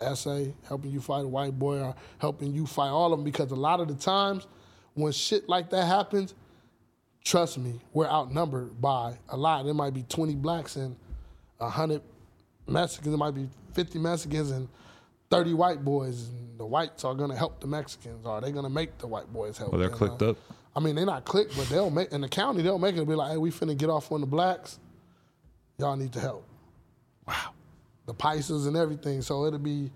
essay 0.00 0.52
helping 0.66 0.90
you 0.90 1.00
fight 1.00 1.24
a 1.24 1.28
white 1.28 1.58
boy 1.58 1.78
or 1.80 1.94
helping 2.18 2.52
you 2.52 2.66
fight 2.66 2.88
all 2.88 3.12
of 3.12 3.18
them 3.18 3.24
because 3.24 3.50
a 3.52 3.54
lot 3.54 3.80
of 3.80 3.88
the 3.88 3.94
times 3.94 4.46
when 4.94 5.12
shit 5.12 5.48
like 5.48 5.70
that 5.70 5.86
happens 5.86 6.34
trust 7.22 7.56
me 7.56 7.80
we're 7.92 8.08
outnumbered 8.08 8.80
by 8.80 9.16
a 9.28 9.36
lot 9.36 9.64
there 9.64 9.72
might 9.72 9.94
be 9.94 10.02
20 10.02 10.34
blacks 10.34 10.76
and 10.76 10.96
100 11.58 12.02
Mexicans. 12.66 13.14
It 13.14 13.16
might 13.16 13.34
be 13.34 13.48
50 13.74 13.98
Mexicans 13.98 14.50
and 14.50 14.68
30 15.30 15.54
white 15.54 15.84
boys. 15.84 16.28
And 16.28 16.58
the 16.58 16.66
whites 16.66 17.04
are 17.04 17.14
going 17.14 17.30
to 17.30 17.36
help 17.36 17.60
the 17.60 17.66
Mexicans. 17.66 18.24
Or 18.24 18.32
are 18.32 18.40
they 18.40 18.52
going 18.52 18.64
to 18.64 18.70
make 18.70 18.98
the 18.98 19.06
white 19.06 19.32
boys 19.32 19.58
help? 19.58 19.72
Well, 19.72 19.80
they're 19.80 19.90
clicked 19.90 20.20
know? 20.20 20.30
up. 20.30 20.36
I 20.76 20.80
mean, 20.80 20.96
they're 20.96 21.06
not 21.06 21.24
clicked, 21.24 21.56
but 21.56 21.68
they'll 21.68 21.90
make, 21.90 22.10
in 22.12 22.20
the 22.20 22.28
county, 22.28 22.62
they'll 22.62 22.78
make 22.78 22.96
it 22.96 23.06
be 23.06 23.14
like, 23.14 23.30
hey, 23.32 23.36
we 23.36 23.50
finna 23.50 23.76
get 23.76 23.90
off 23.90 24.10
on 24.10 24.20
the 24.20 24.26
blacks. 24.26 24.78
Y'all 25.78 25.96
need 25.96 26.12
to 26.12 26.20
help. 26.20 26.44
Wow. 27.26 27.52
The 28.06 28.14
Paisas 28.14 28.66
and 28.66 28.76
everything. 28.76 29.22
So 29.22 29.46
it'll 29.46 29.58
be 29.58 29.90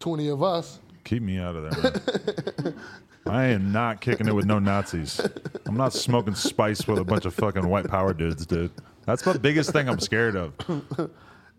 20 0.00 0.28
of 0.28 0.42
us. 0.42 0.80
Keep 1.04 1.22
me 1.22 1.38
out 1.38 1.56
of 1.56 1.70
there. 1.70 2.74
I 3.26 3.44
am 3.46 3.72
not 3.72 4.00
kicking 4.00 4.28
it 4.28 4.34
with 4.34 4.46
no 4.46 4.58
Nazis. 4.58 5.20
I'm 5.66 5.76
not 5.76 5.92
smoking 5.92 6.34
spice 6.34 6.86
with 6.86 6.98
a 6.98 7.04
bunch 7.04 7.24
of 7.24 7.34
fucking 7.34 7.66
white 7.66 7.88
power 7.88 8.12
dudes, 8.12 8.44
dude. 8.46 8.70
That's 9.06 9.22
the 9.22 9.38
biggest 9.38 9.70
thing 9.70 9.88
I'm 9.88 10.00
scared 10.00 10.36
of. 10.36 10.56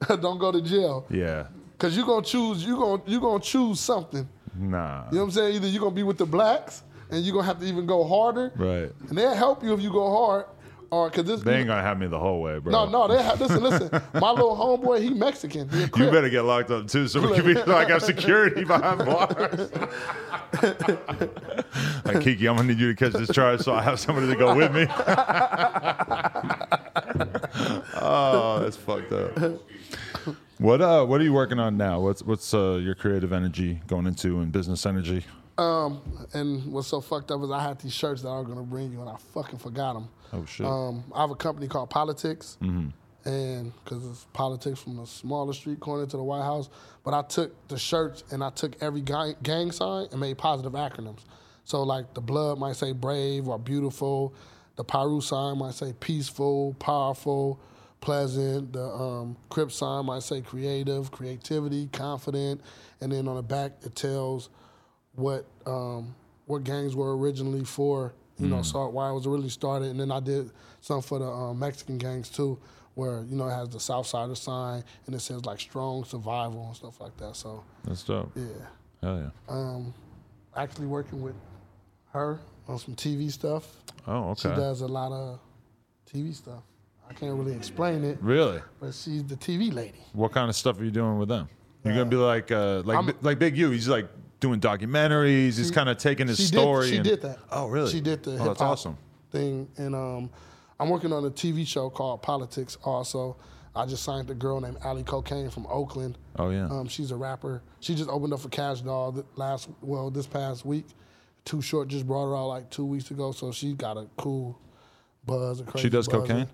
Don't 0.08 0.38
go 0.38 0.52
to 0.52 0.62
jail. 0.62 1.06
Yeah. 1.10 1.48
Cause 1.78 1.98
you're 1.98 2.06
gonna 2.06 2.26
choose 2.26 2.64
you 2.64 2.78
gonna 2.78 3.02
you 3.06 3.20
gonna 3.20 3.44
choose 3.44 3.80
something. 3.80 4.28
Nah. 4.56 5.06
You 5.10 5.16
know 5.16 5.18
what 5.20 5.24
I'm 5.26 5.32
saying? 5.32 5.56
Either 5.56 5.68
you're 5.68 5.82
gonna 5.82 5.96
be 5.96 6.04
with 6.04 6.18
the 6.18 6.26
blacks 6.26 6.84
and 7.14 7.24
you're 7.24 7.34
gonna 7.34 7.46
have 7.46 7.60
to 7.60 7.66
even 7.66 7.86
go 7.86 8.04
harder. 8.04 8.52
Right. 8.56 8.92
And 9.10 9.18
they'll 9.18 9.34
help 9.34 9.64
you 9.64 9.74
if 9.74 9.82
you 9.82 9.92
go 9.92 10.10
hard. 10.12 10.46
Or 10.94 11.10
cause 11.10 11.26
this 11.26 11.42
They 11.42 11.58
ain't 11.58 11.66
gonna 11.66 11.82
have 11.82 11.98
me 11.98 12.06
the 12.06 12.20
whole 12.20 12.40
way, 12.40 12.60
bro. 12.60 12.72
No, 12.72 12.86
no, 12.88 13.08
they 13.08 13.24
have 13.24 13.42
listen, 13.42 13.64
listen. 13.64 13.90
My 14.14 14.30
little 14.30 14.56
homeboy, 14.56 15.02
he 15.02 15.10
Mexican. 15.10 15.68
He 15.70 15.82
You 15.82 16.12
better 16.12 16.30
get 16.30 16.44
locked 16.44 16.70
up 16.70 16.88
too, 16.88 17.08
so 17.08 17.20
we 17.20 17.34
can 17.34 17.46
be 17.46 17.56
like 17.56 17.88
I 17.90 17.94
have 17.94 18.04
security 18.04 18.64
behind 18.64 19.00
bars. 19.00 19.72
like 22.06 22.22
Kiki, 22.22 22.48
I'm 22.48 22.58
gonna 22.58 22.68
need 22.68 22.78
you 22.78 22.94
to 22.94 22.96
catch 22.96 23.14
this 23.14 23.30
charge, 23.34 23.62
so 23.62 23.74
I 23.74 23.82
have 23.82 24.00
somebody 24.00 24.28
to 24.28 24.36
go 24.36 24.54
with 24.56 24.72
me. 24.72 24.86
oh, 28.00 28.60
that's 28.62 28.78
fucked 28.78 29.12
up. 29.14 29.60
What 30.60 30.80
uh, 30.80 31.06
what 31.06 31.20
are 31.20 31.24
you 31.24 31.34
working 31.34 31.58
on 31.58 31.76
now? 31.76 32.02
What's 32.02 32.22
what's 32.22 32.54
uh, 32.54 32.74
your 32.74 32.94
creative 32.94 33.34
energy 33.34 33.82
going 33.88 34.06
into 34.06 34.42
and 34.42 34.52
business 34.52 34.86
energy? 34.86 35.26
Um, 35.58 36.02
and 36.34 36.72
what's 36.72 36.88
so 36.88 37.00
fucked 37.02 37.30
up 37.32 37.42
is 37.44 37.52
I 37.52 37.62
had 37.62 37.80
these 37.80 37.94
shirts 37.94 38.24
that 38.24 38.30
I 38.30 38.40
was 38.40 38.48
gonna 38.48 38.64
bring 38.64 38.92
you, 38.92 39.02
and 39.02 39.10
I 39.10 39.16
fucking 39.34 39.60
forgot 39.60 39.94
them. 39.94 40.10
Oh 40.32 40.46
shit! 40.46 40.66
Um, 40.66 41.04
I 41.14 41.22
have 41.22 41.30
a 41.32 41.36
company 41.36 41.68
called 41.68 41.90
Politics, 41.92 42.58
and 43.26 43.72
because 43.84 44.06
it's 44.06 44.26
politics 44.34 44.80
from 44.82 44.98
the 44.98 45.06
smaller 45.06 45.54
street 45.54 45.80
corner 45.80 46.06
to 46.06 46.18
the 46.18 46.24
White 46.24 46.44
House. 46.44 46.70
But 47.04 47.14
I 47.14 47.22
took 47.22 47.68
the 47.68 47.78
shirts 47.78 48.24
and 48.32 48.44
I 48.44 48.50
took 48.50 48.82
every 48.82 49.02
gang, 49.02 49.36
gang 49.44 49.72
sign 49.72 50.08
and 50.12 50.20
made 50.20 50.38
positive 50.38 50.74
acronyms. 50.74 51.20
So 51.66 51.84
like 51.84 52.14
the 52.14 52.22
blood 52.22 52.58
might 52.60 52.76
say 52.76 52.92
brave 52.92 53.48
or 53.48 53.58
beautiful, 53.60 54.34
the 54.76 54.84
Piru 54.84 55.22
sign 55.22 55.60
might 55.60 55.74
say 55.76 55.94
peaceful, 56.00 56.76
powerful, 56.80 57.60
pleasant. 58.02 58.74
The 58.74 58.84
um, 58.84 59.38
Crip 59.50 59.72
sign 59.72 60.06
might 60.06 60.24
say 60.24 60.42
creative, 60.42 61.12
creativity, 61.12 61.88
confident, 61.94 62.62
and 63.00 63.12
then 63.12 63.28
on 63.28 63.36
the 63.36 63.44
back 63.44 63.74
it 63.84 63.96
tells 63.96 64.50
what 65.16 65.46
um, 65.66 66.14
what 66.46 66.64
gangs 66.64 66.96
were 66.96 67.18
originally 67.18 67.64
for. 67.66 68.14
You 68.40 68.48
know, 68.48 68.64
so 68.64 68.88
why 68.90 69.10
it 69.10 69.14
was 69.14 69.28
really 69.28 69.48
started, 69.48 69.92
and 69.92 70.00
then 70.00 70.12
I 70.12 70.20
did 70.20 70.50
some 70.82 71.02
for 71.04 71.20
the 71.20 71.26
um, 71.28 71.60
Mexican 71.60 71.98
gangs 72.00 72.30
too, 72.30 72.58
where 72.96 73.24
you 73.30 73.36
know 73.38 73.48
it 73.48 73.52
has 73.52 73.70
the 73.70 73.80
South 73.80 74.08
Sider 74.08 74.34
sign 74.36 74.84
and 75.06 75.16
it 75.16 75.20
says 75.20 75.46
like 75.46 75.60
strong 75.62 76.04
survival 76.04 76.66
and 76.66 76.76
stuff 76.76 77.00
like 77.00 77.16
that. 77.18 77.36
So 77.36 77.64
That's 77.86 78.04
dope. 78.04 78.32
yeah, 78.36 78.44
Hell 79.04 79.18
yeah. 79.18 79.30
um, 79.54 79.94
actually 80.58 80.88
working 80.88 81.22
with 81.22 81.36
her 82.12 82.40
on 82.68 82.80
some 82.80 82.96
TV 82.96 83.32
stuff. 83.32 83.68
Oh, 84.08 84.32
okay. 84.32 84.42
She 84.42 84.48
does 84.50 84.82
a 84.82 84.88
lot 84.88 85.12
of 85.12 85.40
TV 86.12 86.34
stuff. 86.34 86.64
I 87.08 87.14
can't 87.14 87.38
really 87.38 87.54
explain 87.56 88.04
it, 88.04 88.18
Really? 88.20 88.62
but 88.82 88.94
she's 88.96 89.24
the 89.24 89.36
TV 89.36 89.72
lady. 89.72 90.00
What 90.14 90.32
kind 90.32 90.50
of 90.50 90.56
stuff 90.56 90.80
are 90.82 90.84
you 90.84 90.92
doing 90.92 91.20
with 91.20 91.30
them? 91.30 91.48
You're 91.86 91.94
gonna 91.94 92.06
be 92.10 92.16
like 92.16 92.52
uh, 92.52 92.82
like 92.84 92.98
I'm- 92.98 93.14
like 93.22 93.38
Big 93.40 93.56
U. 93.58 93.70
He's 93.70 93.88
like 93.88 94.08
doing 94.44 94.60
documentaries. 94.60 95.58
He's 95.58 95.72
kind 95.72 95.90
of 95.90 95.98
taking 95.98 96.28
his 96.28 96.38
she 96.38 96.44
story. 96.46 96.86
Did, 96.86 96.90
she 96.92 96.96
and- 96.98 97.06
did 97.06 97.22
that. 97.22 97.40
Oh, 97.52 97.68
really? 97.68 97.92
She 97.92 98.02
did 98.02 98.22
the 98.24 98.32
Oh, 98.32 98.38
hip 98.38 98.46
that's 98.48 98.60
hop 98.60 98.70
awesome. 98.72 98.98
thing, 99.32 99.68
and 99.78 99.96
um, 99.96 100.30
I'm 100.80 100.90
working 100.90 101.12
on 101.14 101.26
a 101.26 101.32
TV 101.32 101.66
show 101.66 101.90
called 101.90 102.22
Politics. 102.22 102.78
Also, 102.84 103.38
I 103.76 103.86
just 103.86 104.04
signed 104.04 104.30
a 104.30 104.34
girl 104.36 104.60
named 104.62 104.78
Ali 104.84 105.04
Cocaine 105.04 105.50
from 105.50 105.66
Oakland. 105.68 106.18
Oh 106.38 106.50
yeah. 106.50 106.66
Um, 106.66 106.88
she's 106.88 107.12
a 107.12 107.16
rapper. 107.16 107.64
She 107.80 107.96
just 107.96 108.10
opened 108.10 108.34
up 108.34 108.40
for 108.42 108.50
Cash 108.50 108.82
Doll 108.82 109.26
last, 109.36 109.70
well, 109.82 110.10
this 110.12 110.28
past 110.28 110.66
week. 110.66 110.86
Too 111.46 111.62
Short 111.62 111.88
just 111.88 112.06
brought 112.08 112.28
her 112.28 112.36
out 112.38 112.48
like 112.48 112.70
two 112.70 112.86
weeks 112.86 113.12
ago, 113.12 113.32
so 113.32 113.52
she 113.52 113.74
got 113.74 113.98
a 113.98 114.08
cool 114.18 114.58
buzz. 115.26 115.60
A 115.60 115.64
crazy 115.64 115.88
she 115.88 115.90
does 115.90 116.08
buzz. 116.08 116.22
cocaine. 116.28 116.48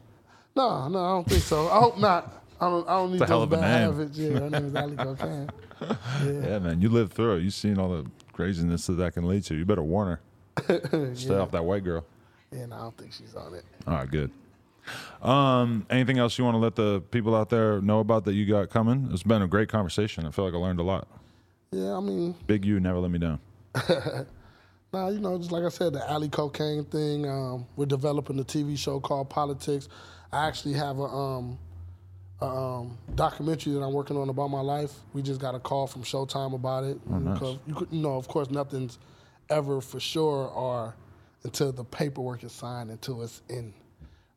No, 0.56 0.88
no, 0.88 1.00
I 1.06 1.10
don't 1.10 1.28
think 1.30 1.44
so. 1.44 1.68
I 1.70 1.80
hope 1.80 1.98
not. 2.00 2.44
I 2.62 2.70
don't. 2.70 2.88
I 2.90 2.94
don't 2.94 3.12
need 3.12 3.22
It's 3.22 3.24
a 3.24 3.28
hell 3.28 3.46
those 3.46 3.54
of 3.54 3.54
a 3.54 3.62
bad 3.62 3.82
name. 3.88 3.98
habits. 4.00 4.18
Yeah, 4.18 4.40
her 4.40 4.50
name 4.50 4.66
is 4.66 4.76
Ali 4.76 4.96
Cocaine. 4.98 5.50
Yeah, 6.24 6.60
man. 6.60 6.82
You 6.82 6.90
lived 6.90 7.14
through 7.14 7.38
it. 7.38 7.44
You've 7.44 7.54
seen 7.54 7.78
all 7.78 7.90
the 7.90 8.10
craziness 8.34 8.88
that 8.88 8.94
that 8.94 9.14
can 9.14 9.28
lead 9.28 9.44
to. 9.46 9.56
You 9.56 9.66
better 9.66 9.84
warn 9.84 10.20
her. 10.68 11.12
Stay 11.16 11.36
off 11.36 11.52
that 11.52 11.64
white 11.64 11.84
girl. 11.84 12.06
Yeah, 12.52 12.66
no, 12.66 12.76
I 12.76 12.80
don't 12.80 12.98
think 12.98 13.14
she's 13.14 13.36
on 13.36 13.54
it. 13.54 13.64
All 13.88 13.94
right, 13.94 14.10
good. 14.10 14.32
Um, 15.22 15.86
anything 15.90 16.18
else 16.18 16.38
you 16.38 16.44
want 16.44 16.56
to 16.56 16.60
let 16.60 16.76
the 16.76 17.02
people 17.12 17.36
out 17.36 17.50
there 17.50 17.80
know 17.82 18.00
about 18.00 18.26
that 18.26 18.34
you 18.34 18.46
got 18.46 18.70
coming? 18.70 19.10
It's 19.12 19.24
been 19.24 19.42
a 19.42 19.48
great 19.48 19.70
conversation. 19.70 20.26
I 20.26 20.32
feel 20.32 20.46
like 20.46 20.54
I 20.54 20.58
learned 20.58 20.80
a 20.80 20.84
lot. 20.84 21.08
Yeah, 21.72 21.96
I 21.96 22.00
mean, 22.00 22.34
Big 22.48 22.66
U 22.66 22.80
never 22.80 23.00
let 23.00 23.12
me 23.12 23.20
down. 23.20 23.40
Nah, 24.92 25.10
you 25.10 25.20
know, 25.20 25.38
just 25.38 25.52
like 25.52 25.64
I 25.64 25.70
said, 25.70 25.94
the 25.94 26.12
Ali 26.12 26.30
Cocaine 26.30 26.84
thing. 26.84 27.30
Um, 27.30 27.68
we're 27.76 27.86
developing 27.86 28.40
a 28.40 28.44
TV 28.44 28.76
show 28.76 29.00
called 29.00 29.30
Politics. 29.30 29.88
I 30.32 30.48
actually 30.48 30.74
have 30.74 30.98
a, 30.98 31.04
um, 31.04 31.60
a 31.69 31.69
um, 32.42 32.98
documentary 33.16 33.74
that 33.74 33.82
I'm 33.82 33.94
working 33.94 34.18
on 34.18 34.30
about 34.30 34.50
my 34.50 34.62
life. 34.62 34.94
We 35.14 35.22
just 35.22 35.42
got 35.42 35.56
a 35.56 35.60
call 35.60 35.88
from 35.88 36.04
Showtime 36.04 36.54
about 36.54 36.84
it. 36.84 37.00
Because 37.34 37.58
you, 37.68 37.76
could, 37.76 37.90
you 37.92 38.02
know, 38.02 38.16
of 38.16 38.28
course, 38.28 38.50
nothing's 38.50 38.98
ever 39.50 39.82
for 39.82 40.00
sure 40.00 40.48
or 40.48 40.96
until 41.44 41.72
the 41.72 41.84
paperwork 41.84 42.44
is 42.44 42.52
signed, 42.52 42.92
until 42.92 43.22
it's 43.24 43.42
in 43.50 43.74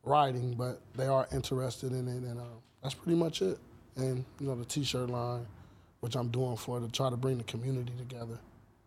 writing. 0.03 0.53
But 0.53 0.81
they 0.95 1.07
are 1.07 1.27
interested 1.31 1.91
in 1.91 2.07
it, 2.07 2.23
and 2.23 2.39
uh, 2.39 2.43
that's 2.81 2.95
pretty 2.95 3.17
much 3.17 3.41
it. 3.41 3.57
And 3.95 4.25
you 4.39 4.47
know, 4.47 4.55
the 4.55 4.65
T-shirt 4.65 5.09
line, 5.09 5.45
which 5.99 6.15
I'm 6.15 6.29
doing 6.29 6.57
for 6.57 6.79
to 6.79 6.87
try 6.89 7.09
to 7.09 7.17
bring 7.17 7.37
the 7.37 7.43
community 7.43 7.93
together. 7.97 8.39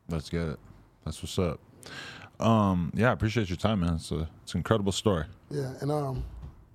Let's 0.08 0.28
get 0.28 0.48
it. 0.48 0.58
That's 1.04 1.22
what's 1.22 1.38
up. 1.38 1.60
Um, 2.38 2.92
yeah, 2.94 3.10
I 3.10 3.12
appreciate 3.12 3.48
your 3.48 3.56
time, 3.56 3.80
man. 3.80 3.94
It's 3.94 4.10
a 4.10 4.28
it's 4.42 4.52
an 4.54 4.58
incredible 4.58 4.92
story. 4.92 5.24
Yeah, 5.50 5.72
and 5.80 5.90
um, 5.90 6.24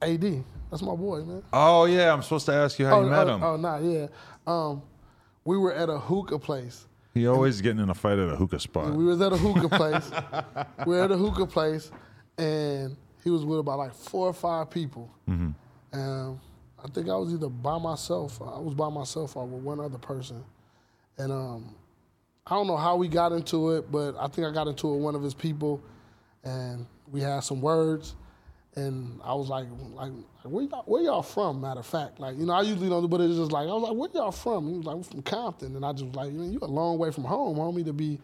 AD, 0.02 0.44
that's 0.70 0.82
my 0.82 0.96
boy, 0.96 1.20
man. 1.24 1.44
Oh 1.54 1.86
yeah, 1.86 2.14
I'm 2.14 2.22
supposed 2.22 2.46
to 2.48 2.54
ask 2.54 2.80
you 2.80 2.86
how 2.86 3.00
oh, 3.00 3.04
you 3.04 3.10
met 3.10 3.28
oh, 3.28 3.36
him. 3.36 3.44
Oh, 3.44 3.56
nah, 3.58 3.78
yeah. 3.80 4.08
Um, 4.46 4.82
we 5.44 5.58
were 5.58 5.74
at 5.74 5.90
a 5.90 6.00
hookah 6.00 6.40
place. 6.40 6.88
He 7.14 7.28
always 7.28 7.60
getting 7.62 7.82
in 7.82 7.90
a 7.90 7.94
fight 7.94 8.20
at 8.20 8.30
a 8.30 8.36
hookah 8.36 8.60
spot. 8.60 8.94
We 8.94 9.04
was 9.04 9.20
at 9.22 9.34
a 9.34 9.38
hookah 9.38 9.70
place. 9.76 10.12
we 10.86 10.96
were 10.96 11.04
at 11.04 11.12
a 11.12 11.18
hookah 11.18 11.48
place, 11.48 11.92
and 12.38 12.96
he 13.24 13.30
was 13.30 13.44
with 13.44 13.60
about 13.60 13.80
like 13.80 13.94
four 13.94 14.28
or 14.28 14.34
five 14.34 14.70
people. 14.70 15.10
Mm-hmm. 15.30 15.50
And 15.92 16.40
I 16.84 16.88
think 16.90 17.10
I 17.10 17.16
was 17.16 17.34
either 17.34 17.50
by 17.50 17.78
myself. 17.78 18.42
I 18.42 18.60
was 18.60 18.74
by 18.74 18.90
myself 18.90 19.36
or 19.36 19.46
with 19.46 19.62
one 19.62 19.80
other 19.80 19.98
person. 19.98 20.44
And 21.18 21.32
um, 21.32 21.76
I 22.48 22.56
don't 22.56 22.68
know 22.68 22.78
how 22.78 22.96
we 22.96 23.08
got 23.08 23.32
into 23.32 23.72
it, 23.72 23.92
but 23.92 24.16
I 24.18 24.28
think 24.28 24.48
I 24.48 24.52
got 24.52 24.68
into 24.68 24.90
it 24.90 24.96
with 24.96 25.04
one 25.04 25.16
of 25.16 25.22
his 25.22 25.34
people, 25.34 25.82
and 26.44 26.86
we 27.12 27.22
had 27.22 27.42
some 27.42 27.62
words. 27.62 28.16
And 28.76 29.20
I 29.24 29.34
was 29.34 29.50
like, 29.50 29.66
like, 29.94 30.12
where 30.44 30.64
y'all, 30.64 30.84
where 30.86 31.04
y'all 31.04 31.22
from? 31.22 31.60
Matter 31.60 31.82
of 31.82 31.86
fact, 31.86 32.22
like, 32.22 32.38
you 32.38 32.46
know, 32.46 32.54
I 32.54 32.62
usually 32.62 32.88
don't, 32.88 33.10
but 33.10 33.20
it's 33.20 33.36
just 33.36 33.52
like, 33.52 33.68
I 33.68 33.74
was 33.74 33.84
like, 33.84 33.94
where 33.94 34.10
y'all 34.14 34.32
from? 34.32 34.70
He 34.70 34.78
was 34.78 34.86
like, 34.86 34.96
we're 34.96 35.04
from 35.04 35.22
Compton, 35.24 35.76
and 35.76 35.86
I 35.86 35.92
just 35.92 36.06
was 36.06 36.16
like, 36.16 36.32
you 36.32 36.58
a 36.62 36.66
long 36.66 36.98
way 36.98 37.12
from 37.12 37.26
home, 37.26 37.58
homie, 37.58 37.84
to 37.86 37.94
be. 37.94 38.18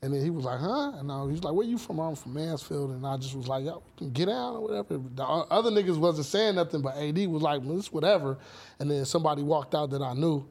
And 0.00 0.12
then 0.12 0.22
he 0.22 0.30
was 0.30 0.44
like, 0.44 0.58
huh? 0.60 0.92
And 0.98 1.10
I, 1.10 1.24
he 1.24 1.32
was 1.32 1.44
like, 1.44 1.54
where 1.54 1.66
you 1.66 1.76
from? 1.78 1.98
I'm 1.98 2.14
from 2.14 2.34
Mansfield, 2.34 2.90
and 2.90 3.06
I 3.06 3.16
just 3.18 3.34
was 3.34 3.46
like, 3.46 3.64
we 3.64 3.70
can 3.96 4.10
get 4.10 4.28
out 4.28 4.54
or 4.54 4.60
whatever. 4.60 4.98
The 5.14 5.22
other 5.22 5.70
niggas 5.70 5.98
wasn't 5.98 6.26
saying 6.26 6.54
nothing, 6.56 6.80
but 6.80 6.96
AD 6.96 7.18
was 7.26 7.42
like, 7.42 7.60
well, 7.62 7.78
it's 7.78 7.92
whatever. 7.92 8.38
And 8.78 8.90
then 8.90 9.04
somebody 9.04 9.42
walked 9.42 9.74
out 9.74 9.90
that 9.90 10.02
I 10.02 10.14
knew. 10.14 10.46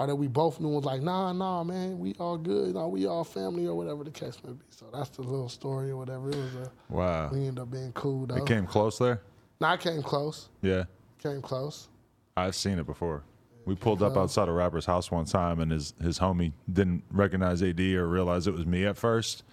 Or 0.00 0.06
that 0.06 0.16
we 0.16 0.26
both 0.28 0.60
knew 0.60 0.68
was 0.68 0.84
like, 0.84 1.02
nah, 1.02 1.30
nah, 1.32 1.62
man, 1.62 1.98
we 1.98 2.14
all 2.18 2.38
good, 2.38 2.74
no, 2.74 2.88
we 2.88 3.06
all 3.06 3.22
family 3.22 3.66
or 3.66 3.74
whatever 3.74 4.02
the 4.02 4.10
case 4.10 4.38
may 4.42 4.52
be. 4.52 4.64
So 4.70 4.86
that's 4.92 5.10
the 5.10 5.22
little 5.22 5.48
story 5.50 5.90
or 5.90 5.96
whatever. 5.98 6.30
It 6.30 6.36
was 6.36 6.54
a 6.54 6.70
Wow. 6.88 7.28
we 7.30 7.40
ended 7.40 7.58
up 7.58 7.70
being 7.70 7.92
cool 7.92 8.24
though. 8.26 8.36
It 8.36 8.46
came 8.46 8.66
close 8.66 8.98
there. 8.98 9.20
Nah, 9.60 9.72
I 9.72 9.76
came 9.76 10.02
close. 10.02 10.48
Yeah. 10.62 10.84
Came 11.22 11.42
close. 11.42 11.88
I've 12.34 12.54
seen 12.54 12.78
it 12.78 12.86
before. 12.86 13.24
We 13.66 13.74
pulled 13.74 14.02
up 14.02 14.16
outside 14.16 14.48
a 14.48 14.52
rapper's 14.52 14.86
house 14.86 15.10
one 15.10 15.26
time, 15.26 15.60
and 15.60 15.70
his 15.70 15.92
his 16.02 16.18
homie 16.18 16.52
didn't 16.72 17.04
recognize 17.12 17.62
AD 17.62 17.78
or 17.78 18.08
realize 18.08 18.46
it 18.46 18.54
was 18.54 18.64
me 18.64 18.86
at 18.86 18.96
first, 18.96 19.44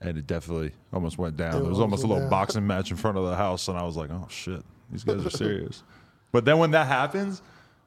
and 0.00 0.16
it 0.16 0.28
definitely 0.28 0.70
almost 0.92 1.18
went 1.18 1.36
down. 1.36 1.50
There 1.60 1.64
was 1.68 1.80
almost 1.80 2.04
a 2.04 2.06
little 2.06 2.22
down. 2.22 2.30
boxing 2.30 2.66
match 2.66 2.92
in 2.92 2.96
front 2.96 3.18
of 3.18 3.24
the 3.26 3.34
house, 3.34 3.66
and 3.66 3.76
I 3.76 3.82
was 3.82 3.96
like, 3.96 4.10
"Oh 4.10 4.28
shit, 4.30 4.62
these 4.92 5.02
guys 5.02 5.26
are 5.26 5.30
serious." 5.44 5.82
but 6.30 6.44
then 6.44 6.58
when 6.58 6.70
that 6.70 6.86
happens, 6.86 7.42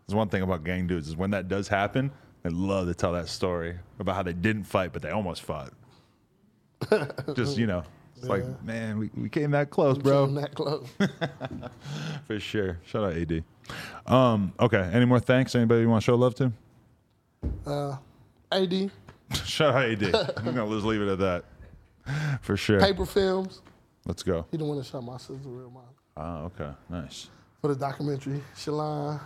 there's 0.07 0.15
one 0.15 0.29
thing 0.29 0.41
about 0.41 0.63
gang 0.63 0.87
dudes 0.87 1.07
is 1.07 1.15
when 1.15 1.31
that 1.31 1.47
does 1.47 1.67
happen, 1.67 2.11
they 2.43 2.49
love 2.49 2.87
to 2.87 2.93
tell 2.93 3.13
that 3.13 3.27
story 3.27 3.77
about 3.99 4.15
how 4.15 4.23
they 4.23 4.33
didn't 4.33 4.65
fight, 4.65 4.93
but 4.93 5.01
they 5.01 5.09
almost 5.09 5.41
fought. 5.41 5.73
Just 7.35 7.57
you 7.57 7.65
know, 7.65 7.83
it's 8.15 8.27
like, 8.27 8.43
man, 8.63 8.99
we, 8.99 9.09
we 9.15 9.29
came 9.29 9.51
that 9.51 9.69
close, 9.71 9.97
bro. 9.97 10.25
Came 10.27 10.35
that 10.35 10.53
close. 10.53 10.87
For 12.27 12.39
sure. 12.39 12.79
Shout 12.85 13.03
out 13.05 13.13
AD. 13.17 13.43
Um, 14.05 14.53
okay. 14.59 14.89
Any 14.93 15.05
more 15.05 15.19
thanks? 15.19 15.55
Anybody 15.55 15.81
you 15.81 15.89
want 15.89 16.03
to 16.03 16.05
show 16.05 16.15
love 16.15 16.35
to? 16.35 16.51
AD, 18.51 18.91
Shout 19.43 19.73
out 19.75 19.85
AD. 19.89 20.03
I'm 20.37 20.53
gonna 20.53 20.69
just 20.69 20.85
leave 20.85 21.01
it 21.01 21.09
at 21.09 21.19
that. 21.19 21.45
For 22.41 22.55
sure. 22.55 22.79
paper 22.79 23.05
films. 23.05 23.61
Let's 24.05 24.21
go. 24.21 24.45
He 24.51 24.57
the 24.57 24.65
one 24.65 24.77
that 24.77 24.85
shot 24.85 25.03
my 25.03 25.17
sister 25.17 25.35
real 25.45 25.71
mom 25.71 25.83
Ah, 26.15 26.43
okay. 26.43 26.69
Nice. 26.89 27.29
for 27.59 27.69
the 27.69 27.75
documentary. 27.75 28.41
Shalon, 28.55 29.19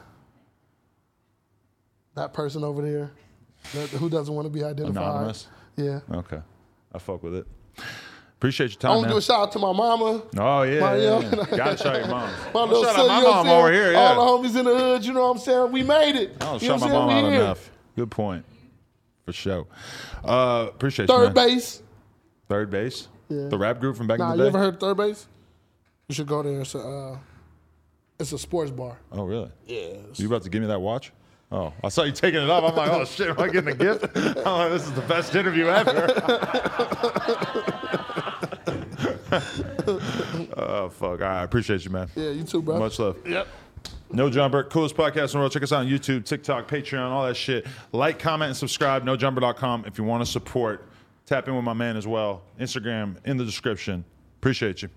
that 2.20 2.34
person 2.34 2.64
over 2.64 2.82
there, 2.82 3.12
that, 3.74 3.90
who 3.92 4.10
doesn't 4.10 4.34
want 4.34 4.46
to 4.46 4.50
be 4.50 4.64
identified. 4.64 5.04
Anonymous. 5.04 5.48
Yeah. 5.76 6.00
Okay. 6.12 6.40
I 6.94 6.98
fuck 7.00 7.24
with 7.24 7.36
it. 7.36 7.48
Appreciate 8.38 8.72
your 8.72 8.80
time. 8.80 8.92
I 8.92 8.96
want 8.96 9.08
to 9.08 9.14
do 9.14 9.18
a 9.18 9.22
shout 9.22 9.40
out 9.42 9.52
to 9.54 9.60
my 9.60 9.72
mama. 9.74 10.22
oh 10.38 10.62
yeah. 10.64 10.80
My 10.80 10.96
yeah, 10.96 11.20
yeah. 11.20 11.58
Gotta 11.58 11.78
shout 11.78 11.96
out 11.96 12.00
your 12.00 12.08
mom. 12.08 12.30
My 12.54 12.64
little 12.64 12.84
shout 12.84 12.98
out 13.00 13.08
my 13.08 13.18
you 13.20 13.24
know 13.24 13.32
mom 13.32 13.48
over 13.50 13.72
here. 13.72 13.92
Yeah. 13.92 14.00
All 14.00 14.42
the 14.42 14.48
homies 14.50 14.58
in 14.58 14.66
the 14.66 14.76
hood, 14.78 15.06
you 15.06 15.14
know 15.14 15.24
what 15.28 15.32
I'm 15.32 15.38
saying? 15.40 15.72
We 15.72 15.84
made 15.84 16.16
it. 16.16 16.36
I 16.42 16.46
don't 16.46 16.62
You 16.62 16.68
shout 16.70 16.80
my 16.82 16.88
mom 16.88 17.10
out 17.10 17.32
here. 17.32 17.42
enough. 17.42 17.70
Good 17.98 18.12
point. 18.12 18.46
For 19.26 19.34
sure. 19.34 19.68
Uh, 20.24 20.68
appreciate 20.70 21.10
you, 21.10 21.16
Third 21.16 21.34
base. 21.34 21.84
Third 22.48 22.70
base. 22.70 23.08
Yeah. 23.28 23.48
The 23.50 23.58
rap 23.58 23.80
group 23.80 23.96
from 23.98 24.08
back 24.08 24.20
Nah, 24.20 24.32
in 24.34 24.40
you 24.40 24.46
the 24.46 24.52
day. 24.52 24.58
ever 24.58 24.60
heard 24.66 24.80
third 24.80 24.98
base? 24.98 25.28
You 26.08 26.16
should 26.16 26.28
go 26.28 26.42
there. 26.42 26.62
It's 26.62 26.74
a, 26.76 26.80
uh, 26.80 27.18
it's 28.20 28.32
a 28.32 28.40
sports 28.40 28.72
bar. 28.72 28.98
oh 29.12 29.24
really? 29.26 29.52
Yeah. 29.68 29.98
You 30.16 30.28
about 30.28 30.44
to 30.44 30.50
give 30.50 30.62
me 30.62 30.68
that 30.70 30.80
watch? 30.82 31.12
Oh, 31.52 31.74
I 31.84 31.90
saw 31.90 32.04
you 32.04 32.12
taking 32.12 32.42
it 32.42 32.50
off. 32.50 32.64
I'm 32.64 32.76
like, 32.76 32.92
oh 32.92 33.06
shit, 33.06 33.30
am 33.30 33.40
I 33.40 33.50
getting 33.50 33.74
a 33.74 33.76
gift? 33.76 34.06
I'm 34.16 34.44
like, 34.44 34.72
this 34.72 34.84
is 34.84 34.92
the 34.94 35.02
best 35.02 35.36
interview 35.36 35.68
ever. 35.68 36.08
oh 40.58 40.90
fuck! 40.90 41.22
I 41.22 41.44
appreciate 41.44 41.84
you, 41.86 41.92
man. 41.92 42.08
Yeah, 42.16 42.30
you 42.30 42.44
too, 42.44 42.62
bro. 42.62 42.78
Much 42.78 43.00
love. 43.00 43.18
Yep. 43.28 43.48
No 44.12 44.30
Jumper, 44.30 44.64
coolest 44.64 44.96
podcast 44.96 45.26
in 45.26 45.32
the 45.34 45.38
world. 45.40 45.52
Check 45.52 45.64
us 45.64 45.72
out 45.72 45.82
on 45.82 45.88
YouTube, 45.88 46.26
TikTok, 46.26 46.68
Patreon, 46.68 47.10
all 47.12 47.26
that 47.28 47.38
shit. 47.38 47.68
Like, 47.92 48.18
comment, 48.18 48.50
and 48.50 48.58
subscribe. 48.58 49.06
NoJumper.com 49.06 49.86
if 49.86 50.00
you 50.00 50.04
want 50.04 50.26
to 50.26 50.32
support. 50.32 50.88
Tap 51.28 51.48
in 51.48 51.56
with 51.56 51.64
my 51.64 51.74
man 51.74 51.96
as 51.96 52.08
well. 52.08 52.42
Instagram 52.60 53.18
in 53.26 53.38
the 53.38 53.46
description. 53.46 54.04
Appreciate 54.40 54.82
you. 54.82 54.90